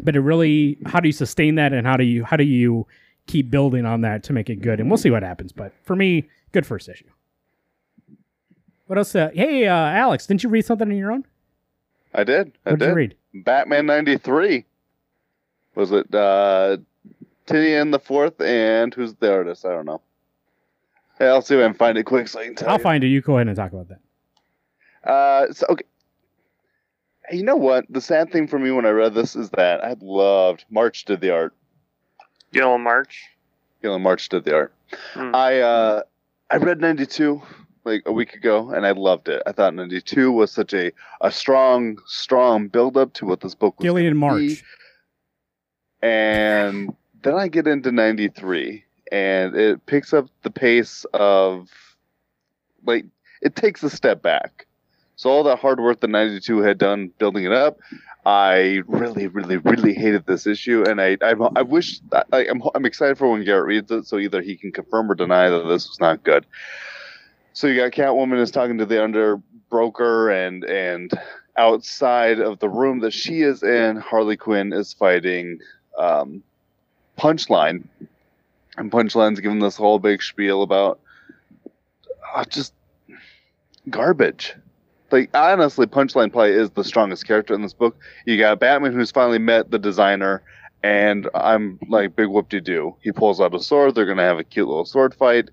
but 0.00 0.16
it 0.16 0.20
really, 0.20 0.78
how 0.86 1.00
do 1.00 1.08
you 1.08 1.12
sustain 1.12 1.54
that, 1.56 1.72
and 1.72 1.86
how 1.86 1.96
do 1.96 2.04
you 2.04 2.24
how 2.24 2.36
do 2.36 2.44
you 2.44 2.86
keep 3.26 3.50
building 3.50 3.84
on 3.86 4.00
that 4.02 4.22
to 4.24 4.32
make 4.32 4.48
it 4.50 4.56
good? 4.62 4.80
And 4.80 4.90
we'll 4.90 4.98
see 4.98 5.10
what 5.10 5.22
happens. 5.22 5.52
But 5.52 5.72
for 5.84 5.94
me, 5.96 6.28
good 6.52 6.66
first 6.66 6.88
issue. 6.88 7.04
What 8.86 8.98
else? 8.98 9.14
Uh, 9.14 9.30
hey, 9.34 9.66
uh, 9.66 9.74
Alex, 9.74 10.26
didn't 10.26 10.42
you 10.42 10.48
read 10.48 10.64
something 10.64 10.88
on 10.88 10.96
your 10.96 11.12
own? 11.12 11.26
I 12.14 12.24
did. 12.24 12.52
I 12.64 12.70
What 12.70 12.78
did 12.78 12.86
did. 12.86 12.90
you 12.90 12.94
read? 12.96 13.14
Batman 13.34 13.86
'93. 13.86 14.64
Was 15.74 15.92
it 15.92 16.12
uh, 16.14 16.78
Tynion 17.46 17.92
the 17.92 17.98
Fourth 17.98 18.40
and 18.40 18.92
who's 18.94 19.14
the 19.14 19.32
artist? 19.32 19.64
I 19.66 19.70
don't 19.70 19.84
know. 19.86 20.00
Hey, 21.18 21.26
I'll 21.28 21.42
see 21.42 21.54
if 21.56 21.60
I 21.60 21.66
can 21.66 21.74
find 21.74 21.98
it 21.98 22.04
quick 22.04 22.28
so 22.28 22.40
I 22.40 22.44
can 22.46 22.54
tell 22.54 22.68
I'll 22.70 22.76
you. 22.78 22.82
find 22.82 23.04
it. 23.04 23.08
You 23.08 23.20
go 23.20 23.36
ahead 23.36 23.48
and 23.48 23.56
talk 23.56 23.72
about 23.72 23.88
that. 23.88 25.08
Uh, 25.08 25.52
so 25.52 25.66
okay. 25.70 25.84
Hey, 27.28 27.38
You 27.38 27.42
know 27.44 27.56
what? 27.56 27.84
The 27.90 28.00
sad 28.00 28.30
thing 28.32 28.46
for 28.46 28.58
me 28.58 28.70
when 28.70 28.86
I 28.86 28.90
read 28.90 29.14
this 29.14 29.36
is 29.36 29.50
that 29.50 29.84
I 29.84 29.96
loved 30.00 30.64
March 30.70 31.04
did 31.04 31.20
the 31.20 31.30
art. 31.30 31.54
Gil 32.52 32.78
March. 32.78 33.24
Guillem 33.82 34.00
March 34.00 34.28
did 34.28 34.44
the 34.44 34.54
art. 34.54 34.74
Hmm. 35.14 35.34
I 35.34 35.60
uh, 35.60 36.02
I 36.50 36.56
read 36.56 36.80
'92 36.80 37.40
like 37.84 38.02
a 38.06 38.12
week 38.12 38.34
ago, 38.34 38.70
and 38.70 38.86
I 38.86 38.92
loved 38.92 39.28
it. 39.28 39.42
I 39.46 39.52
thought 39.52 39.74
'92 39.74 40.32
was 40.32 40.50
such 40.50 40.72
a 40.74 40.90
a 41.20 41.30
strong, 41.30 41.98
strong 42.06 42.68
build 42.68 42.96
up 42.96 43.12
to 43.14 43.26
what 43.26 43.40
this 43.40 43.54
book 43.54 43.78
was. 43.78 43.84
Gillian 43.84 44.18
gonna 44.18 44.36
be. 44.36 44.48
March. 44.48 44.64
and 46.02 46.94
then 47.22 47.34
I 47.34 47.48
get 47.48 47.66
into 47.66 47.90
93 47.90 48.84
and 49.10 49.56
it 49.56 49.84
picks 49.86 50.12
up 50.12 50.26
the 50.42 50.50
pace 50.50 51.04
of 51.12 51.68
like 52.86 53.04
it 53.42 53.56
takes 53.56 53.82
a 53.82 53.90
step 53.90 54.22
back. 54.22 54.66
So 55.18 55.30
all 55.30 55.42
that 55.42 55.58
hard 55.58 55.80
work 55.80 55.98
that 56.00 56.10
92 56.10 56.58
had 56.60 56.78
done 56.78 57.10
building 57.18 57.44
it 57.44 57.52
up, 57.52 57.80
I 58.24 58.82
really 58.86 59.26
really 59.26 59.56
really 59.56 59.92
hated 59.92 60.26
this 60.26 60.46
issue 60.46 60.84
and 60.88 61.00
I 61.00 61.16
I, 61.20 61.34
I 61.56 61.62
wish 61.62 62.00
I, 62.32 62.46
I'm 62.46 62.62
I'm 62.74 62.86
excited 62.86 63.18
for 63.18 63.28
when 63.28 63.44
Garrett 63.44 63.66
reads 63.66 63.90
it 63.90 64.06
so 64.06 64.18
either 64.18 64.40
he 64.40 64.56
can 64.56 64.70
confirm 64.70 65.10
or 65.10 65.16
deny 65.16 65.48
that 65.50 65.64
this 65.64 65.88
was 65.88 65.98
not 65.98 66.22
good. 66.22 66.46
So 67.52 67.66
you 67.66 67.76
got 67.76 67.90
Catwoman 67.90 68.38
is 68.38 68.52
talking 68.52 68.78
to 68.78 68.86
the 68.86 69.02
under 69.02 69.42
broker 69.70 70.30
and 70.30 70.62
and 70.64 71.10
outside 71.56 72.38
of 72.38 72.60
the 72.60 72.68
room 72.68 73.00
that 73.00 73.12
she 73.12 73.42
is 73.42 73.64
in, 73.64 73.96
Harley 73.96 74.36
Quinn 74.36 74.72
is 74.72 74.92
fighting 74.92 75.58
um, 75.98 76.44
Punchline, 77.18 77.82
and 78.76 78.92
Punchline's 78.92 79.40
giving 79.40 79.58
this 79.58 79.76
whole 79.76 79.98
big 79.98 80.22
spiel 80.22 80.62
about 80.62 81.00
uh, 82.32 82.44
just 82.44 82.72
garbage. 83.90 84.54
Like 85.10 85.30
honestly, 85.34 85.86
Punchline 85.86 86.32
probably 86.32 86.52
is 86.52 86.70
the 86.70 86.84
strongest 86.84 87.26
character 87.26 87.54
in 87.54 87.62
this 87.62 87.72
book. 87.72 87.96
You 88.26 88.38
got 88.38 88.60
Batman 88.60 88.92
who's 88.92 89.10
finally 89.10 89.38
met 89.38 89.70
the 89.70 89.78
designer, 89.78 90.42
and 90.82 91.28
I'm 91.34 91.78
like 91.88 92.14
big 92.16 92.28
whoop 92.28 92.48
de 92.48 92.60
doo. 92.60 92.94
He 93.02 93.12
pulls 93.12 93.40
out 93.40 93.54
a 93.54 93.60
sword. 93.60 93.94
They're 93.94 94.06
gonna 94.06 94.22
have 94.22 94.38
a 94.38 94.44
cute 94.44 94.68
little 94.68 94.84
sword 94.84 95.14
fight, 95.14 95.48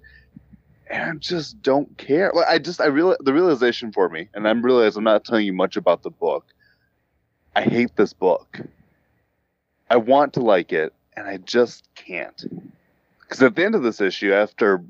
and 0.90 1.12
I 1.12 1.16
just 1.16 1.62
don't 1.62 1.98
care. 1.98 2.32
Like, 2.34 2.48
I 2.48 2.60
just 2.60 2.82
I 2.82 2.88
real 2.88 3.16
the 3.22 3.34
realization 3.34 3.92
for 3.92 4.10
me, 4.10 4.28
and 4.34 4.48
I'm 4.48 4.62
realize 4.62 4.98
I'm 4.98 5.04
not 5.04 5.24
telling 5.24 5.46
you 5.46 5.54
much 5.54 5.78
about 5.78 6.04
the 6.04 6.12
book. 6.12 6.46
I 7.56 7.62
hate 7.62 7.96
this 7.96 8.12
book. 8.12 8.60
I 9.90 9.98
want 9.98 10.34
to 10.34 10.42
like 10.42 10.74
it, 10.74 10.94
and 11.16 11.28
I 11.28 11.38
just 11.38 11.88
can't. 11.96 12.44
Because 13.22 13.42
at 13.42 13.56
the 13.56 13.64
end 13.64 13.76
of 13.76 13.84
this 13.84 14.02
issue, 14.02 14.34
after 14.34 14.84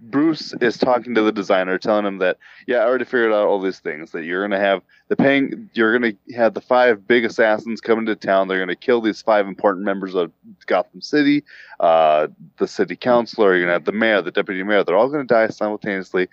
Bruce 0.00 0.54
is 0.60 0.78
talking 0.78 1.14
to 1.14 1.22
the 1.22 1.32
designer, 1.32 1.76
telling 1.76 2.06
him 2.06 2.18
that, 2.18 2.38
yeah, 2.66 2.78
I 2.78 2.84
already 2.84 3.04
figured 3.04 3.32
out 3.32 3.46
all 3.46 3.60
these 3.60 3.80
things. 3.80 4.12
That 4.12 4.24
you're 4.24 4.42
gonna 4.42 4.58
have 4.58 4.82
the 5.08 5.16
paying, 5.16 5.68
you're 5.74 5.92
gonna 5.92 6.14
have 6.34 6.54
the 6.54 6.60
five 6.62 7.06
big 7.06 7.24
assassins 7.24 7.82
coming 7.82 8.06
to 8.06 8.16
town. 8.16 8.48
They're 8.48 8.58
gonna 8.58 8.76
kill 8.76 9.02
these 9.02 9.20
five 9.20 9.46
important 9.46 9.84
members 9.84 10.14
of 10.14 10.32
Gotham 10.66 11.02
City, 11.02 11.44
uh, 11.80 12.28
the 12.58 12.66
city 12.66 12.96
councilor. 12.96 13.54
You're 13.54 13.66
gonna 13.66 13.74
have 13.74 13.84
the 13.84 13.92
mayor, 13.92 14.22
the 14.22 14.30
deputy 14.30 14.62
mayor. 14.62 14.84
They're 14.84 14.96
all 14.96 15.10
gonna 15.10 15.24
die 15.24 15.48
simultaneously. 15.48 16.28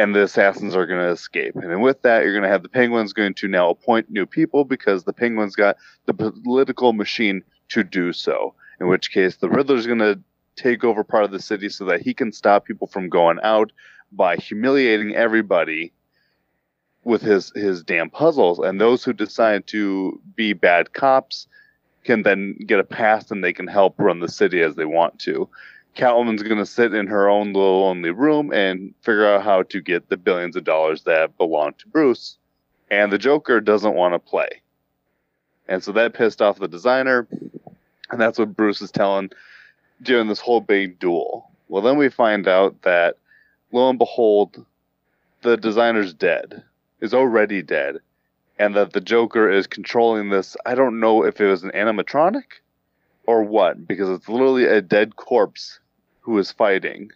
And 0.00 0.14
the 0.14 0.22
assassins 0.22 0.76
are 0.76 0.86
going 0.86 1.00
to 1.00 1.10
escape. 1.10 1.56
And 1.56 1.82
with 1.82 2.02
that, 2.02 2.22
you're 2.22 2.32
going 2.32 2.44
to 2.44 2.48
have 2.48 2.62
the 2.62 2.68
Penguins 2.68 3.12
going 3.12 3.34
to 3.34 3.48
now 3.48 3.68
appoint 3.68 4.08
new 4.08 4.26
people 4.26 4.64
because 4.64 5.02
the 5.02 5.12
Penguins 5.12 5.56
got 5.56 5.76
the 6.06 6.14
political 6.14 6.92
machine 6.92 7.42
to 7.70 7.82
do 7.82 8.12
so. 8.12 8.54
In 8.80 8.86
which 8.86 9.10
case, 9.10 9.38
the 9.38 9.48
Riddler's 9.48 9.88
going 9.88 9.98
to 9.98 10.20
take 10.58 10.84
over 10.84 11.04
part 11.04 11.24
of 11.24 11.30
the 11.30 11.40
city 11.40 11.68
so 11.68 11.84
that 11.86 12.02
he 12.02 12.12
can 12.12 12.32
stop 12.32 12.64
people 12.64 12.86
from 12.86 13.08
going 13.08 13.38
out 13.42 13.72
by 14.12 14.36
humiliating 14.36 15.14
everybody 15.14 15.92
with 17.04 17.22
his 17.22 17.52
his 17.54 17.82
damn 17.82 18.10
puzzles. 18.10 18.58
And 18.58 18.80
those 18.80 19.04
who 19.04 19.12
decide 19.12 19.66
to 19.68 20.20
be 20.34 20.52
bad 20.52 20.92
cops 20.92 21.46
can 22.04 22.22
then 22.22 22.56
get 22.66 22.80
a 22.80 22.84
pass 22.84 23.30
and 23.30 23.42
they 23.42 23.52
can 23.52 23.66
help 23.66 23.94
run 23.98 24.20
the 24.20 24.28
city 24.28 24.60
as 24.60 24.74
they 24.74 24.84
want 24.84 25.18
to. 25.20 25.48
Catwoman's 25.96 26.42
going 26.42 26.58
to 26.58 26.66
sit 26.66 26.94
in 26.94 27.06
her 27.08 27.28
own 27.28 27.52
little 27.52 27.82
lonely 27.82 28.10
room 28.10 28.52
and 28.52 28.94
figure 29.02 29.26
out 29.26 29.42
how 29.42 29.62
to 29.64 29.80
get 29.80 30.08
the 30.08 30.16
billions 30.16 30.54
of 30.56 30.64
dollars 30.64 31.02
that 31.02 31.36
belong 31.36 31.72
to 31.78 31.88
Bruce. 31.88 32.36
And 32.90 33.12
the 33.12 33.18
Joker 33.18 33.60
doesn't 33.60 33.94
want 33.94 34.14
to 34.14 34.18
play. 34.18 34.62
And 35.66 35.82
so 35.82 35.92
that 35.92 36.14
pissed 36.14 36.40
off 36.40 36.58
the 36.58 36.68
designer. 36.68 37.26
And 38.10 38.20
that's 38.20 38.38
what 38.38 38.56
Bruce 38.56 38.80
is 38.80 38.90
telling 38.90 39.30
during 40.02 40.28
this 40.28 40.40
whole 40.40 40.60
big 40.60 40.98
duel. 40.98 41.50
Well, 41.68 41.82
then 41.82 41.98
we 41.98 42.08
find 42.08 42.48
out 42.48 42.82
that, 42.82 43.16
lo 43.72 43.90
and 43.90 43.98
behold, 43.98 44.64
the 45.42 45.56
designer's 45.56 46.14
dead, 46.14 46.62
is 47.00 47.14
already 47.14 47.62
dead, 47.62 47.98
and 48.58 48.74
that 48.74 48.92
the 48.92 49.00
Joker 49.00 49.50
is 49.50 49.66
controlling 49.66 50.30
this. 50.30 50.56
I 50.64 50.74
don't 50.74 51.00
know 51.00 51.24
if 51.24 51.40
it 51.40 51.46
was 51.46 51.62
an 51.62 51.70
animatronic 51.72 52.44
or 53.26 53.42
what, 53.42 53.86
because 53.86 54.08
it's 54.08 54.28
literally 54.28 54.64
a 54.64 54.80
dead 54.80 55.16
corpse 55.16 55.78
who 56.20 56.38
is 56.38 56.50
fighting. 56.50 57.10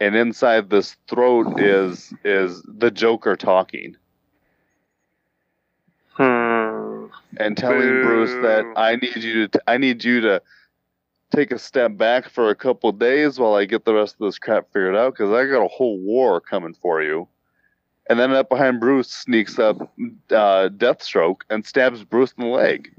And 0.00 0.16
inside 0.16 0.68
this 0.68 0.96
throat 1.08 1.60
is 1.60 2.12
is 2.24 2.62
the 2.66 2.90
Joker 2.90 3.36
talking. 3.36 3.96
Hmm. 6.14 7.06
and 7.38 7.56
telling 7.56 8.02
Bruce 8.02 8.32
that 8.42 8.70
I 8.76 8.96
need 8.96 9.16
you 9.16 9.48
to 9.48 9.62
I 9.66 9.78
need 9.78 10.04
you 10.04 10.20
to 10.20 10.42
take 11.32 11.50
a 11.50 11.58
step 11.58 11.96
back 11.96 12.28
for 12.28 12.50
a 12.50 12.54
couple 12.54 12.92
days 12.92 13.38
while 13.38 13.54
I 13.54 13.64
get 13.64 13.84
the 13.84 13.94
rest 13.94 14.16
of 14.20 14.26
this 14.26 14.38
crap 14.38 14.72
figured 14.72 14.96
out 14.96 15.14
because 15.14 15.32
I 15.32 15.46
got 15.46 15.64
a 15.64 15.68
whole 15.68 15.98
war 15.98 16.40
coming 16.40 16.74
for 16.74 17.02
you. 17.02 17.26
And 18.08 18.18
then 18.18 18.32
up 18.32 18.48
behind 18.48 18.80
Bruce 18.80 19.10
sneaks 19.10 19.58
up 19.58 19.80
uh, 19.80 20.68
Deathstroke 20.68 21.42
and 21.48 21.64
stabs 21.64 22.04
Bruce 22.04 22.34
in 22.36 22.44
the 22.44 22.50
leg 22.50 22.94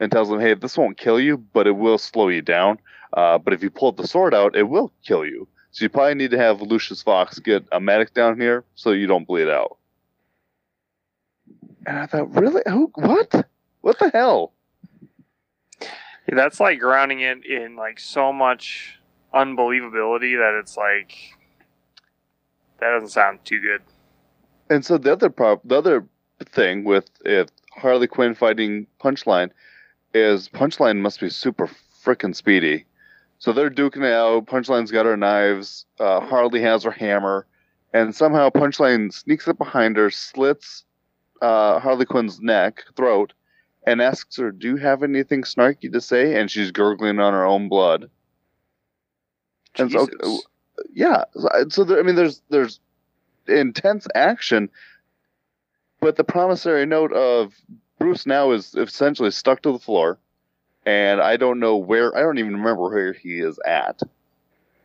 and 0.00 0.10
tells 0.10 0.30
him, 0.30 0.40
"Hey, 0.40 0.54
this 0.54 0.76
won't 0.76 0.96
kill 0.98 1.20
you, 1.20 1.38
but 1.38 1.66
it 1.66 1.76
will 1.76 1.98
slow 1.98 2.28
you 2.28 2.42
down. 2.42 2.78
Uh, 3.12 3.38
but 3.38 3.52
if 3.54 3.62
you 3.62 3.70
pull 3.70 3.92
the 3.92 4.06
sword 4.06 4.34
out, 4.34 4.56
it 4.56 4.64
will 4.64 4.92
kill 5.04 5.24
you. 5.24 5.46
So 5.70 5.84
you 5.84 5.88
probably 5.88 6.14
need 6.14 6.30
to 6.32 6.38
have 6.38 6.60
Lucius 6.62 7.02
Fox 7.02 7.38
get 7.38 7.64
a 7.72 7.80
medic 7.80 8.14
down 8.14 8.40
here 8.40 8.64
so 8.74 8.90
you 8.90 9.06
don't 9.06 9.26
bleed 9.26 9.48
out." 9.48 9.76
And 11.86 11.98
I 11.98 12.06
thought, 12.06 12.34
really? 12.34 12.62
Who? 12.66 12.90
What? 12.94 13.48
What 13.82 13.98
the 13.98 14.10
hell? 14.10 14.52
That's 16.28 16.60
like 16.60 16.80
grounding 16.80 17.20
it 17.20 17.44
in 17.44 17.76
like 17.76 18.00
so 18.00 18.32
much 18.32 18.98
unbelievability 19.34 20.36
that 20.38 20.58
it's 20.58 20.76
like 20.76 21.14
that 22.80 22.90
doesn't 22.90 23.10
sound 23.10 23.44
too 23.44 23.60
good. 23.60 23.82
And 24.68 24.84
so 24.84 24.98
the 24.98 25.12
other 25.12 25.30
prop, 25.30 25.60
the 25.64 25.76
other 25.76 26.06
thing 26.44 26.84
with 26.84 27.08
if 27.24 27.48
Harley 27.72 28.06
Quinn 28.06 28.34
fighting 28.34 28.86
Punchline 29.02 29.50
is 30.14 30.48
Punchline 30.48 30.98
must 30.98 31.20
be 31.20 31.30
super 31.30 31.70
freaking 32.04 32.34
speedy. 32.34 32.84
So 33.38 33.52
they're 33.52 33.70
duking 33.70 33.98
it 33.98 34.12
out. 34.12 34.46
Punchline's 34.46 34.90
got 34.90 35.06
her 35.06 35.16
knives. 35.16 35.84
Uh, 36.00 36.20
Harley 36.20 36.62
has 36.62 36.84
her 36.84 36.90
hammer, 36.90 37.46
and 37.92 38.14
somehow 38.14 38.48
Punchline 38.48 39.12
sneaks 39.12 39.46
up 39.46 39.58
behind 39.58 39.96
her, 39.98 40.10
slits 40.10 40.84
uh, 41.42 41.78
Harley 41.80 42.06
Quinn's 42.06 42.40
neck, 42.40 42.82
throat, 42.96 43.32
and 43.86 44.02
asks 44.02 44.36
her, 44.36 44.50
"Do 44.50 44.68
you 44.68 44.76
have 44.76 45.02
anything 45.02 45.42
snarky 45.42 45.90
to 45.92 46.00
say?" 46.00 46.38
And 46.38 46.50
she's 46.50 46.70
gurgling 46.70 47.20
on 47.20 47.32
her 47.32 47.44
own 47.44 47.68
blood. 47.68 48.10
And 49.78 49.92
so, 49.92 50.08
uh, 50.22 50.36
yeah 50.92 51.24
so, 51.32 51.48
uh, 51.48 51.64
so 51.68 51.84
there, 51.84 51.98
i 51.98 52.02
mean 52.02 52.14
there's 52.14 52.42
there's 52.50 52.80
intense 53.48 54.06
action 54.14 54.68
but 56.00 56.16
the 56.16 56.24
promissory 56.24 56.86
note 56.86 57.12
of 57.12 57.54
bruce 57.98 58.26
now 58.26 58.50
is 58.50 58.74
essentially 58.74 59.30
stuck 59.30 59.62
to 59.62 59.72
the 59.72 59.78
floor 59.78 60.18
and 60.84 61.20
i 61.20 61.36
don't 61.36 61.60
know 61.60 61.76
where 61.76 62.16
i 62.16 62.20
don't 62.20 62.38
even 62.38 62.54
remember 62.54 62.82
where 62.82 63.12
he 63.12 63.38
is 63.38 63.58
at 63.66 64.00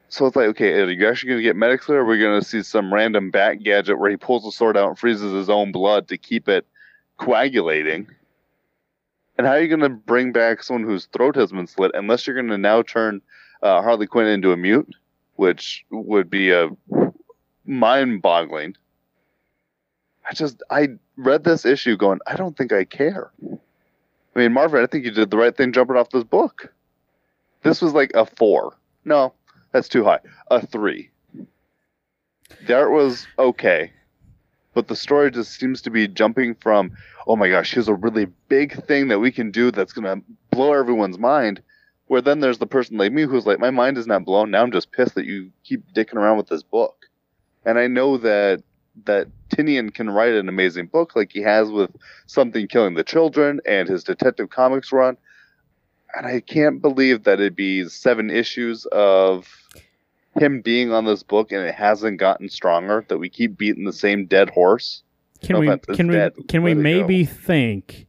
so 0.09 0.25
it's 0.25 0.35
like 0.35 0.47
okay 0.47 0.73
are 0.73 0.89
you 0.89 1.07
actually 1.07 1.29
going 1.29 1.39
to 1.39 1.43
get 1.43 1.55
medics 1.55 1.87
there 1.87 1.97
or 1.97 2.01
are 2.01 2.05
we 2.05 2.19
going 2.19 2.39
to 2.39 2.47
see 2.47 2.61
some 2.61 2.93
random 2.93 3.31
bat 3.31 3.63
gadget 3.63 3.97
where 3.97 4.11
he 4.11 4.17
pulls 4.17 4.43
the 4.43 4.51
sword 4.51 4.77
out 4.77 4.89
and 4.89 4.99
freezes 4.99 5.33
his 5.33 5.49
own 5.49 5.71
blood 5.71 6.07
to 6.07 6.17
keep 6.17 6.47
it 6.47 6.65
coagulating 7.17 8.07
and 9.41 9.47
how 9.47 9.53
are 9.53 9.59
you 9.59 9.67
going 9.67 9.79
to 9.79 9.89
bring 9.89 10.31
back 10.31 10.61
someone 10.61 10.83
whose 10.83 11.05
throat 11.05 11.35
has 11.35 11.51
been 11.51 11.65
slit 11.65 11.89
unless 11.95 12.27
you're 12.27 12.35
going 12.35 12.49
to 12.49 12.59
now 12.59 12.83
turn 12.83 13.23
uh, 13.63 13.81
Harley 13.81 14.05
Quinn 14.05 14.27
into 14.27 14.51
a 14.51 14.57
mute, 14.57 14.93
which 15.35 15.83
would 15.89 16.29
be 16.29 16.51
a 16.51 16.69
mind-boggling. 17.65 18.75
I 20.29 20.35
just 20.35 20.61
I 20.69 20.89
read 21.17 21.43
this 21.43 21.65
issue 21.65 21.97
going, 21.97 22.19
I 22.27 22.35
don't 22.35 22.55
think 22.55 22.71
I 22.71 22.83
care. 22.83 23.31
I 23.43 24.39
mean, 24.39 24.53
Marvin, 24.53 24.83
I 24.83 24.85
think 24.85 25.05
you 25.05 25.11
did 25.11 25.31
the 25.31 25.37
right 25.37 25.57
thing 25.57 25.73
jumping 25.73 25.97
off 25.97 26.11
this 26.11 26.23
book. 26.23 26.71
This 27.63 27.81
was 27.81 27.95
like 27.95 28.11
a 28.13 28.27
four. 28.27 28.77
No, 29.05 29.33
that's 29.71 29.89
too 29.89 30.03
high. 30.03 30.19
A 30.51 30.63
three. 30.63 31.09
The 32.67 32.75
art 32.75 32.91
was 32.91 33.25
okay, 33.39 33.91
but 34.73 34.87
the 34.87 34.95
story 34.95 35.31
just 35.31 35.59
seems 35.59 35.81
to 35.81 35.89
be 35.89 36.07
jumping 36.07 36.55
from, 36.55 36.91
oh 37.27 37.35
my 37.35 37.49
gosh, 37.49 37.73
here's 37.73 37.87
a 37.87 37.93
really 37.93 38.25
big 38.47 38.83
thing 38.85 39.09
that 39.09 39.19
we 39.19 39.31
can 39.31 39.51
do 39.51 39.71
that's 39.71 39.93
gonna 39.93 40.21
blow 40.49 40.73
everyone's 40.73 41.19
mind 41.19 41.61
where 42.11 42.21
then 42.21 42.41
there's 42.41 42.57
the 42.57 42.67
person 42.67 42.97
like 42.97 43.13
me 43.13 43.21
who's 43.21 43.45
like, 43.45 43.57
my 43.57 43.69
mind 43.69 43.97
is 43.97 44.05
not 44.05 44.25
blown. 44.25 44.51
Now 44.51 44.63
I'm 44.63 44.71
just 44.73 44.91
pissed 44.91 45.15
that 45.15 45.25
you 45.25 45.49
keep 45.63 45.93
dicking 45.93 46.15
around 46.15 46.35
with 46.35 46.47
this 46.47 46.61
book. 46.61 47.05
And 47.65 47.79
I 47.79 47.87
know 47.87 48.17
that 48.17 48.63
that 49.05 49.27
Tynion 49.49 49.93
can 49.93 50.09
write 50.09 50.33
an 50.33 50.49
amazing 50.49 50.87
book 50.87 51.15
like 51.15 51.31
he 51.31 51.41
has 51.41 51.71
with 51.71 51.89
Something 52.25 52.67
Killing 52.67 52.95
the 52.95 53.05
Children 53.05 53.61
and 53.65 53.87
his 53.87 54.03
Detective 54.03 54.49
Comics 54.49 54.91
run. 54.91 55.15
And 56.13 56.27
I 56.27 56.41
can't 56.41 56.81
believe 56.81 57.23
that 57.23 57.39
it'd 57.39 57.55
be 57.55 57.87
seven 57.87 58.29
issues 58.29 58.85
of 58.87 59.47
him 60.35 60.61
being 60.61 60.91
on 60.91 61.05
this 61.05 61.23
book 61.23 61.51
and 61.51 61.65
it 61.65 61.75
hasn't 61.75 62.19
gotten 62.19 62.49
stronger, 62.49 63.05
that 63.07 63.17
we 63.17 63.29
keep 63.29 63.57
beating 63.57 63.85
the 63.85 63.93
same 63.93 64.25
dead 64.25 64.49
horse. 64.49 65.03
Can 65.43 65.55
No 65.55 65.59
we 65.59 65.95
can 65.95 66.07
we 66.07 66.13
dead. 66.13 66.33
can 66.47 66.63
we 66.63 66.73
maybe 66.73 67.25
think 67.25 68.07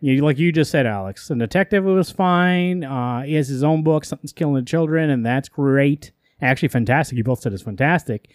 you 0.00 0.22
like 0.22 0.38
you 0.38 0.52
just 0.52 0.70
said, 0.70 0.86
Alex, 0.86 1.28
the 1.28 1.36
detective 1.36 1.84
was 1.84 2.10
fine. 2.10 2.84
Uh, 2.84 3.22
he 3.22 3.34
has 3.34 3.48
his 3.48 3.62
own 3.62 3.82
book, 3.82 4.04
something's 4.04 4.32
killing 4.32 4.54
the 4.54 4.62
children, 4.62 5.10
and 5.10 5.24
that's 5.24 5.48
great. 5.48 6.12
Actually, 6.42 6.68
fantastic. 6.68 7.16
You 7.16 7.24
both 7.24 7.40
said 7.40 7.52
it's 7.52 7.62
fantastic. 7.62 8.28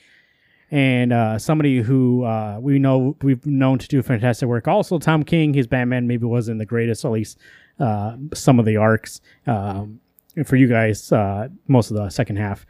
And 0.71 1.11
uh, 1.11 1.37
somebody 1.37 1.81
who 1.81 2.23
uh, 2.23 2.57
we 2.59 2.79
know 2.79 3.17
we've 3.21 3.45
known 3.45 3.77
to 3.79 3.87
do 3.87 4.01
fantastic 4.01 4.47
work. 4.47 4.67
Also, 4.67 4.97
Tom 4.97 5.23
King, 5.23 5.53
his 5.53 5.67
Batman 5.67 6.07
maybe 6.07 6.25
wasn't 6.25 6.59
the 6.59 6.65
greatest, 6.65 7.03
at 7.03 7.11
least 7.11 7.37
uh, 7.79 8.15
some 8.33 8.57
of 8.57 8.65
the 8.65 8.77
arcs. 8.77 9.21
Um, 9.45 9.99
and 10.35 10.47
for 10.47 10.55
you 10.55 10.67
guys, 10.67 11.11
uh, 11.11 11.49
most 11.67 11.91
of 11.91 11.97
the 11.97 12.09
second 12.09 12.37
half. 12.37 12.65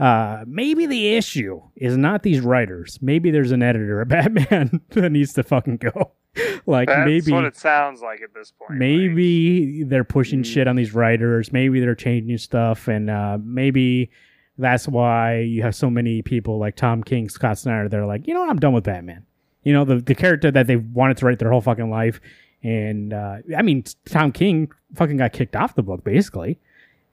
Uh, 0.00 0.44
maybe 0.46 0.86
the 0.86 1.14
issue 1.14 1.60
is 1.76 1.96
not 1.96 2.22
these 2.22 2.40
writers. 2.40 2.98
Maybe 3.02 3.30
there's 3.30 3.52
an 3.52 3.62
editor 3.62 4.00
at 4.00 4.08
Batman 4.34 4.80
that 4.90 5.10
needs 5.12 5.34
to 5.34 5.42
fucking 5.42 5.76
go. 5.76 6.12
like 6.66 6.88
That's 6.88 7.06
maybe 7.06 7.32
what 7.32 7.44
it 7.44 7.56
sounds 7.56 8.00
like 8.00 8.22
at 8.22 8.32
this 8.32 8.52
point. 8.52 8.78
maybe 8.78 9.82
they're 9.84 10.04
pushing 10.04 10.40
Mm. 10.42 10.46
shit 10.46 10.68
on 10.68 10.76
these 10.76 10.94
writers. 10.94 11.52
Maybe 11.52 11.80
they're 11.80 11.94
changing 11.94 12.38
stuff, 12.38 12.88
and 12.88 13.10
uh, 13.10 13.36
maybe 13.42 14.10
that's 14.56 14.86
why 14.88 15.38
you 15.40 15.62
have 15.62 15.74
so 15.74 15.90
many 15.90 16.22
people 16.22 16.58
like 16.58 16.76
Tom 16.76 17.02
King, 17.02 17.28
Scott 17.28 17.58
Snyder. 17.58 17.88
They're 17.88 18.06
like, 18.06 18.26
you 18.26 18.34
know 18.34 18.40
what, 18.40 18.50
I'm 18.50 18.58
done 18.58 18.72
with 18.72 18.84
Batman. 18.84 19.26
You 19.64 19.72
know, 19.74 19.84
the 19.84 19.96
the 19.96 20.14
character 20.14 20.50
that 20.50 20.66
they 20.66 20.76
wanted 20.76 21.16
to 21.18 21.26
write 21.26 21.38
their 21.40 21.50
whole 21.50 21.60
fucking 21.60 21.90
life. 21.90 22.20
And 22.62 23.12
uh, 23.12 23.38
I 23.56 23.62
mean, 23.62 23.84
Tom 24.06 24.32
King 24.32 24.70
fucking 24.94 25.16
got 25.16 25.32
kicked 25.32 25.56
off 25.56 25.74
the 25.74 25.82
book 25.82 26.04
basically 26.04 26.58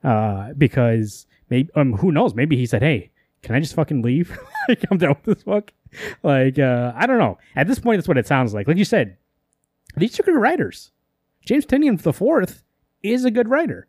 uh, 0.04 0.54
because 0.58 1.26
maybe 1.50 1.70
um, 1.76 1.94
who 1.94 2.12
knows? 2.12 2.34
Maybe 2.36 2.58
he 2.58 2.66
said, 2.66 2.82
"Hey, 2.82 3.12
can 3.42 3.56
I 3.56 3.60
just 3.60 3.76
fucking 3.76 4.02
leave? 4.02 4.38
like 4.70 4.84
I'm 4.90 4.98
done 4.98 5.10
with 5.10 5.24
this 5.24 5.44
book." 5.44 5.74
Like 6.24 6.60
uh, 6.60 6.94
I 6.96 7.06
don't 7.06 7.20
know. 7.20 7.38
At 7.56 7.68
this 7.68 7.80
point, 7.80 7.98
that's 7.98 8.08
what 8.08 8.18
it 8.18 8.28
sounds 8.28 8.54
like. 8.54 8.68
Like 8.68 8.78
you 8.78 8.86
said, 8.86 9.18
these 9.96 10.20
are 10.20 10.24
good 10.24 10.36
writers. 10.36 10.92
James 11.46 11.66
Tynion 11.66 12.02
the 12.02 12.14
fourth 12.14 12.64
is 13.04 13.26
a 13.26 13.32
good 13.32 13.48
writer, 13.48 13.88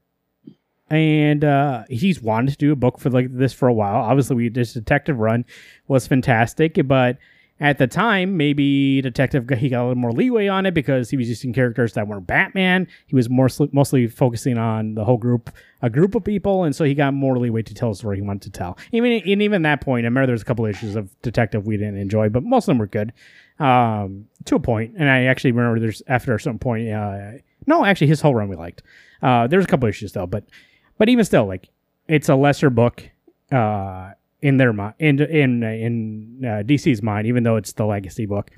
and 0.91 1.45
uh, 1.45 1.85
he's 1.89 2.23
wanted 2.23 2.53
to 2.53 2.59
do 2.59 2.73
a 2.73 2.77
book 2.77 2.99
for 2.99 3.11
like 3.11 3.27
this 3.31 3.53
for 3.53 3.69
a 3.69 3.75
while. 3.75 3.97
Obviously, 3.97 4.37
we 4.37 4.49
this 4.49 4.73
detective 4.73 5.19
run 5.19 5.45
was 5.89 6.07
fantastic, 6.07 6.79
but 6.87 7.19
at 7.61 7.79
the 7.79 7.89
time, 7.89 8.37
maybe 8.37 9.01
Detective 9.01 9.49
he 9.59 9.69
got 9.69 9.81
a 9.81 9.87
little 9.89 9.97
more 9.97 10.13
leeway 10.13 10.47
on 10.47 10.65
it 10.65 10.75
because 10.75 11.11
he 11.11 11.17
was 11.17 11.29
using 11.29 11.53
characters 11.53 11.95
that 11.95 12.07
weren't 12.07 12.27
Batman. 12.27 12.87
He 13.07 13.17
was 13.17 13.29
more 13.29 13.49
mostly 13.73 14.07
focusing 14.07 14.57
on 14.57 14.95
the 14.95 15.05
whole 15.05 15.17
group, 15.17 15.51
a 15.83 15.91
group 15.91 16.15
of 16.15 16.23
people, 16.23 16.63
and 16.63 16.75
so 16.75 16.85
he 16.85 16.95
got 16.95 17.15
more 17.15 17.37
leeway 17.37 17.63
to 17.63 17.75
tell 17.75 17.89
the 17.91 17.97
story 17.97 18.17
he 18.17 18.23
wanted 18.23 18.43
to 18.43 18.51
tell. 18.51 18.79
Even 18.93 19.11
and 19.13 19.43
even 19.43 19.63
that 19.63 19.81
point, 19.81 20.05
I 20.05 20.09
remember 20.09 20.29
there's 20.29 20.43
a 20.43 20.45
couple 20.45 20.67
issues 20.67 20.95
of 20.95 21.11
Detective 21.23 21.67
we 21.67 21.77
didn't 21.77 21.99
enjoy, 21.99 22.29
but 22.29 22.45
most 22.45 22.65
of 22.65 22.67
them 22.67 22.79
were 22.79 22.87
good 22.87 23.13
um, 23.59 24.27
to 24.45 24.55
a 24.55 24.61
point. 24.61 24.95
And 24.97 25.09
I 25.09 25.25
actually 25.25 25.53
remember 25.53 25.81
there's 25.81 26.03
after 26.07 26.39
certain 26.39 26.61
point, 26.61 26.89
uh, 26.91 27.33
no, 27.67 27.85
actually 27.85 28.07
his 28.07 28.21
whole 28.21 28.37
run 28.37 28.49
we 28.49 28.57
liked. 28.57 28.83
Uh, 29.21 29.49
there's 29.49 29.65
a 29.65 29.69
couple 29.69 29.89
issues 29.89 30.13
though, 30.13 30.27
but 30.27 30.45
but 30.97 31.09
even 31.09 31.25
still, 31.25 31.47
like 31.47 31.69
it's 32.07 32.29
a 32.29 32.37
lesser 32.37 32.71
book. 32.71 33.11
Uh, 33.51 34.13
in 34.41 34.57
their 34.57 34.73
mind, 34.73 34.95
in 34.99 35.21
in 35.21 35.63
in 35.63 36.41
uh, 36.45 36.63
DC's 36.63 37.03
mind, 37.03 37.27
even 37.27 37.43
though 37.43 37.57
it's 37.57 37.73
the 37.73 37.85
legacy 37.85 38.27
book, 38.27 38.51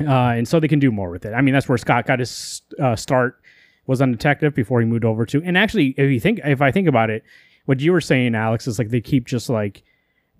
uh, 0.00 0.10
and 0.10 0.46
so 0.46 0.60
they 0.60 0.68
can 0.68 0.78
do 0.78 0.90
more 0.90 1.10
with 1.10 1.24
it. 1.24 1.32
I 1.32 1.40
mean, 1.40 1.54
that's 1.54 1.68
where 1.68 1.78
Scott 1.78 2.06
got 2.06 2.18
his 2.18 2.62
uh, 2.80 2.96
start 2.96 3.40
was 3.86 4.02
on 4.02 4.10
Detective 4.10 4.54
before 4.54 4.80
he 4.80 4.86
moved 4.86 5.04
over 5.04 5.24
to. 5.26 5.42
And 5.42 5.56
actually, 5.56 5.94
if 5.96 6.10
you 6.10 6.20
think, 6.20 6.40
if 6.44 6.60
I 6.60 6.72
think 6.72 6.88
about 6.88 7.08
it, 7.08 7.22
what 7.66 7.80
you 7.80 7.92
were 7.92 8.00
saying, 8.00 8.34
Alex, 8.34 8.66
is 8.66 8.78
like 8.78 8.90
they 8.90 9.00
keep 9.00 9.26
just 9.26 9.48
like 9.48 9.82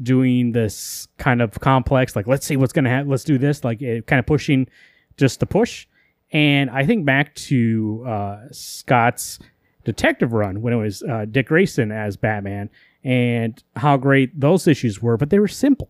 doing 0.02 0.52
this 0.52 1.08
kind 1.18 1.40
of 1.40 1.58
complex, 1.60 2.14
like 2.14 2.26
let's 2.26 2.44
see 2.46 2.56
what's 2.56 2.72
gonna 2.72 2.90
happen, 2.90 3.08
let's 3.08 3.24
do 3.24 3.38
this, 3.38 3.64
like 3.64 3.80
it, 3.82 4.06
kind 4.06 4.20
of 4.20 4.26
pushing 4.26 4.68
just 5.16 5.40
to 5.40 5.46
push. 5.46 5.86
And 6.32 6.70
I 6.70 6.84
think 6.84 7.04
back 7.04 7.34
to 7.36 8.04
uh, 8.06 8.40
Scott's 8.50 9.38
detective 9.84 10.32
run 10.32 10.60
when 10.60 10.72
it 10.72 10.76
was 10.76 11.02
uh, 11.02 11.24
Dick 11.30 11.46
Grayson 11.46 11.92
as 11.92 12.16
Batman 12.16 12.68
and 13.06 13.62
how 13.76 13.96
great 13.96 14.38
those 14.38 14.66
issues 14.66 15.00
were, 15.00 15.16
but 15.16 15.30
they 15.30 15.38
were 15.38 15.46
simple. 15.46 15.88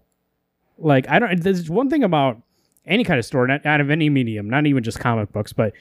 Like 0.77 1.09
I 1.09 1.19
don't. 1.19 1.43
There's 1.43 1.71
one 1.71 1.89
thing 1.89 2.05
about 2.05 2.43
any 2.85 3.05
kind 3.05 3.19
of 3.19 3.25
story, 3.25 3.49
not 3.49 3.65
out 3.65 3.81
of 3.81 3.91
any 3.91 4.11
medium, 4.11 4.51
not 4.51 4.67
even 4.67 4.85
just 4.85 5.01
comic 5.01 5.33
books, 5.33 5.55
but 5.55 5.73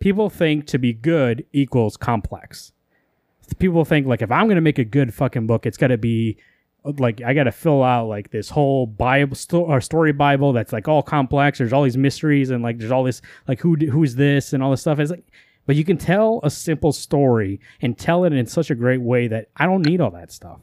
people 0.00 0.28
think 0.28 0.66
to 0.66 0.78
be 0.78 0.92
good 0.92 1.46
equals 1.52 1.96
complex. 1.96 2.72
People 3.60 3.84
think 3.84 4.08
like 4.08 4.20
if 4.20 4.32
I'm 4.32 4.48
gonna 4.48 4.60
make 4.60 4.80
a 4.80 4.84
good 4.84 5.14
fucking 5.14 5.46
book, 5.46 5.64
it's 5.64 5.76
got 5.76 5.88
to 5.88 5.96
be 5.98 6.38
like 6.84 7.22
I 7.22 7.34
got 7.34 7.44
to 7.44 7.52
fill 7.52 7.84
out 7.84 8.08
like 8.08 8.30
this 8.30 8.50
whole 8.50 8.88
Bible 8.88 9.36
sto- 9.36 9.66
or 9.66 9.80
story 9.80 10.12
Bible 10.12 10.52
that's 10.52 10.72
like 10.72 10.88
all 10.88 11.04
complex. 11.04 11.58
There's 11.58 11.72
all 11.72 11.84
these 11.84 11.96
mysteries 11.96 12.50
and 12.50 12.64
like 12.64 12.78
there's 12.78 12.90
all 12.90 13.04
this 13.04 13.22
like 13.46 13.60
who 13.60 13.76
who's 13.76 14.16
this 14.16 14.52
and 14.52 14.60
all 14.60 14.72
this 14.72 14.80
stuff. 14.80 14.98
It's 14.98 15.12
like, 15.12 15.24
but 15.66 15.76
you 15.76 15.84
can 15.84 15.98
tell 15.98 16.40
a 16.42 16.50
simple 16.50 16.90
story 16.92 17.60
and 17.80 17.96
tell 17.96 18.24
it 18.24 18.32
in 18.32 18.46
such 18.46 18.70
a 18.70 18.74
great 18.74 19.00
way 19.00 19.28
that 19.28 19.50
I 19.56 19.66
don't 19.66 19.86
need 19.86 20.00
all 20.00 20.10
that 20.10 20.32
stuff. 20.32 20.60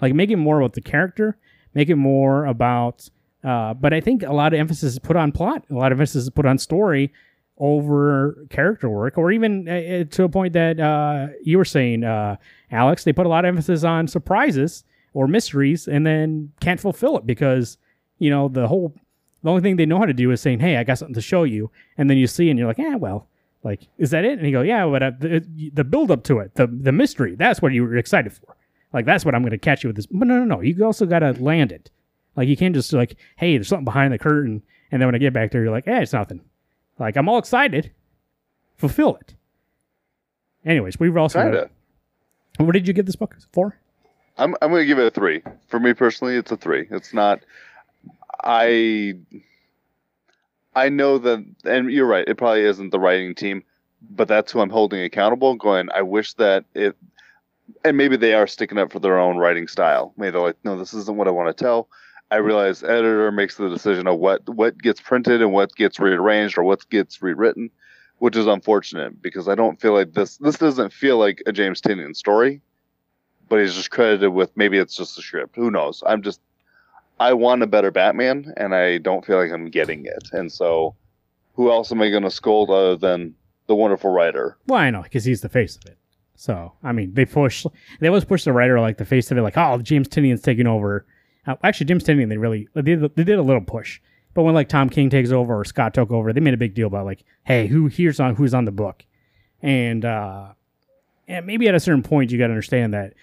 Like 0.00 0.14
make 0.14 0.30
it 0.30 0.36
more 0.36 0.60
about 0.60 0.74
the 0.74 0.80
character, 0.80 1.36
make 1.74 1.88
it 1.88 1.96
more 1.96 2.46
about. 2.46 3.08
Uh, 3.44 3.74
but 3.74 3.92
I 3.94 4.00
think 4.00 4.22
a 4.22 4.32
lot 4.32 4.52
of 4.52 4.60
emphasis 4.60 4.94
is 4.94 4.98
put 4.98 5.16
on 5.16 5.32
plot. 5.32 5.64
A 5.70 5.74
lot 5.74 5.92
of 5.92 6.00
emphasis 6.00 6.24
is 6.24 6.30
put 6.30 6.46
on 6.46 6.58
story 6.58 7.12
over 7.58 8.46
character 8.50 8.88
work, 8.88 9.18
or 9.18 9.32
even 9.32 9.68
uh, 9.68 10.04
to 10.10 10.24
a 10.24 10.28
point 10.28 10.52
that 10.52 10.78
uh, 10.78 11.28
you 11.42 11.58
were 11.58 11.64
saying, 11.64 12.04
uh, 12.04 12.36
Alex. 12.70 13.04
They 13.04 13.12
put 13.12 13.26
a 13.26 13.28
lot 13.28 13.44
of 13.44 13.48
emphasis 13.48 13.84
on 13.84 14.06
surprises 14.06 14.84
or 15.14 15.26
mysteries 15.26 15.88
and 15.88 16.06
then 16.06 16.52
can't 16.60 16.80
fulfill 16.80 17.16
it 17.16 17.26
because 17.26 17.78
you 18.18 18.30
know 18.30 18.48
the 18.48 18.68
whole 18.68 18.94
the 19.42 19.50
only 19.50 19.62
thing 19.62 19.76
they 19.76 19.86
know 19.86 19.98
how 19.98 20.04
to 20.06 20.12
do 20.12 20.30
is 20.30 20.40
saying 20.40 20.60
hey 20.60 20.76
i 20.76 20.84
got 20.84 20.98
something 20.98 21.14
to 21.14 21.20
show 21.20 21.42
you 21.42 21.70
and 21.96 22.08
then 22.08 22.16
you 22.16 22.26
see 22.26 22.50
and 22.50 22.58
you're 22.58 22.68
like 22.68 22.78
yeah 22.78 22.94
well 22.94 23.26
like 23.64 23.88
is 23.98 24.10
that 24.10 24.24
it 24.24 24.38
and 24.38 24.46
you 24.46 24.52
go 24.52 24.62
yeah 24.62 24.86
but 24.86 25.02
uh, 25.02 25.10
the, 25.18 25.70
the 25.72 25.84
build 25.84 26.10
up 26.10 26.22
to 26.24 26.38
it 26.38 26.54
the 26.54 26.66
the 26.66 26.92
mystery 26.92 27.34
that's 27.34 27.62
what 27.62 27.72
you 27.72 27.82
were 27.82 27.96
excited 27.96 28.32
for 28.32 28.56
like 28.92 29.04
that's 29.04 29.24
what 29.24 29.34
i'm 29.34 29.42
going 29.42 29.50
to 29.50 29.58
catch 29.58 29.82
you 29.82 29.88
with 29.88 29.96
this 29.96 30.06
but 30.06 30.26
no 30.26 30.38
no 30.38 30.44
no 30.44 30.60
you 30.60 30.84
also 30.84 31.06
got 31.06 31.20
to 31.20 31.32
land 31.42 31.72
it 31.72 31.90
like 32.36 32.48
you 32.48 32.56
can't 32.56 32.74
just 32.74 32.92
like 32.92 33.16
hey 33.36 33.56
there's 33.56 33.68
something 33.68 33.84
behind 33.84 34.12
the 34.12 34.18
curtain 34.18 34.62
and 34.90 35.00
then 35.00 35.06
when 35.06 35.14
i 35.14 35.18
get 35.18 35.32
back 35.32 35.50
there 35.50 35.62
you're 35.62 35.72
like 35.72 35.84
hey 35.84 36.02
it's 36.02 36.12
nothing 36.12 36.40
like 36.98 37.16
i'm 37.16 37.28
all 37.28 37.38
excited 37.38 37.92
fulfill 38.76 39.16
it 39.16 39.34
anyways 40.64 40.98
we 40.98 41.10
were 41.10 41.18
also 41.18 41.42
Kinda. 41.42 41.70
what 42.58 42.72
did 42.72 42.86
you 42.86 42.94
give 42.94 43.06
this 43.06 43.16
book 43.16 43.36
for 43.52 43.76
I'm 44.38 44.54
I'm 44.62 44.70
gonna 44.70 44.84
give 44.84 44.98
it 44.98 45.06
a 45.06 45.10
three. 45.10 45.42
For 45.66 45.80
me 45.80 45.92
personally, 45.92 46.36
it's 46.36 46.52
a 46.52 46.56
three. 46.56 46.86
It's 46.90 47.12
not. 47.12 47.40
I. 48.42 49.14
I 50.76 50.88
know 50.90 51.18
that, 51.18 51.44
and 51.64 51.90
you're 51.90 52.06
right. 52.06 52.26
It 52.28 52.38
probably 52.38 52.62
isn't 52.62 52.90
the 52.90 53.00
writing 53.00 53.34
team, 53.34 53.64
but 54.10 54.28
that's 54.28 54.52
who 54.52 54.60
I'm 54.60 54.70
holding 54.70 55.02
accountable. 55.02 55.56
Going, 55.56 55.88
I 55.92 56.02
wish 56.02 56.34
that 56.34 56.64
it, 56.74 56.96
and 57.84 57.96
maybe 57.96 58.16
they 58.16 58.34
are 58.34 58.46
sticking 58.46 58.78
up 58.78 58.92
for 58.92 58.98
their 58.98 59.18
own 59.18 59.36
writing 59.36 59.68
style. 59.68 60.12
Maybe 60.16 60.32
they're 60.32 60.40
like, 60.40 60.56
no, 60.64 60.78
this 60.78 60.94
isn't 60.94 61.16
what 61.16 61.28
I 61.28 61.32
want 61.32 61.56
to 61.56 61.64
tell. 61.64 61.88
I 62.30 62.38
hmm. 62.38 62.44
realize 62.46 62.82
editor 62.82 63.30
makes 63.32 63.56
the 63.56 63.68
decision 63.68 64.06
of 64.06 64.18
what 64.18 64.48
what 64.48 64.78
gets 64.78 65.00
printed 65.00 65.42
and 65.42 65.52
what 65.52 65.74
gets 65.74 65.98
rearranged 65.98 66.58
or 66.58 66.64
what 66.64 66.88
gets 66.90 67.22
rewritten, 67.22 67.70
which 68.18 68.36
is 68.36 68.46
unfortunate 68.46 69.20
because 69.22 69.48
I 69.48 69.54
don't 69.54 69.80
feel 69.80 69.94
like 69.94 70.12
this. 70.12 70.36
This 70.38 70.58
doesn't 70.58 70.92
feel 70.92 71.18
like 71.18 71.42
a 71.46 71.52
James 71.52 71.80
Tynion 71.80 72.14
story 72.14 72.60
but 73.48 73.60
he's 73.60 73.74
just 73.74 73.90
credited 73.90 74.32
with 74.32 74.56
maybe 74.56 74.78
it's 74.78 74.94
just 74.94 75.18
a 75.18 75.22
script. 75.22 75.56
Who 75.56 75.70
knows? 75.70 76.02
I'm 76.06 76.22
just 76.22 76.40
I 77.20 77.32
want 77.32 77.62
a 77.62 77.66
better 77.66 77.90
Batman, 77.90 78.52
and 78.56 78.74
I 78.74 78.98
don't 78.98 79.24
feel 79.24 79.38
like 79.38 79.50
I'm 79.50 79.70
getting 79.70 80.06
it. 80.06 80.28
And 80.32 80.52
so, 80.52 80.94
who 81.54 81.70
else 81.70 81.90
am 81.90 82.00
I 82.00 82.10
going 82.10 82.22
to 82.22 82.30
scold 82.30 82.70
other 82.70 82.96
than 82.96 83.34
the 83.66 83.74
wonderful 83.74 84.10
writer? 84.10 84.56
Well, 84.66 84.78
I 84.78 84.90
know 84.90 85.02
because 85.02 85.24
he's 85.24 85.40
the 85.40 85.48
face 85.48 85.76
of 85.76 85.84
it. 85.86 85.98
So 86.38 86.72
I 86.84 86.92
mean, 86.92 87.14
they 87.14 87.24
push. 87.24 87.66
They 87.98 88.06
always 88.06 88.24
push 88.24 88.44
the 88.44 88.52
writer 88.52 88.80
like 88.80 88.96
the 88.96 89.04
face 89.04 89.28
of 89.30 89.36
it, 89.36 89.42
like 89.42 89.56
oh, 89.56 89.78
James 89.78 90.08
Tynion's 90.08 90.40
taking 90.40 90.68
over. 90.68 91.04
Uh, 91.44 91.56
actually, 91.64 91.86
James 91.86 92.04
Tynion, 92.04 92.28
they 92.28 92.36
really 92.36 92.68
they 92.74 92.82
did, 92.82 93.00
they 93.16 93.24
did 93.24 93.40
a 93.40 93.42
little 93.42 93.60
push. 93.60 94.00
But 94.34 94.44
when 94.44 94.54
like 94.54 94.68
Tom 94.68 94.88
King 94.88 95.10
takes 95.10 95.32
over 95.32 95.58
or 95.58 95.64
Scott 95.64 95.94
took 95.94 96.12
over, 96.12 96.32
they 96.32 96.38
made 96.38 96.54
a 96.54 96.58
big 96.58 96.74
deal 96.74 96.86
about 96.86 97.06
like, 97.06 97.24
hey, 97.42 97.66
who 97.66 97.88
here's 97.88 98.20
on 98.20 98.36
who's 98.36 98.54
on 98.54 98.66
the 98.66 98.70
book, 98.70 99.04
and 99.62 100.04
uh, 100.04 100.52
and 101.26 101.44
maybe 101.44 101.66
at 101.66 101.74
a 101.74 101.80
certain 101.80 102.04
point 102.04 102.30
you 102.30 102.38
got 102.38 102.46
to 102.46 102.52
understand 102.52 102.94
that 102.94 103.14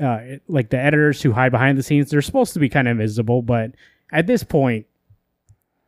uh, 0.00 0.20
like 0.46 0.68
the 0.68 0.78
editors 0.78 1.22
who 1.22 1.32
hide 1.32 1.52
behind 1.52 1.78
the 1.78 1.82
scenes, 1.82 2.10
they're 2.10 2.20
supposed 2.20 2.52
to 2.52 2.58
be 2.58 2.68
kind 2.68 2.86
of 2.86 2.92
invisible, 2.92 3.40
but 3.40 3.72
at 4.12 4.26
this 4.26 4.44
point, 4.44 4.84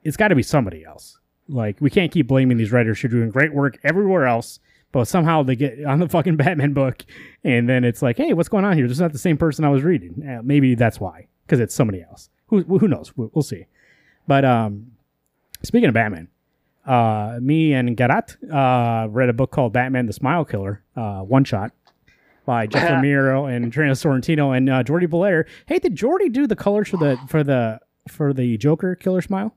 it's 0.02 0.16
got 0.16 0.28
to 0.28 0.34
be 0.34 0.42
somebody 0.42 0.82
else. 0.82 1.18
Like 1.46 1.76
we 1.80 1.90
can't 1.90 2.10
keep 2.10 2.26
blaming 2.26 2.56
these 2.56 2.72
writers 2.72 3.00
who 3.00 3.08
are 3.08 3.10
doing 3.10 3.28
great 3.28 3.52
work 3.52 3.78
everywhere 3.84 4.26
else, 4.26 4.60
but 4.94 5.08
somehow 5.08 5.42
they 5.42 5.56
get 5.56 5.84
on 5.84 5.98
the 5.98 6.08
fucking 6.08 6.36
Batman 6.38 6.72
book, 6.72 7.04
and 7.42 7.68
then 7.68 7.82
it's 7.82 8.00
like, 8.00 8.16
hey, 8.16 8.32
what's 8.32 8.48
going 8.48 8.64
on 8.64 8.76
here? 8.76 8.86
This 8.86 8.96
is 8.96 9.00
not 9.00 9.12
the 9.12 9.18
same 9.18 9.36
person 9.36 9.64
I 9.64 9.68
was 9.68 9.82
reading. 9.82 10.24
Uh, 10.26 10.40
maybe 10.42 10.76
that's 10.76 11.00
why, 11.00 11.26
because 11.44 11.58
it's 11.58 11.74
somebody 11.74 12.00
else. 12.00 12.30
Who 12.46 12.62
who 12.62 12.86
knows? 12.86 13.12
We'll, 13.16 13.42
see. 13.42 13.66
But 14.28 14.44
um, 14.44 14.92
speaking 15.62 15.88
of 15.88 15.94
Batman, 15.94 16.28
uh, 16.86 17.38
me 17.42 17.74
and 17.74 17.96
Garrett 17.96 18.36
uh, 18.52 19.08
read 19.10 19.28
a 19.28 19.32
book 19.32 19.50
called 19.50 19.72
Batman: 19.72 20.06
The 20.06 20.12
Smile 20.12 20.44
Killer, 20.44 20.84
uh, 20.94 21.22
one 21.22 21.42
shot 21.42 21.72
by 22.46 22.66
Jeff 22.68 22.88
Lemire 22.88 23.52
and 23.52 23.72
Trina 23.72 23.92
Sorrentino 23.92 24.56
and 24.56 24.70
uh, 24.70 24.84
Jordie 24.84 25.08
Bellaire. 25.08 25.46
Hey, 25.66 25.80
did 25.80 25.96
Jordie 25.96 26.28
do 26.28 26.46
the 26.46 26.56
colors 26.56 26.88
for 26.88 26.98
the 26.98 27.18
for 27.28 27.42
the 27.42 27.80
for 28.08 28.32
the 28.32 28.56
Joker 28.58 28.94
Killer 28.94 29.22
Smile? 29.22 29.56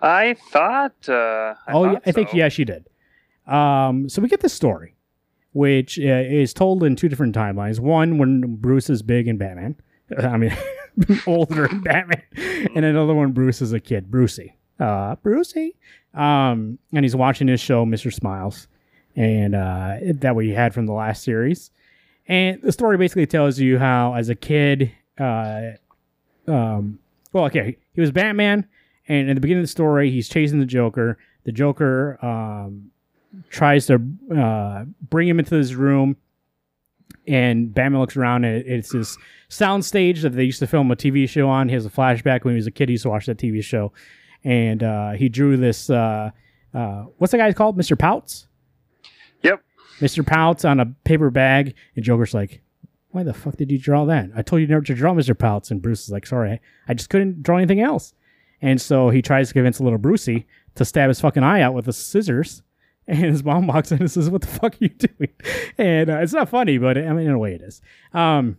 I 0.00 0.36
thought. 0.50 1.08
Uh, 1.08 1.54
I 1.66 1.72
oh, 1.72 1.84
thought 1.84 1.92
yeah, 1.92 1.98
I 2.06 2.12
think 2.12 2.32
yeah, 2.32 2.48
she 2.48 2.64
did. 2.64 2.86
Um, 3.46 4.08
so 4.08 4.22
we 4.22 4.28
get 4.28 4.40
this 4.40 4.52
story, 4.52 4.94
which 5.52 5.98
uh, 5.98 6.02
is 6.02 6.54
told 6.54 6.82
in 6.82 6.96
two 6.96 7.08
different 7.08 7.34
timelines. 7.34 7.80
One 7.80 8.18
when 8.18 8.56
Bruce 8.56 8.88
is 8.88 9.02
big 9.02 9.28
in 9.28 9.36
Batman. 9.36 9.76
I 10.18 10.36
mean, 10.36 10.56
older 11.26 11.66
in 11.66 11.80
Batman, 11.80 12.22
and 12.74 12.84
another 12.84 13.14
one 13.14 13.32
Bruce 13.32 13.62
is 13.62 13.72
a 13.72 13.80
kid, 13.80 14.10
Brucey. 14.10 14.56
Uh, 14.78 15.16
Brucey. 15.16 15.76
Um, 16.14 16.78
and 16.92 17.04
he's 17.04 17.16
watching 17.16 17.48
his 17.48 17.60
show, 17.60 17.84
Mr. 17.84 18.12
Smiles, 18.12 18.68
and 19.16 19.54
uh, 19.54 19.96
that 20.00 20.36
we 20.36 20.50
had 20.50 20.74
from 20.74 20.86
the 20.86 20.92
last 20.92 21.24
series. 21.24 21.70
And 22.26 22.62
the 22.62 22.72
story 22.72 22.96
basically 22.96 23.26
tells 23.26 23.58
you 23.58 23.78
how, 23.78 24.14
as 24.14 24.28
a 24.28 24.34
kid, 24.34 24.92
uh, 25.18 25.72
um, 26.46 26.98
well, 27.32 27.44
okay, 27.46 27.76
he 27.92 28.00
was 28.00 28.12
Batman, 28.12 28.66
and 29.08 29.28
in 29.28 29.34
the 29.34 29.40
beginning 29.40 29.62
of 29.62 29.64
the 29.64 29.72
story, 29.72 30.10
he's 30.10 30.28
chasing 30.28 30.60
the 30.60 30.66
Joker. 30.66 31.18
The 31.44 31.52
Joker 31.52 32.24
um, 32.24 32.90
tries 33.50 33.86
to 33.86 34.00
uh, 34.36 34.84
bring 35.00 35.28
him 35.28 35.38
into 35.38 35.56
this 35.56 35.74
room, 35.74 36.16
and 37.26 37.72
Batman 37.72 38.00
looks 38.00 38.16
around, 38.16 38.44
and 38.44 38.66
it's 38.66 38.92
this 38.92 39.16
sound 39.48 39.84
stage 39.84 40.22
that 40.22 40.30
they 40.30 40.44
used 40.44 40.58
to 40.58 40.66
film 40.66 40.90
a 40.90 40.96
TV 40.96 41.28
show 41.28 41.48
on. 41.48 41.68
He 41.68 41.74
has 41.74 41.86
a 41.86 41.90
flashback 41.90 42.44
when 42.44 42.54
he 42.54 42.56
was 42.56 42.66
a 42.66 42.70
kid. 42.70 42.88
He 42.88 42.94
used 42.94 43.04
to 43.04 43.10
watch 43.10 43.26
that 43.26 43.38
TV 43.38 43.62
show, 43.62 43.92
and 44.42 44.82
uh, 44.82 45.12
he 45.12 45.28
drew 45.28 45.56
this. 45.56 45.88
Uh, 45.90 46.30
uh, 46.72 47.04
what's 47.18 47.30
the 47.30 47.38
guy 47.38 47.52
called? 47.52 47.78
Mr. 47.78 47.98
Pouts. 47.98 48.48
Yep. 49.42 49.62
Mr. 50.00 50.26
Pouts 50.26 50.64
on 50.64 50.80
a 50.80 50.86
paper 51.04 51.30
bag, 51.30 51.74
and 51.96 52.04
Joker's 52.04 52.34
like, 52.34 52.62
"Why 53.10 53.22
the 53.22 53.34
fuck 53.34 53.56
did 53.56 53.70
you 53.70 53.78
draw 53.78 54.04
that? 54.06 54.30
I 54.34 54.42
told 54.42 54.60
you 54.60 54.68
never 54.68 54.82
to 54.84 54.94
draw 54.94 55.12
Mr. 55.14 55.38
Pouts." 55.38 55.70
And 55.70 55.80
Bruce 55.80 56.04
is 56.04 56.10
like, 56.10 56.26
"Sorry, 56.26 56.60
I 56.88 56.94
just 56.94 57.10
couldn't 57.10 57.42
draw 57.42 57.56
anything 57.56 57.80
else." 57.80 58.12
And 58.60 58.80
so 58.80 59.10
he 59.10 59.22
tries 59.22 59.48
to 59.48 59.54
convince 59.54 59.80
little 59.80 59.98
Brucey 59.98 60.46
to 60.74 60.84
stab 60.84 61.08
his 61.08 61.20
fucking 61.20 61.42
eye 61.42 61.60
out 61.60 61.74
with 61.74 61.84
the 61.84 61.92
scissors. 61.92 62.62
And 63.08 63.18
his 63.18 63.44
mom 63.44 63.66
walks 63.66 63.92
in 63.92 64.00
and 64.00 64.10
says, 64.10 64.30
"What 64.30 64.40
the 64.40 64.46
fuck 64.46 64.74
are 64.74 64.78
you 64.80 64.88
doing?" 64.88 65.28
And 65.76 66.08
uh, 66.08 66.20
it's 66.20 66.32
not 66.32 66.48
funny, 66.48 66.78
but 66.78 66.96
I 66.96 67.12
mean, 67.12 67.26
in 67.26 67.32
a 67.32 67.38
way, 67.38 67.52
it 67.52 67.60
is. 67.60 67.82
Um, 68.14 68.56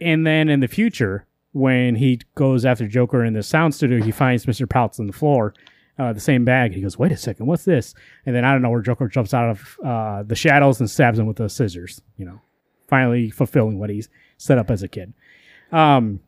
and 0.00 0.26
then 0.26 0.48
in 0.48 0.58
the 0.58 0.66
future, 0.66 1.28
when 1.52 1.94
he 1.94 2.20
goes 2.34 2.64
after 2.64 2.88
Joker 2.88 3.24
in 3.24 3.34
the 3.34 3.42
sound 3.44 3.76
studio, 3.76 4.02
he 4.02 4.10
finds 4.10 4.46
Mr. 4.46 4.68
Pouts 4.68 4.98
on 4.98 5.06
the 5.06 5.12
floor, 5.12 5.54
uh, 5.96 6.12
the 6.12 6.18
same 6.18 6.44
bag. 6.44 6.74
He 6.74 6.80
goes, 6.80 6.98
"Wait 6.98 7.12
a 7.12 7.16
second, 7.16 7.46
what's 7.46 7.64
this?" 7.64 7.94
And 8.26 8.34
then 8.34 8.44
I 8.44 8.52
don't 8.52 8.62
know 8.62 8.70
where 8.70 8.82
Joker 8.82 9.06
jumps 9.06 9.32
out 9.32 9.50
of 9.50 9.78
uh, 9.84 10.22
the 10.24 10.34
shadows 10.34 10.80
and 10.80 10.90
stabs 10.90 11.18
him 11.20 11.26
with 11.26 11.36
the 11.36 11.48
scissors. 11.48 12.02
You 12.16 12.26
know, 12.26 12.40
finally 12.88 13.30
fulfilling 13.30 13.78
what 13.78 13.90
he's 13.90 14.08
set 14.38 14.58
up 14.58 14.72
as 14.72 14.82
a 14.82 14.88
kid. 14.88 15.14
Um, 15.70 16.18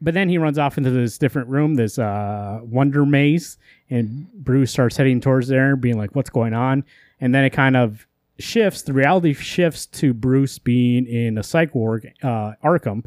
but 0.00 0.14
then 0.14 0.28
he 0.28 0.38
runs 0.38 0.58
off 0.58 0.78
into 0.78 0.90
this 0.90 1.18
different 1.18 1.48
room, 1.48 1.74
this 1.74 1.98
uh, 1.98 2.60
wonder 2.62 3.06
maze, 3.06 3.58
and 3.88 4.30
Bruce 4.32 4.70
starts 4.70 4.96
heading 4.96 5.20
towards 5.20 5.48
there, 5.48 5.76
being 5.76 5.96
like, 5.96 6.14
"What's 6.14 6.30
going 6.30 6.54
on?" 6.54 6.84
And 7.20 7.34
then 7.34 7.44
it 7.44 7.50
kind 7.50 7.76
of 7.76 8.06
shifts. 8.38 8.82
The 8.82 8.92
reality 8.92 9.32
shifts 9.32 9.86
to 9.86 10.12
Bruce 10.12 10.58
being 10.58 11.06
in 11.06 11.38
a 11.38 11.42
psych 11.42 11.74
ward, 11.74 12.12
uh, 12.22 12.52
Arkham, 12.62 13.04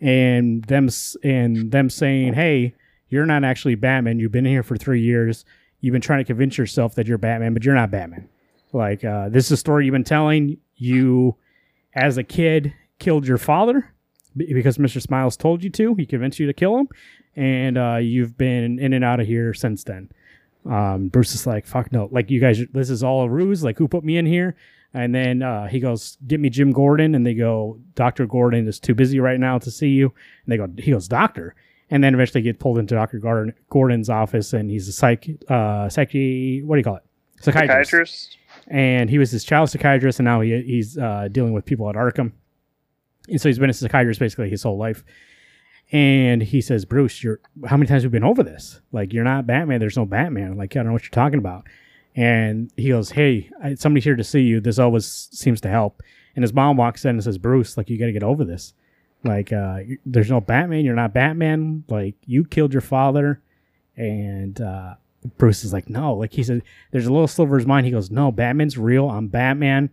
and 0.00 0.64
them 0.64 0.88
and 1.22 1.72
them 1.72 1.90
saying, 1.90 2.34
"Hey, 2.34 2.74
you're 3.08 3.26
not 3.26 3.44
actually 3.44 3.74
Batman. 3.74 4.18
You've 4.18 4.32
been 4.32 4.44
here 4.44 4.62
for 4.62 4.76
three 4.76 5.00
years. 5.00 5.44
You've 5.80 5.92
been 5.92 6.00
trying 6.00 6.20
to 6.20 6.24
convince 6.24 6.56
yourself 6.56 6.94
that 6.94 7.06
you're 7.06 7.18
Batman, 7.18 7.54
but 7.54 7.64
you're 7.64 7.74
not 7.74 7.90
Batman. 7.90 8.28
Like 8.72 9.04
uh, 9.04 9.28
this 9.28 9.46
is 9.46 9.52
a 9.52 9.56
story 9.56 9.84
you've 9.84 9.92
been 9.92 10.04
telling. 10.04 10.58
You, 10.76 11.36
as 11.94 12.18
a 12.18 12.24
kid, 12.24 12.74
killed 12.98 13.26
your 13.26 13.38
father 13.38 13.93
because 14.36 14.78
Mr. 14.78 15.00
Smiles 15.00 15.36
told 15.36 15.62
you 15.62 15.70
to. 15.70 15.94
He 15.94 16.06
convinced 16.06 16.38
you 16.38 16.46
to 16.46 16.52
kill 16.52 16.78
him, 16.78 16.88
and 17.36 17.78
uh, 17.78 17.96
you've 17.96 18.36
been 18.36 18.78
in 18.78 18.92
and 18.92 19.04
out 19.04 19.20
of 19.20 19.26
here 19.26 19.54
since 19.54 19.84
then." 19.84 20.10
Um, 20.64 21.08
Bruce 21.08 21.34
is 21.34 21.46
like, 21.46 21.66
"Fuck 21.66 21.92
no! 21.92 22.08
Like 22.10 22.30
you 22.30 22.40
guys, 22.40 22.60
this 22.72 22.90
is 22.90 23.02
all 23.02 23.22
a 23.22 23.28
ruse. 23.28 23.62
Like 23.62 23.78
who 23.78 23.88
put 23.88 24.04
me 24.04 24.16
in 24.16 24.26
here?" 24.26 24.56
And 24.92 25.14
then 25.14 25.42
uh, 25.42 25.66
he 25.66 25.80
goes, 25.80 26.18
"Get 26.26 26.40
me 26.40 26.50
Jim 26.50 26.72
Gordon." 26.72 27.14
And 27.14 27.26
they 27.26 27.34
go, 27.34 27.78
"Doctor 27.94 28.26
Gordon 28.26 28.66
is 28.66 28.78
too 28.78 28.94
busy 28.94 29.20
right 29.20 29.40
now 29.40 29.58
to 29.58 29.70
see 29.70 29.88
you." 29.88 30.06
And 30.44 30.52
they 30.52 30.56
go, 30.56 30.68
"He 30.78 30.92
goes, 30.92 31.08
doctor." 31.08 31.54
And 31.90 32.02
then 32.02 32.14
eventually 32.14 32.42
get 32.42 32.58
pulled 32.58 32.78
into 32.78 32.94
Doctor 32.94 33.18
Gordon, 33.18 33.54
Gordon's 33.68 34.08
office, 34.08 34.52
and 34.52 34.70
he's 34.70 34.88
a 34.88 34.92
psych, 34.92 35.28
uh, 35.48 35.88
psyche. 35.88 36.62
What 36.62 36.76
do 36.76 36.80
you 36.80 36.84
call 36.84 36.96
it? 36.96 37.02
Psychiatrist. 37.40 37.90
Psychiatrist. 37.90 38.38
And 38.68 39.10
he 39.10 39.18
was 39.18 39.30
his 39.30 39.44
child 39.44 39.68
psychiatrist, 39.68 40.18
and 40.18 40.24
now 40.24 40.40
he, 40.40 40.62
he's 40.62 40.96
uh, 40.96 41.28
dealing 41.30 41.52
with 41.52 41.66
people 41.66 41.88
at 41.90 41.96
Arkham. 41.96 42.32
And 43.28 43.40
so 43.40 43.48
he's 43.48 43.58
been 43.58 43.70
a 43.70 43.74
psychiatrist 43.74 44.20
basically 44.20 44.50
his 44.50 44.62
whole 44.62 44.78
life. 44.78 45.04
And 45.92 46.42
he 46.42 46.60
says, 46.60 46.84
Bruce, 46.84 47.22
you're 47.22 47.40
how 47.66 47.76
many 47.76 47.86
times 47.86 48.02
have 48.02 48.12
we 48.12 48.18
been 48.18 48.24
over 48.24 48.42
this? 48.42 48.80
Like, 48.92 49.12
you're 49.12 49.24
not 49.24 49.46
Batman. 49.46 49.80
There's 49.80 49.96
no 49.96 50.06
Batman. 50.06 50.56
Like, 50.56 50.74
I 50.74 50.78
don't 50.78 50.86
know 50.86 50.92
what 50.92 51.04
you're 51.04 51.10
talking 51.10 51.38
about. 51.38 51.66
And 52.16 52.72
he 52.76 52.88
goes, 52.88 53.10
Hey, 53.10 53.50
somebody's 53.76 54.04
here 54.04 54.16
to 54.16 54.24
see 54.24 54.40
you. 54.42 54.60
This 54.60 54.78
always 54.78 55.06
seems 55.06 55.60
to 55.62 55.68
help. 55.68 56.02
And 56.36 56.42
his 56.42 56.52
mom 56.52 56.76
walks 56.76 57.04
in 57.04 57.10
and 57.10 57.24
says, 57.24 57.38
Bruce, 57.38 57.76
like, 57.76 57.90
you 57.90 57.98
got 57.98 58.06
to 58.06 58.12
get 58.12 58.22
over 58.22 58.44
this. 58.44 58.72
Like, 59.24 59.52
uh, 59.52 59.80
there's 60.04 60.30
no 60.30 60.40
Batman. 60.40 60.84
You're 60.84 60.94
not 60.94 61.14
Batman. 61.14 61.84
Like, 61.88 62.16
you 62.26 62.44
killed 62.44 62.72
your 62.72 62.82
father. 62.82 63.40
And 63.96 64.60
uh, 64.60 64.94
Bruce 65.38 65.64
is 65.64 65.72
like, 65.72 65.88
No. 65.88 66.14
Like, 66.14 66.32
he 66.32 66.42
said, 66.42 66.62
There's 66.92 67.06
a 67.06 67.12
little 67.12 67.28
sliver 67.28 67.56
of 67.56 67.60
his 67.60 67.66
mind. 67.66 67.86
He 67.86 67.92
goes, 67.92 68.10
No, 68.10 68.32
Batman's 68.32 68.78
real. 68.78 69.08
I'm 69.08 69.28
Batman. 69.28 69.90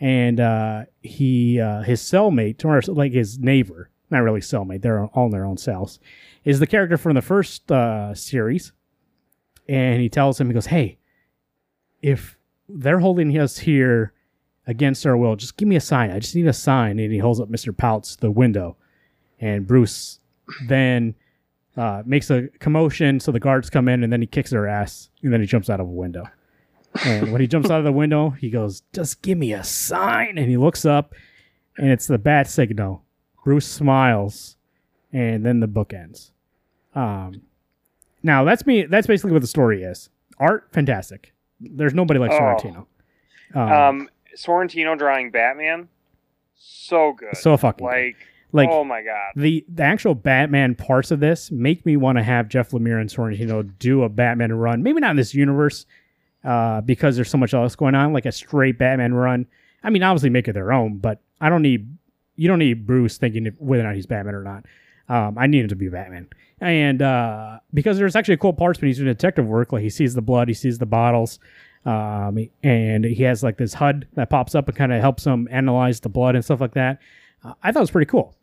And 0.00 0.38
uh, 0.38 0.84
he, 1.02 1.60
uh, 1.60 1.82
his 1.82 2.00
cellmate, 2.00 2.64
or 2.64 2.80
like 2.92 3.12
his 3.12 3.38
neighbor, 3.38 3.90
not 4.10 4.20
really 4.20 4.40
cellmate, 4.40 4.82
they're 4.82 5.06
all 5.06 5.26
in 5.26 5.32
their 5.32 5.44
own 5.44 5.56
cells, 5.56 5.98
is 6.44 6.60
the 6.60 6.66
character 6.66 6.96
from 6.96 7.14
the 7.14 7.22
first 7.22 7.70
uh, 7.70 8.14
series. 8.14 8.72
And 9.68 10.00
he 10.00 10.08
tells 10.08 10.40
him, 10.40 10.46
he 10.46 10.54
goes, 10.54 10.66
Hey, 10.66 10.98
if 12.00 12.38
they're 12.68 13.00
holding 13.00 13.36
us 13.38 13.58
here 13.58 14.12
against 14.66 15.04
our 15.06 15.16
will, 15.16 15.36
just 15.36 15.56
give 15.56 15.68
me 15.68 15.76
a 15.76 15.80
sign. 15.80 16.10
I 16.10 16.20
just 16.20 16.34
need 16.34 16.46
a 16.46 16.52
sign. 16.52 16.98
And 16.98 17.12
he 17.12 17.18
holds 17.18 17.40
up 17.40 17.48
Mr. 17.48 17.76
Pouts, 17.76 18.16
the 18.16 18.30
window. 18.30 18.76
And 19.40 19.66
Bruce 19.66 20.20
then 20.66 21.14
uh, 21.76 22.02
makes 22.06 22.30
a 22.30 22.48
commotion. 22.60 23.20
So 23.20 23.32
the 23.32 23.40
guards 23.40 23.68
come 23.68 23.88
in 23.88 24.04
and 24.04 24.12
then 24.12 24.20
he 24.20 24.26
kicks 24.26 24.50
their 24.50 24.66
ass. 24.66 25.10
And 25.22 25.32
then 25.32 25.40
he 25.40 25.46
jumps 25.46 25.68
out 25.68 25.80
of 25.80 25.86
a 25.86 25.90
window. 25.90 26.24
And 27.04 27.32
when 27.32 27.40
he 27.40 27.46
jumps 27.46 27.70
out 27.70 27.78
of 27.78 27.84
the 27.84 27.92
window, 27.92 28.30
he 28.30 28.50
goes, 28.50 28.82
Just 28.92 29.22
give 29.22 29.38
me 29.38 29.52
a 29.52 29.64
sign. 29.64 30.38
And 30.38 30.48
he 30.50 30.56
looks 30.56 30.84
up 30.84 31.14
and 31.76 31.90
it's 31.90 32.06
the 32.06 32.18
bat 32.18 32.48
signal. 32.48 33.04
Bruce 33.44 33.66
smiles 33.66 34.56
and 35.12 35.44
then 35.46 35.60
the 35.60 35.66
book 35.66 35.92
ends. 35.94 36.32
Um, 36.94 37.42
now 38.22 38.44
that's 38.44 38.66
me. 38.66 38.82
That's 38.84 39.06
basically 39.06 39.32
what 39.32 39.40
the 39.42 39.46
story 39.48 39.82
is. 39.82 40.10
Art, 40.38 40.68
fantastic. 40.72 41.32
There's 41.60 41.94
nobody 41.94 42.20
like 42.20 42.30
Oh. 42.32 42.34
Sorrentino. 42.38 42.86
Um, 43.54 43.72
Um, 43.72 44.08
Sorrentino 44.36 44.96
drawing 44.98 45.30
Batman, 45.30 45.88
so 46.54 47.12
good. 47.12 47.36
so 47.36 47.56
fucking 47.56 47.86
good. 47.86 47.92
like, 47.92 48.16
like 48.52 48.68
oh 48.70 48.84
my 48.84 49.02
god. 49.02 49.32
the 49.36 49.64
the 49.68 49.82
actual 49.82 50.14
Batman 50.14 50.74
parts 50.74 51.10
of 51.10 51.20
this 51.20 51.50
make 51.50 51.84
me 51.86 51.96
want 51.96 52.18
to 52.18 52.22
have 52.22 52.48
Jeff 52.48 52.70
Lemire 52.70 53.00
and 53.00 53.08
Sorrentino 53.10 53.68
do 53.78 54.02
a 54.02 54.08
Batman 54.08 54.52
run. 54.52 54.82
Maybe 54.82 55.00
not 55.00 55.12
in 55.12 55.16
this 55.16 55.34
universe, 55.34 55.86
uh, 56.44 56.80
because 56.80 57.16
there's 57.16 57.30
so 57.30 57.38
much 57.38 57.54
else 57.54 57.76
going 57.76 57.94
on. 57.94 58.12
Like 58.12 58.26
a 58.26 58.32
straight 58.32 58.78
Batman 58.78 59.14
run. 59.14 59.46
I 59.82 59.90
mean, 59.90 60.02
obviously 60.02 60.30
make 60.30 60.48
it 60.48 60.52
their 60.52 60.72
own, 60.72 60.98
but 60.98 61.20
I 61.40 61.48
don't 61.48 61.62
need 61.62 61.96
you 62.36 62.48
don't 62.48 62.58
need 62.58 62.86
Bruce 62.86 63.16
thinking 63.18 63.46
whether 63.58 63.82
or 63.82 63.86
not 63.86 63.94
he's 63.94 64.06
Batman 64.06 64.34
or 64.34 64.42
not. 64.42 64.64
Um, 65.08 65.38
I 65.38 65.46
need 65.46 65.62
him 65.62 65.68
to 65.68 65.76
be 65.76 65.88
Batman, 65.88 66.28
and 66.60 67.00
uh, 67.00 67.60
because 67.72 67.96
there's 67.96 68.14
actually 68.14 68.36
cool 68.36 68.52
parts 68.52 68.80
when 68.80 68.88
he's 68.88 68.98
doing 68.98 69.08
detective 69.08 69.46
work. 69.46 69.72
Like 69.72 69.82
he 69.82 69.90
sees 69.90 70.14
the 70.14 70.22
blood, 70.22 70.48
he 70.48 70.54
sees 70.54 70.78
the 70.78 70.86
bottles, 70.86 71.38
um, 71.86 72.38
and 72.62 73.04
he 73.04 73.22
has 73.22 73.42
like 73.42 73.56
this 73.56 73.74
HUD 73.74 74.06
that 74.14 74.28
pops 74.28 74.54
up 74.54 74.68
and 74.68 74.76
kind 74.76 74.92
of 74.92 75.00
helps 75.00 75.24
him 75.24 75.48
analyze 75.50 76.00
the 76.00 76.08
blood 76.08 76.34
and 76.34 76.44
stuff 76.44 76.60
like 76.60 76.74
that. 76.74 76.98
Uh, 77.42 77.54
I 77.62 77.72
thought 77.72 77.80
it 77.80 77.82
was 77.82 77.90
pretty 77.90 78.10
cool 78.10 78.34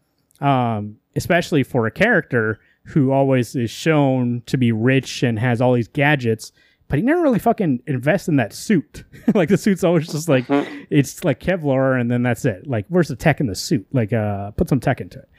um, 0.41 0.97
especially 1.15 1.63
for 1.63 1.85
a 1.87 1.91
character 1.91 2.59
who 2.83 3.11
always 3.11 3.55
is 3.55 3.71
shown 3.71 4.43
to 4.45 4.57
be 4.57 4.71
rich 4.71 5.23
and 5.23 5.39
has 5.39 5.61
all 5.61 5.73
these 5.73 5.87
gadgets, 5.87 6.51
but 6.87 6.99
he 6.99 7.03
never 7.03 7.21
really 7.21 7.39
fucking 7.39 7.81
invests 7.87 8.27
in 8.27 8.35
that 8.37 8.53
suit. 8.53 9.03
like 9.33 9.49
the 9.49 9.57
suit's 9.57 9.83
always 9.83 10.07
just 10.07 10.29
like 10.29 10.45
it's 10.89 11.23
like 11.23 11.39
Kevlar, 11.39 11.99
and 11.99 12.09
then 12.09 12.23
that's 12.23 12.45
it. 12.45 12.67
Like 12.67 12.85
where's 12.89 13.07
the 13.07 13.15
tech 13.15 13.39
in 13.39 13.47
the 13.47 13.55
suit? 13.55 13.87
Like 13.91 14.13
uh, 14.13 14.51
put 14.51 14.69
some 14.69 14.79
tech 14.79 15.01
into 15.01 15.19
it. 15.19 15.29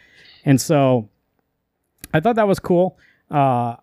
And 0.44 0.61
so 0.61 1.09
I 2.12 2.20
thought 2.20 2.36
that 2.36 2.49
was 2.49 2.59
cool. 2.59 2.99
Uh, 3.30 3.76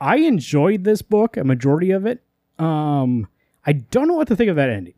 I 0.00 0.16
enjoyed 0.16 0.84
this 0.84 1.02
book, 1.02 1.36
a 1.36 1.44
majority 1.44 1.92
of 1.92 2.06
it. 2.06 2.22
Um, 2.58 3.28
I 3.64 3.72
don't 3.72 4.08
know 4.08 4.14
what 4.14 4.28
to 4.28 4.36
think 4.36 4.50
of 4.50 4.56
that 4.56 4.70
ending. 4.70 4.94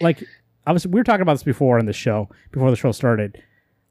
Like 0.00 0.24
I 0.66 0.72
was, 0.72 0.86
we 0.86 0.98
were 0.98 1.04
talking 1.04 1.22
about 1.22 1.34
this 1.34 1.44
before 1.44 1.78
on 1.78 1.86
the 1.86 1.92
show, 1.92 2.28
before 2.50 2.70
the 2.70 2.76
show 2.76 2.92
started 2.92 3.42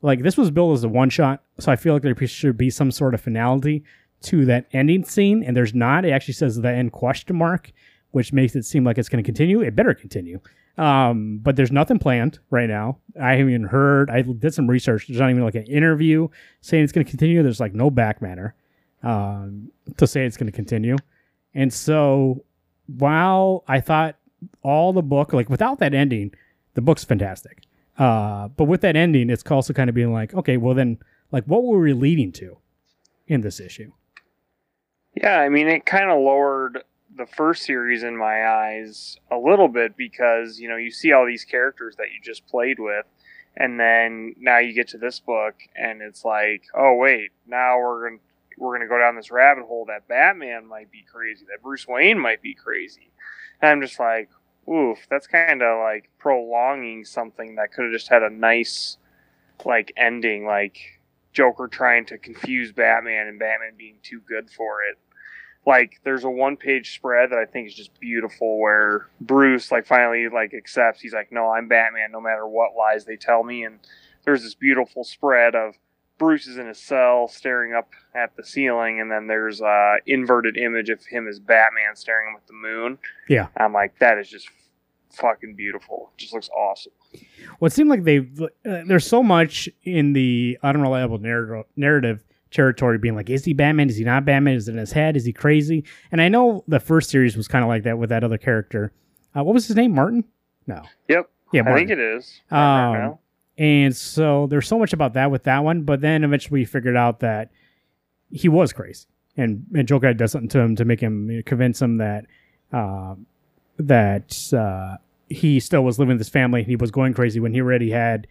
like 0.01 0.21
this 0.21 0.38
was 0.38 0.51
billed 0.51 0.75
as 0.75 0.84
a 0.84 0.89
one 0.89 1.09
shot, 1.09 1.43
so 1.59 1.71
I 1.71 1.75
feel 1.75 1.93
like 1.93 2.03
there 2.03 2.28
should 2.28 2.57
be 2.57 2.69
some 2.69 2.91
sort 2.91 3.13
of 3.13 3.21
finality 3.21 3.84
to 4.24 4.45
that 4.45 4.65
ending 4.74 5.03
scene, 5.03 5.43
and 5.43 5.55
there's 5.55 5.74
not. 5.74 6.05
It 6.05 6.11
actually 6.11 6.34
says 6.34 6.55
the 6.55 6.70
end 6.70 6.91
question 6.91 7.36
mark, 7.36 7.72
which 8.11 8.34
makes 8.34 8.55
it 8.55 8.63
seem 8.63 8.84
like 8.84 8.97
it's 8.97 9.09
going 9.09 9.24
to 9.24 9.28
continue. 9.28 9.61
It 9.61 9.76
better 9.76 9.93
continue. 9.93 10.39
Um, 10.78 11.39
but 11.41 11.55
there's 11.55 11.72
nothing 11.72 11.97
planned 11.97 12.39
right 12.51 12.70
now. 12.70 12.99
I 13.20 13.32
haven't 13.34 13.49
even 13.49 13.63
heard. 13.63 14.09
I 14.11 14.22
did 14.22 14.53
some 14.53 14.68
research. 14.68 15.07
There's 15.07 15.20
not 15.20 15.30
even 15.30 15.43
like 15.43 15.55
an 15.55 15.65
interview 15.65 16.28
saying 16.61 16.84
it's 16.84 16.93
going 16.93 17.05
to 17.05 17.09
continue. 17.09 17.41
There's 17.41 17.59
like 17.59 17.74
no 17.74 17.89
back 17.89 18.22
matter 18.22 18.53
um, 19.03 19.72
to 19.97 20.05
say 20.05 20.26
it's 20.26 20.38
going 20.38 20.51
to 20.51 20.55
continue. 20.55 20.95
And 21.55 21.74
so 21.74 22.43
while 22.86 23.63
I 23.68 23.80
thought 23.82 24.18
all 24.61 24.93
the 24.93 25.01
book, 25.01 25.34
like 25.34 25.49
without 25.49 25.80
that 25.80 25.93
ending, 25.93 26.32
the 26.76 26.82
book's 26.82 27.03
fantastic. 27.03 27.63
Uh, 27.97 28.47
but 28.49 28.65
with 28.65 28.82
that 28.82 28.95
ending, 28.95 29.30
it's 29.30 29.43
also 29.49 29.74
kind 29.74 29.89
of 29.89 29.95
being 29.95 30.13
like, 30.13 30.34
okay, 30.36 30.57
well 30.57 30.76
then, 30.76 30.99
like, 31.32 31.43
what 31.45 31.63
were 31.63 31.80
we 31.80 31.93
leading 31.93 32.32
to 32.34 32.57
in 33.28 33.41
this 33.41 33.59
issue? 33.59 33.91
Yeah, 35.22 35.39
I 35.39 35.49
mean, 35.49 35.68
it 35.68 35.84
kind 35.84 36.11
of 36.11 36.20
lowered 36.20 36.84
the 37.15 37.26
first 37.26 37.63
series 37.63 38.03
in 38.03 38.15
my 38.15 38.47
eyes 38.47 39.18
a 39.32 39.38
little 39.38 39.68
bit 39.68 39.97
because 39.97 40.59
you 40.59 40.70
know 40.70 40.76
you 40.76 40.91
see 40.91 41.11
all 41.11 41.26
these 41.26 41.43
characters 41.43 41.95
that 41.95 42.11
you 42.13 42.22
just 42.22 42.45
played 42.45 42.78
with, 42.78 43.05
and 43.55 43.80
then 43.80 44.36
now 44.38 44.59
you 44.59 44.74
get 44.74 44.89
to 44.89 44.99
this 44.99 45.20
book 45.20 45.55
and 45.76 46.03
it's 46.03 46.24
like, 46.24 46.65
oh 46.76 46.93
wait, 46.93 47.32
now 47.47 47.80
we're 47.80 48.09
gonna 48.09 48.22
we're 48.59 48.78
gonna 48.78 48.88
go 48.88 48.99
down 48.99 49.15
this 49.15 49.32
rabbit 49.32 49.65
hole 49.65 49.86
that 49.88 50.07
Batman 50.07 50.68
might 50.68 50.91
be 50.91 51.03
crazy, 51.11 51.45
that 51.49 51.63
Bruce 51.63 51.88
Wayne 51.88 52.20
might 52.20 52.43
be 52.43 52.53
crazy, 52.53 53.09
and 53.59 53.72
I'm 53.72 53.82
just 53.82 53.99
like, 53.99 54.30
oof, 54.72 54.99
that's 55.09 55.26
kind 55.26 55.63
of 55.63 55.80
like 55.80 56.11
prolonging 56.20 57.05
something 57.05 57.55
that 57.55 57.74
could 57.74 57.86
have 57.86 57.93
just 57.93 58.09
had 58.09 58.22
a 58.22 58.30
nice 58.30 58.97
like 59.65 59.91
ending, 59.97 60.45
like 60.45 60.78
Joker 61.34 61.68
trying 61.68 62.05
to 62.05 62.20
confuse 62.20 62.72
Batman 62.72 63.26
and 63.26 63.39
Batman 63.39 63.74
being 63.76 63.97
too 64.03 64.22
good 64.30 64.51
for 64.51 64.84
it 64.84 64.99
like 65.68 65.99
there's 66.05 66.24
a 66.24 66.30
one 66.30 66.55
page 66.55 66.95
spread 66.95 67.30
that 67.32 67.38
I 67.38 67.45
think 67.45 67.68
is 67.68 67.76
just 67.76 67.99
beautiful 67.99 68.57
where 68.57 69.07
Bruce 69.20 69.70
like 69.70 69.86
finally 69.86 70.30
like 70.30 70.53
accepts 70.53 71.01
he's 71.01 71.13
like 71.13 71.32
no 71.32 71.49
I'm 71.51 71.68
Batman 71.68 72.11
no 72.11 72.22
matter 72.22 72.47
what 72.47 72.76
lies 72.76 73.05
they 73.05 73.18
tell 73.18 73.43
me 73.43 73.65
and 73.65 73.80
there's 74.24 74.41
this 74.41 74.55
beautiful 74.55 75.03
spread 75.03 75.53
of 75.55 75.76
Bruce 76.18 76.47
is 76.47 76.57
in 76.57 76.68
his 76.68 76.80
cell 76.80 77.28
staring 77.28 77.74
up 77.74 77.89
at 78.15 78.36
the 78.38 78.43
ceiling 78.43 79.01
and 79.01 79.11
then 79.11 79.28
there's 79.28 79.59
a 79.61 79.97
inverted 80.07 80.57
image 80.57 80.89
of 80.89 81.05
him 81.05 81.28
as 81.28 81.38
Batman 81.38 81.95
staring 81.95 82.34
at 82.36 82.47
the 82.47 82.53
moon. 82.53 82.97
Yeah. 83.30 83.49
I'm 83.57 83.74
like 83.74 83.99
that 83.99 84.18
is 84.18 84.30
just 84.30 84.49
fucking 85.11 85.55
beautiful. 85.55 86.11
It 86.13 86.22
just 86.22 86.34
looks 86.34 86.49
awesome. 86.49 86.93
Well, 87.59 87.68
it 87.68 87.74
seemed 87.74 87.89
like 87.89 88.03
they 88.03 88.20
uh, 88.20 88.84
there's 88.86 89.05
so 89.05 89.22
much 89.22 89.68
in 89.84 90.13
the 90.13 90.57
unreliable 90.63 91.18
narrative, 91.18 91.65
narrative 91.76 92.24
territory 92.51 92.97
being 92.97 93.15
like, 93.15 93.29
is 93.29 93.45
he 93.45 93.53
Batman? 93.53 93.89
Is 93.89 93.97
he 93.97 94.03
not 94.03 94.25
Batman? 94.25 94.55
Is 94.55 94.67
it 94.67 94.71
in 94.73 94.77
his 94.77 94.91
head? 94.91 95.15
Is 95.17 95.25
he 95.25 95.33
crazy? 95.33 95.83
And 96.11 96.21
I 96.21 96.29
know 96.29 96.63
the 96.67 96.79
first 96.79 97.09
series 97.09 97.35
was 97.37 97.47
kind 97.47 97.63
of 97.63 97.69
like 97.69 97.83
that 97.83 97.97
with 97.97 98.09
that 98.09 98.23
other 98.23 98.37
character. 98.37 98.91
Uh, 99.35 99.43
what 99.43 99.53
was 99.53 99.67
his 99.67 99.75
name? 99.75 99.93
Martin? 99.93 100.23
No. 100.65 100.81
Yep. 101.07 101.29
Yeah, 101.53 101.63
I 101.65 101.75
think 101.75 101.89
it 101.89 101.99
is. 101.99 102.41
Um, 102.51 103.17
And 103.57 103.95
so 103.95 104.47
there's 104.47 104.67
so 104.67 104.77
much 104.77 104.93
about 104.93 105.13
that 105.13 105.31
with 105.31 105.43
that 105.43 105.63
one, 105.63 105.81
but 105.83 106.01
then 106.01 106.23
eventually 106.23 106.61
we 106.61 106.65
figured 106.65 106.95
out 106.95 107.21
that 107.21 107.49
he 108.29 108.49
was 108.49 108.73
crazy, 108.73 109.07
and, 109.35 109.65
and 109.73 109.87
Joker 109.87 110.13
does 110.13 110.33
something 110.33 110.49
to 110.49 110.59
him 110.59 110.75
to 110.75 110.85
make 110.85 110.99
him 110.99 111.41
convince 111.45 111.81
him 111.81 111.97
that 111.97 112.25
uh, 112.71 113.15
that 113.79 114.53
uh, 114.53 114.97
he 115.29 115.59
still 115.59 115.83
was 115.83 115.97
living 115.97 116.15
with 116.15 116.19
his 116.19 116.29
family 116.29 116.59
and 116.61 116.69
he 116.69 116.75
was 116.75 116.91
going 116.91 117.13
crazy 117.13 117.39
when 117.39 117.53
he 117.53 117.61
already 117.61 117.89
had, 117.89 118.27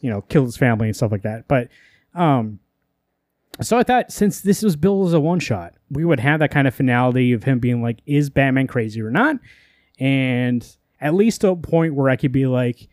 you 0.00 0.08
know, 0.08 0.22
killed 0.22 0.46
his 0.46 0.56
family 0.56 0.86
and 0.86 0.96
stuff 0.96 1.10
like 1.12 1.22
that. 1.22 1.48
But 1.48 1.68
um, 2.14 2.60
so 3.60 3.78
I 3.78 3.82
thought 3.82 4.10
since 4.12 4.40
this 4.40 4.62
was 4.62 4.76
billed 4.76 5.08
as 5.08 5.12
a 5.12 5.20
one 5.20 5.40
shot, 5.40 5.74
we 5.90 6.04
would 6.04 6.20
have 6.20 6.40
that 6.40 6.50
kind 6.50 6.66
of 6.66 6.74
finality 6.74 7.32
of 7.32 7.44
him 7.44 7.58
being 7.58 7.82
like, 7.82 8.00
is 8.06 8.30
Batman 8.30 8.66
crazy 8.66 9.02
or 9.02 9.10
not? 9.10 9.36
And 9.98 10.66
at 11.00 11.14
least 11.14 11.42
to 11.42 11.48
a 11.48 11.56
point 11.56 11.94
where 11.94 12.08
I 12.08 12.16
could 12.16 12.32
be 12.32 12.46
like, 12.46 12.88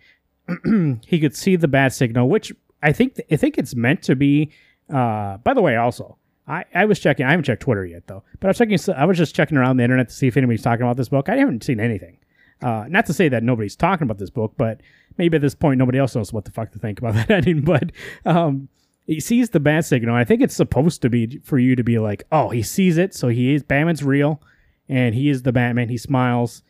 he 1.05 1.19
could 1.19 1.35
see 1.35 1.55
the 1.55 1.67
bat 1.67 1.93
signal, 1.93 2.27
which 2.27 2.51
I 2.81 2.91
think 2.91 3.19
I 3.31 3.35
think 3.35 3.57
it's 3.57 3.75
meant 3.75 4.01
to 4.03 4.15
be. 4.15 4.51
Uh, 4.91 5.37
by 5.37 5.53
the 5.53 5.61
way, 5.61 5.75
also 5.75 6.17
I, 6.47 6.65
I 6.73 6.85
was 6.85 6.99
checking. 6.99 7.25
I 7.25 7.31
haven't 7.31 7.45
checked 7.45 7.61
Twitter 7.61 7.85
yet 7.85 8.07
though, 8.07 8.23
but 8.39 8.47
I 8.47 8.49
was 8.49 8.57
checking. 8.57 8.95
I 8.95 9.05
was 9.05 9.17
just 9.17 9.35
checking 9.35 9.57
around 9.57 9.77
the 9.77 9.83
internet 9.83 10.09
to 10.09 10.15
see 10.15 10.27
if 10.27 10.35
anybody's 10.35 10.63
talking 10.63 10.83
about 10.83 10.97
this 10.97 11.09
book. 11.09 11.29
I 11.29 11.37
haven't 11.37 11.63
seen 11.63 11.79
anything. 11.79 12.17
Uh, 12.61 12.85
not 12.89 13.05
to 13.05 13.13
say 13.13 13.29
that 13.29 13.43
nobody's 13.43 13.75
talking 13.75 14.03
about 14.03 14.17
this 14.17 14.31
book, 14.31 14.53
but 14.57 14.81
maybe 15.17 15.35
at 15.35 15.41
this 15.41 15.55
point 15.55 15.77
nobody 15.77 15.97
else 15.97 16.15
knows 16.15 16.33
what 16.33 16.45
the 16.45 16.51
fuck 16.51 16.71
to 16.71 16.79
think 16.79 16.99
about 16.99 17.13
that 17.27 17.29
ending. 17.29 17.61
But 17.61 17.91
um, 18.25 18.67
he 19.09 19.19
sees 19.19 19.49
the 19.49 19.59
bat 19.59 19.85
signal. 19.85 20.13
I 20.13 20.23
think 20.23 20.39
it's 20.39 20.55
supposed 20.55 21.01
to 21.01 21.09
be 21.09 21.39
for 21.39 21.57
you 21.57 21.75
to 21.75 21.83
be 21.83 21.97
like, 21.97 22.25
oh, 22.31 22.49
he 22.49 22.61
sees 22.61 22.99
it, 22.99 23.15
so 23.15 23.27
he 23.27 23.55
is 23.55 23.63
Batman's 23.63 24.03
real, 24.03 24.39
and 24.87 25.15
he 25.15 25.29
is 25.29 25.41
the 25.41 25.51
Batman. 25.51 25.89
He 25.89 25.97
smiles, 25.97 26.61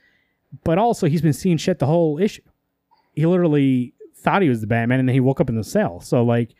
but 0.63 0.77
also 0.77 1.07
he's 1.07 1.21
been 1.21 1.33
seeing 1.33 1.57
shit 1.57 1.79
the 1.79 1.85
whole 1.85 2.17
issue. 2.17 2.41
He 3.13 3.25
literally 3.25 3.93
thought 4.15 4.41
he 4.41 4.47
was 4.47 4.61
the 4.61 4.67
Batman, 4.67 4.99
and 5.01 5.09
then 5.09 5.13
he 5.13 5.19
woke 5.19 5.41
up 5.41 5.49
in 5.49 5.57
the 5.57 5.65
cell. 5.65 5.99
So 5.99 6.23
like, 6.23 6.55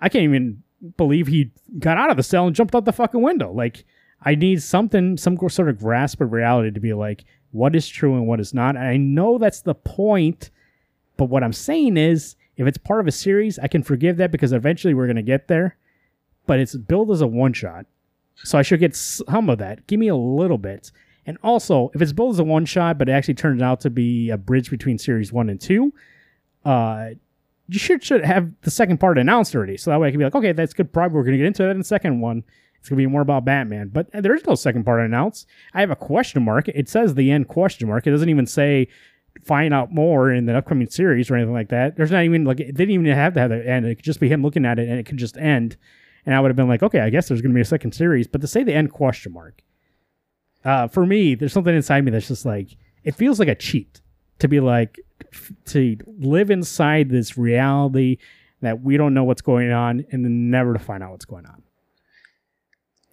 I 0.00 0.08
can't 0.08 0.24
even 0.24 0.64
believe 0.96 1.28
he 1.28 1.52
got 1.78 1.98
out 1.98 2.10
of 2.10 2.16
the 2.16 2.24
cell 2.24 2.48
and 2.48 2.56
jumped 2.56 2.74
out 2.74 2.84
the 2.84 2.92
fucking 2.92 3.22
window. 3.22 3.52
Like, 3.52 3.84
I 4.22 4.34
need 4.34 4.60
something, 4.60 5.16
some 5.16 5.38
sort 5.48 5.68
of 5.68 5.78
grasp 5.78 6.20
of 6.20 6.32
reality 6.32 6.72
to 6.72 6.80
be 6.80 6.94
like, 6.94 7.24
what 7.52 7.76
is 7.76 7.86
true 7.86 8.16
and 8.16 8.26
what 8.26 8.40
is 8.40 8.52
not. 8.52 8.74
And 8.74 8.84
I 8.84 8.96
know 8.96 9.38
that's 9.38 9.60
the 9.60 9.74
point, 9.76 10.50
but 11.16 11.26
what 11.26 11.44
I'm 11.44 11.52
saying 11.52 11.96
is, 11.96 12.34
if 12.62 12.68
it's 12.68 12.78
part 12.78 13.00
of 13.00 13.06
a 13.06 13.12
series, 13.12 13.58
I 13.58 13.66
can 13.66 13.82
forgive 13.82 14.16
that 14.16 14.30
because 14.30 14.52
eventually 14.52 14.94
we're 14.94 15.06
gonna 15.06 15.22
get 15.22 15.48
there. 15.48 15.76
But 16.46 16.58
it's 16.58 16.76
billed 16.76 17.10
as 17.10 17.20
a 17.20 17.26
one 17.26 17.52
shot, 17.52 17.86
so 18.36 18.58
I 18.58 18.62
should 18.62 18.80
get 18.80 18.96
some 18.96 19.48
of 19.48 19.58
that. 19.58 19.86
Give 19.86 20.00
me 20.00 20.08
a 20.08 20.16
little 20.16 20.58
bit. 20.58 20.90
And 21.24 21.38
also, 21.42 21.90
if 21.94 22.02
it's 22.02 22.12
billed 22.12 22.34
as 22.34 22.38
a 22.40 22.44
one 22.44 22.64
shot, 22.64 22.98
but 22.98 23.08
it 23.08 23.12
actually 23.12 23.34
turns 23.34 23.62
out 23.62 23.80
to 23.82 23.90
be 23.90 24.30
a 24.30 24.36
bridge 24.36 24.70
between 24.70 24.98
series 24.98 25.32
one 25.32 25.48
and 25.48 25.60
two, 25.60 25.92
uh, 26.64 27.10
you 27.68 27.78
should 27.78 28.02
should 28.02 28.24
have 28.24 28.50
the 28.62 28.70
second 28.70 28.98
part 28.98 29.18
announced 29.18 29.54
already. 29.54 29.76
So 29.76 29.90
that 29.90 30.00
way 30.00 30.08
I 30.08 30.10
can 30.10 30.18
be 30.18 30.24
like, 30.24 30.34
okay, 30.34 30.52
that's 30.52 30.72
good. 30.72 30.92
Probably 30.92 31.16
we're 31.16 31.24
gonna 31.24 31.36
get 31.36 31.46
into 31.46 31.62
that 31.62 31.70
in 31.70 31.78
the 31.78 31.84
second 31.84 32.20
one. 32.20 32.42
It's 32.80 32.88
gonna 32.88 32.98
be 32.98 33.06
more 33.06 33.20
about 33.20 33.44
Batman, 33.44 33.88
but 33.88 34.10
there 34.12 34.34
is 34.34 34.44
no 34.44 34.56
second 34.56 34.84
part 34.84 35.00
announced. 35.00 35.46
I 35.72 35.80
have 35.80 35.92
a 35.92 35.96
question 35.96 36.42
mark. 36.42 36.66
It 36.68 36.88
says 36.88 37.14
the 37.14 37.30
end 37.30 37.46
question 37.46 37.86
mark. 37.88 38.06
It 38.06 38.10
doesn't 38.10 38.28
even 38.28 38.46
say 38.46 38.88
find 39.44 39.74
out 39.74 39.92
more 39.92 40.30
in 40.30 40.46
the 40.46 40.56
upcoming 40.56 40.88
series 40.88 41.30
or 41.30 41.36
anything 41.36 41.52
like 41.52 41.70
that. 41.70 41.96
There's 41.96 42.10
not 42.10 42.24
even 42.24 42.44
like 42.44 42.60
it 42.60 42.74
didn't 42.74 42.90
even 42.90 43.06
have 43.06 43.34
to 43.34 43.40
have 43.40 43.50
the 43.50 43.68
end. 43.68 43.86
It 43.86 43.96
could 43.96 44.04
just 44.04 44.20
be 44.20 44.28
him 44.28 44.42
looking 44.42 44.64
at 44.64 44.78
it 44.78 44.88
and 44.88 44.98
it 44.98 45.06
could 45.06 45.16
just 45.16 45.36
end. 45.36 45.76
And 46.24 46.34
I 46.34 46.40
would 46.40 46.48
have 46.48 46.56
been 46.56 46.68
like, 46.68 46.82
okay, 46.82 47.00
I 47.00 47.10
guess 47.10 47.28
there's 47.28 47.42
gonna 47.42 47.54
be 47.54 47.60
a 47.60 47.64
second 47.64 47.92
series. 47.92 48.26
But 48.26 48.40
to 48.40 48.46
say 48.46 48.62
the 48.62 48.74
end 48.74 48.92
question 48.92 49.32
mark, 49.32 49.62
uh, 50.64 50.86
for 50.88 51.04
me, 51.04 51.34
there's 51.34 51.52
something 51.52 51.74
inside 51.74 52.04
me 52.04 52.10
that's 52.10 52.28
just 52.28 52.44
like 52.46 52.76
it 53.04 53.14
feels 53.14 53.38
like 53.38 53.48
a 53.48 53.54
cheat 53.54 54.00
to 54.38 54.48
be 54.48 54.60
like 54.60 55.00
f- 55.32 55.52
to 55.66 55.96
live 56.18 56.50
inside 56.50 57.10
this 57.10 57.36
reality 57.36 58.18
that 58.60 58.80
we 58.80 58.96
don't 58.96 59.14
know 59.14 59.24
what's 59.24 59.42
going 59.42 59.72
on 59.72 60.04
and 60.12 60.24
then 60.24 60.50
never 60.50 60.72
to 60.72 60.78
find 60.78 61.02
out 61.02 61.10
what's 61.10 61.24
going 61.24 61.46
on. 61.46 61.62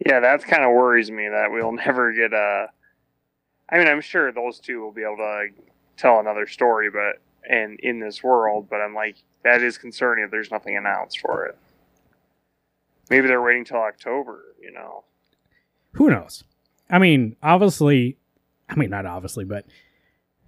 Yeah, 0.06 0.20
that 0.20 0.44
kind 0.44 0.64
of 0.64 0.72
worries 0.72 1.10
me 1.12 1.28
that 1.28 1.52
we'll 1.52 1.72
never 1.86 2.14
get 2.14 2.34
a. 2.34 2.68
I 3.72 3.78
mean, 3.78 3.88
I'm 3.88 4.02
sure 4.02 4.32
those 4.32 4.60
two 4.60 4.82
will 4.82 4.92
be 4.92 5.04
able 5.04 5.18
to 5.18 5.50
tell 6.00 6.20
another 6.20 6.48
story, 6.48 6.90
but 6.90 7.22
and 7.50 7.80
in 7.82 8.00
this 8.00 8.24
world, 8.24 8.68
but 8.70 8.78
I'm 8.78 8.94
like 8.96 9.18
that 9.44 9.62
is 9.62 9.78
concerning 9.78 10.26
if 10.26 10.32
there's 10.32 10.52
nothing 10.52 10.78
announced 10.78 11.20
for 11.20 11.46
it. 11.46 11.58
Maybe 13.10 13.28
they're 13.28 13.42
waiting 13.42 13.66
till 13.66 13.78
October, 13.78 14.44
you 14.62 14.72
know. 14.72 15.04
Who 15.94 16.10
knows? 16.10 16.44
I 16.90 17.00
mean, 17.00 17.36
obviously, 17.42 18.18
I 18.68 18.76
mean 18.76 18.90
not 18.90 19.06
obviously, 19.06 19.46
but 19.46 19.66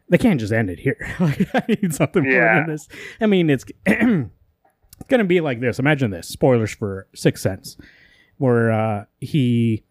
they 0.10 0.18
can't 0.18 0.40
just 0.40 0.52
end 0.54 0.70
it 0.70 0.80
here. 0.80 0.98
like 1.20 1.48
I 1.56 1.64
need 1.68 1.94
something 1.94 2.24
more 2.24 2.32
Yeah. 2.32 2.56
than 2.62 2.70
this. 2.70 2.88
I 3.20 3.26
mean, 3.28 3.50
it's 3.50 3.66
gonna 5.08 5.24
be 5.24 5.42
like 5.42 5.60
this. 5.60 5.80
Imagine 5.80 6.12
this. 6.12 6.28
Spoilers 6.28 6.74
for 6.74 7.08
Six 7.16 7.42
Sense, 7.42 7.78
where 8.38 8.72
uh, 8.72 9.06
he 9.20 9.84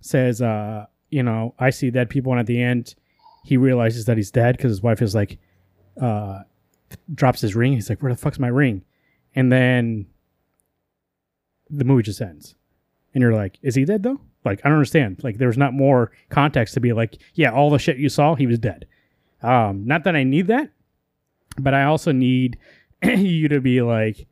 says, 0.00 0.40
uh, 0.40 0.86
you 1.10 1.22
know, 1.22 1.54
I 1.58 1.70
see 1.70 1.90
dead 1.90 2.08
people, 2.08 2.32
and 2.32 2.40
at 2.40 2.46
the 2.46 2.62
end, 2.62 2.94
he 3.44 3.56
realizes 3.56 4.04
that 4.06 4.16
he's 4.16 4.30
dead 4.30 4.56
because 4.56 4.70
his 4.70 4.82
wife 4.82 5.02
is 5.02 5.14
like, 5.14 5.38
uh, 6.00 6.40
drops 7.14 7.40
his 7.40 7.54
ring. 7.54 7.72
He's 7.72 7.88
like, 7.90 8.02
"Where 8.02 8.12
the 8.12 8.18
fuck's 8.18 8.38
my 8.38 8.48
ring?" 8.48 8.82
And 9.34 9.50
then 9.52 10.06
the 11.70 11.84
movie 11.84 12.02
just 12.02 12.20
ends, 12.20 12.54
and 13.14 13.22
you're 13.22 13.34
like, 13.34 13.58
"Is 13.62 13.74
he 13.74 13.84
dead 13.84 14.02
though?" 14.02 14.20
Like, 14.44 14.60
I 14.64 14.68
don't 14.68 14.78
understand. 14.78 15.22
Like, 15.22 15.38
there's 15.38 15.58
not 15.58 15.74
more 15.74 16.12
context 16.30 16.74
to 16.74 16.80
be 16.80 16.92
like, 16.92 17.18
"Yeah, 17.34 17.52
all 17.52 17.70
the 17.70 17.78
shit 17.78 17.98
you 17.98 18.08
saw, 18.08 18.34
he 18.34 18.46
was 18.46 18.58
dead." 18.58 18.86
Um, 19.42 19.86
not 19.86 20.04
that 20.04 20.16
I 20.16 20.24
need 20.24 20.46
that, 20.46 20.70
but 21.58 21.74
I 21.74 21.84
also 21.84 22.12
need 22.12 22.58
you 23.02 23.48
to 23.48 23.60
be 23.60 23.82
like, 23.82 24.27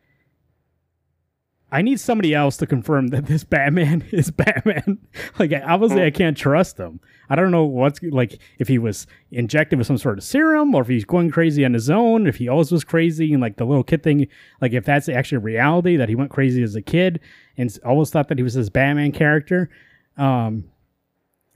I 1.72 1.82
need 1.82 1.98
somebody 1.98 2.32
else 2.32 2.56
to 2.58 2.66
confirm 2.66 3.08
that 3.08 3.26
this 3.26 3.42
Batman 3.42 4.04
is 4.12 4.30
Batman. 4.30 4.98
like, 5.38 5.52
obviously, 5.52 6.04
I 6.04 6.10
can't 6.10 6.36
trust 6.36 6.78
him. 6.78 7.00
I 7.28 7.34
don't 7.34 7.50
know 7.50 7.64
what's 7.64 8.00
like 8.02 8.38
if 8.58 8.68
he 8.68 8.78
was 8.78 9.06
injected 9.32 9.78
with 9.78 9.88
some 9.88 9.98
sort 9.98 10.18
of 10.18 10.24
serum 10.24 10.74
or 10.74 10.82
if 10.82 10.88
he's 10.88 11.04
going 11.04 11.30
crazy 11.30 11.64
on 11.64 11.74
his 11.74 11.90
own. 11.90 12.26
If 12.26 12.36
he 12.36 12.48
always 12.48 12.70
was 12.70 12.84
crazy 12.84 13.32
and 13.32 13.42
like 13.42 13.56
the 13.56 13.64
little 13.64 13.82
kid 13.82 14.04
thing, 14.04 14.28
like 14.60 14.72
if 14.72 14.84
that's 14.84 15.08
actually 15.08 15.38
reality 15.38 15.96
that 15.96 16.08
he 16.08 16.14
went 16.14 16.30
crazy 16.30 16.62
as 16.62 16.76
a 16.76 16.82
kid 16.82 17.18
and 17.56 17.76
always 17.84 18.10
thought 18.10 18.28
that 18.28 18.38
he 18.38 18.44
was 18.44 18.54
this 18.54 18.68
Batman 18.68 19.10
character. 19.10 19.68
Um, 20.16 20.64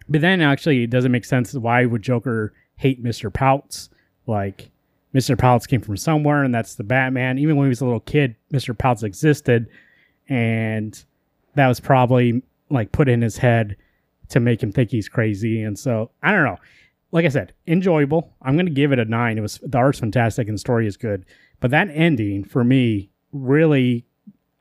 but 0.08 0.20
then 0.20 0.40
actually, 0.40 0.82
it 0.82 0.90
doesn't 0.90 1.12
make 1.12 1.24
sense. 1.24 1.54
Why 1.54 1.84
would 1.84 2.02
Joker 2.02 2.52
hate 2.76 3.00
Mister 3.00 3.30
Pouts? 3.30 3.90
Like 4.26 4.70
Mister 5.12 5.36
Pouts 5.36 5.68
came 5.68 5.80
from 5.80 5.96
somewhere, 5.96 6.42
and 6.42 6.52
that's 6.52 6.74
the 6.74 6.84
Batman. 6.84 7.38
Even 7.38 7.54
when 7.54 7.66
he 7.66 7.70
was 7.70 7.80
a 7.80 7.84
little 7.84 8.00
kid, 8.00 8.34
Mister 8.50 8.74
Pouts 8.74 9.04
existed, 9.04 9.68
and 10.30 11.04
that 11.56 11.66
was 11.68 11.80
probably 11.80 12.42
like 12.70 12.92
put 12.92 13.08
in 13.08 13.20
his 13.20 13.36
head 13.36 13.76
to 14.30 14.40
make 14.40 14.62
him 14.62 14.70
think 14.72 14.90
he's 14.90 15.08
crazy. 15.08 15.62
And 15.62 15.78
so 15.78 16.10
I 16.22 16.30
don't 16.32 16.44
know. 16.44 16.56
Like 17.12 17.24
I 17.24 17.28
said, 17.28 17.52
enjoyable. 17.66 18.32
I'm 18.40 18.56
gonna 18.56 18.70
give 18.70 18.92
it 18.92 18.98
a 19.00 19.04
nine. 19.04 19.36
It 19.36 19.40
was 19.40 19.58
the 19.62 19.76
art's 19.78 19.98
fantastic 19.98 20.46
and 20.46 20.54
the 20.54 20.60
story 20.60 20.86
is 20.86 20.96
good, 20.96 21.26
but 21.58 21.72
that 21.72 21.88
ending 21.92 22.44
for 22.44 22.64
me 22.64 23.10
really. 23.32 24.06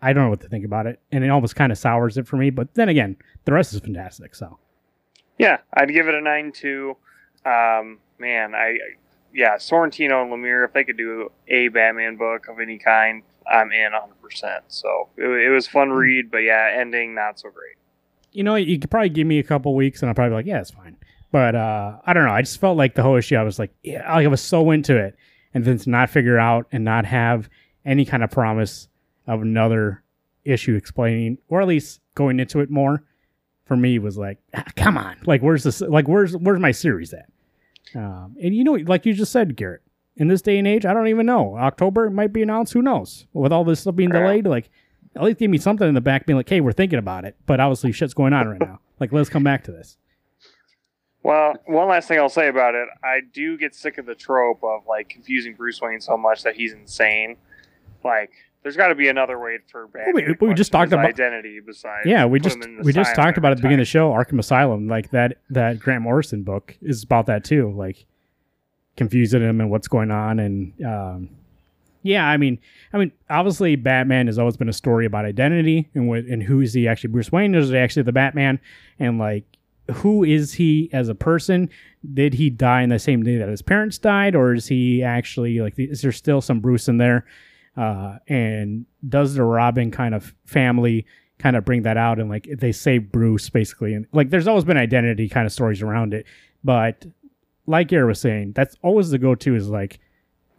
I 0.01 0.13
don't 0.13 0.23
know 0.23 0.29
what 0.29 0.39
to 0.41 0.47
think 0.47 0.63
about 0.63 0.87
it, 0.87 1.01
and 1.11 1.25
it 1.25 1.29
almost 1.29 1.57
kind 1.57 1.73
of 1.73 1.77
sours 1.77 2.17
it 2.17 2.25
for 2.25 2.37
me. 2.37 2.51
But 2.51 2.73
then 2.73 2.87
again, 2.87 3.17
the 3.43 3.51
rest 3.51 3.73
is 3.73 3.81
fantastic. 3.81 4.33
So 4.33 4.57
Yeah, 5.37 5.57
I'd 5.73 5.89
give 5.93 6.07
it 6.07 6.15
a 6.15 6.21
nine 6.21 6.51
too. 6.53 6.95
Um, 7.45 7.99
man, 8.17 8.55
I 8.55 8.67
I- 8.67 8.77
yeah, 9.33 9.55
Sorrentino 9.57 10.23
and 10.23 10.31
Lemire, 10.31 10.65
if 10.65 10.73
they 10.73 10.83
could 10.83 10.97
do 10.97 11.31
a 11.49 11.67
Batman 11.67 12.15
book 12.15 12.47
of 12.47 12.59
any 12.59 12.79
kind, 12.79 13.21
I'm 13.51 13.71
in 13.71 13.91
100. 13.91 14.21
percent 14.21 14.63
So 14.67 15.09
it, 15.17 15.25
it 15.25 15.49
was 15.49 15.67
fun 15.67 15.89
read, 15.89 16.29
but 16.31 16.39
yeah, 16.39 16.69
ending 16.77 17.15
not 17.15 17.39
so 17.39 17.49
great. 17.49 17.75
you 18.31 18.43
know, 18.43 18.55
you 18.55 18.77
could 18.79 18.91
probably 18.91 19.09
give 19.09 19.25
me 19.27 19.39
a 19.39 19.43
couple 19.43 19.73
weeks 19.75 20.01
and 20.01 20.09
I'll 20.09 20.15
probably 20.15 20.29
be 20.31 20.35
like, 20.35 20.45
yeah, 20.45 20.59
it's 20.61 20.71
fine. 20.71 20.97
But 21.31 21.55
uh, 21.55 21.97
I 22.05 22.13
don't 22.13 22.25
know. 22.25 22.33
I 22.33 22.41
just 22.41 22.59
felt 22.59 22.77
like 22.77 22.95
the 22.95 23.03
whole 23.03 23.15
issue, 23.15 23.35
I 23.35 23.43
was 23.43 23.59
like, 23.59 23.71
yeah, 23.83 24.01
I 24.01 24.25
was 24.27 24.41
so 24.41 24.71
into 24.71 24.97
it. 24.97 25.15
And 25.53 25.65
then 25.65 25.77
to 25.79 25.89
not 25.89 26.09
figure 26.09 26.37
out 26.39 26.67
and 26.71 26.83
not 26.83 27.05
have 27.05 27.49
any 27.85 28.05
kind 28.05 28.23
of 28.23 28.29
promise 28.31 28.87
of 29.27 29.41
another 29.41 30.03
issue 30.43 30.75
explaining, 30.75 31.37
or 31.47 31.61
at 31.61 31.67
least 31.67 32.01
going 32.15 32.39
into 32.39 32.59
it 32.59 32.69
more, 32.69 33.03
for 33.65 33.75
me 33.75 33.99
was 33.99 34.17
like, 34.17 34.37
ah, 34.55 34.63
come 34.75 34.97
on. 34.97 35.17
Like, 35.25 35.41
where's 35.41 35.63
this? 35.63 35.81
Like, 35.81 36.07
where's 36.07 36.35
where's 36.37 36.59
my 36.59 36.71
series 36.71 37.13
at? 37.13 37.29
Um, 37.95 38.35
and 38.41 38.55
you 38.55 38.63
know, 38.63 38.73
like 38.73 39.05
you 39.05 39.13
just 39.13 39.31
said, 39.31 39.55
Garrett, 39.55 39.81
in 40.15 40.27
this 40.27 40.41
day 40.41 40.57
and 40.57 40.67
age, 40.67 40.85
I 40.85 40.93
don't 40.93 41.07
even 41.07 41.25
know. 41.25 41.57
October 41.57 42.05
it 42.05 42.11
might 42.11 42.33
be 42.33 42.41
announced. 42.41 42.73
Who 42.73 42.81
knows? 42.81 43.25
With 43.33 43.51
all 43.53 43.63
this 43.63 43.79
stuff 43.81 43.95
being 43.95 44.09
delayed, 44.09 44.45
like 44.47 44.69
at 45.15 45.23
least 45.23 45.39
give 45.39 45.49
me 45.51 45.57
something 45.57 45.87
in 45.87 45.93
the 45.95 46.01
back, 46.01 46.25
being 46.25 46.37
like, 46.37 46.49
"Hey, 46.49 46.61
we're 46.61 46.71
thinking 46.71 46.99
about 46.99 47.25
it," 47.25 47.35
but 47.45 47.59
obviously 47.59 47.91
shit's 47.91 48.13
going 48.13 48.33
on 48.33 48.47
right 48.47 48.59
now. 48.59 48.79
Like, 48.99 49.13
let's 49.13 49.29
come 49.29 49.45
back 49.45 49.63
to 49.63 49.71
this. 49.71 49.95
Well, 51.23 51.53
one 51.67 51.87
last 51.87 52.07
thing 52.09 52.19
I'll 52.19 52.27
say 52.27 52.47
about 52.49 52.75
it, 52.75 52.87
I 53.03 53.19
do 53.33 53.57
get 53.57 53.75
sick 53.75 53.97
of 53.97 54.05
the 54.05 54.13
trope 54.15 54.63
of 54.63 54.81
like 54.87 55.07
confusing 55.09 55.53
Bruce 55.55 55.79
Wayne 55.81 56.01
so 56.01 56.17
much 56.17 56.43
that 56.43 56.55
he's 56.55 56.73
insane. 56.73 57.37
Like, 58.03 58.31
there's 58.63 58.77
got 58.77 58.87
to 58.89 58.95
be 58.95 59.07
another 59.09 59.39
way 59.39 59.59
for 59.71 59.87
Batman. 59.87 60.35
we- 60.41 60.47
we 60.49 60.53
just 60.53 60.71
talked 60.73 60.91
about- 60.93 61.05
identity 61.05 61.59
besides. 61.65 62.05
Yeah, 62.07 62.25
we 62.25 62.39
just 62.41 62.57
him 62.57 62.63
in 62.63 62.77
the 62.77 62.83
we 62.83 62.91
just 62.91 63.15
talked 63.15 63.37
about 63.37 63.51
at 63.51 63.57
the 63.57 63.61
beginning 63.61 63.79
of 63.79 63.87
the 63.87 63.89
show, 63.89 64.11
Arkham 64.11 64.39
Asylum. 64.39 64.87
Like 64.87 65.11
that 65.11 65.37
that 65.49 65.79
Grant 65.79 66.01
Morrison 66.03 66.43
book 66.43 66.77
is 66.81 67.03
about 67.03 67.25
that 67.27 67.43
too. 67.43 67.71
Like 67.73 68.05
confusing 68.99 69.41
him 69.41 69.59
and 69.61 69.71
what's 69.71 69.87
going 69.87 70.11
on, 70.11 70.37
and 70.39 70.85
um, 70.85 71.29
yeah, 72.03 72.27
I 72.27 72.37
mean, 72.37 72.59
I 72.93 72.97
mean, 72.97 73.11
obviously, 73.29 73.75
Batman 73.75 74.27
has 74.27 74.37
always 74.37 74.57
been 74.57 74.69
a 74.69 74.73
story 74.73 75.05
about 75.05 75.25
identity 75.25 75.89
and 75.95 76.07
what 76.07 76.25
and 76.25 76.43
who 76.43 76.61
is 76.61 76.73
he 76.73 76.87
actually? 76.87 77.11
Bruce 77.11 77.31
Wayne 77.31 77.55
or 77.55 77.59
is 77.59 77.69
he 77.69 77.77
actually 77.77 78.03
the 78.03 78.11
Batman? 78.11 78.59
And 78.99 79.17
like, 79.17 79.45
who 79.91 80.23
is 80.23 80.53
he 80.53 80.89
as 80.93 81.09
a 81.09 81.15
person? 81.15 81.69
Did 82.13 82.35
he 82.35 82.49
die 82.49 82.83
in 82.83 82.89
the 82.89 82.99
same 82.99 83.23
day 83.23 83.37
that 83.37 83.49
his 83.49 83.61
parents 83.61 83.97
died, 83.97 84.35
or 84.35 84.53
is 84.53 84.67
he 84.67 85.01
actually 85.01 85.59
like? 85.59 85.73
Is 85.77 86.01
there 86.01 86.11
still 86.11 86.41
some 86.41 86.59
Bruce 86.59 86.87
in 86.87 86.97
there? 86.97 87.25
Uh, 87.75 88.17
and 88.27 88.85
does 89.07 89.35
the 89.35 89.43
Robin 89.43 89.89
kind 89.89 90.13
of 90.13 90.33
family 90.45 91.05
kind 91.37 91.55
of 91.55 91.63
bring 91.63 91.83
that 91.83 91.95
out 91.95 92.19
and 92.19 92.29
like 92.29 92.49
they 92.57 92.73
save 92.73 93.13
Bruce 93.13 93.49
basically 93.49 93.93
and 93.93 94.05
like 94.11 94.29
there's 94.29 94.49
always 94.49 94.65
been 94.65 94.75
identity 94.75 95.29
kind 95.29 95.45
of 95.45 95.53
stories 95.53 95.81
around 95.81 96.13
it, 96.13 96.25
but 96.63 97.05
like 97.69 97.87
Garrett 97.87 98.07
was 98.07 98.19
saying, 98.19 98.53
that's 98.53 98.75
always 98.81 99.11
the 99.11 99.19
go-to 99.19 99.55
is 99.55 99.69
like, 99.69 99.99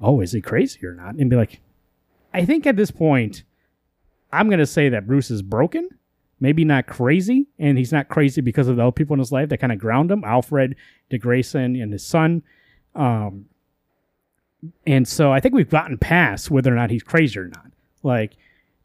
oh, 0.01 0.21
is 0.21 0.31
he 0.31 0.41
crazy 0.41 0.87
or 0.87 0.95
not? 0.95 1.17
And 1.17 1.29
be 1.29 1.35
like, 1.35 1.61
I 2.33 2.45
think 2.45 2.67
at 2.69 2.77
this 2.77 2.93
point, 2.93 3.43
I'm 4.33 4.49
gonna 4.49 4.65
say 4.65 4.89
that 4.91 5.09
Bruce 5.09 5.29
is 5.29 5.43
broken, 5.43 5.89
maybe 6.39 6.65
not 6.65 6.87
crazy, 6.87 7.49
and 7.59 7.77
he's 7.77 7.91
not 7.91 8.09
crazy 8.09 8.41
because 8.41 8.69
of 8.69 8.77
the 8.77 8.83
other 8.83 8.93
people 8.93 9.15
in 9.15 9.19
his 9.19 9.33
life 9.33 9.49
that 9.49 9.59
kind 9.59 9.73
of 9.73 9.81
ground 9.81 10.13
him, 10.13 10.23
Alfred, 10.23 10.77
Dick 11.09 11.23
Grayson, 11.23 11.75
and 11.75 11.93
his 11.93 12.07
son. 12.07 12.45
Um, 12.95 13.47
and 14.87 15.09
so 15.09 15.33
I 15.33 15.41
think 15.41 15.53
we've 15.53 15.69
gotten 15.69 15.99
past 15.99 16.49
whether 16.49 16.73
or 16.73 16.77
not 16.77 16.91
he's 16.91 17.03
crazy 17.03 17.41
or 17.41 17.49
not. 17.49 17.73
Like 18.05 18.37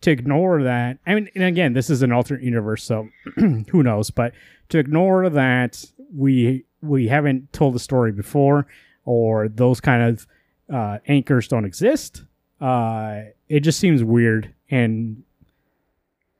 to 0.01 0.09
ignore 0.09 0.63
that. 0.63 0.97
I 1.05 1.13
mean, 1.13 1.29
and 1.35 1.43
again, 1.43 1.73
this 1.73 1.91
is 1.91 2.01
an 2.01 2.11
alternate 2.11 2.41
universe, 2.41 2.83
so 2.83 3.07
who 3.35 3.83
knows? 3.83 4.09
But 4.09 4.33
to 4.69 4.79
ignore 4.79 5.29
that 5.29 5.85
we 6.11 6.65
we 6.85 7.07
haven't 7.07 7.51
told 7.53 7.75
the 7.75 7.79
story 7.79 8.11
before, 8.11 8.67
or 9.05 9.47
those 9.47 9.79
kind 9.79 10.03
of 10.03 10.27
uh, 10.73 10.99
anchors 11.07 11.47
don't 11.47 11.65
exist, 11.65 12.23
uh, 12.61 13.21
it 13.49 13.59
just 13.61 13.79
seems 13.79 14.03
weird. 14.03 14.53
And 14.69 15.23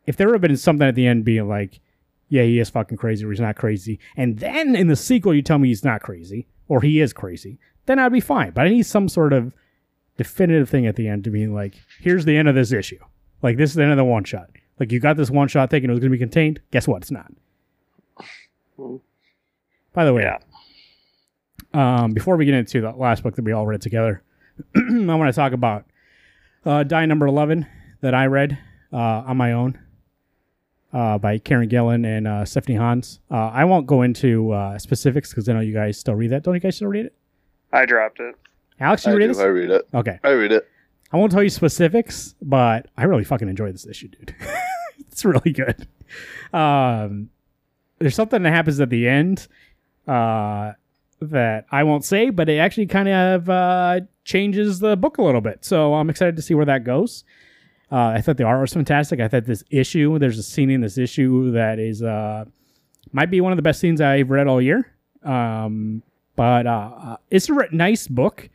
if 0.05 0.17
there 0.17 0.27
would 0.27 0.35
have 0.35 0.41
been 0.41 0.57
something 0.57 0.87
at 0.87 0.95
the 0.95 1.07
end 1.07 1.25
being 1.25 1.47
like, 1.47 1.79
yeah, 2.29 2.43
he 2.43 2.59
is 2.59 2.69
fucking 2.69 2.97
crazy 2.97 3.23
or 3.25 3.29
he's 3.29 3.39
not 3.39 3.55
crazy, 3.55 3.99
and 4.17 4.39
then 4.39 4.75
in 4.75 4.87
the 4.87 4.95
sequel 4.95 5.33
you 5.33 5.41
tell 5.41 5.59
me 5.59 5.67
he's 5.67 5.83
not 5.83 6.01
crazy 6.01 6.47
or 6.67 6.81
he 6.81 6.99
is 6.99 7.13
crazy, 7.13 7.59
then 7.85 7.99
I'd 7.99 8.11
be 8.11 8.19
fine. 8.19 8.51
But 8.51 8.65
I 8.65 8.69
need 8.69 8.85
some 8.85 9.07
sort 9.07 9.31
of 9.31 9.53
definitive 10.17 10.69
thing 10.69 10.87
at 10.87 10.95
the 10.95 11.07
end 11.07 11.23
to 11.25 11.29
be 11.29 11.45
like, 11.45 11.75
here's 11.99 12.25
the 12.25 12.35
end 12.35 12.47
of 12.47 12.55
this 12.55 12.71
issue. 12.71 12.99
Like 13.41 13.57
this 13.57 13.69
is 13.69 13.75
the 13.75 13.83
end 13.83 13.91
of 13.91 13.97
the 13.97 14.03
one 14.03 14.23
shot. 14.23 14.49
Like 14.79 14.91
you 14.91 14.99
got 14.99 15.17
this 15.17 15.29
one 15.29 15.47
shot 15.47 15.69
thinking 15.69 15.89
it 15.89 15.93
was 15.93 15.99
going 15.99 16.11
to 16.11 16.17
be 16.17 16.19
contained. 16.19 16.61
Guess 16.71 16.87
what? 16.87 17.03
It's 17.03 17.11
not. 17.11 17.31
By 19.95 20.03
the 20.03 20.13
way, 20.13 20.23
Yeah. 20.23 20.39
um, 22.03 22.11
before 22.13 22.35
we 22.35 22.45
get 22.45 22.53
into 22.53 22.81
the 22.81 22.91
last 22.91 23.23
book 23.23 23.35
that 23.37 23.45
we 23.45 23.53
all 23.53 23.65
read 23.65 23.81
together, 23.81 24.21
I 24.75 25.15
want 25.15 25.33
to 25.33 25.35
talk 25.35 25.53
about 25.53 25.85
uh, 26.65 26.83
Die 26.83 27.05
Number 27.05 27.25
11 27.27 27.65
that 28.01 28.13
I 28.13 28.25
read 28.25 28.57
uh, 28.91 28.97
on 28.97 29.37
my 29.37 29.53
own 29.53 29.79
uh, 30.93 31.17
by 31.17 31.39
Kieron 31.39 31.69
Gillen 31.69 32.03
and 32.03 32.27
uh, 32.27 32.43
Stephanie 32.43 32.75
Hans. 32.75 33.21
Uh, 33.31 33.35
I 33.47 33.63
won't 33.63 33.87
go 33.87 34.01
into 34.01 34.51
uh, 34.51 34.77
specifics 34.77 35.29
because 35.29 35.47
I 35.47 35.53
know 35.53 35.61
you 35.61 35.73
guys 35.73 35.97
still 35.97 36.15
read 36.15 36.31
that. 36.31 36.43
Don't 36.43 36.53
you 36.53 36.59
guys 36.59 36.75
still 36.75 36.89
read 36.89 37.05
it? 37.05 37.15
I 37.71 37.85
dropped 37.85 38.19
it. 38.19 38.35
Alex, 38.81 39.05
you 39.05 39.13
I, 39.13 39.15
read 39.15 39.21
do, 39.23 39.27
this? 39.29 39.39
I 39.39 39.45
read 39.45 39.69
it. 39.69 39.87
Okay. 39.93 40.19
I 40.25 40.31
read 40.31 40.51
it. 40.51 40.67
I 41.13 41.17
won't 41.17 41.31
tell 41.31 41.43
you 41.43 41.49
specifics, 41.49 42.35
but 42.41 42.87
I 42.97 43.05
really 43.05 43.23
fucking 43.23 43.47
enjoy 43.47 43.71
this 43.71 43.87
issue, 43.87 44.09
dude. 44.09 44.35
it's 45.09 45.23
really 45.23 45.53
good. 45.53 45.87
Um, 46.53 47.29
there's 47.99 48.15
something 48.15 48.43
that 48.43 48.51
happens 48.51 48.79
at 48.81 48.89
the 48.89 49.07
end 49.07 49.47
uh, 50.08 50.74
that 51.22 51.66
I 51.72 51.84
won't 51.84 52.06
say, 52.06 52.30
but 52.30 52.49
it 52.49 52.58
actually 52.58 52.88
kind 52.88 53.10
of 53.10 53.49
uh, 53.49 54.01
changes 54.24 54.80
the 54.80 54.95
book 54.95 55.18
a 55.18 55.24
little 55.24 55.41
bit. 55.41 55.66
So 55.66 55.93
I'm 55.93 56.10
excited 56.10 56.36
to 56.36 56.41
see 56.41 56.53
where 56.53 56.66
that 56.66 56.84
goes. 56.84 57.24
Uh, 57.91 58.08
I 58.08 58.22
thought 58.22 58.38
the 58.38 58.43
art 58.43 58.62
was 58.62 58.74
fantastic. 58.74 59.20
I 59.20 59.28
thought 59.28 59.45
this 59.45 59.64
issue, 59.70 60.18
there's 60.20 60.39
a 60.39 60.43
scene 60.43 60.70
in 60.70 60.82
this 60.82 60.97
issue 60.97 61.51
that 61.51 61.80
is 61.80 62.01
uh, 62.01 62.45
might 63.12 63.30
be 63.30 63.41
one 63.41 63.51
of 63.51 63.58
the 63.58 63.62
best 63.62 63.80
scenes 63.80 64.01
I've 64.01 64.32
read 64.32 64.47
all 64.47 64.62
year. 64.62 64.91
Um, 65.24 66.03
but 66.36 66.68
uh, 66.68 66.91
uh, 66.97 67.18
it's 67.32 67.49
a 67.49 67.53
re- 67.53 67.70
nice 67.72 68.08
book 68.08 68.49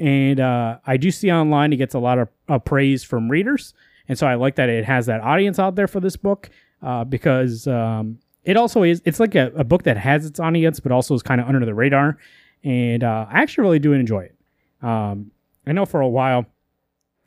and 0.00 0.40
uh, 0.40 0.78
I 0.86 0.96
do 0.96 1.10
see 1.10 1.30
online 1.30 1.72
it 1.72 1.76
gets 1.76 1.94
a 1.94 1.98
lot 1.98 2.18
of 2.18 2.64
praise 2.64 3.04
from 3.04 3.30
readers, 3.30 3.74
and 4.08 4.18
so 4.18 4.26
I 4.26 4.34
like 4.34 4.56
that 4.56 4.70
it 4.70 4.86
has 4.86 5.06
that 5.06 5.20
audience 5.20 5.58
out 5.58 5.76
there 5.76 5.86
for 5.86 6.00
this 6.00 6.16
book 6.16 6.48
uh, 6.82 7.04
because 7.04 7.66
um, 7.66 8.18
it 8.44 8.56
also 8.56 8.82
is 8.82 9.02
it's 9.04 9.20
like 9.20 9.34
a, 9.34 9.52
a 9.56 9.64
book 9.64 9.82
that 9.84 9.96
has 9.96 10.26
its 10.26 10.40
audience, 10.40 10.80
but 10.80 10.92
also 10.92 11.14
is 11.14 11.22
kind 11.22 11.40
of 11.40 11.46
under 11.46 11.64
the 11.64 11.74
radar, 11.74 12.18
and 12.64 13.04
uh, 13.04 13.26
I 13.30 13.42
actually 13.42 13.62
really 13.62 13.78
do 13.78 13.92
enjoy 13.92 14.24
it. 14.24 14.34
Um, 14.82 15.30
I 15.66 15.72
know 15.72 15.86
for 15.86 16.00
a 16.00 16.08
while, 16.08 16.46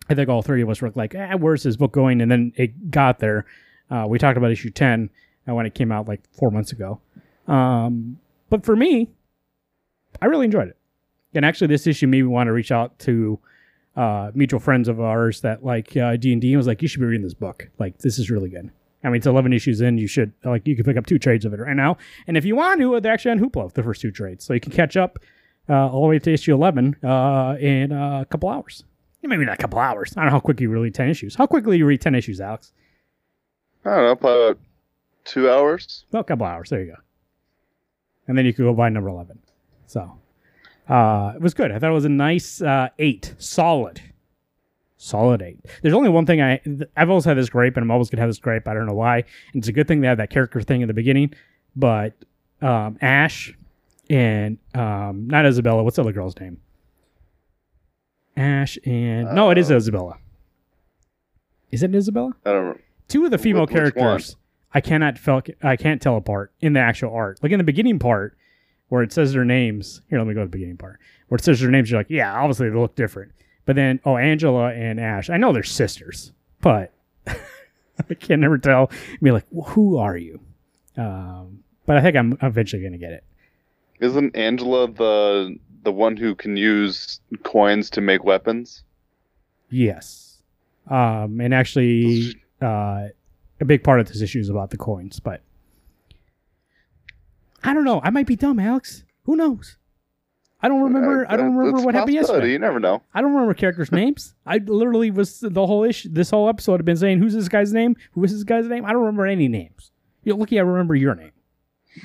I 0.09 0.15
think 0.15 0.29
all 0.29 0.41
three 0.41 0.61
of 0.61 0.69
us 0.69 0.81
were 0.81 0.91
like, 0.95 1.15
eh, 1.15 1.33
"Where's 1.35 1.63
this 1.63 1.75
book 1.75 1.91
going?" 1.91 2.21
And 2.21 2.31
then 2.31 2.51
it 2.55 2.91
got 2.91 3.19
there. 3.19 3.45
Uh, 3.89 4.05
we 4.07 4.17
talked 4.17 4.37
about 4.37 4.51
issue 4.51 4.71
ten 4.71 5.09
uh, 5.47 5.53
when 5.53 5.65
it 5.65 5.75
came 5.75 5.91
out 5.91 6.07
like 6.07 6.21
four 6.31 6.51
months 6.51 6.71
ago, 6.71 6.99
um, 7.47 8.19
but 8.49 8.65
for 8.65 8.75
me, 8.75 9.09
I 10.21 10.25
really 10.27 10.45
enjoyed 10.45 10.69
it. 10.69 10.77
And 11.35 11.45
actually, 11.45 11.67
this 11.67 11.87
issue 11.87 12.07
made 12.07 12.21
me 12.21 12.27
want 12.27 12.47
to 12.47 12.53
reach 12.53 12.71
out 12.71 12.97
to 12.99 13.39
uh, 13.95 14.31
mutual 14.33 14.59
friends 14.59 14.87
of 14.87 14.99
ours 14.99 15.41
that 15.41 15.63
like 15.63 15.95
uh, 15.97 16.15
D 16.15 16.33
and 16.33 16.57
was 16.57 16.67
like, 16.67 16.81
you 16.81 16.87
should 16.87 16.99
be 16.99 17.05
reading 17.05 17.23
this 17.23 17.33
book. 17.33 17.69
Like, 17.79 17.99
this 17.99 18.19
is 18.19 18.29
really 18.29 18.49
good. 18.49 18.71
I 19.03 19.07
mean, 19.07 19.17
it's 19.17 19.27
eleven 19.27 19.53
issues 19.53 19.81
in. 19.81 19.97
You 19.97 20.07
should 20.07 20.33
like 20.43 20.67
you 20.67 20.75
can 20.75 20.85
pick 20.85 20.97
up 20.97 21.05
two 21.05 21.19
trades 21.19 21.45
of 21.45 21.53
it 21.53 21.59
right 21.59 21.75
now. 21.75 21.97
And 22.27 22.37
if 22.37 22.45
you 22.45 22.55
want 22.55 22.79
to, 22.81 22.99
they're 22.99 23.13
actually 23.13 23.31
on 23.31 23.39
Hoopla 23.39 23.73
the 23.73 23.83
first 23.83 24.01
two 24.01 24.11
trades, 24.11 24.45
so 24.45 24.53
you 24.53 24.59
can 24.59 24.71
catch 24.71 24.95
up 24.95 25.19
uh, 25.69 25.89
all 25.89 26.03
the 26.03 26.07
way 26.07 26.19
to 26.19 26.33
issue 26.33 26.53
eleven 26.53 26.95
uh, 27.03 27.55
in 27.59 27.91
uh, 27.91 28.21
a 28.21 28.25
couple 28.25 28.49
hours. 28.49 28.83
Maybe 29.21 29.45
not 29.45 29.53
a 29.53 29.61
couple 29.61 29.79
hours. 29.79 30.13
I 30.17 30.21
don't 30.21 30.25
know 30.25 30.31
how 30.31 30.39
quick 30.41 30.59
you 30.59 30.69
read 30.69 30.93
ten 30.93 31.09
issues. 31.09 31.35
How 31.35 31.47
quickly 31.47 31.77
you 31.77 31.85
read 31.85 32.01
ten 32.01 32.15
issues, 32.15 32.41
Alex? 32.41 32.73
I 33.85 33.95
don't 33.95 34.05
know, 34.05 34.15
probably 34.15 34.45
about 34.45 34.59
two 35.25 35.49
hours. 35.49 36.05
Well, 36.11 36.21
a 36.21 36.25
couple 36.25 36.45
hours. 36.45 36.69
There 36.69 36.81
you 36.81 36.91
go. 36.91 36.97
And 38.27 38.37
then 38.37 38.45
you 38.45 38.53
could 38.53 38.63
go 38.63 38.73
buy 38.73 38.89
number 38.89 39.09
11. 39.09 39.39
So 39.87 40.17
uh, 40.87 41.33
it 41.35 41.41
was 41.41 41.53
good. 41.53 41.71
I 41.71 41.79
thought 41.79 41.91
it 41.91 41.93
was 41.93 42.05
a 42.05 42.09
nice 42.09 42.61
uh, 42.61 42.89
eight. 42.99 43.35
Solid. 43.37 44.01
Solid 45.03 45.41
eight. 45.41 45.59
There's 45.81 45.93
only 45.93 46.07
one 46.07 46.25
thing 46.25 46.41
I 46.41 46.61
I've 46.95 47.09
always 47.09 47.25
had 47.25 47.37
this 47.37 47.49
grape, 47.49 47.75
and 47.75 47.83
I'm 47.83 47.91
always 47.91 48.09
going 48.09 48.17
to 48.17 48.21
have 48.21 48.29
this 48.29 48.39
grape. 48.39 48.67
I 48.69 48.73
don't 48.73 48.85
know 48.85 48.93
why. 48.93 49.17
And 49.17 49.25
it's 49.55 49.67
a 49.67 49.73
good 49.73 49.85
thing 49.87 49.99
they 49.99 50.07
have 50.07 50.17
that 50.17 50.29
character 50.29 50.61
thing 50.61 50.79
in 50.81 50.87
the 50.87 50.93
beginning. 50.93 51.33
But 51.75 52.13
um, 52.61 52.97
Ash 53.01 53.53
and 54.09 54.57
um, 54.73 55.27
not 55.27 55.45
Isabella. 55.45 55.83
What's 55.83 55.97
the 55.97 56.03
other 56.03 56.13
girl's 56.13 56.39
name? 56.39 56.61
Ash 58.37 58.77
and. 58.85 59.33
no, 59.35 59.49
it 59.49 59.57
is 59.57 59.71
Uh, 59.71 59.75
Isabella. 59.75 60.17
Is 61.71 61.83
it 61.83 61.93
Isabella? 61.93 62.31
I 62.45 62.51
don't 62.51 62.65
know. 62.69 62.77
two 63.07 63.25
of 63.25 63.31
the 63.31 63.37
female 63.37 63.63
Which- 63.63 63.71
which 63.71 63.93
characters 63.95 64.37
I 64.73 64.81
cannot 64.81 65.17
fel- 65.19 65.41
I 65.61 65.75
can't 65.75 66.01
tell 66.01 66.15
apart 66.17 66.51
in 66.61 66.73
the 66.73 66.79
actual 66.79 67.13
art. 67.13 67.39
Like 67.43 67.51
in 67.51 67.57
the 67.57 67.63
beginning 67.63 67.99
part 67.99 68.37
where 68.87 69.03
it 69.03 69.11
says 69.11 69.33
their 69.33 69.45
names. 69.45 70.01
Here, 70.09 70.17
let 70.17 70.27
me 70.27 70.33
go 70.33 70.39
to 70.41 70.45
the 70.45 70.49
beginning 70.49 70.77
part 70.77 70.99
where 71.27 71.35
it 71.37 71.43
says 71.43 71.59
their 71.59 71.69
names. 71.69 71.91
You're 71.91 71.99
like, 71.99 72.09
yeah, 72.09 72.33
obviously 72.33 72.69
they 72.69 72.75
look 72.77 72.95
different. 72.95 73.33
But 73.65 73.75
then, 73.75 73.99
oh, 74.05 74.17
Angela 74.17 74.73
and 74.73 74.99
Ash. 74.99 75.29
I 75.29 75.37
know 75.37 75.53
they're 75.53 75.63
sisters, 75.63 76.31
but 76.61 76.93
I 77.27 78.13
can 78.19 78.41
never 78.41 78.57
tell. 78.57 78.91
Be 79.21 79.31
like, 79.31 79.45
well, 79.51 79.69
who 79.69 79.97
are 79.97 80.17
you? 80.17 80.39
Um, 80.97 81.63
but 81.85 81.97
I 81.97 82.01
think 82.01 82.15
I'm 82.15 82.37
eventually 82.41 82.83
gonna 82.83 82.97
get 82.97 83.13
it. 83.13 83.23
Isn't 83.99 84.35
Angela 84.35 84.91
the 84.91 85.57
the 85.83 85.91
one 85.91 86.17
who 86.17 86.35
can 86.35 86.57
use 86.57 87.19
coins 87.43 87.89
to 87.91 88.01
make 88.01 88.23
weapons? 88.23 88.83
Yes. 89.69 90.41
Um, 90.89 91.39
and 91.39 91.53
actually, 91.53 92.35
uh, 92.61 93.07
a 93.59 93.65
big 93.65 93.83
part 93.83 93.99
of 93.99 94.07
this 94.07 94.21
issue 94.21 94.39
is 94.39 94.49
about 94.49 94.71
the 94.71 94.77
coins, 94.77 95.19
but 95.19 95.41
I 97.63 97.73
don't 97.73 97.85
know. 97.85 98.01
I 98.03 98.09
might 98.09 98.27
be 98.27 98.35
dumb, 98.35 98.59
Alex. 98.59 99.03
Who 99.25 99.35
knows? 99.35 99.77
I 100.63 100.69
don't 100.69 100.81
remember. 100.81 101.25
I 101.29 101.35
don't 101.35 101.53
Uh, 101.55 101.59
remember 101.59 101.81
what 101.85 101.93
happened 101.93 102.15
yesterday. 102.15 102.51
You 102.53 102.57
never 102.59 102.79
know. 102.79 103.03
I 103.13 103.21
don't 103.21 103.33
remember 103.33 103.53
characters' 103.53 103.91
names. 104.01 104.33
I 104.45 104.57
literally 104.57 105.11
was 105.11 105.41
the 105.41 105.67
whole 105.67 105.83
issue. 105.83 106.09
This 106.11 106.29
whole 106.31 106.47
episode 106.49 106.79
I've 106.79 106.85
been 106.85 106.95
saying, 106.97 107.19
"Who's 107.19 107.33
this 107.33 107.49
guy's 107.49 107.73
name? 107.73 107.95
Who 108.13 108.23
is 108.23 108.31
this 108.33 108.43
guy's 108.43 108.67
name?" 108.67 108.85
I 108.85 108.93
don't 108.93 109.01
remember 109.01 109.27
any 109.27 109.47
names. 109.49 109.91
You're 110.23 110.37
lucky. 110.37 110.57
I 110.57 110.63
remember 110.63 110.95
your 110.95 111.15
name. 111.15 111.31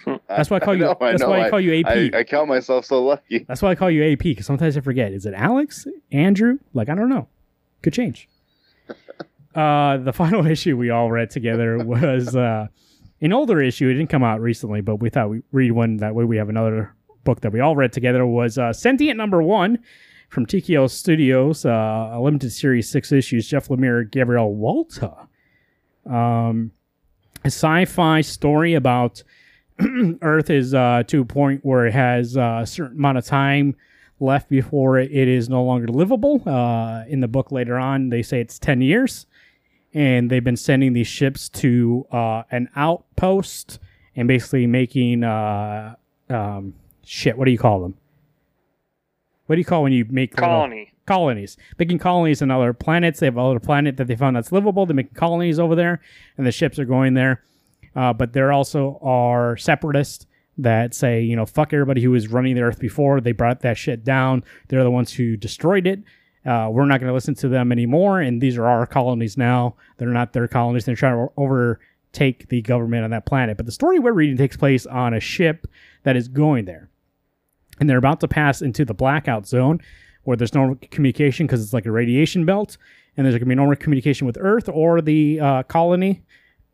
That's 0.28 0.50
why 0.50 0.56
I 0.56 0.60
call 0.60 0.74
you. 0.74 0.80
know, 0.84 0.96
that's 1.00 1.22
why 1.24 1.46
I 1.46 1.50
call 1.50 1.60
you 1.60 1.80
AP. 1.80 1.86
I, 2.14 2.18
I 2.18 2.24
count 2.24 2.48
myself 2.48 2.84
so 2.84 3.02
lucky. 3.02 3.38
That's 3.48 3.62
why 3.62 3.70
I 3.70 3.74
call 3.74 3.90
you 3.90 4.12
AP 4.12 4.18
because 4.18 4.44
sometimes 4.44 4.76
I 4.76 4.80
forget. 4.80 5.12
Is 5.12 5.24
it 5.24 5.32
Alex? 5.34 5.86
Andrew? 6.12 6.58
Like 6.74 6.88
I 6.90 6.94
don't 6.94 7.08
know. 7.08 7.28
Could 7.80 7.94
change. 7.94 8.28
uh, 9.54 9.96
the 9.98 10.12
final 10.12 10.44
issue 10.46 10.76
we 10.76 10.90
all 10.90 11.10
read 11.10 11.30
together 11.30 11.78
was 11.84 12.36
uh, 12.36 12.66
an 13.20 13.32
older 13.32 13.62
issue. 13.62 13.88
It 13.88 13.94
didn't 13.94 14.10
come 14.10 14.22
out 14.24 14.40
recently, 14.40 14.80
but 14.80 14.96
we 14.96 15.10
thought 15.10 15.30
we'd 15.30 15.42
read 15.52 15.72
one 15.72 15.98
that 15.98 16.14
way. 16.14 16.24
We 16.24 16.36
have 16.36 16.48
another 16.48 16.94
book 17.28 17.42
that 17.42 17.52
we 17.52 17.60
all 17.60 17.76
read 17.76 17.92
together. 17.92 18.24
Was 18.24 18.56
uh, 18.56 18.72
Sentient 18.72 19.18
Number 19.18 19.42
One 19.42 19.80
from 20.30 20.46
TKO 20.46 20.88
Studios, 20.88 21.66
uh, 21.66 22.12
a 22.14 22.18
limited 22.18 22.50
series, 22.50 22.88
six 22.88 23.12
issues. 23.12 23.46
Jeff 23.46 23.68
Lemire, 23.68 24.10
Gabriel 24.10 24.56
Walta. 24.56 25.28
Um, 26.10 26.72
a 27.44 27.48
sci-fi 27.48 28.22
story 28.22 28.72
about 28.72 29.22
Earth 30.22 30.48
is 30.48 30.72
uh, 30.72 31.02
to 31.08 31.20
a 31.20 31.24
point 31.26 31.66
where 31.66 31.86
it 31.86 31.92
has 31.92 32.34
uh, 32.34 32.60
a 32.62 32.66
certain 32.66 32.96
amount 32.96 33.18
of 33.18 33.26
time 33.26 33.76
left 34.20 34.48
before 34.48 34.98
it 34.98 35.12
is 35.12 35.50
no 35.50 35.62
longer 35.62 35.88
livable. 35.88 36.42
Uh, 36.48 37.04
in 37.08 37.20
the 37.20 37.28
book 37.28 37.52
later 37.52 37.76
on, 37.76 38.08
they 38.08 38.22
say 38.22 38.40
it's 38.40 38.58
10 38.58 38.80
years. 38.80 39.26
And 39.92 40.30
they've 40.30 40.42
been 40.42 40.56
sending 40.56 40.94
these 40.94 41.06
ships 41.06 41.50
to 41.50 42.06
uh, 42.10 42.44
an 42.50 42.70
outpost 42.74 43.80
and 44.16 44.26
basically 44.26 44.66
making 44.66 45.24
uh, 45.24 45.94
um, 46.30 46.72
shit. 47.08 47.38
What 47.38 47.46
do 47.46 47.50
you 47.50 47.58
call 47.58 47.80
them? 47.80 47.94
What 49.46 49.56
do 49.56 49.60
you 49.60 49.64
call 49.64 49.82
when 49.82 49.92
you 49.92 50.04
make 50.10 50.36
Colony. 50.36 50.92
colonies, 51.06 51.56
making 51.78 51.98
colonies 51.98 52.42
on 52.42 52.50
other 52.50 52.74
planets. 52.74 53.20
They 53.20 53.26
have 53.26 53.36
another 53.38 53.58
planet 53.58 53.96
that 53.96 54.06
they 54.06 54.14
found 54.14 54.36
that's 54.36 54.52
livable. 54.52 54.84
They're 54.84 54.94
making 54.94 55.14
colonies 55.14 55.58
over 55.58 55.74
there, 55.74 56.02
and 56.36 56.46
the 56.46 56.52
ships 56.52 56.78
are 56.78 56.84
going 56.84 57.14
there. 57.14 57.42
Uh, 57.96 58.12
but 58.12 58.34
there 58.34 58.52
also 58.52 58.98
are 59.02 59.56
separatists 59.56 60.26
that 60.58 60.94
say, 60.94 61.22
you 61.22 61.34
know, 61.34 61.46
fuck 61.46 61.72
everybody 61.72 62.02
who 62.02 62.10
was 62.10 62.28
running 62.28 62.54
the 62.54 62.60
Earth 62.60 62.78
before. 62.78 63.20
They 63.20 63.32
brought 63.32 63.60
that 63.60 63.78
shit 63.78 64.04
down. 64.04 64.44
They're 64.68 64.84
the 64.84 64.90
ones 64.90 65.12
who 65.14 65.36
destroyed 65.36 65.86
it. 65.86 66.00
Uh, 66.44 66.68
we're 66.70 66.84
not 66.84 67.00
going 67.00 67.08
to 67.08 67.14
listen 67.14 67.34
to 67.36 67.48
them 67.48 67.72
anymore. 67.72 68.20
And 68.20 68.40
these 68.40 68.58
are 68.58 68.66
our 68.66 68.86
colonies 68.86 69.36
now. 69.36 69.76
They're 69.96 70.08
not 70.08 70.34
their 70.34 70.48
colonies. 70.48 70.84
They're 70.84 70.94
trying 70.94 71.14
to 71.14 71.32
overtake 71.36 72.48
the 72.48 72.60
government 72.60 73.04
on 73.04 73.10
that 73.10 73.24
planet. 73.24 73.56
But 73.56 73.66
the 73.66 73.72
story 73.72 73.98
we're 73.98 74.12
reading 74.12 74.36
takes 74.36 74.56
place 74.56 74.84
on 74.84 75.14
a 75.14 75.20
ship 75.20 75.66
that 76.02 76.16
is 76.16 76.28
going 76.28 76.64
there 76.66 76.87
and 77.80 77.88
they're 77.88 77.98
about 77.98 78.20
to 78.20 78.28
pass 78.28 78.62
into 78.62 78.84
the 78.84 78.94
blackout 78.94 79.46
zone 79.46 79.80
where 80.24 80.36
there's 80.36 80.54
no 80.54 80.76
communication 80.90 81.46
because 81.46 81.62
it's 81.62 81.72
like 81.72 81.86
a 81.86 81.90
radiation 81.90 82.44
belt 82.44 82.76
and 83.16 83.24
there's 83.24 83.34
going 83.34 83.40
to 83.40 83.46
be 83.46 83.54
no 83.54 83.74
communication 83.76 84.26
with 84.26 84.36
earth 84.40 84.68
or 84.68 85.00
the 85.00 85.40
uh, 85.40 85.62
colony. 85.64 86.22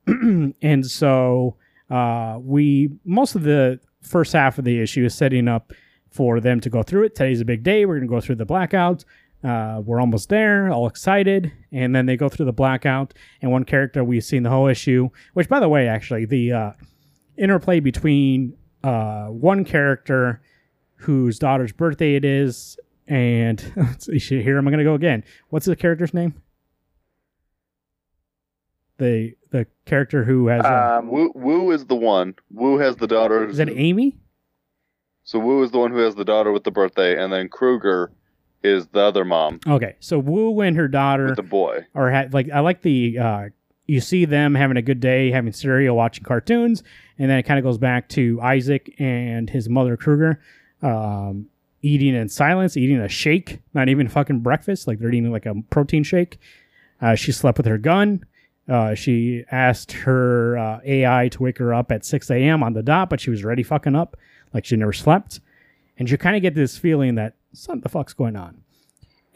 And 0.60 0.84
so 0.84 1.56
uh, 1.90 2.38
we 2.40 2.90
most 3.04 3.34
of 3.34 3.42
the 3.42 3.80
first 4.02 4.32
half 4.32 4.58
of 4.58 4.64
the 4.64 4.80
issue 4.80 5.04
is 5.04 5.14
setting 5.14 5.48
up 5.48 5.72
for 6.10 6.40
them 6.40 6.60
to 6.60 6.70
go 6.70 6.82
through 6.82 7.04
it. 7.04 7.14
Today's 7.14 7.40
a 7.40 7.44
big 7.44 7.62
day. 7.62 7.86
We're 7.86 7.94
going 7.94 8.08
to 8.08 8.14
go 8.14 8.20
through 8.20 8.36
the 8.36 8.44
blackout. 8.44 9.04
Uh, 9.42 9.82
we're 9.84 10.00
almost 10.00 10.30
there, 10.30 10.70
all 10.70 10.86
excited, 10.86 11.52
and 11.70 11.94
then 11.94 12.06
they 12.06 12.16
go 12.16 12.28
through 12.28 12.46
the 12.46 12.52
blackout. 12.52 13.12
And 13.42 13.50
one 13.50 13.64
character 13.64 14.02
we've 14.02 14.24
seen 14.24 14.42
the 14.42 14.50
whole 14.50 14.68
issue, 14.68 15.10
which, 15.34 15.48
by 15.48 15.60
the 15.60 15.68
way, 15.68 15.86
actually, 15.86 16.24
the 16.24 16.52
uh, 16.52 16.72
interplay 17.36 17.80
between 17.80 18.56
uh, 18.82 19.26
one 19.26 19.64
character 19.64 20.40
whose 21.04 21.38
daughter's 21.38 21.72
birthday 21.72 22.14
it 22.16 22.24
is, 22.24 22.76
and 23.06 23.60
should. 24.18 24.46
I'm 24.46 24.64
going 24.64 24.78
to 24.78 24.84
go 24.84 24.94
again. 24.94 25.24
What's 25.48 25.66
the 25.66 25.76
character's 25.76 26.12
name? 26.14 26.34
The 28.98 29.34
the 29.50 29.66
character 29.86 30.24
who 30.24 30.46
has 30.48 30.64
uh, 30.64 30.98
Um, 31.00 31.08
Wu, 31.10 31.32
Wu 31.34 31.70
is 31.72 31.86
the 31.86 31.96
one. 31.96 32.34
Wu 32.52 32.78
has 32.78 32.96
the 32.96 33.06
daughter. 33.06 33.48
is 33.48 33.58
it 33.58 33.68
Amy? 33.70 34.16
So 35.24 35.38
Wu 35.38 35.62
is 35.62 35.70
the 35.72 35.78
one 35.78 35.90
who 35.90 35.98
has 35.98 36.14
the 36.14 36.24
daughter 36.24 36.52
with 36.52 36.64
the 36.64 36.70
birthday, 36.70 37.20
and 37.22 37.32
then 37.32 37.48
Kruger 37.48 38.12
is 38.62 38.86
the 38.88 39.00
other 39.00 39.24
mom 39.24 39.60
Okay, 39.66 39.96
so 40.00 40.18
Wu 40.18 40.60
and 40.60 40.76
her 40.76 40.88
daughter 40.88 41.26
with 41.26 41.36
the 41.36 41.42
boy. 41.42 41.84
or 41.94 42.10
ha- 42.12 42.26
like 42.32 42.48
I 42.50 42.60
like 42.60 42.82
the 42.82 43.18
uh, 43.18 43.48
you 43.86 44.00
see 44.00 44.24
them 44.26 44.54
having 44.54 44.76
a 44.76 44.82
good 44.82 45.00
day, 45.00 45.30
having 45.30 45.52
cereal, 45.52 45.96
watching 45.96 46.24
cartoons, 46.24 46.82
and 47.18 47.30
then 47.30 47.38
it 47.38 47.42
kind 47.42 47.58
of 47.58 47.64
goes 47.64 47.78
back 47.78 48.08
to 48.10 48.40
Isaac 48.40 48.94
and 48.98 49.50
his 49.50 49.68
mother 49.68 49.96
Kruger 49.96 50.40
um, 50.84 51.46
eating 51.82 52.14
in 52.14 52.28
silence, 52.28 52.76
eating 52.76 53.00
a 53.00 53.08
shake, 53.08 53.60
not 53.72 53.88
even 53.88 54.06
fucking 54.08 54.40
breakfast, 54.40 54.86
like 54.86 54.98
they're 54.98 55.12
eating 55.12 55.32
like 55.32 55.46
a 55.46 55.54
protein 55.70 56.04
shake. 56.04 56.38
Uh, 57.00 57.14
she 57.14 57.32
slept 57.32 57.58
with 57.58 57.66
her 57.66 57.78
gun. 57.78 58.24
Uh, 58.68 58.94
she 58.94 59.44
asked 59.50 59.92
her 59.92 60.56
uh, 60.56 60.80
AI 60.84 61.28
to 61.28 61.42
wake 61.42 61.58
her 61.58 61.74
up 61.74 61.90
at 61.90 62.04
6 62.04 62.30
a.m. 62.30 62.62
on 62.62 62.72
the 62.72 62.82
dot, 62.82 63.10
but 63.10 63.20
she 63.20 63.30
was 63.30 63.44
already 63.44 63.62
fucking 63.62 63.94
up, 63.96 64.16
like 64.52 64.64
she 64.64 64.76
never 64.76 64.92
slept. 64.92 65.40
And 65.98 66.08
you 66.10 66.16
kind 66.16 66.36
of 66.36 66.42
get 66.42 66.54
this 66.54 66.78
feeling 66.78 67.16
that 67.16 67.34
something 67.52 67.82
the 67.82 67.88
fuck's 67.88 68.14
going 68.14 68.36
on. 68.36 68.62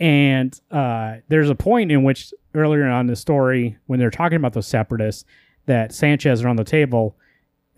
And 0.01 0.59
uh, 0.71 1.17
there's 1.29 1.51
a 1.51 1.55
point 1.55 1.91
in 1.91 2.05
which 2.05 2.33
earlier 2.55 2.87
on 2.89 3.07
the 3.07 3.17
story, 3.17 3.77
when 3.87 3.99
they're 3.99 4.11
talking 4.11 4.37
about 4.37 4.53
those 4.53 4.67
separatists, 4.67 5.25
that 5.67 5.93
Sanchez 5.93 6.43
around 6.43 6.57
the 6.57 6.65
table, 6.65 7.17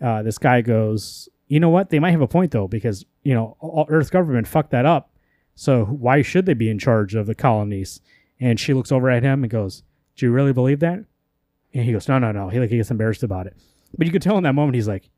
uh, 0.01 0.23
this 0.23 0.37
guy 0.37 0.61
goes, 0.61 1.27
you 1.51 1.59
know 1.59 1.67
what? 1.67 1.89
They 1.89 1.99
might 1.99 2.11
have 2.11 2.21
a 2.21 2.29
point 2.29 2.51
though, 2.51 2.69
because 2.69 3.05
you 3.23 3.33
know 3.33 3.57
Earth 3.89 4.09
government 4.09 4.47
fucked 4.47 4.71
that 4.71 4.85
up. 4.85 5.11
So 5.53 5.83
why 5.83 6.21
should 6.21 6.45
they 6.45 6.53
be 6.53 6.69
in 6.69 6.79
charge 6.79 7.13
of 7.13 7.27
the 7.27 7.35
colonies? 7.35 7.99
And 8.39 8.57
she 8.57 8.73
looks 8.73 8.89
over 8.89 9.09
at 9.09 9.21
him 9.21 9.43
and 9.43 9.51
goes, 9.51 9.83
"Do 10.15 10.25
you 10.25 10.31
really 10.31 10.53
believe 10.53 10.79
that?" 10.79 11.03
And 11.73 11.83
he 11.83 11.91
goes, 11.91 12.07
"No, 12.07 12.19
no, 12.19 12.31
no." 12.31 12.47
He 12.47 12.57
like 12.57 12.69
he 12.69 12.77
gets 12.77 12.89
embarrassed 12.89 13.21
about 13.21 13.47
it, 13.47 13.57
but 13.97 14.07
you 14.07 14.13
could 14.13 14.21
tell 14.21 14.37
in 14.37 14.45
that 14.45 14.55
moment 14.55 14.75
he's 14.75 14.87
like, 14.87 15.09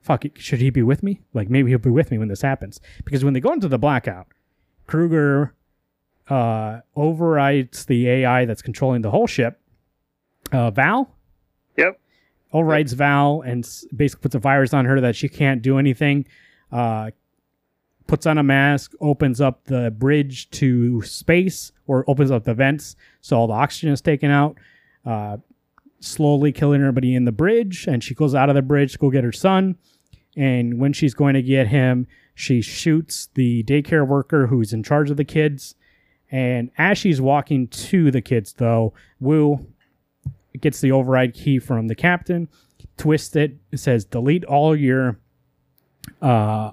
"Fuck 0.00 0.24
it, 0.24 0.36
should 0.36 0.60
he 0.60 0.70
be 0.70 0.82
with 0.82 1.04
me? 1.04 1.20
Like 1.32 1.48
maybe 1.48 1.70
he'll 1.70 1.78
be 1.78 1.90
with 1.90 2.10
me 2.10 2.18
when 2.18 2.26
this 2.26 2.42
happens." 2.42 2.80
Because 3.04 3.24
when 3.24 3.34
they 3.34 3.40
go 3.40 3.52
into 3.52 3.68
the 3.68 3.78
blackout, 3.78 4.26
Kruger 4.88 5.54
uh, 6.26 6.80
overrides 6.96 7.84
the 7.84 8.08
AI 8.08 8.46
that's 8.46 8.62
controlling 8.62 9.02
the 9.02 9.12
whole 9.12 9.28
ship. 9.28 9.60
Uh, 10.50 10.72
Val 10.72 11.14
Yep. 12.52 12.54
overrides 12.58 12.92
Val 12.94 13.42
and 13.42 13.64
s- 13.64 13.84
basically 13.94 14.22
puts 14.22 14.34
a 14.34 14.38
virus 14.38 14.72
on 14.74 14.84
her 14.84 15.00
that 15.00 15.16
she 15.16 15.28
can't 15.28 15.62
do 15.62 15.78
anything. 15.78 16.26
Uh, 16.72 17.10
puts 18.06 18.26
on 18.26 18.38
a 18.38 18.42
mask, 18.42 18.92
opens 19.00 19.40
up 19.40 19.64
the 19.64 19.90
bridge 19.90 20.48
to 20.50 21.02
space, 21.02 21.72
or 21.86 22.04
opens 22.08 22.30
up 22.30 22.44
the 22.44 22.54
vents 22.54 22.96
so 23.20 23.36
all 23.36 23.46
the 23.46 23.52
oxygen 23.52 23.90
is 23.92 24.00
taken 24.00 24.30
out. 24.30 24.56
Uh, 25.04 25.36
slowly 26.00 26.52
killing 26.52 26.80
everybody 26.80 27.14
in 27.14 27.24
the 27.24 27.32
bridge, 27.32 27.86
and 27.86 28.02
she 28.04 28.14
goes 28.14 28.34
out 28.34 28.48
of 28.48 28.54
the 28.54 28.62
bridge 28.62 28.92
to 28.92 28.98
go 28.98 29.10
get 29.10 29.24
her 29.24 29.32
son. 29.32 29.76
And 30.36 30.78
when 30.78 30.92
she's 30.92 31.14
going 31.14 31.34
to 31.34 31.42
get 31.42 31.66
him, 31.68 32.06
she 32.34 32.62
shoots 32.62 33.28
the 33.34 33.64
daycare 33.64 34.06
worker 34.06 34.46
who's 34.46 34.72
in 34.72 34.82
charge 34.84 35.10
of 35.10 35.16
the 35.16 35.24
kids. 35.24 35.74
And 36.30 36.70
as 36.78 36.98
she's 36.98 37.20
walking 37.20 37.66
to 37.68 38.10
the 38.10 38.20
kids, 38.20 38.52
though, 38.52 38.92
Wu 39.18 39.66
gets 40.60 40.80
the 40.80 40.92
override 40.92 41.34
key 41.34 41.58
from 41.58 41.88
the 41.88 41.94
captain, 41.94 42.48
twists 42.96 43.34
it, 43.36 43.56
it 43.72 43.78
says 43.78 44.04
delete 44.04 44.44
all 44.44 44.74
your 44.76 45.18
uh 46.22 46.72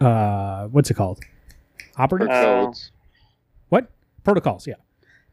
uh 0.00 0.66
what's 0.68 0.90
it 0.90 0.94
called? 0.94 1.20
Uh, 2.30 2.72
what? 3.68 3.90
Protocols, 4.24 4.66
yeah. 4.66 4.74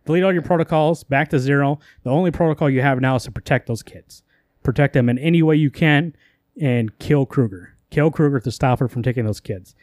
Delete 0.06 0.24
all 0.24 0.34
your 0.34 0.42
protocols, 0.42 1.04
back 1.04 1.30
to 1.30 1.40
zero. 1.40 1.80
The 2.04 2.10
only 2.10 2.32
protocol 2.32 2.70
you 2.70 2.82
have 2.82 3.00
now 3.00 3.16
is 3.16 3.24
to 3.24 3.32
protect 3.32 3.68
those 3.68 3.84
kids. 3.84 4.24
Protect 4.64 4.94
them 4.94 5.10
in 5.10 5.18
any 5.20 5.42
way 5.42 5.56
you 5.56 5.70
can 5.70 6.16
and 6.60 6.98
kill 7.00 7.26
Kruger. 7.26 7.76
Kill 7.92 8.12
Kruger 8.12 8.40
to 8.40 8.52
stop 8.52 8.80
her 8.80 8.88
from 8.88 9.04
taking 9.04 9.26
those 9.26 9.40
kids. 9.40 9.76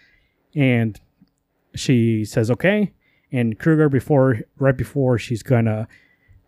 And 0.54 0.98
she 1.74 2.24
says, 2.24 2.50
okay. 2.50 2.92
And 3.32 3.58
Kruger, 3.58 3.88
before 3.88 4.40
right 4.58 4.76
before 4.76 5.18
she's 5.18 5.42
gonna 5.42 5.88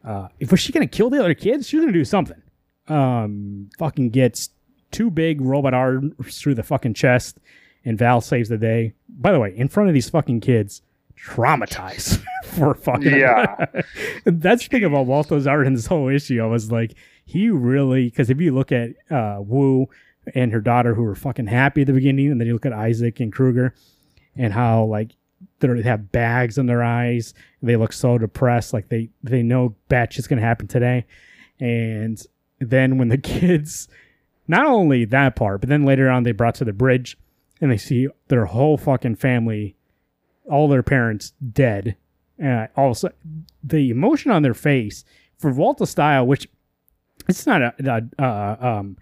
uh 0.09 0.29
if 0.41 0.51
was 0.51 0.61
she 0.61 0.73
gonna 0.73 0.87
kill 0.87 1.11
the 1.11 1.21
other 1.21 1.35
kids, 1.35 1.69
she's 1.69 1.81
gonna 1.81 1.93
do 1.93 2.05
something. 2.05 2.41
Um 2.89 3.71
fucking 3.79 4.11
gets 4.11 4.51
two 4.91 5.11
big 5.11 5.41
robot 5.41 5.75
arms 5.75 6.41
through 6.41 6.55
the 6.55 6.63
fucking 6.63 6.95
chest, 6.95 7.39
and 7.85 7.99
Val 7.99 8.21
saves 8.21 8.49
the 8.49 8.59
day. 8.59 8.95
By 9.09 9.33
the 9.33 9.39
way, 9.41 9.55
in 9.57 9.69
front 9.69 9.89
of 9.89 9.95
these 9.95 10.09
fucking 10.09 10.41
kids, 10.41 10.83
traumatized 11.17 12.23
for 12.45 12.75
fucking 12.75 13.15
Yeah. 13.17 13.67
That's 14.25 14.65
the 14.65 14.69
thing 14.69 14.85
about 14.85 15.07
in 15.67 15.75
this 15.75 15.87
whole 15.87 16.09
issue. 16.09 16.43
I 16.43 16.47
was 16.47 16.73
like, 16.73 16.95
he 17.25 17.51
really 17.51 18.05
because 18.09 18.31
if 18.31 18.41
you 18.41 18.55
look 18.55 18.73
at 18.73 18.91
uh, 19.11 19.39
Wu 19.41 19.89
and 20.35 20.53
her 20.53 20.61
daughter, 20.61 20.95
who 20.95 21.03
were 21.03 21.15
fucking 21.15 21.47
happy 21.47 21.83
at 21.83 21.87
the 21.87 21.93
beginning, 21.93 22.31
and 22.31 22.41
then 22.41 22.47
you 22.47 22.55
look 22.55 22.67
at 22.67 22.73
Isaac 22.73 23.21
and 23.21 23.33
Kruger, 23.33 23.75
and 24.37 24.53
how 24.53 24.85
like 24.85 25.13
they're- 25.61 25.77
they 25.77 25.83
have 25.83 26.13
bags 26.13 26.59
in 26.59 26.67
their 26.67 26.83
eyes, 26.83 27.35
they 27.63 27.77
look 27.77 27.93
so 27.93 28.19
depressed, 28.19 28.73
like 28.73 28.89
they 28.89 29.11
they 29.23 29.43
know 29.43 29.75
bad 29.89 30.13
shit's 30.13 30.27
gonna 30.29 30.41
happen 30.41 30.67
today, 30.67 31.05
and 31.61 32.21
then 32.61 32.99
when 32.99 33.09
the 33.09 33.19
kids, 33.35 33.89
not 34.47 34.67
only 34.67 35.05
that 35.05 35.37
part, 35.37 35.61
but 35.61 35.69
then 35.69 35.85
later 35.85 36.09
on 36.09 36.23
they 36.23 36.33
brought 36.33 36.55
to 36.57 36.65
the 36.65 36.73
bridge, 36.73 37.17
and 37.61 37.71
they 37.71 37.77
see 37.77 38.09
their 38.29 38.47
whole 38.47 38.77
fucking 38.77 39.17
family 39.17 39.75
all 40.49 40.69
their 40.69 40.83
parents 40.83 41.33
dead. 41.53 41.97
Uh, 42.43 42.69
also, 42.77 43.11
the 43.63 43.91
emotion 43.91 44.31
on 44.31 44.43
their 44.43 44.55
face 44.55 45.05
for 45.37 45.53
Walta 45.53 45.87
style, 45.87 46.27
which 46.27 46.49
it's 47.29 47.47
not 47.47 47.61
a, 47.61 47.75
a, 48.19 48.23
a 48.23 48.67
um, 48.67 48.97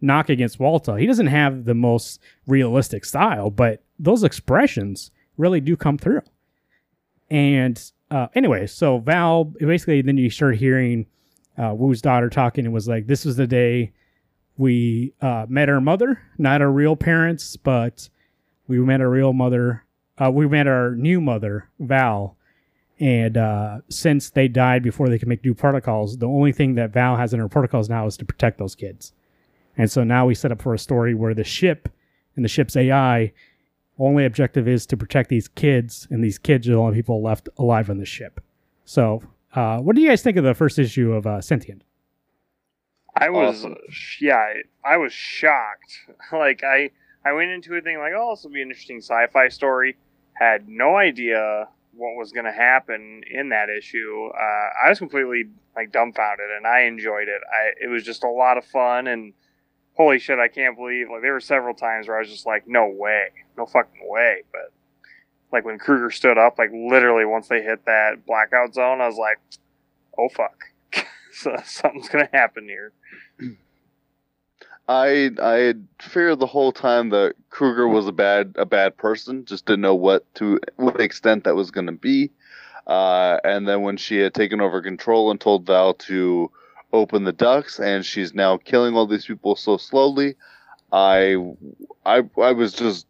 knock 0.00 0.28
against 0.28 0.58
Walta. 0.58 1.00
He 1.00 1.06
doesn't 1.06 1.26
have 1.28 1.64
the 1.64 1.74
most 1.74 2.20
realistic 2.46 3.04
style, 3.04 3.50
but 3.50 3.82
those 3.98 4.22
expressions 4.22 5.10
really 5.36 5.60
do 5.60 5.76
come 5.76 5.98
through. 5.98 6.22
And 7.30 7.82
uh, 8.10 8.28
anyway, 8.34 8.66
so 8.66 8.98
Val 8.98 9.44
basically 9.44 10.02
then 10.02 10.18
you 10.18 10.30
start 10.30 10.56
hearing 10.56 11.06
uh, 11.56 11.74
Wu's 11.74 12.02
daughter 12.02 12.28
talking 12.28 12.64
and 12.64 12.74
was 12.74 12.88
like, 12.88 13.06
"This 13.06 13.24
was 13.24 13.36
the 13.36 13.46
day 13.46 13.92
we 14.58 15.14
uh, 15.20 15.46
met 15.48 15.68
our 15.68 15.80
mother, 15.80 16.20
not 16.38 16.60
our 16.60 16.70
real 16.70 16.96
parents, 16.96 17.56
but 17.56 18.08
we 18.68 18.78
met 18.78 19.00
our 19.00 19.08
real 19.08 19.32
mother. 19.32 19.84
Uh, 20.18 20.30
we 20.30 20.46
met 20.46 20.66
our 20.66 20.94
new 20.94 21.20
mother, 21.20 21.68
Val." 21.78 22.36
And 23.00 23.36
uh, 23.36 23.78
since 23.88 24.30
they 24.30 24.46
died 24.46 24.82
before 24.82 25.08
they 25.08 25.18
could 25.18 25.26
make 25.26 25.44
new 25.44 25.54
protocols, 25.54 26.18
the 26.18 26.28
only 26.28 26.52
thing 26.52 26.74
that 26.76 26.92
Val 26.92 27.16
has 27.16 27.34
in 27.34 27.40
her 27.40 27.48
protocols 27.48 27.88
now 27.88 28.06
is 28.06 28.16
to 28.18 28.24
protect 28.24 28.58
those 28.58 28.76
kids. 28.76 29.12
And 29.76 29.90
so 29.90 30.04
now 30.04 30.26
we 30.26 30.34
set 30.34 30.52
up 30.52 30.62
for 30.62 30.74
a 30.74 30.78
story 30.78 31.14
where 31.14 31.34
the 31.34 31.44
ship 31.44 31.88
and 32.36 32.44
the 32.44 32.48
ship's 32.48 32.76
AI 32.76 33.32
only 34.06 34.24
objective 34.24 34.66
is 34.68 34.86
to 34.86 34.96
protect 34.96 35.28
these 35.28 35.48
kids, 35.48 36.06
and 36.10 36.22
these 36.22 36.38
kids 36.38 36.68
are 36.68 36.72
the 36.72 36.78
only 36.78 36.96
people 36.96 37.22
left 37.22 37.48
alive 37.58 37.88
on 37.90 37.98
the 37.98 38.04
ship. 38.04 38.40
So, 38.84 39.22
uh, 39.54 39.78
what 39.78 39.96
do 39.96 40.02
you 40.02 40.08
guys 40.08 40.22
think 40.22 40.36
of 40.36 40.44
the 40.44 40.54
first 40.54 40.78
issue 40.78 41.12
of 41.12 41.26
uh, 41.26 41.40
Sentient? 41.40 41.84
I 43.14 43.28
was, 43.28 43.64
Awesome. 43.64 43.76
yeah, 44.20 44.54
I 44.84 44.96
was 44.96 45.12
shocked. 45.12 45.98
like 46.32 46.62
I, 46.64 46.90
I 47.24 47.32
went 47.32 47.50
into 47.50 47.74
a 47.76 47.80
thing 47.80 47.98
like, 47.98 48.12
oh, 48.16 48.34
this 48.34 48.44
will 48.44 48.52
be 48.52 48.62
an 48.62 48.68
interesting 48.68 49.00
sci-fi 49.00 49.48
story. 49.48 49.96
Had 50.34 50.68
no 50.68 50.96
idea 50.96 51.68
what 51.94 52.16
was 52.16 52.32
going 52.32 52.46
to 52.46 52.52
happen 52.52 53.22
in 53.30 53.50
that 53.50 53.68
issue. 53.68 54.30
Uh, 54.34 54.86
I 54.86 54.88
was 54.88 54.98
completely 54.98 55.44
like 55.76 55.92
dumbfounded, 55.92 56.46
and 56.56 56.66
I 56.66 56.82
enjoyed 56.82 57.28
it. 57.28 57.40
I, 57.50 57.84
it 57.84 57.88
was 57.88 58.02
just 58.02 58.24
a 58.24 58.30
lot 58.30 58.56
of 58.56 58.64
fun, 58.64 59.06
and 59.06 59.34
holy 59.94 60.18
shit, 60.18 60.38
I 60.38 60.48
can't 60.48 60.76
believe 60.76 61.08
like 61.10 61.22
there 61.22 61.32
were 61.32 61.40
several 61.40 61.74
times 61.74 62.08
where 62.08 62.16
I 62.16 62.20
was 62.20 62.30
just 62.30 62.46
like, 62.46 62.66
no 62.66 62.88
way, 62.88 63.28
no 63.56 63.66
fucking 63.66 64.08
way. 64.08 64.42
But 64.50 64.72
like 65.52 65.64
when 65.64 65.78
Kruger 65.78 66.10
stood 66.10 66.38
up, 66.38 66.58
like 66.58 66.70
literally 66.72 67.24
once 67.24 67.48
they 67.48 67.62
hit 67.62 67.84
that 67.86 68.26
blackout 68.26 68.74
zone, 68.74 69.00
I 69.00 69.06
was 69.06 69.18
like, 69.18 69.38
oh 70.18 70.28
fuck. 70.28 70.64
so 71.32 71.56
something's 71.64 72.08
gonna 72.08 72.28
happen 72.32 72.64
here. 72.64 72.92
I 74.88 75.30
I 75.40 75.74
feared 76.00 76.40
the 76.40 76.46
whole 76.46 76.72
time 76.72 77.10
that 77.10 77.34
Kruger 77.50 77.86
was 77.86 78.08
a 78.08 78.12
bad 78.12 78.54
a 78.56 78.66
bad 78.66 78.96
person. 78.96 79.44
Just 79.44 79.66
didn't 79.66 79.82
know 79.82 79.94
what 79.94 80.32
to 80.36 80.58
what 80.76 81.00
extent 81.00 81.44
that 81.44 81.54
was 81.54 81.70
going 81.70 81.86
to 81.86 81.92
be. 81.92 82.30
Uh, 82.86 83.38
and 83.44 83.68
then 83.68 83.82
when 83.82 83.96
she 83.96 84.18
had 84.18 84.34
taken 84.34 84.60
over 84.60 84.82
control 84.82 85.30
and 85.30 85.40
told 85.40 85.66
Val 85.66 85.94
to 85.94 86.50
open 86.92 87.24
the 87.24 87.32
ducts, 87.32 87.78
and 87.78 88.04
she's 88.04 88.34
now 88.34 88.56
killing 88.56 88.94
all 88.94 89.06
these 89.06 89.26
people 89.26 89.56
so 89.56 89.76
slowly, 89.76 90.34
I 90.92 91.36
I 92.04 92.22
I 92.38 92.52
was 92.52 92.72
just 92.72 93.06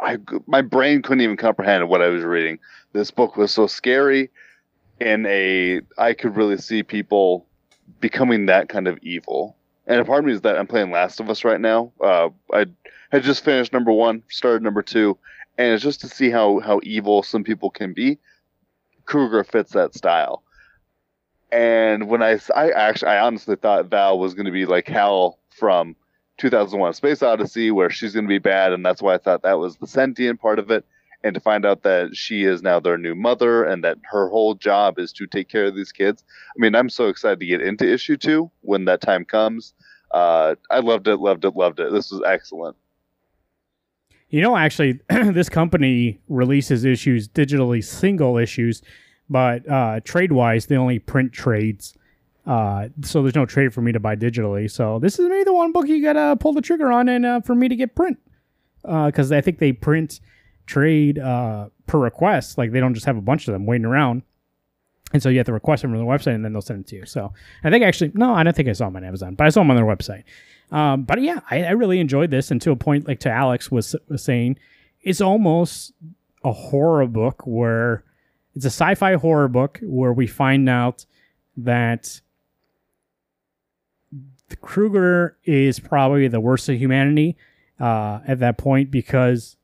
I 0.00 0.18
my 0.46 0.62
brain 0.62 1.02
couldn't 1.02 1.22
even 1.22 1.36
comprehend 1.36 1.88
what 1.88 2.02
I 2.02 2.08
was 2.08 2.24
reading. 2.24 2.58
This 2.92 3.10
book 3.10 3.36
was 3.36 3.52
so 3.52 3.66
scary, 3.66 4.30
in 5.00 5.26
a 5.26 5.80
I 5.98 6.14
could 6.14 6.36
really 6.36 6.56
see 6.56 6.82
people 6.82 7.46
becoming 8.00 8.46
that 8.46 8.68
kind 8.68 8.88
of 8.88 8.98
evil. 9.02 9.56
And 9.86 10.00
a 10.00 10.04
part 10.04 10.20
of 10.20 10.24
me 10.26 10.32
is 10.32 10.42
that 10.42 10.56
I'm 10.56 10.66
playing 10.66 10.92
Last 10.92 11.18
of 11.18 11.28
Us 11.28 11.44
right 11.44 11.60
now. 11.60 11.92
Uh, 12.00 12.28
I 12.52 12.66
had 13.10 13.24
just 13.24 13.44
finished 13.44 13.72
number 13.72 13.92
one, 13.92 14.22
started 14.28 14.62
number 14.62 14.82
two, 14.82 15.18
and 15.58 15.72
it's 15.74 15.82
just 15.82 16.00
to 16.02 16.08
see 16.08 16.30
how 16.30 16.60
how 16.60 16.80
evil 16.84 17.22
some 17.22 17.44
people 17.44 17.70
can 17.70 17.92
be. 17.92 18.18
Kruger 19.04 19.44
fits 19.44 19.72
that 19.72 19.94
style. 19.94 20.42
And 21.52 22.08
when 22.08 22.22
I, 22.22 22.38
I 22.56 22.70
actually, 22.70 23.10
I 23.10 23.20
honestly 23.20 23.56
thought 23.56 23.90
Val 23.90 24.18
was 24.18 24.32
going 24.32 24.46
to 24.46 24.52
be 24.52 24.64
like 24.64 24.88
Hal 24.88 25.38
from 25.50 25.94
2001: 26.38 26.94
Space 26.94 27.22
Odyssey, 27.22 27.70
where 27.70 27.90
she's 27.90 28.14
going 28.14 28.24
to 28.24 28.28
be 28.28 28.38
bad, 28.38 28.72
and 28.72 28.84
that's 28.84 29.02
why 29.02 29.14
I 29.14 29.18
thought 29.18 29.42
that 29.42 29.58
was 29.58 29.76
the 29.76 29.86
sentient 29.86 30.40
part 30.40 30.58
of 30.58 30.70
it. 30.70 30.84
And 31.24 31.34
to 31.34 31.40
find 31.40 31.64
out 31.64 31.82
that 31.82 32.16
she 32.16 32.42
is 32.42 32.62
now 32.62 32.80
their 32.80 32.98
new 32.98 33.14
mother, 33.14 33.64
and 33.64 33.84
that 33.84 33.98
her 34.10 34.28
whole 34.28 34.54
job 34.54 34.98
is 34.98 35.12
to 35.12 35.26
take 35.26 35.48
care 35.48 35.66
of 35.66 35.76
these 35.76 35.92
kids. 35.92 36.24
I 36.48 36.58
mean, 36.58 36.74
I'm 36.74 36.88
so 36.88 37.08
excited 37.08 37.38
to 37.40 37.46
get 37.46 37.60
into 37.60 37.86
issue 37.86 38.16
two 38.16 38.50
when 38.62 38.86
that 38.86 39.02
time 39.02 39.24
comes. 39.24 39.74
Uh, 40.10 40.56
I 40.70 40.80
loved 40.80 41.06
it, 41.06 41.18
loved 41.18 41.44
it, 41.44 41.54
loved 41.54 41.80
it. 41.80 41.92
This 41.92 42.10
was 42.10 42.22
excellent. 42.26 42.76
You 44.30 44.40
know, 44.40 44.56
actually, 44.56 44.98
this 45.10 45.50
company 45.50 46.18
releases 46.28 46.86
issues 46.86 47.28
digitally, 47.28 47.84
single 47.84 48.38
issues, 48.38 48.80
but 49.32 49.68
uh, 49.68 50.00
trade 50.04 50.32
wise, 50.32 50.66
they 50.66 50.76
only 50.76 50.98
print 50.98 51.32
trades. 51.32 51.94
Uh, 52.46 52.88
so 53.02 53.22
there's 53.22 53.34
no 53.34 53.46
trade 53.46 53.72
for 53.72 53.82
me 53.82 53.92
to 53.92 54.00
buy 54.00 54.16
digitally. 54.16 54.70
So 54.70 54.98
this 54.98 55.18
is 55.18 55.28
maybe 55.28 55.44
the 55.44 55.52
one 55.52 55.72
book 55.72 55.88
you 55.88 56.02
gotta 56.02 56.36
pull 56.36 56.52
the 56.52 56.62
trigger 56.62 56.92
on, 56.92 57.08
and 57.08 57.26
uh, 57.26 57.40
for 57.40 57.54
me 57.54 57.68
to 57.68 57.76
get 57.76 57.94
print, 57.94 58.18
because 58.82 59.32
I 59.32 59.40
think 59.40 59.58
they 59.58 59.72
print 59.72 60.20
trade 60.66 61.18
uh, 61.18 61.68
per 61.86 61.98
request. 61.98 62.58
Like 62.58 62.72
they 62.72 62.80
don't 62.80 62.94
just 62.94 63.06
have 63.06 63.16
a 63.16 63.22
bunch 63.22 63.48
of 63.48 63.52
them 63.52 63.66
waiting 63.66 63.84
around. 63.84 64.22
And 65.12 65.22
so 65.22 65.28
you 65.28 65.38
have 65.38 65.46
to 65.46 65.52
request 65.52 65.82
them 65.82 65.90
from 65.90 66.00
the 66.00 66.06
website 66.06 66.34
and 66.34 66.44
then 66.44 66.52
they'll 66.52 66.62
send 66.62 66.80
it 66.80 66.86
to 66.88 66.96
you. 66.96 67.06
So 67.06 67.32
I 67.62 67.70
think 67.70 67.84
actually, 67.84 68.12
no, 68.14 68.32
I 68.32 68.42
don't 68.42 68.56
think 68.56 68.68
I 68.68 68.72
saw 68.72 68.86
them 68.86 68.96
on 68.96 69.04
Amazon, 69.04 69.34
but 69.34 69.46
I 69.46 69.50
saw 69.50 69.60
them 69.60 69.70
on 69.70 69.76
their 69.76 69.84
website. 69.84 70.24
Um, 70.70 71.02
but 71.02 71.20
yeah, 71.20 71.40
I, 71.50 71.64
I, 71.64 71.70
really 71.72 72.00
enjoyed 72.00 72.30
this. 72.30 72.50
And 72.50 72.62
to 72.62 72.70
a 72.70 72.76
point, 72.76 73.06
like 73.06 73.20
to 73.20 73.30
Alex 73.30 73.70
was, 73.70 73.94
was 74.08 74.24
saying, 74.24 74.58
it's 75.02 75.20
almost 75.20 75.92
a 76.44 76.52
horror 76.52 77.06
book 77.06 77.46
where 77.46 78.04
it's 78.54 78.64
a 78.64 78.68
sci 78.68 78.94
fi 78.94 79.14
horror 79.14 79.48
book 79.48 79.80
where 79.82 80.12
we 80.12 80.26
find 80.26 80.68
out 80.68 81.06
that 81.56 82.20
Kruger 84.60 85.36
is 85.44 85.80
probably 85.80 86.28
the 86.28 86.40
worst 86.40 86.68
of 86.68 86.76
humanity 86.76 87.36
uh, 87.80 88.20
at 88.26 88.38
that 88.40 88.58
point 88.58 88.90
because 88.90 89.56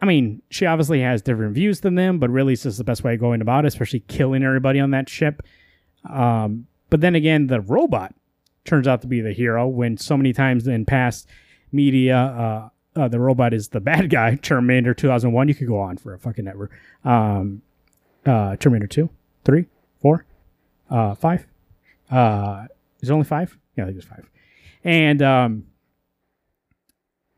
I 0.00 0.04
mean, 0.04 0.42
she 0.50 0.66
obviously 0.66 1.00
has 1.00 1.22
different 1.22 1.54
views 1.54 1.80
than 1.80 1.94
them, 1.94 2.18
but 2.18 2.28
really, 2.28 2.54
this 2.54 2.66
is 2.66 2.76
the 2.76 2.84
best 2.84 3.04
way 3.04 3.14
of 3.14 3.20
going 3.20 3.40
about 3.40 3.64
it, 3.64 3.68
especially 3.68 4.00
killing 4.00 4.42
everybody 4.42 4.80
on 4.80 4.90
that 4.90 5.08
ship. 5.08 5.42
Um, 6.10 6.66
but 6.90 7.00
then 7.00 7.14
again, 7.14 7.46
the 7.46 7.60
robot 7.60 8.12
turns 8.64 8.88
out 8.88 9.00
to 9.02 9.06
be 9.06 9.20
the 9.20 9.32
hero 9.32 9.68
when 9.68 9.96
so 9.96 10.16
many 10.16 10.32
times 10.32 10.66
in 10.66 10.84
past 10.84 11.28
media, 11.70 12.16
uh, 12.16 12.68
uh, 12.96 13.08
the 13.08 13.20
robot 13.20 13.54
is 13.54 13.68
the 13.68 13.80
bad 13.80 14.10
guy. 14.10 14.34
Terminator 14.42 14.92
2001, 14.92 15.46
you 15.46 15.54
could 15.54 15.68
go 15.68 15.78
on 15.78 15.96
for 15.96 16.14
a 16.14 16.18
fucking 16.18 16.48
ever. 16.48 16.68
Um, 17.04 17.62
uh, 18.26 18.56
Terminator 18.56 18.86
2, 18.86 19.10
3, 19.44 19.66
4, 20.00 20.26
uh, 20.90 21.14
5. 21.14 21.46
Uh, 22.10 22.64
is 23.00 23.10
only 23.10 23.24
5? 23.24 23.58
Yeah, 23.76 23.84
I 23.84 23.86
think 23.86 23.98
it's 23.98 24.06
5. 24.06 24.28
And 24.84 25.22
um, 25.22 25.64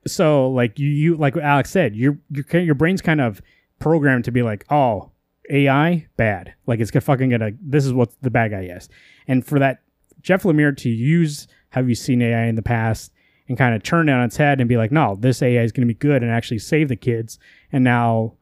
so 0.06 0.48
like 0.48 0.78
you, 0.78 0.88
you 0.88 1.16
like 1.16 1.36
Alex 1.36 1.70
said, 1.70 1.94
your 1.94 2.18
your 2.30 2.60
your 2.60 2.74
brain's 2.74 3.02
kind 3.02 3.20
of 3.20 3.40
programmed 3.78 4.24
to 4.24 4.30
be 4.32 4.42
like, 4.42 4.64
oh, 4.70 5.10
AI 5.50 6.06
bad. 6.16 6.54
Like 6.66 6.80
it's 6.80 6.90
gonna 6.90 7.02
fucking 7.02 7.30
gonna. 7.30 7.52
This 7.60 7.84
is 7.84 7.92
what 7.92 8.10
the 8.22 8.30
bad 8.30 8.50
guy 8.50 8.62
is. 8.62 8.88
And 9.28 9.44
for 9.44 9.58
that, 9.58 9.82
Jeff 10.22 10.42
Lemire 10.44 10.76
to 10.78 10.88
use 10.88 11.46
have 11.70 11.88
you 11.88 11.94
seen 11.94 12.22
AI 12.22 12.46
in 12.46 12.54
the 12.54 12.62
past 12.62 13.12
and 13.48 13.58
kind 13.58 13.74
of 13.74 13.82
turn 13.82 14.08
it 14.08 14.12
on 14.12 14.24
its 14.24 14.36
head 14.36 14.60
and 14.60 14.68
be 14.68 14.76
like, 14.76 14.92
no, 14.92 15.16
this 15.20 15.42
AI 15.42 15.62
is 15.62 15.72
gonna 15.72 15.86
be 15.86 15.94
good 15.94 16.22
and 16.22 16.30
actually 16.30 16.58
save 16.58 16.88
the 16.88 16.96
kids. 16.96 17.38
And 17.72 17.84
now 17.84 18.34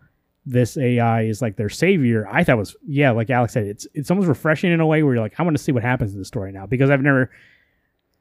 this 0.45 0.77
AI 0.77 1.23
is 1.23 1.41
like 1.41 1.57
their 1.57 1.69
savior. 1.69 2.27
I 2.31 2.45
thought 2.45 2.59
was 2.59 2.77
yeah, 2.87 3.11
like 3.11 3.31
Alex 3.31 3.53
said, 3.53 3.67
it's 3.67 3.87
it's 3.95 4.11
almost 4.11 4.29
refreshing 4.29 4.73
in 4.73 4.81
a 4.81 4.87
way 4.87 5.03
where 5.03 5.15
you're 5.15 5.23
like, 5.23 5.39
I 5.39 5.43
want 5.43 5.57
to 5.57 5.63
see 5.63 5.73
what 5.73 5.83
happens 5.83 6.13
in 6.13 6.19
the 6.19 6.25
story 6.25 6.53
now 6.53 6.67
because 6.67 6.91
I've 6.91 7.03
never 7.03 7.31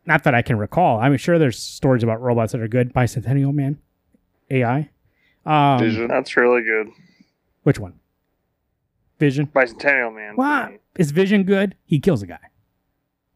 not 0.06 0.23
that 0.23 0.34
I 0.34 0.41
can 0.41 0.57
recall. 0.57 0.99
I'm 0.99 1.15
sure 1.18 1.38
there's 1.39 1.57
stories 1.57 2.03
about 2.03 2.22
robots 2.22 2.52
that 2.52 2.61
are 2.61 2.68
good. 2.68 2.93
Bicentennial 2.93 3.53
Man, 3.53 3.80
AI. 4.49 4.89
Um, 5.45 5.80
Vision. 5.80 6.07
That's 6.07 6.35
really 6.38 6.64
good. 6.64 6.89
Which 7.64 7.80
one? 7.80 7.99
Vision. 9.19 9.48
Bicentennial 9.48 10.14
Man. 10.15 10.35
What? 10.35 10.80
Is 10.98 11.11
Vision 11.11 11.43
good? 11.43 11.76
He 11.85 11.99
kills 11.99 12.22
a 12.22 12.27
guy. 12.27 12.39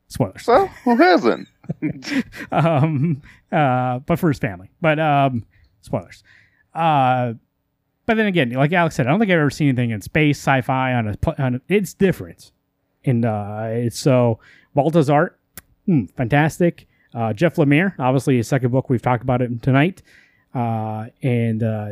Spoilers. 0.08 0.46
Well, 0.48 0.68
who 0.84 0.96
hasn't? 0.96 1.48
um, 2.52 3.22
uh, 3.52 4.00
but 4.00 4.20
for 4.20 4.30
his 4.30 4.40
family. 4.40 4.70
But 4.82 5.00
um, 5.00 5.46
spoilers. 5.82 6.24
Uh, 6.74 7.34
but 8.06 8.18
then 8.18 8.26
again, 8.26 8.52
like 8.52 8.72
Alex 8.74 8.96
said, 8.96 9.08
I 9.08 9.10
don't 9.10 9.20
think 9.20 9.32
I've 9.32 9.40
ever 9.40 9.50
seen 9.50 9.70
anything 9.70 9.92
in 9.92 10.02
space, 10.02 10.38
sci-fi 10.40 10.94
on 10.94 11.08
a. 11.10 11.42
On 11.42 11.56
a 11.56 11.62
it's 11.68 11.94
different, 11.94 12.52
and 13.04 13.26
uh, 13.26 13.68
it's 13.70 14.00
so 14.00 14.40
Walta's 14.74 15.10
art 15.10 15.40
mm, 15.88 16.12
fantastic. 16.12 16.88
Uh, 17.14 17.34
Jeff 17.34 17.56
Lemire, 17.56 17.98
obviously 18.00 18.38
his 18.38 18.48
second 18.48 18.72
book, 18.72 18.90
we've 18.90 19.02
talked 19.02 19.24
about 19.24 19.42
it 19.42 19.62
tonight, 19.62 20.02
uh, 20.54 21.06
and 21.24 21.64
uh, 21.64 21.90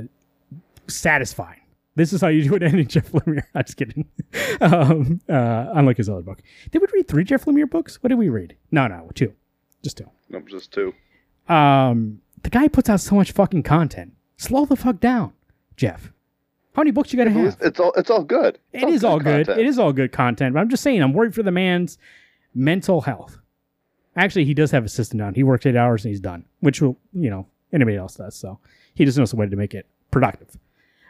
satisfying. 0.88 1.62
This 1.96 2.12
is 2.12 2.22
how 2.22 2.28
you 2.28 2.44
do 2.44 2.56
it 2.56 2.64
ending 2.64 2.88
Jeff 2.88 3.12
Lemire. 3.12 3.44
I'm 3.56 3.64
just 3.64 3.78
kidding. 3.78 4.08
um, 4.62 5.22
uh, 5.30 5.68
unlike 5.74 5.98
his 5.98 6.10
other 6.10 6.22
book. 6.22 6.42
Did 6.72 6.82
we 6.82 6.88
read 6.94 7.08
three 7.08 7.24
Jeff 7.24 7.46
Lemire 7.46 7.70
books? 7.70 8.02
What 8.02 8.10
did 8.10 8.18
we 8.18 8.30
read? 8.30 8.56
No, 8.72 8.88
no, 8.88 9.10
two. 9.14 9.34
Just 9.82 9.98
two. 9.98 10.10
No, 10.30 10.40
just 10.42 10.72
two. 10.72 10.94
Um, 11.48 12.22
the 12.42 12.50
guy 12.50 12.68
puts 12.68 12.90
out 12.90 13.00
so 13.00 13.16
much 13.16 13.32
fucking 13.32 13.64
content. 13.64 14.14
Slow 14.38 14.66
the 14.66 14.76
fuck 14.76 15.00
down, 15.00 15.34
Jeff. 15.76 16.12
How 16.76 16.82
many 16.82 16.92
books 16.92 17.14
you 17.14 17.18
got 17.18 17.26
to 17.26 17.32
have? 17.32 17.58
It's 17.62 17.80
all 17.80 17.94
it's 17.94 18.10
all 18.10 18.24
good. 18.24 18.58
It's 18.72 18.84
it 18.84 18.86
all 18.86 18.94
is 18.94 19.02
good 19.02 19.08
all 19.08 19.20
good. 19.20 19.46
Content. 19.46 19.60
It 19.60 19.68
is 19.68 19.80
all 19.80 19.94
good 19.94 20.12
content. 20.12 20.54
But 20.54 20.62
I'm 20.62 20.70
just 20.70 20.82
saying, 20.82 21.02
I'm 21.02 21.14
worried 21.14 21.36
for 21.36 21.44
the 21.44 21.52
man's 21.52 21.98
mental 22.56 23.02
health. 23.02 23.38
Actually, 24.16 24.46
he 24.46 24.54
does 24.54 24.72
have 24.72 24.86
a 24.86 24.90
system 24.90 25.20
down. 25.20 25.34
He 25.34 25.44
works 25.44 25.66
eight 25.66 25.76
hours 25.76 26.04
and 26.06 26.12
he's 26.12 26.20
done, 26.20 26.46
which 26.60 26.82
will, 26.82 26.98
you 27.14 27.30
know, 27.30 27.48
anybody 27.72 27.98
else 27.98 28.16
does. 28.16 28.36
So 28.36 28.60
he 28.96 29.06
just 29.06 29.18
knows 29.18 29.34
a 29.34 29.36
way 29.36 29.48
to 29.48 29.56
make 29.56 29.74
it 29.74 29.88
productive. 30.12 30.58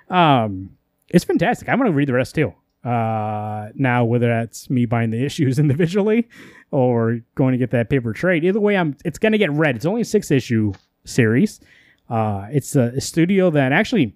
Um, 0.09 0.77
it's 1.09 1.23
fantastic. 1.23 1.69
I'm 1.69 1.77
going 1.77 1.91
to 1.91 1.95
read 1.95 2.07
the 2.07 2.13
rest 2.13 2.35
too. 2.35 2.53
Uh, 2.83 3.69
now, 3.75 4.03
whether 4.03 4.27
that's 4.27 4.69
me 4.69 4.85
buying 4.85 5.09
the 5.09 5.23
issues 5.25 5.59
individually 5.59 6.27
or 6.71 7.21
going 7.35 7.53
to 7.53 7.57
get 7.57 7.71
that 7.71 7.89
paper 7.89 8.11
trade, 8.13 8.43
either 8.43 8.59
way, 8.59 8.75
I'm. 8.75 8.97
It's 9.05 9.19
going 9.19 9.31
to 9.31 9.37
get 9.37 9.51
read. 9.51 9.75
It's 9.75 9.85
only 9.85 10.01
a 10.01 10.05
six 10.05 10.31
issue 10.31 10.73
series. 11.05 11.61
Uh, 12.09 12.47
it's 12.51 12.75
a, 12.75 12.93
a 12.95 13.01
studio 13.01 13.49
that 13.51 13.71
actually, 13.71 14.15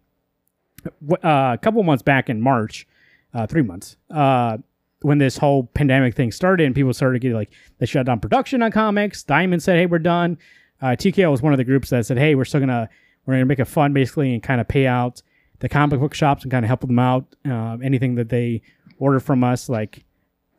uh, 1.12 1.54
a 1.54 1.60
couple 1.62 1.82
months 1.84 2.04
back 2.04 2.30
in 2.30 2.42
March, 2.42 2.88
uh, 3.34 3.48
three 3.48 3.62
months, 3.62 3.98
uh, 4.12 4.58
when 5.02 5.18
this 5.18 5.38
whole 5.38 5.64
pandemic 5.74 6.16
thing 6.16 6.32
started 6.32 6.66
and 6.66 6.74
people 6.76 6.94
started 6.94 7.22
getting 7.22 7.38
like 7.38 7.52
they 7.78 7.86
shut 7.86 8.06
down 8.06 8.20
production 8.20 8.62
on 8.64 8.72
comics. 8.72 9.24
Diamond 9.24 9.62
said, 9.62 9.78
"Hey, 9.78 9.86
we're 9.86 10.00
done." 10.00 10.38
Uh, 10.82 10.96
TKO 10.96 11.32
was 11.32 11.42
one 11.42 11.54
of 11.54 11.58
the 11.58 11.64
groups 11.64 11.90
that 11.90 12.06
said, 12.06 12.18
"Hey, 12.18 12.36
we're 12.36 12.46
still 12.46 12.60
gonna 12.60 12.90
we're 13.26 13.36
gonna 13.36 13.46
make 13.46 13.60
a 13.60 13.66
fund 13.66 13.94
basically 13.94 14.34
and 14.34 14.42
kind 14.42 14.62
of 14.62 14.68
pay 14.68 14.88
out 14.88 15.22
the 15.60 15.70
comic 15.70 16.00
book 16.00 16.14
shops 16.14 16.44
and 16.44 16.52
kind 16.52 16.64
of 16.64 16.68
help 16.68 16.82
them 16.82 17.00
out. 17.00 17.36
Uh, 17.48 17.78
anything 17.84 18.16
that 18.16 18.30
they 18.30 18.62
order 19.00 19.20
from 19.20 19.44
us, 19.44 19.70
like, 19.70 20.06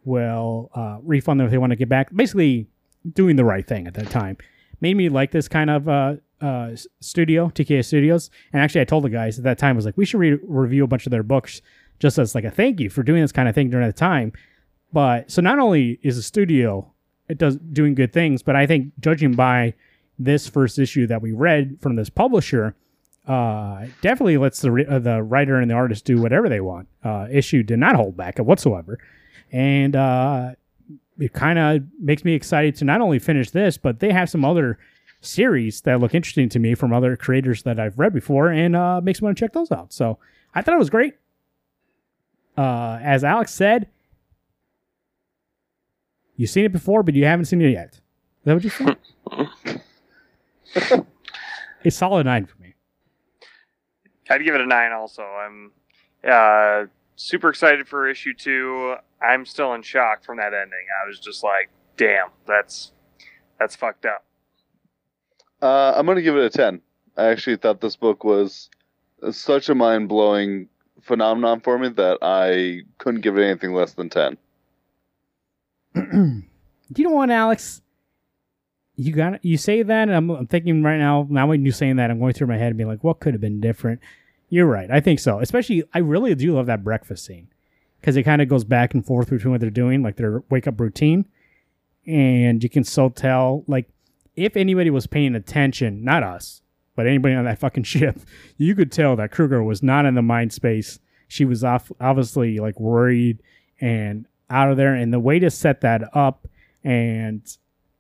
will 0.05 0.71
uh, 0.75 0.99
refund 1.03 1.41
them 1.41 1.47
if 1.47 1.51
they 1.51 1.59
want 1.59 1.71
to 1.71 1.77
get 1.77 1.89
back. 1.89 2.15
Basically, 2.15 2.69
doing 3.13 3.37
the 3.37 3.45
right 3.45 3.67
thing 3.67 3.87
at 3.87 3.95
that 3.95 4.11
time 4.11 4.37
made 4.81 4.97
me 4.97 5.09
like 5.09 5.31
this 5.31 5.49
kind 5.49 5.71
of 5.71 6.19
uh, 6.41 6.71
studio, 7.01 7.49
TKO 7.49 7.85
Studios. 7.85 8.31
And 8.53 8.63
actually, 8.63 8.81
I 8.83 8.85
told 8.85 9.05
the 9.05 9.11
guys 9.11 9.39
at 9.39 9.45
that 9.45 9.59
time 9.59 9.75
I 9.75 9.79
was 9.79 9.85
like, 9.85 9.97
we 9.97 10.05
should 10.05 10.21
re- 10.21 10.39
review 10.43 10.85
a 10.85 10.87
bunch 10.87 11.07
of 11.07 11.11
their 11.11 11.23
books 11.23 11.63
just 11.99 12.19
as 12.19 12.35
like 12.35 12.45
a 12.45 12.51
thank 12.51 12.81
you 12.81 12.91
for 12.91 13.03
doing 13.03 13.23
this 13.23 13.33
kind 13.33 13.49
of 13.49 13.55
thing 13.55 13.71
during 13.71 13.87
the 13.87 13.93
time. 13.93 14.33
But 14.93 15.31
so 15.31 15.43
not 15.43 15.59
only 15.59 15.99
is 16.03 16.17
the 16.17 16.23
studio 16.23 16.93
it 17.29 17.39
does 17.39 17.57
doing 17.57 17.95
good 17.95 18.13
things, 18.13 18.43
but 18.43 18.57
I 18.57 18.67
think 18.67 18.93
judging 19.01 19.35
by 19.35 19.75
this 20.19 20.49
first 20.49 20.79
issue 20.79 21.07
that 21.07 21.23
we 21.23 21.33
read 21.33 21.79
from 21.81 21.97
this 21.97 22.09
publisher, 22.09 22.75
uh, 23.27 23.87
definitely 24.01 24.39
lets 24.39 24.61
the 24.61 24.87
uh, 24.89 24.99
the 24.99 25.23
writer 25.23 25.61
and 25.61 25.71
the 25.71 25.75
artist 25.75 26.07
do 26.07 26.21
whatever 26.21 26.49
they 26.49 26.61
want. 26.61 26.89
Uh, 27.05 27.27
issue 27.31 27.63
did 27.63 27.79
not 27.79 27.95
hold 27.95 28.17
back 28.17 28.39
whatsoever, 28.39 28.99
and 29.53 29.95
uh, 29.95 30.53
it 31.19 31.35
kind 31.35 31.59
of 31.59 31.83
makes 32.01 32.25
me 32.25 32.33
excited 32.33 32.77
to 32.77 32.85
not 32.85 33.03
only 33.03 33.19
finish 33.19 33.51
this, 33.51 33.77
but 33.77 34.01
they 34.01 34.13
have 34.13 34.31
some 34.31 34.45
other 34.45 34.79
series 35.21 35.81
that 35.83 36.01
look 36.01 36.15
interesting 36.15 36.49
to 36.51 36.59
me 36.59 36.75
from 36.75 36.93
other 36.93 37.17
creators 37.17 37.63
that 37.65 37.79
I've 37.79 37.99
read 37.99 38.13
before, 38.13 38.49
and 38.49 38.77
uh, 38.77 39.01
makes 39.01 39.21
me 39.21 39.27
want 39.27 39.37
to 39.37 39.45
check 39.45 39.53
those 39.53 39.73
out. 39.73 39.93
So 39.93 40.19
I 40.55 40.63
thought 40.63 40.75
it 40.75 40.79
was 40.79 40.91
great. 40.91 41.15
Uh, 42.57 42.99
as 43.03 43.25
Alex 43.25 43.53
said, 43.55 43.89
you've 46.37 46.51
seen 46.51 46.65
it 46.65 46.73
before, 46.73 47.03
but 47.03 47.15
you 47.15 47.25
haven't 47.25 47.47
seen 47.47 47.61
it 47.61 47.71
yet. 47.71 47.95
Is 47.95 48.01
that 48.45 48.55
what 48.55 48.65
you 48.65 48.71
said? 48.71 48.97
a 51.85 51.91
solid 51.91 52.27
nine 52.27 52.47
for 52.47 52.61
me. 52.61 52.75
I'd 54.31 54.45
give 54.45 54.55
it 54.55 54.61
a 54.61 54.67
nine. 54.67 54.93
Also, 54.93 55.23
I'm 55.23 55.73
uh, 56.29 56.85
super 57.17 57.49
excited 57.49 57.89
for 57.89 58.09
issue 58.09 58.35
two. 58.35 58.95
I'm 59.23 59.47
still 59.47 59.75
in 59.75 59.83
shock 59.83 60.25
from 60.25 60.37
that 60.37 60.55
ending. 60.55 60.87
I 61.03 61.09
was 61.09 61.19
just 61.19 61.43
like, 61.43 61.71
"Damn, 61.97 62.29
that's 62.47 62.93
that's 63.59 63.75
fucked 63.75 64.07
up." 64.07 64.25
Uh, 65.61 65.93
I'm 65.97 66.07
gonna 66.07 66.23
give 66.23 66.37
it 66.37 66.45
a 66.45 66.51
ten. 66.51 66.81
I 67.17 67.27
actually 67.27 67.57
thought 67.57 67.81
this 67.81 67.97
book 67.97 68.25
was 68.25 68.71
such 69.31 69.69
a 69.69 69.75
mind 69.75 70.09
blowing 70.09 70.69
phenomenon 71.03 71.61
for 71.61 71.79
me 71.79 71.89
that 71.89 72.19
I 72.23 72.83
couldn't 72.99 73.23
give 73.23 73.37
it 73.37 73.45
anything 73.45 73.75
less 73.75 73.93
than 73.95 74.09
ten. 74.09 74.37
Do 75.95 77.03
you 77.03 77.09
know 77.09 77.15
what, 77.15 77.31
Alex? 77.31 77.83
You 78.97 79.13
got 79.13 79.45
you 79.45 79.57
say 79.57 79.83
that, 79.83 80.09
and 80.09 80.17
I'm, 80.17 80.31
I'm 80.31 80.47
thinking 80.47 80.83
right 80.83 80.99
now. 80.99 81.27
Now 81.29 81.47
when 81.47 81.65
you're 81.65 81.73
saying 81.73 81.97
that, 81.97 82.11
I'm 82.11 82.19
going 82.19 82.33
through 82.35 82.49
my 82.49 82.57
head 82.57 82.69
and 82.69 82.77
being 82.77 82.89
like, 82.89 83.05
what 83.05 83.21
could 83.21 83.35
have 83.35 83.41
been 83.41 83.61
different? 83.61 84.01
You're 84.49 84.67
right. 84.67 84.91
I 84.91 85.01
think 85.01 85.21
so. 85.21 85.41
Especially, 85.41 85.85
I 85.93 85.99
really 85.99 86.35
do 86.35 86.55
love 86.55 86.67
that 86.67 86.83
breakfast 86.83 87.25
scene 87.27 87.49
because 88.01 88.17
it 88.17 88.23
kind 88.23 88.41
of 88.41 88.49
goes 88.49 88.65
back 88.65 88.95
and 88.95 89.05
forth 89.05 89.31
between 89.31 89.53
what 89.53 89.61
they're 89.61 89.71
doing, 89.71 90.03
like 90.03 90.17
their 90.17 90.43
wake 90.51 90.67
up 90.67 90.81
routine, 90.81 91.29
and 92.07 92.63
you 92.63 92.71
can 92.71 92.85
so 92.85 93.09
tell, 93.09 93.65
like, 93.67 93.89
if 94.39 94.57
anybody 94.57 94.91
was 94.91 95.07
paying 95.07 95.35
attention, 95.35 96.05
not 96.05 96.23
us, 96.23 96.63
but 96.95 97.07
anybody 97.07 97.35
on 97.35 97.45
that 97.45 97.59
fucking 97.59 97.83
ship, 97.85 98.21
you 98.57 98.75
could 98.75 98.93
tell 98.93 99.17
that 99.17 99.33
Kruger 99.33 99.63
was 99.63 99.83
not 99.83 100.07
in 100.07 100.15
the 100.15 100.23
mind 100.23 100.53
space. 100.53 101.01
She 101.27 101.45
was 101.45 101.65
off, 101.65 101.93
obviously 102.01 102.59
like 102.59 102.79
worried 102.81 103.43
and 103.81 104.27
out 104.49 104.71
of 104.71 104.77
there. 104.77 104.95
And 104.95 105.13
the 105.13 105.21
way 105.21 105.39
to 105.39 105.51
set 105.51 105.83
that 105.83 106.17
up, 106.17 106.49
and 106.85 107.43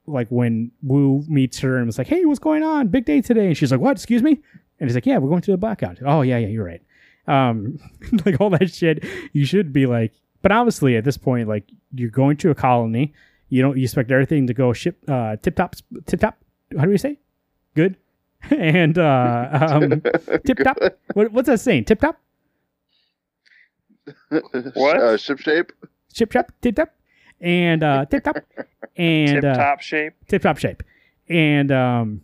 like 0.06 0.28
when 0.28 0.70
Wu 0.82 1.22
meets 1.28 1.58
her 1.58 1.76
and 1.76 1.86
was 1.86 1.98
like, 1.98 2.06
"Hey, 2.06 2.24
what's 2.24 2.38
going 2.38 2.62
on? 2.62 2.88
Big 2.88 3.04
day 3.04 3.20
today," 3.20 3.48
and 3.48 3.56
she's 3.56 3.70
like, 3.70 3.80
"What? 3.80 3.92
Excuse 3.92 4.22
me?" 4.22 4.40
And 4.80 4.88
he's 4.88 4.94
like, 4.94 5.04
"Yeah, 5.04 5.18
we're 5.18 5.28
going 5.28 5.42
to 5.42 5.50
the 5.50 5.58
blackout." 5.58 5.98
Oh 6.04 6.22
yeah, 6.22 6.38
yeah, 6.38 6.46
you're 6.46 6.64
right. 6.64 6.82
Um, 7.26 7.78
like 8.24 8.40
all 8.40 8.50
that 8.50 8.72
shit, 8.72 9.04
you 9.32 9.44
should 9.44 9.72
be 9.72 9.86
like. 9.86 10.12
But 10.40 10.52
obviously, 10.52 10.96
at 10.96 11.04
this 11.04 11.18
point, 11.18 11.48
like 11.48 11.68
you're 11.92 12.10
going 12.10 12.36
to 12.38 12.50
a 12.50 12.54
colony, 12.54 13.12
you 13.48 13.62
don't 13.62 13.76
you 13.76 13.84
expect 13.84 14.10
everything 14.10 14.46
to 14.46 14.54
go 14.54 14.72
ship 14.72 14.98
uh, 15.08 15.36
tip 15.36 15.56
top, 15.56 15.74
tip 16.06 16.20
top. 16.20 16.38
How 16.76 16.84
do 16.84 16.90
we 16.90 16.98
say? 16.98 17.18
Good. 17.74 17.96
and 18.50 18.96
uh, 18.98 19.48
um, 19.72 20.00
tip 20.46 20.58
top. 20.58 20.78
What, 21.14 21.32
what's 21.32 21.48
that 21.48 21.60
saying? 21.60 21.84
Tip 21.86 22.00
top. 22.00 22.18
What? 24.74 24.96
Uh, 24.96 25.16
ship 25.16 25.38
shape? 25.38 25.72
Ship 26.14 26.30
chop. 26.30 26.52
Tip 26.62 26.76
top. 26.76 26.90
And 27.40 27.82
uh, 27.82 28.04
tip 28.06 28.24
top. 28.24 28.36
And 28.96 29.42
Tip 29.42 29.44
uh, 29.44 29.54
top 29.54 29.80
shape. 29.80 30.14
tip 30.28 30.42
top 30.42 30.58
shape. 30.58 30.82
And 31.28 31.70
um, 31.70 32.22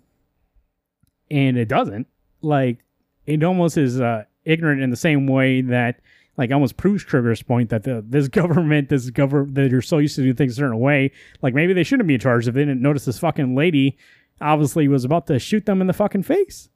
and 1.30 1.56
it 1.56 1.68
doesn't. 1.68 2.06
Like 2.42 2.78
it 3.26 3.42
almost 3.42 3.76
is 3.76 4.00
uh 4.00 4.24
ignorant 4.44 4.82
in 4.82 4.90
the 4.90 4.96
same 4.96 5.26
way 5.26 5.60
that 5.62 6.00
like 6.36 6.50
almost 6.50 6.76
proves 6.76 7.04
Kruger's 7.04 7.42
point 7.42 7.70
that 7.70 7.84
the 7.84 8.04
this 8.06 8.28
government, 8.40 8.88
this 8.88 9.10
government 9.10 9.54
that 9.54 9.70
you're 9.70 9.82
so 9.82 9.98
used 9.98 10.16
to 10.16 10.22
do 10.22 10.34
things 10.34 10.52
a 10.52 10.56
certain 10.56 10.80
way, 10.80 11.12
like 11.42 11.54
maybe 11.54 11.72
they 11.72 11.84
shouldn't 11.84 12.08
be 12.08 12.14
in 12.14 12.20
charge 12.20 12.48
if 12.48 12.54
they 12.54 12.62
didn't 12.62 12.82
notice 12.82 13.04
this 13.04 13.18
fucking 13.18 13.54
lady 13.54 13.96
obviously 14.40 14.88
was 14.88 15.04
about 15.04 15.26
to 15.28 15.38
shoot 15.38 15.66
them 15.66 15.80
in 15.80 15.86
the 15.86 15.92
fucking 15.92 16.22
face. 16.22 16.68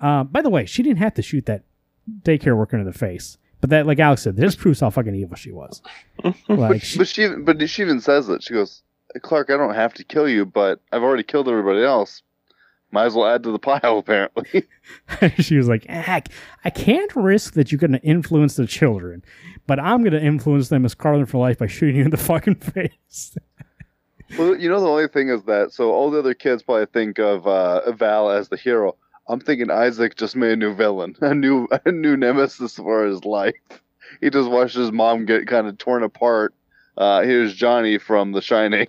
Uh, 0.00 0.24
by 0.24 0.42
the 0.42 0.50
way, 0.50 0.66
she 0.66 0.82
didn't 0.82 0.98
have 0.98 1.14
to 1.14 1.22
shoot 1.22 1.46
that 1.46 1.64
daycare 2.22 2.56
worker 2.56 2.76
in 2.76 2.84
the 2.84 2.92
face. 2.92 3.38
But 3.60 3.70
that, 3.70 3.86
like 3.86 3.98
Alex 3.98 4.22
said, 4.22 4.36
this 4.36 4.54
proves 4.56 4.80
how 4.80 4.90
fucking 4.90 5.14
evil 5.14 5.36
she 5.36 5.52
was. 5.52 5.82
Like, 6.48 6.82
she, 6.82 6.98
But 6.98 7.08
she, 7.08 7.28
but 7.28 7.70
she 7.70 7.82
even 7.82 8.00
says 8.00 8.28
it. 8.28 8.42
She 8.42 8.54
goes, 8.54 8.82
"Clark, 9.22 9.50
I 9.50 9.56
don't 9.56 9.74
have 9.74 9.94
to 9.94 10.04
kill 10.04 10.28
you, 10.28 10.44
but 10.44 10.80
I've 10.92 11.02
already 11.02 11.22
killed 11.22 11.48
everybody 11.48 11.82
else. 11.82 12.22
Might 12.96 13.04
as 13.04 13.14
well 13.14 13.26
add 13.26 13.42
to 13.42 13.52
the 13.52 13.58
pile." 13.58 13.98
Apparently, 13.98 14.64
she 15.38 15.58
was 15.58 15.68
like, 15.68 15.84
Heck, 15.84 16.30
I 16.64 16.70
can't 16.70 17.14
risk 17.14 17.52
that 17.52 17.70
you're 17.70 17.78
going 17.78 17.92
to 17.92 18.02
influence 18.02 18.56
the 18.56 18.66
children, 18.66 19.22
but 19.66 19.78
I'm 19.78 20.00
going 20.00 20.14
to 20.14 20.22
influence 20.22 20.70
them 20.70 20.86
as 20.86 20.94
Carlin 20.94 21.26
for 21.26 21.36
life 21.36 21.58
by 21.58 21.66
shooting 21.66 21.96
you 21.96 22.04
in 22.04 22.10
the 22.10 22.16
fucking 22.16 22.54
face. 22.56 23.36
well, 24.38 24.56
you 24.56 24.70
know 24.70 24.80
the 24.80 24.88
only 24.88 25.08
thing 25.08 25.28
is 25.28 25.42
that 25.42 25.72
so 25.72 25.92
all 25.92 26.10
the 26.10 26.20
other 26.20 26.32
kids 26.32 26.62
probably 26.62 26.86
think 26.86 27.18
of 27.18 27.46
uh, 27.46 27.92
Val 27.92 28.30
as 28.30 28.48
the 28.48 28.56
hero. 28.56 28.96
I'm 29.28 29.40
thinking 29.40 29.70
Isaac 29.70 30.16
just 30.16 30.34
made 30.34 30.52
a 30.52 30.56
new 30.56 30.74
villain, 30.74 31.16
a 31.20 31.34
new 31.34 31.68
a 31.84 31.92
new 31.92 32.16
nemesis 32.16 32.76
for 32.76 33.04
his 33.04 33.26
life. 33.26 33.54
He 34.22 34.30
just 34.30 34.48
watched 34.48 34.76
his 34.76 34.90
mom 34.90 35.26
get 35.26 35.46
kind 35.46 35.66
of 35.66 35.76
torn 35.76 36.02
apart. 36.02 36.54
Uh, 36.96 37.20
here's 37.20 37.52
Johnny 37.52 37.98
from 37.98 38.32
The 38.32 38.40
Shining, 38.40 38.88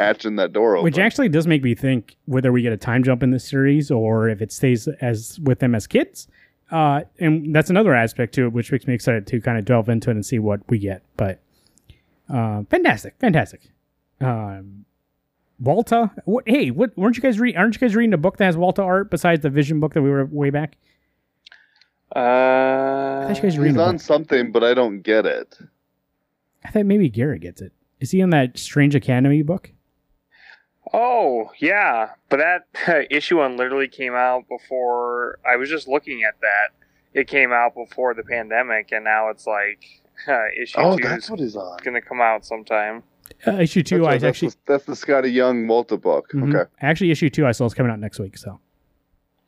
hatching 0.00 0.36
that 0.36 0.52
door 0.52 0.76
open. 0.76 0.84
Which 0.84 0.98
actually 0.98 1.28
does 1.28 1.46
make 1.46 1.62
me 1.62 1.74
think 1.74 2.16
whether 2.24 2.50
we 2.50 2.62
get 2.62 2.72
a 2.72 2.76
time 2.76 3.02
jump 3.04 3.22
in 3.22 3.30
this 3.30 3.46
series 3.48 3.90
or 3.90 4.28
if 4.28 4.40
it 4.42 4.50
stays 4.52 4.88
as 5.00 5.38
with 5.40 5.58
them 5.60 5.74
as 5.74 5.86
kids. 5.86 6.26
Uh, 6.70 7.02
and 7.18 7.54
that's 7.54 7.68
another 7.70 7.94
aspect 7.94 8.34
to 8.34 8.46
it, 8.46 8.52
which 8.52 8.70
makes 8.72 8.86
me 8.86 8.94
excited 8.94 9.26
to 9.26 9.40
kind 9.40 9.58
of 9.58 9.64
delve 9.64 9.88
into 9.88 10.10
it 10.10 10.14
and 10.14 10.24
see 10.24 10.38
what 10.38 10.60
we 10.68 10.78
get. 10.78 11.02
But 11.16 11.40
uh, 12.32 12.62
fantastic, 12.70 13.14
fantastic. 13.20 13.60
Um, 14.20 14.84
Walta, 15.62 16.10
what, 16.24 16.44
hey, 16.48 16.70
what 16.70 16.96
weren't 16.96 17.16
you 17.16 17.22
guys 17.22 17.38
reading? 17.40 17.58
Aren't 17.58 17.74
you 17.74 17.80
guys 17.80 17.94
reading 17.96 18.14
a 18.14 18.18
book 18.18 18.36
that 18.38 18.44
has 18.44 18.56
Walta 18.56 18.84
art 18.84 19.10
besides 19.10 19.42
the 19.42 19.50
Vision 19.50 19.80
book 19.80 19.94
that 19.94 20.02
we 20.02 20.10
were 20.10 20.24
way 20.26 20.50
back? 20.50 20.76
Uh, 22.14 23.26
thought 23.26 23.36
you 23.36 23.42
guys 23.42 23.58
reading 23.58 23.74
He's 23.74 23.80
on 23.80 23.94
book. 23.96 24.02
something, 24.02 24.52
but 24.52 24.64
I 24.64 24.74
don't 24.74 25.02
get 25.02 25.26
it. 25.26 25.58
I 26.64 26.70
thought 26.70 26.86
maybe 26.86 27.08
Garrett 27.08 27.42
gets 27.42 27.60
it. 27.60 27.72
Is 28.00 28.10
he 28.10 28.22
on 28.22 28.30
that 28.30 28.58
Strange 28.58 28.94
Academy 28.94 29.42
book? 29.42 29.72
Oh 30.92 31.50
yeah, 31.58 32.10
but 32.28 32.38
that 32.38 33.06
issue 33.10 33.38
one 33.38 33.56
literally 33.56 33.88
came 33.88 34.14
out 34.14 34.48
before. 34.48 35.38
I 35.46 35.56
was 35.56 35.68
just 35.68 35.86
looking 35.88 36.22
at 36.24 36.34
that. 36.40 36.70
It 37.12 37.26
came 37.26 37.52
out 37.52 37.74
before 37.74 38.14
the 38.14 38.22
pandemic, 38.22 38.90
and 38.92 39.04
now 39.04 39.28
it's 39.30 39.46
like 39.46 39.84
uh, 40.28 40.46
issue 40.60 40.78
Oh, 40.78 40.96
two 40.96 41.02
that's 41.02 41.30
is 41.30 41.56
on. 41.56 41.78
going 41.82 41.94
to 41.94 42.00
come 42.00 42.20
out 42.20 42.44
sometime. 42.44 43.02
Uh, 43.46 43.52
issue 43.52 43.82
two, 43.82 43.98
That's, 43.98 44.06
I 44.06 44.10
right, 44.10 44.20
that's 44.20 44.28
actually 44.36 44.48
the, 44.48 44.56
that's 44.66 44.84
the 44.84 44.92
Skottie 44.94 45.32
Young 45.32 45.64
Malta 45.66 45.96
book. 45.96 46.30
Mhm. 46.34 46.54
Okay. 46.54 46.70
actually 46.80 47.10
issue 47.12 47.30
two 47.30 47.46
I 47.46 47.52
saw 47.52 47.64
is 47.66 47.74
coming 47.74 47.92
out 47.92 48.00
next 48.00 48.18
week. 48.18 48.36
So 48.36 48.58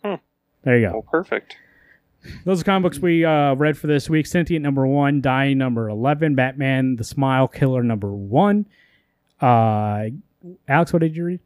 Hmm. 0.05 0.15
there 0.63 0.79
you 0.79 0.89
go. 0.89 0.99
Oh, 0.99 1.03
perfect. 1.11 1.57
Those 2.45 2.61
are 2.61 2.65
comic 2.65 2.85
books 2.85 3.01
we 3.01 3.25
uh, 3.25 3.55
read 3.55 3.77
for 3.77 3.89
this 3.89 4.09
week. 4.09 4.27
Sentient 4.27 4.63
number 4.63 4.87
one, 4.87 5.21
Die 5.21 5.55
number 5.55 5.89
eleven, 5.89 6.37
Batman 6.37 6.95
the 6.95 7.03
Smile 7.05 7.49
Killer 7.49 7.83
number 7.83 8.13
one. 8.13 8.67
Uh, 9.41 10.05
Alex, 10.69 10.93
what 10.93 11.01
did 11.01 11.17
you 11.17 11.25
read? 11.25 11.41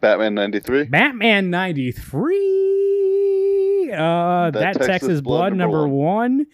Batman 0.00 0.34
93. 0.34 0.84
Batman 0.84 1.50
ninety 1.50 1.92
three. 1.92 3.90
Uh, 3.92 4.50
that, 4.50 4.74
Texas, 4.80 5.20
Blood, 5.20 5.54
number, 5.54 5.86
one. 5.88 6.46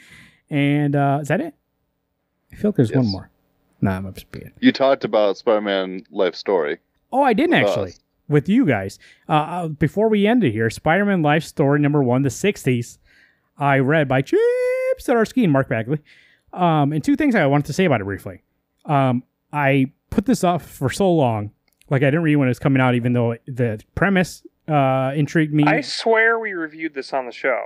and 0.50 0.94
uh, 0.94 1.18
is 1.22 1.28
that 1.28 1.40
it? 1.40 1.54
I 2.52 2.56
feel 2.56 2.68
like 2.70 2.76
there's 2.76 2.92
one 2.92 3.04
Yes. 3.04 3.12
more. 3.12 3.30
Nah, 3.80 3.96
I'm 3.96 4.14
just 4.14 4.30
being. 4.30 4.52
You 4.60 4.70
talked 4.70 5.04
about 5.04 5.38
Spider-Man 5.38 6.04
life 6.10 6.36
story. 6.36 6.78
Oh, 7.10 7.22
I 7.22 7.32
didn't 7.32 7.58
With 7.60 7.68
actually. 7.70 7.90
us. 7.90 8.00
With 8.28 8.48
you 8.48 8.64
guys. 8.66 8.98
Uh, 9.28 9.32
uh, 9.32 9.68
before 9.68 10.08
we 10.08 10.26
end 10.26 10.44
it 10.44 10.52
here, 10.52 10.70
Spider 10.70 11.04
Man 11.04 11.22
Life 11.22 11.42
Story 11.44 11.80
number 11.80 12.02
one, 12.02 12.22
the 12.22 12.28
60s, 12.28 12.98
I 13.58 13.78
read 13.80 14.08
by 14.08 14.22
Chip 14.22 14.38
Zdarsky 15.00 15.42
and 15.42 15.52
Mark 15.52 15.68
Bagley. 15.68 15.98
Um, 16.52 16.92
and 16.92 17.02
two 17.02 17.16
things 17.16 17.34
I 17.34 17.44
wanted 17.46 17.66
to 17.66 17.72
say 17.72 17.84
about 17.86 18.00
it 18.00 18.04
briefly. 18.04 18.42
Um, 18.84 19.24
I 19.52 19.92
put 20.12 20.26
this 20.26 20.44
off 20.44 20.64
for 20.64 20.90
so 20.90 21.10
long. 21.10 21.50
Like, 21.90 22.02
I 22.02 22.06
didn't 22.06 22.22
read 22.22 22.36
when 22.36 22.48
it 22.48 22.50
was 22.50 22.58
coming 22.58 22.80
out, 22.80 22.94
even 22.94 23.12
though 23.12 23.36
the 23.46 23.80
premise 23.94 24.46
uh, 24.68 25.12
intrigued 25.14 25.52
me. 25.52 25.64
I 25.64 25.80
swear 25.80 26.38
we 26.38 26.52
reviewed 26.52 26.94
this 26.94 27.12
on 27.12 27.26
the 27.26 27.32
show. 27.32 27.64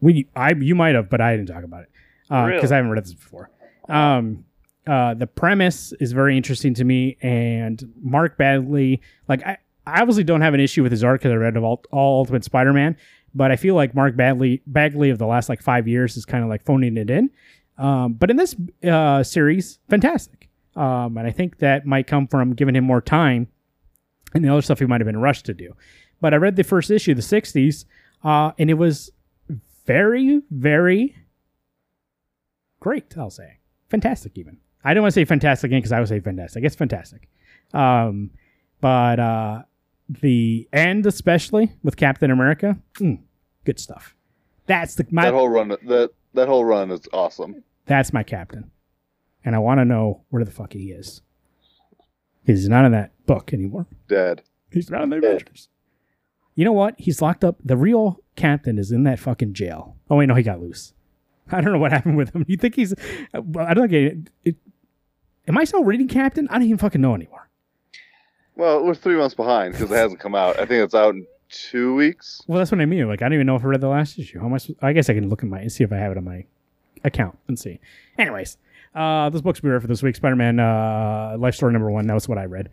We, 0.00 0.28
I, 0.36 0.52
you 0.52 0.74
might 0.74 0.94
have, 0.94 1.10
but 1.10 1.20
I 1.20 1.36
didn't 1.36 1.48
talk 1.48 1.64
about 1.64 1.82
it 1.82 1.90
because 2.28 2.48
Really? 2.48 2.72
I 2.72 2.76
haven't 2.76 2.90
read 2.90 3.04
this 3.04 3.14
before. 3.14 3.50
Um, 3.88 4.44
uh, 4.86 5.14
the 5.14 5.26
premise 5.26 5.92
is 6.00 6.12
very 6.12 6.36
interesting 6.36 6.74
to 6.74 6.84
me, 6.84 7.16
and 7.22 7.92
Mark 8.00 8.36
Bagley, 8.36 9.00
like 9.28 9.44
I, 9.44 9.58
I 9.86 10.00
obviously 10.00 10.24
don't 10.24 10.42
have 10.42 10.54
an 10.54 10.60
issue 10.60 10.82
with 10.82 10.92
his 10.92 11.02
art 11.02 11.20
because 11.20 11.32
I 11.32 11.36
read 11.36 11.56
of 11.56 11.64
all, 11.64 11.82
all 11.90 12.18
Ultimate 12.20 12.44
Spider-Man, 12.44 12.96
but 13.34 13.50
I 13.50 13.56
feel 13.56 13.74
like 13.74 13.94
Mark 13.94 14.16
Bagley, 14.16 14.62
Bagley 14.66 15.10
of 15.10 15.18
the 15.18 15.26
last 15.26 15.48
like 15.48 15.62
five 15.62 15.88
years 15.88 16.16
is 16.16 16.24
kind 16.24 16.44
of 16.44 16.50
like 16.50 16.64
phoning 16.64 16.96
it 16.96 17.10
in. 17.10 17.30
Um, 17.78 18.14
but 18.14 18.30
in 18.30 18.36
this 18.36 18.54
uh, 18.84 19.22
series, 19.22 19.78
fantastic, 19.88 20.48
um, 20.76 21.16
and 21.16 21.26
I 21.26 21.30
think 21.30 21.58
that 21.58 21.86
might 21.86 22.06
come 22.06 22.26
from 22.26 22.54
giving 22.54 22.76
him 22.76 22.84
more 22.84 23.00
time 23.00 23.48
and 24.34 24.44
the 24.44 24.48
other 24.48 24.62
stuff 24.62 24.78
he 24.78 24.86
might 24.86 25.00
have 25.00 25.06
been 25.06 25.20
rushed 25.20 25.46
to 25.46 25.54
do. 25.54 25.74
But 26.20 26.34
I 26.34 26.36
read 26.36 26.56
the 26.56 26.64
first 26.64 26.90
issue, 26.90 27.14
the 27.14 27.22
'60s, 27.22 27.84
uh, 28.22 28.52
and 28.58 28.70
it 28.70 28.74
was 28.74 29.10
very, 29.86 30.42
very 30.50 31.16
great. 32.80 33.16
I'll 33.16 33.30
say 33.30 33.58
fantastic. 33.88 34.36
Even 34.36 34.58
I 34.84 34.94
don't 34.94 35.02
want 35.02 35.14
to 35.14 35.20
say 35.20 35.24
fantastic 35.24 35.68
again 35.68 35.80
because 35.80 35.92
I 35.92 35.98
would 35.98 36.08
say 36.08 36.20
fantastic. 36.20 36.64
It's 36.64 36.76
fantastic. 36.76 37.28
Um, 37.74 38.30
but 38.80 39.18
uh, 39.18 39.62
the 40.08 40.68
end, 40.72 41.06
especially 41.06 41.72
with 41.82 41.96
Captain 41.96 42.30
America, 42.30 42.78
mm, 42.94 43.20
good 43.64 43.80
stuff. 43.80 44.14
That's 44.66 44.94
the 44.94 45.06
my 45.10 45.24
that 45.26 45.34
whole 45.34 45.48
run 45.48 45.68
that 45.68 46.10
that 46.34 46.48
whole 46.48 46.64
run 46.64 46.90
is 46.90 47.00
awesome. 47.12 47.62
that's 47.86 48.12
my 48.12 48.22
captain, 48.22 48.70
and 49.46 49.54
I 49.54 49.60
want 49.60 49.78
to 49.78 49.84
know 49.84 50.22
where 50.28 50.44
the 50.44 50.50
fuck 50.50 50.72
he 50.72 50.90
is. 50.90 51.22
He's 52.44 52.68
not 52.68 52.84
in 52.84 52.92
that 52.92 53.12
book 53.26 53.54
anymore. 53.54 53.86
Dead. 54.08 54.42
He's 54.70 54.90
not 54.90 55.02
in 55.02 55.10
the 55.10 55.16
Avengers. 55.16 55.68
You 56.56 56.64
know 56.64 56.72
what? 56.72 56.96
He's 56.98 57.22
locked 57.22 57.44
up. 57.44 57.56
The 57.64 57.76
real 57.76 58.20
Captain 58.34 58.78
is 58.78 58.90
in 58.90 59.04
that 59.04 59.20
fucking 59.20 59.54
jail. 59.54 59.96
Oh 60.10 60.16
wait, 60.16 60.26
no, 60.26 60.34
he 60.34 60.42
got 60.42 60.60
loose. 60.60 60.92
I 61.52 61.60
don't 61.60 61.72
know 61.72 61.78
what 61.78 61.92
happened 61.92 62.16
with 62.16 62.34
him. 62.34 62.44
You 62.48 62.56
think 62.56 62.74
he's? 62.74 62.92
I 63.32 63.74
don't 63.74 63.88
think. 63.88 63.92
It, 63.92 64.30
it, 64.44 64.56
am 65.46 65.56
I 65.56 65.64
still 65.64 65.84
reading 65.84 66.08
Captain? 66.08 66.48
I 66.50 66.54
don't 66.54 66.64
even 66.64 66.78
fucking 66.78 67.00
know 67.00 67.14
anymore. 67.14 67.48
Well, 68.56 68.84
we're 68.84 68.94
three 68.94 69.16
months 69.16 69.34
behind 69.34 69.74
because 69.74 69.90
it 69.90 69.94
hasn't 69.94 70.18
come 70.18 70.34
out. 70.34 70.58
I 70.58 70.66
think 70.66 70.82
it's 70.82 70.94
out 70.94 71.14
in 71.14 71.26
two 71.50 71.94
weeks. 71.94 72.40
Well, 72.46 72.58
that's 72.58 72.72
what 72.72 72.80
I 72.80 72.86
mean. 72.86 73.06
Like, 73.06 73.20
I 73.22 73.26
don't 73.26 73.34
even 73.34 73.46
know 73.46 73.56
if 73.56 73.62
I 73.62 73.66
read 73.66 73.80
the 73.80 73.88
last 73.88 74.18
issue. 74.18 74.40
How 74.40 74.48
much? 74.48 74.70
I 74.82 74.92
guess 74.92 75.10
I 75.10 75.14
can 75.14 75.28
look 75.28 75.42
at 75.42 75.48
my 75.48 75.66
see 75.68 75.84
if 75.84 75.92
I 75.92 75.96
have 75.96 76.12
it 76.12 76.18
on 76.18 76.24
my 76.24 76.46
account 77.04 77.38
and 77.48 77.58
see. 77.58 77.80
Anyways, 78.18 78.56
uh, 78.96 79.30
this 79.30 79.42
book's 79.42 79.60
be 79.60 79.68
read 79.68 79.82
for 79.82 79.88
this 79.88 80.02
week. 80.02 80.16
Spider-Man 80.16 80.58
uh, 80.58 81.36
Life 81.38 81.54
Story 81.54 81.72
number 81.72 81.90
one. 81.90 82.06
That 82.06 82.14
was 82.14 82.28
what 82.28 82.38
I 82.38 82.46
read. 82.46 82.70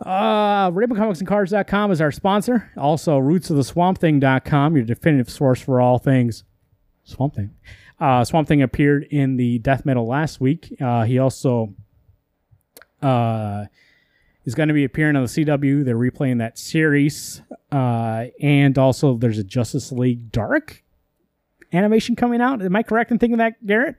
Uh, 0.00 0.70
RainbowComicsAndCards.com 0.70 1.92
is 1.92 2.00
our 2.00 2.12
sponsor. 2.12 2.70
Also, 2.76 3.20
RootsOfTheSwampThing.com, 3.20 4.76
your 4.76 4.84
definitive 4.84 5.28
source 5.28 5.60
for 5.60 5.80
all 5.80 5.98
things 5.98 6.44
Swamp 7.04 7.34
Thing. 7.34 7.50
Uh, 7.98 8.24
Swamp 8.24 8.48
Thing 8.48 8.62
appeared 8.62 9.04
in 9.10 9.36
the 9.36 9.58
death 9.58 9.84
metal 9.84 10.06
last 10.06 10.40
week. 10.40 10.74
Uh, 10.80 11.02
he 11.02 11.18
also 11.18 11.74
uh, 13.02 13.66
is 14.44 14.54
going 14.54 14.68
to 14.68 14.74
be 14.74 14.84
appearing 14.84 15.16
on 15.16 15.22
the 15.22 15.28
CW. 15.28 15.84
They're 15.84 15.96
replaying 15.96 16.38
that 16.38 16.58
series. 16.58 17.42
Uh, 17.70 18.26
and 18.40 18.78
also, 18.78 19.16
there's 19.16 19.38
a 19.38 19.44
Justice 19.44 19.92
League 19.92 20.32
Dark 20.32 20.82
animation 21.72 22.16
coming 22.16 22.40
out. 22.40 22.62
Am 22.62 22.74
I 22.74 22.82
correct 22.82 23.10
in 23.10 23.18
thinking 23.18 23.38
that, 23.38 23.64
Garrett? 23.66 23.96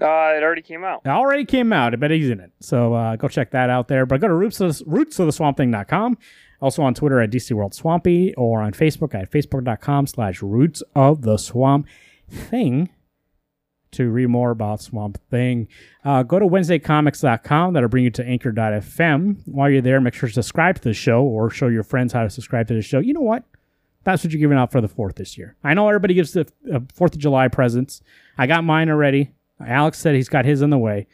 Uh, 0.00 0.36
it 0.36 0.42
already 0.42 0.62
came 0.62 0.84
out. 0.84 1.02
It 1.04 1.08
already 1.08 1.44
came 1.44 1.72
out. 1.72 1.92
I 1.92 1.96
bet 1.96 2.10
he's 2.10 2.28
in 2.28 2.40
it. 2.40 2.52
So 2.60 2.94
uh, 2.94 3.16
go 3.16 3.28
check 3.28 3.50
that 3.52 3.70
out 3.70 3.88
there. 3.88 4.04
But 4.04 4.20
go 4.20 4.28
to 4.28 4.34
roots 4.34 4.60
of, 4.60 4.82
roots 4.86 5.18
of 5.18 5.26
the 5.26 5.32
swamp 5.32 5.56
thing.com. 5.56 6.18
Also 6.60 6.82
on 6.82 6.94
Twitter 6.94 7.20
at 7.20 7.30
DC 7.30 7.52
World 7.52 7.74
Swampy 7.74 8.34
or 8.34 8.62
on 8.62 8.72
Facebook 8.72 9.14
at 9.14 9.30
facebook.com 9.30 10.06
slash 10.06 10.42
roots 10.42 10.82
of 10.94 11.22
the 11.22 11.36
swamp 11.36 11.86
thing 12.30 12.90
to 13.92 14.10
read 14.10 14.28
more 14.28 14.50
about 14.50 14.80
Swamp 14.80 15.18
Thing. 15.30 15.68
Uh, 16.04 16.22
go 16.22 16.38
to 16.38 16.46
WednesdayComics.com. 16.46 17.72
That'll 17.72 17.88
bring 17.88 18.04
you 18.04 18.10
to 18.10 18.24
Anchor.fm. 18.24 19.38
While 19.46 19.70
you're 19.70 19.82
there, 19.82 20.00
make 20.00 20.14
sure 20.14 20.28
to 20.28 20.34
subscribe 20.34 20.76
to 20.76 20.82
the 20.82 20.94
show 20.94 21.22
or 21.22 21.50
show 21.50 21.68
your 21.68 21.82
friends 21.82 22.12
how 22.12 22.22
to 22.22 22.30
subscribe 22.30 22.68
to 22.68 22.74
the 22.74 22.82
show. 22.82 22.98
You 22.98 23.14
know 23.14 23.20
what? 23.20 23.44
That's 24.04 24.22
what 24.22 24.32
you're 24.32 24.40
giving 24.40 24.58
out 24.58 24.70
for 24.70 24.80
the 24.80 24.88
4th 24.88 25.16
this 25.16 25.36
year. 25.36 25.56
I 25.64 25.74
know 25.74 25.88
everybody 25.88 26.14
gives 26.14 26.32
the 26.32 26.42
uh, 26.72 26.78
4th 26.80 27.14
of 27.14 27.18
July 27.18 27.48
presents. 27.48 28.02
I 28.38 28.46
got 28.46 28.62
mine 28.64 28.88
already. 28.88 29.32
Alex 29.64 29.98
said 29.98 30.14
he's 30.14 30.28
got 30.28 30.44
his 30.44 30.62
in 30.62 30.70
the 30.70 30.78
way. 30.78 31.06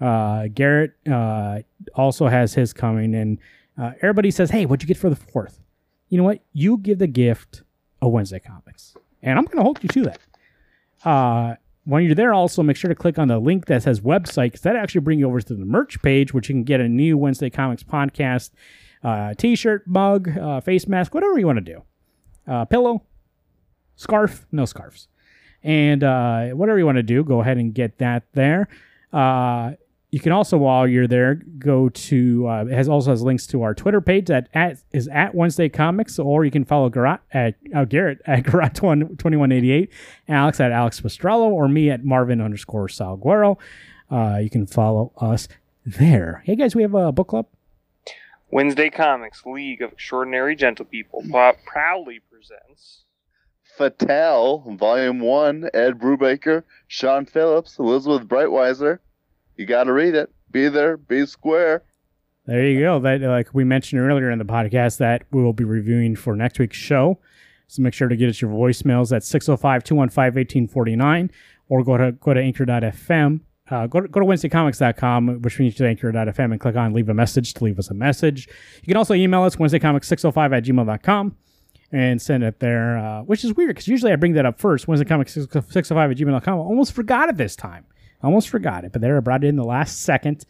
Uh, 0.00 0.48
Garrett 0.52 0.94
uh, 1.10 1.60
also 1.94 2.26
has 2.26 2.54
his 2.54 2.72
coming. 2.72 3.14
And 3.14 3.38
uh, 3.78 3.92
everybody 3.96 4.30
says, 4.30 4.50
hey, 4.50 4.66
what'd 4.66 4.82
you 4.82 4.88
get 4.88 4.96
for 4.96 5.10
the 5.10 5.16
4th? 5.16 5.60
You 6.08 6.18
know 6.18 6.24
what? 6.24 6.40
You 6.52 6.78
give 6.78 6.98
the 6.98 7.06
gift 7.06 7.62
of 8.00 8.12
Wednesday 8.12 8.40
Comics. 8.40 8.94
And 9.22 9.38
I'm 9.38 9.44
going 9.44 9.58
to 9.58 9.62
hold 9.62 9.82
you 9.82 9.88
to 9.88 10.02
that. 10.02 10.20
Uh, 11.04 11.54
when 11.84 12.04
you're 12.04 12.14
there, 12.14 12.32
also 12.32 12.62
make 12.62 12.76
sure 12.76 12.88
to 12.88 12.94
click 12.94 13.18
on 13.18 13.28
the 13.28 13.38
link 13.38 13.66
that 13.66 13.82
says 13.82 14.00
website 14.00 14.46
because 14.46 14.60
that 14.62 14.76
actually 14.76 15.00
bring 15.00 15.18
you 15.18 15.26
over 15.26 15.40
to 15.40 15.54
the 15.54 15.64
merch 15.64 16.00
page, 16.02 16.32
which 16.34 16.48
you 16.48 16.54
can 16.54 16.64
get 16.64 16.80
a 16.80 16.88
new 16.88 17.16
Wednesday 17.18 17.50
Comics 17.50 17.82
podcast, 17.82 18.50
uh, 19.02 19.34
t-shirt, 19.34 19.86
mug, 19.86 20.36
uh, 20.36 20.60
face 20.60 20.86
mask, 20.86 21.14
whatever 21.14 21.38
you 21.38 21.46
want 21.46 21.64
to 21.64 21.82
do, 22.46 22.66
pillow, 22.66 23.02
scarf, 23.96 24.46
no 24.52 24.64
scarves, 24.64 25.08
and 25.62 26.02
uh, 26.02 26.48
whatever 26.48 26.78
you 26.78 26.86
want 26.86 26.96
to 26.96 27.02
do, 27.02 27.24
go 27.24 27.40
ahead 27.40 27.58
and 27.58 27.74
get 27.74 27.98
that 27.98 28.24
there. 28.32 28.68
Uh, 29.12 29.72
you 30.10 30.20
can 30.20 30.32
also, 30.32 30.58
while 30.58 30.86
you're 30.86 31.06
there, 31.06 31.36
go 31.58 31.88
to 31.88 32.46
uh, 32.46 32.64
it 32.66 32.74
has 32.74 32.86
also 32.86 33.10
has 33.10 33.22
links 33.22 33.46
to 33.46 33.62
our 33.62 33.74
Twitter 33.74 34.02
page 34.02 34.26
that 34.26 34.48
at, 34.52 34.78
is 34.92 35.08
at 35.08 35.34
Wednesday 35.34 35.70
Comics, 35.70 36.18
or 36.18 36.44
you 36.44 36.50
can 36.50 36.66
follow 36.66 36.90
Garrett 36.90 37.20
at 37.32 37.54
uh, 37.74 37.86
Garrett 37.86 38.20
at 38.26 38.44
Garrett 38.44 38.74
twenty 38.74 39.36
one 39.36 39.50
eighty 39.50 39.70
eight, 39.70 39.90
Alex 40.28 40.60
at 40.60 40.70
Alex 40.70 41.00
Prostrollo, 41.00 41.50
or 41.50 41.66
me 41.66 41.88
at 41.88 42.04
Marvin 42.04 42.42
underscore 42.42 42.88
Salguero. 42.88 43.56
Uh, 44.10 44.38
you 44.42 44.50
can 44.50 44.66
follow 44.66 45.12
us 45.16 45.48
there. 45.86 46.42
Hey 46.44 46.56
guys, 46.56 46.76
we 46.76 46.82
have 46.82 46.94
a 46.94 47.10
book 47.10 47.28
club. 47.28 47.46
Wednesday 48.50 48.90
Comics 48.90 49.46
League 49.46 49.80
of 49.80 49.92
Extraordinary 49.92 50.54
Gentle 50.54 50.84
People 50.84 51.24
proudly 51.64 52.20
presents 52.30 53.04
Fatale, 53.76 54.64
Volume 54.76 55.20
One. 55.20 55.68
Ed 55.72 55.98
Brubaker, 55.98 56.64
Sean 56.88 57.24
Phillips, 57.26 57.78
Elizabeth 57.78 58.28
Breitweiser. 58.28 58.98
You 59.56 59.66
got 59.66 59.84
to 59.84 59.92
read 59.92 60.14
it. 60.14 60.30
Be 60.50 60.68
there. 60.68 60.96
Be 60.96 61.26
square. 61.26 61.84
There 62.46 62.66
you 62.66 62.80
go. 62.80 62.98
That 62.98 63.20
like 63.20 63.54
we 63.54 63.62
mentioned 63.64 64.00
earlier 64.00 64.30
in 64.30 64.38
the 64.38 64.44
podcast 64.44 64.98
that 64.98 65.22
we 65.30 65.42
will 65.42 65.52
be 65.52 65.64
reviewing 65.64 66.16
for 66.16 66.34
next 66.36 66.58
week's 66.58 66.76
show. 66.76 67.18
So 67.68 67.82
make 67.82 67.94
sure 67.94 68.08
to 68.08 68.16
get 68.16 68.28
us 68.28 68.42
your 68.42 68.50
voicemails 68.50 69.16
at 69.16 69.22
605-215-1849 69.22 71.30
or 71.68 71.84
go 71.84 71.96
to 71.96 72.12
go 72.12 72.34
to 72.34 72.40
anchor.fm. 72.40 73.40
Uh, 73.70 73.86
go 73.86 74.00
to, 74.00 74.08
go 74.08 74.18
to 74.20 74.26
wednesdaycomics.com, 74.26 75.40
which 75.40 75.58
means 75.58 75.74
to 75.76 75.86
anchor.fm 75.86 76.52
and 76.52 76.60
click 76.60 76.76
on 76.76 76.92
leave 76.92 77.08
a 77.08 77.14
message 77.14 77.54
to 77.54 77.64
leave 77.64 77.78
us 77.78 77.88
a 77.88 77.94
message. 77.94 78.46
You 78.82 78.88
can 78.88 78.98
also 78.98 79.14
email 79.14 79.44
us 79.44 79.56
wednesdaycomics605 79.56 80.54
at 80.56 80.64
gmail.com 80.64 81.36
and 81.92 82.20
send 82.20 82.42
it 82.42 82.58
there, 82.58 82.98
uh, 82.98 83.22
which 83.22 83.44
is 83.44 83.54
weird 83.54 83.70
because 83.70 83.86
usually 83.86 84.12
I 84.12 84.16
bring 84.16 84.32
that 84.32 84.46
up 84.46 84.58
first. 84.58 84.86
Wednesdaycomics605 84.86 86.10
at 86.10 86.16
gmail.com. 86.16 86.58
Almost 86.58 86.92
forgot 86.92 87.28
it 87.28 87.36
this 87.36 87.54
time. 87.54 87.84
Almost 88.22 88.48
forgot 88.48 88.84
it, 88.84 88.92
but 88.92 89.00
there 89.00 89.16
I 89.16 89.20
brought 89.20 89.44
it 89.44 89.48
in 89.48 89.56
the 89.56 89.64
last 89.64 90.00
second. 90.02 90.44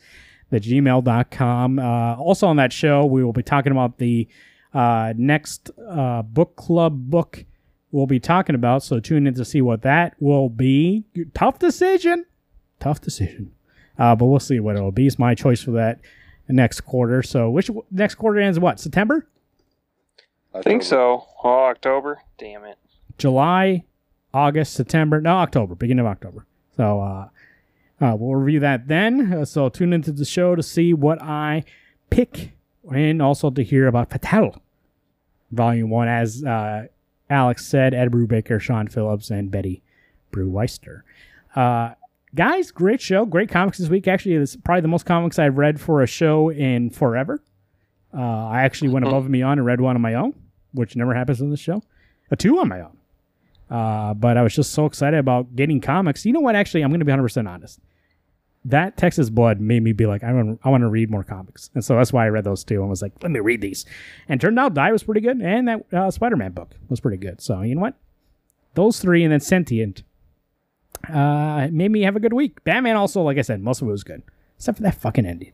The 0.51 0.61
gmail.com. 0.61 1.79
Uh, 1.79 2.15
also 2.17 2.47
on 2.47 2.57
that 2.57 2.73
show, 2.73 3.07
we 3.07 3.25
will 3.25 3.33
be 3.33 3.43
talking 3.43 3.73
about 3.73 3.99
the 3.99 4.29
uh, 4.73 5.15
next 5.17 5.71
uh, 5.89 6.23
book 6.23 6.57
club 6.57 7.11
book 7.11 7.45
we'll 7.93 8.07
be 8.07 8.19
talking 8.19 8.55
about. 8.55 8.83
So 8.83 8.99
tune 8.99 9.27
in 9.27 9.35
to 9.35 9.45
see 9.45 9.61
what 9.61 9.83
that 9.83 10.15
will 10.19 10.49
be. 10.49 11.05
Tough 11.35 11.59
decision. 11.59 12.25
Tough 12.81 13.01
decision. 13.01 13.53
Uh, 13.99 14.17
but 14.17 14.27
we'll 14.27 14.41
see 14.41 14.59
what 14.59 14.77
it 14.77 14.81
will 14.81 14.91
be. 14.91 15.07
It's 15.07 15.19
my 15.19 15.35
choice 15.35 15.63
for 15.63 15.73
that 15.73 16.01
next 16.49 16.81
quarter. 16.81 17.23
So 17.23 17.51
which 17.51 17.71
next 17.91 18.17
quarter 18.17 18.41
ends 18.41 18.59
what? 18.59 18.81
September? 18.81 19.29
I 20.55 20.63
think 20.63 20.83
so. 20.83 21.27
Oh, 21.43 21.65
October. 21.67 22.23
Damn 22.39 22.65
it. 22.65 22.79
July, 23.19 23.85
August, 24.35 24.75
September. 24.75 25.21
No, 25.21 25.37
October. 25.39 25.75
Beginning 25.75 26.05
of 26.05 26.11
October. 26.11 26.47
So 26.77 27.01
uh, 27.01 27.29
uh, 28.05 28.17
we'll 28.17 28.35
review 28.35 28.61
that 28.61 28.89
then. 28.89 29.33
Uh, 29.33 29.45
so 29.45 29.69
tune 29.69 29.93
into 29.93 30.13
the 30.13 30.25
show 30.25 30.55
to 30.55 30.63
see 30.63 30.93
what 30.93 31.23
I 31.23 31.65
pick 32.11 32.53
and 32.93 33.23
also 33.23 33.51
to 33.51 33.63
hear 33.63 33.87
about 33.87 34.11
Fatale, 34.11 34.61
Volume 35.51 35.91
1. 35.91 36.09
As 36.09 36.45
uh, 36.45 36.87
Alex 37.31 37.67
said, 37.67 37.95
Ed 37.95 38.11
Brubaker, 38.11 38.61
Sean 38.61 38.89
Phillips, 38.89 39.31
and 39.31 39.51
Betty 39.51 39.83
Breweister. 40.33 41.03
Uh, 41.55 41.95
guys, 42.35 42.71
great 42.71 43.01
show. 43.01 43.25
Great 43.25 43.49
comics 43.49 43.79
this 43.79 43.89
week. 43.89 44.09
Actually, 44.09 44.35
it's 44.35 44.57
probably 44.57 44.81
the 44.83 44.89
most 44.89 45.07
comics 45.07 45.39
I've 45.39 45.57
read 45.59 45.81
for 45.81 46.03
a 46.03 46.07
show 46.07 46.51
in 46.51 46.91
forever. 46.91 47.43
Uh, 48.15 48.49
I 48.49 48.63
actually 48.63 48.89
went 48.91 49.07
above 49.07 49.25
and 49.25 49.33
beyond 49.33 49.59
and 49.59 49.67
read 49.67 49.81
one 49.81 49.97
on 49.97 50.03
my 50.03 50.15
own, 50.15 50.35
which 50.73 50.97
never 50.97 51.15
happens 51.15 51.41
in 51.41 51.51
this 51.51 51.61
show. 51.61 51.83
A 52.31 52.37
two 52.37 52.59
on 52.59 52.69
my 52.69 52.81
own. 52.81 52.97
Uh, 53.71 54.15
but 54.15 54.37
I 54.37 54.43
was 54.43 54.55
just 54.55 54.73
so 54.73 54.87
excited 54.87 55.19
about 55.19 55.57
getting 55.57 55.81
comics. 55.81 56.27
You 56.27 56.33
know 56.33 56.41
what? 56.41 56.57
Actually, 56.57 56.83
I'm 56.83 56.91
going 56.91 57.01
to 57.01 57.07
be 57.07 57.13
100% 57.13 57.49
honest 57.49 57.81
that 58.65 58.97
Texas 58.97 59.31
Blood 59.31 59.61
made 59.61 59.83
me 59.83 59.93
be 59.93 60.07
like, 60.07 60.23
I 60.23 60.33
want, 60.33 60.61
I 60.63 60.71
want 60.71 60.83
to 60.83 60.89
read 60.89 61.11
more 61.11 61.25
comics, 61.25 61.71
and 61.75 61.85
so 61.85 61.97
that's 61.97 62.13
why 62.13 62.25
I 62.25 62.29
read 62.29 62.45
those 62.45 62.65
two 62.65 62.81
and 62.81 62.89
was 62.89 63.03
like, 63.03 63.13
let 63.23 63.33
me 63.33 63.41
read 63.41 63.61
these. 63.61 63.85
And 64.29 64.41
turned 64.41 64.59
out 64.59 64.75
Die 64.75 64.93
was 64.93 65.03
pretty 65.03 65.21
good, 65.21 65.41
and 65.41 65.69
that 65.69 65.93
uh, 65.93 66.11
Spider 66.11 66.37
Man 66.37 66.53
book 66.53 66.71
was 66.89 67.01
pretty 67.01 67.17
good. 67.17 67.41
So 67.41 67.63
you 67.63 67.75
know 67.75 67.81
what, 67.81 67.97
those 68.75 69.01
three, 69.01 69.25
and 69.25 69.33
then 69.33 69.41
Sentient, 69.41 70.03
uh, 71.13 71.69
made 71.73 71.91
me 71.91 72.03
have 72.03 72.17
a 72.17 72.21
good 72.21 72.33
week. 72.33 72.63
Batman 72.65 72.97
also, 72.97 73.23
like 73.23 73.39
I 73.39 73.43
said, 73.43 73.61
most 73.61 73.83
of 73.83 73.89
it 73.89 73.91
was 73.91 74.05
good, 74.05 74.23
except 74.57 74.79
for 74.79 74.83
that 74.85 75.01
fucking 75.01 75.27
ending. 75.27 75.53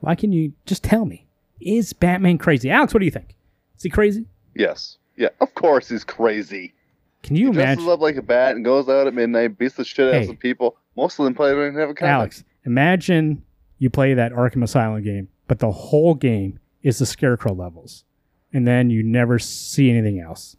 Why 0.00 0.14
can 0.14 0.32
you 0.32 0.52
just 0.66 0.84
tell 0.84 1.06
me? 1.06 1.26
Is 1.60 1.92
Batman 1.94 2.36
crazy? 2.36 2.70
Alex, 2.70 2.92
what 2.92 3.00
do 3.00 3.06
you 3.06 3.10
think? 3.10 3.36
Is 3.76 3.84
he 3.84 3.90
crazy? 3.90 4.26
Yes. 4.54 4.98
Yeah, 5.16 5.28
of 5.40 5.54
course 5.54 5.88
he's 5.88 6.04
crazy. 6.04 6.74
Can 7.22 7.36
you 7.36 7.46
he 7.46 7.52
imagine? 7.58 7.84
dresses 7.84 7.88
up 7.92 8.00
like 8.00 8.16
a 8.16 8.22
bat 8.22 8.56
and 8.56 8.64
goes 8.64 8.88
out 8.88 9.06
at 9.06 9.14
midnight, 9.14 9.56
beats 9.58 9.74
the 9.76 9.84
shit 9.84 10.08
out 10.08 10.14
Hey. 10.14 10.20
of 10.22 10.26
some 10.26 10.36
people. 10.36 10.76
Most 10.96 11.18
of 11.18 11.24
them 11.24 11.34
play 11.34 11.50
don't 11.52 11.68
even 11.68 11.74
have 11.80 11.90
a 11.90 11.94
comic. 11.94 12.10
Alex, 12.12 12.44
imagine 12.64 13.42
you 13.78 13.90
play 13.90 14.14
that 14.14 14.32
Arkham 14.32 14.62
Asylum 14.62 15.02
game, 15.02 15.28
but 15.48 15.58
the 15.58 15.70
whole 15.70 16.14
game 16.14 16.58
is 16.82 16.98
the 16.98 17.06
Scarecrow 17.06 17.54
levels, 17.54 18.04
and 18.52 18.66
then 18.66 18.90
you 18.90 19.02
never 19.02 19.38
see 19.38 19.90
anything 19.90 20.20
else. 20.20 20.56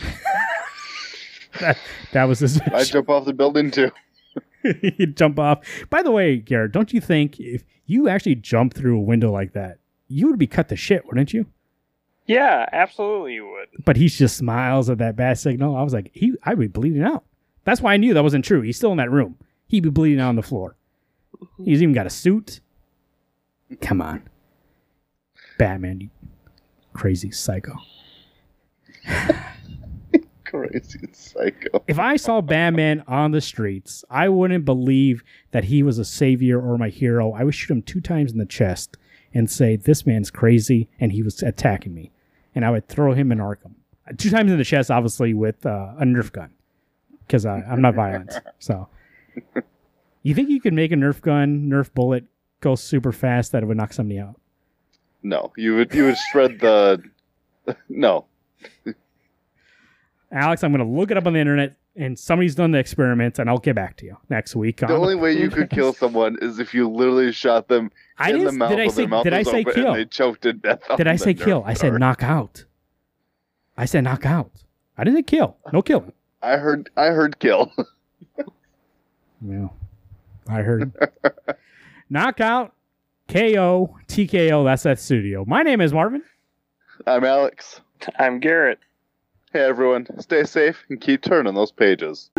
that, 1.60 1.76
that 2.12 2.24
was 2.24 2.38
his. 2.40 2.60
I 2.72 2.84
jump 2.84 3.08
off 3.08 3.24
the 3.24 3.32
building 3.32 3.70
too. 3.70 3.90
you 4.82 5.06
jump 5.06 5.38
off. 5.38 5.64
By 5.90 6.02
the 6.02 6.10
way, 6.10 6.36
Garrett, 6.36 6.72
don't 6.72 6.92
you 6.92 7.00
think 7.00 7.40
if 7.40 7.64
you 7.86 8.08
actually 8.08 8.36
jump 8.36 8.74
through 8.74 8.96
a 8.96 9.02
window 9.02 9.30
like 9.32 9.52
that, 9.52 9.78
you 10.08 10.28
would 10.28 10.38
be 10.38 10.46
cut 10.46 10.68
to 10.68 10.76
shit, 10.76 11.04
wouldn't 11.06 11.32
you? 11.32 11.46
Yeah, 12.26 12.68
absolutely 12.72 13.34
you 13.34 13.46
would. 13.46 13.84
But 13.84 13.96
he 13.96 14.08
just 14.08 14.36
smiles 14.36 14.88
at 14.88 14.98
that 14.98 15.16
bad 15.16 15.38
signal. 15.38 15.76
I 15.76 15.82
was 15.82 15.92
like, 15.92 16.10
he, 16.14 16.34
I'd 16.44 16.58
be 16.58 16.68
bleeding 16.68 17.02
out. 17.02 17.24
That's 17.64 17.80
why 17.80 17.94
I 17.94 17.96
knew 17.96 18.14
that 18.14 18.22
wasn't 18.22 18.44
true. 18.44 18.60
He's 18.60 18.76
still 18.76 18.92
in 18.92 18.98
that 18.98 19.10
room. 19.10 19.36
He'd 19.66 19.82
be 19.82 19.90
bleeding 19.90 20.20
out 20.20 20.30
on 20.30 20.36
the 20.36 20.42
floor. 20.42 20.76
He's 21.64 21.82
even 21.82 21.94
got 21.94 22.06
a 22.06 22.10
suit. 22.10 22.60
Come 23.80 24.00
on, 24.02 24.28
Batman, 25.58 26.00
you 26.00 26.10
crazy 26.92 27.30
psycho. 27.30 27.76
crazy 30.44 31.08
psycho. 31.12 31.82
If 31.86 31.98
I 31.98 32.16
saw 32.16 32.40
Batman 32.40 33.04
on 33.06 33.30
the 33.30 33.40
streets, 33.40 34.04
I 34.10 34.28
wouldn't 34.28 34.64
believe 34.64 35.22
that 35.52 35.64
he 35.64 35.82
was 35.82 35.98
a 35.98 36.04
savior 36.04 36.60
or 36.60 36.76
my 36.76 36.88
hero. 36.88 37.32
I 37.32 37.44
would 37.44 37.54
shoot 37.54 37.72
him 37.72 37.82
two 37.82 38.00
times 38.00 38.32
in 38.32 38.38
the 38.38 38.46
chest 38.46 38.96
and 39.32 39.50
say, 39.50 39.76
This 39.76 40.06
man's 40.06 40.30
crazy 40.30 40.88
and 40.98 41.12
he 41.12 41.22
was 41.22 41.42
attacking 41.42 41.94
me. 41.94 42.10
And 42.54 42.64
I 42.64 42.70
would 42.70 42.88
throw 42.88 43.12
him 43.12 43.30
in 43.32 43.38
Arkham. 43.38 43.74
Two 44.16 44.30
times 44.30 44.50
in 44.50 44.58
the 44.58 44.64
chest, 44.64 44.90
obviously, 44.90 45.34
with 45.34 45.64
uh, 45.64 45.94
a 45.98 46.04
Nerf 46.04 46.32
gun 46.32 46.50
because 47.26 47.46
I'm 47.46 47.80
not 47.80 47.94
violent. 47.94 48.32
So, 48.58 48.88
you 50.24 50.34
think 50.34 50.50
you 50.50 50.60
could 50.60 50.72
make 50.72 50.90
a 50.90 50.96
Nerf 50.96 51.20
gun, 51.20 51.68
Nerf 51.70 51.94
bullet 51.94 52.24
go 52.60 52.74
super 52.74 53.12
fast 53.12 53.52
that 53.52 53.62
it 53.62 53.66
would 53.66 53.76
knock 53.76 53.92
somebody 53.92 54.18
out? 54.18 54.40
No, 55.22 55.52
you 55.56 55.76
would 55.76 55.94
you 55.94 56.06
would 56.06 56.16
shred 56.32 56.58
the. 56.60 57.02
No, 57.88 58.26
Alex, 60.32 60.62
I'm 60.62 60.72
going 60.72 60.86
to 60.86 60.98
look 60.98 61.10
it 61.10 61.16
up 61.16 61.26
on 61.26 61.32
the 61.32 61.40
internet 61.40 61.76
and 61.96 62.18
somebody's 62.18 62.54
done 62.54 62.70
the 62.70 62.78
experiments 62.78 63.38
and 63.38 63.50
I'll 63.50 63.58
get 63.58 63.74
back 63.74 63.96
to 63.98 64.06
you 64.06 64.16
next 64.28 64.54
week. 64.56 64.78
the 64.78 64.88
only 64.94 65.14
way 65.16 65.32
you 65.36 65.50
could 65.50 65.70
kill 65.70 65.92
someone 66.04 66.36
is 66.40 66.58
if 66.58 66.72
you 66.72 66.88
literally 66.88 67.32
shot 67.32 67.68
them 67.68 67.90
I 68.18 68.30
in 68.32 68.44
the 68.44 68.52
mouth 68.52 68.70
did 68.70 68.78
I 68.80 68.84
while 68.84 68.90
say 68.92 69.02
their 69.02 69.08
mouth 69.08 69.24
did 69.24 69.32
I 69.34 69.42
say 69.42 69.64
kill? 69.64 69.94
they 69.94 70.04
choked 70.04 70.42
to 70.42 70.52
death. 70.52 70.80
Did 70.96 71.06
I 71.08 71.16
say 71.16 71.34
kill? 71.34 71.62
Nerf 71.62 71.66
I 71.68 71.74
said 71.74 71.88
dart. 71.90 72.00
knock 72.00 72.22
out. 72.22 72.64
I 73.76 73.84
said 73.86 74.04
knock 74.04 74.24
out. 74.26 74.50
I 74.96 75.04
didn't 75.04 75.18
say 75.18 75.22
kill. 75.22 75.56
No 75.72 75.82
killing. 75.82 76.12
I 76.42 76.56
heard 76.56 76.90
I 76.96 77.06
heard 77.06 77.38
kill. 77.38 77.72
Yeah. 79.42 79.68
I 80.48 80.60
heard. 80.60 80.92
Knockout, 82.10 82.74
KO, 83.28 83.96
TKO. 84.08 84.64
That's 84.64 84.82
that 84.82 84.98
studio. 84.98 85.44
My 85.46 85.62
name 85.62 85.80
is 85.80 85.92
Marvin. 85.92 86.22
I'm 87.06 87.24
Alex. 87.24 87.80
I'm 88.18 88.40
Garrett. 88.40 88.78
Hey 89.52 89.62
everyone, 89.62 90.06
stay 90.20 90.44
safe 90.44 90.84
and 90.88 91.00
keep 91.00 91.22
turning 91.22 91.54
those 91.54 91.72
pages. 91.72 92.30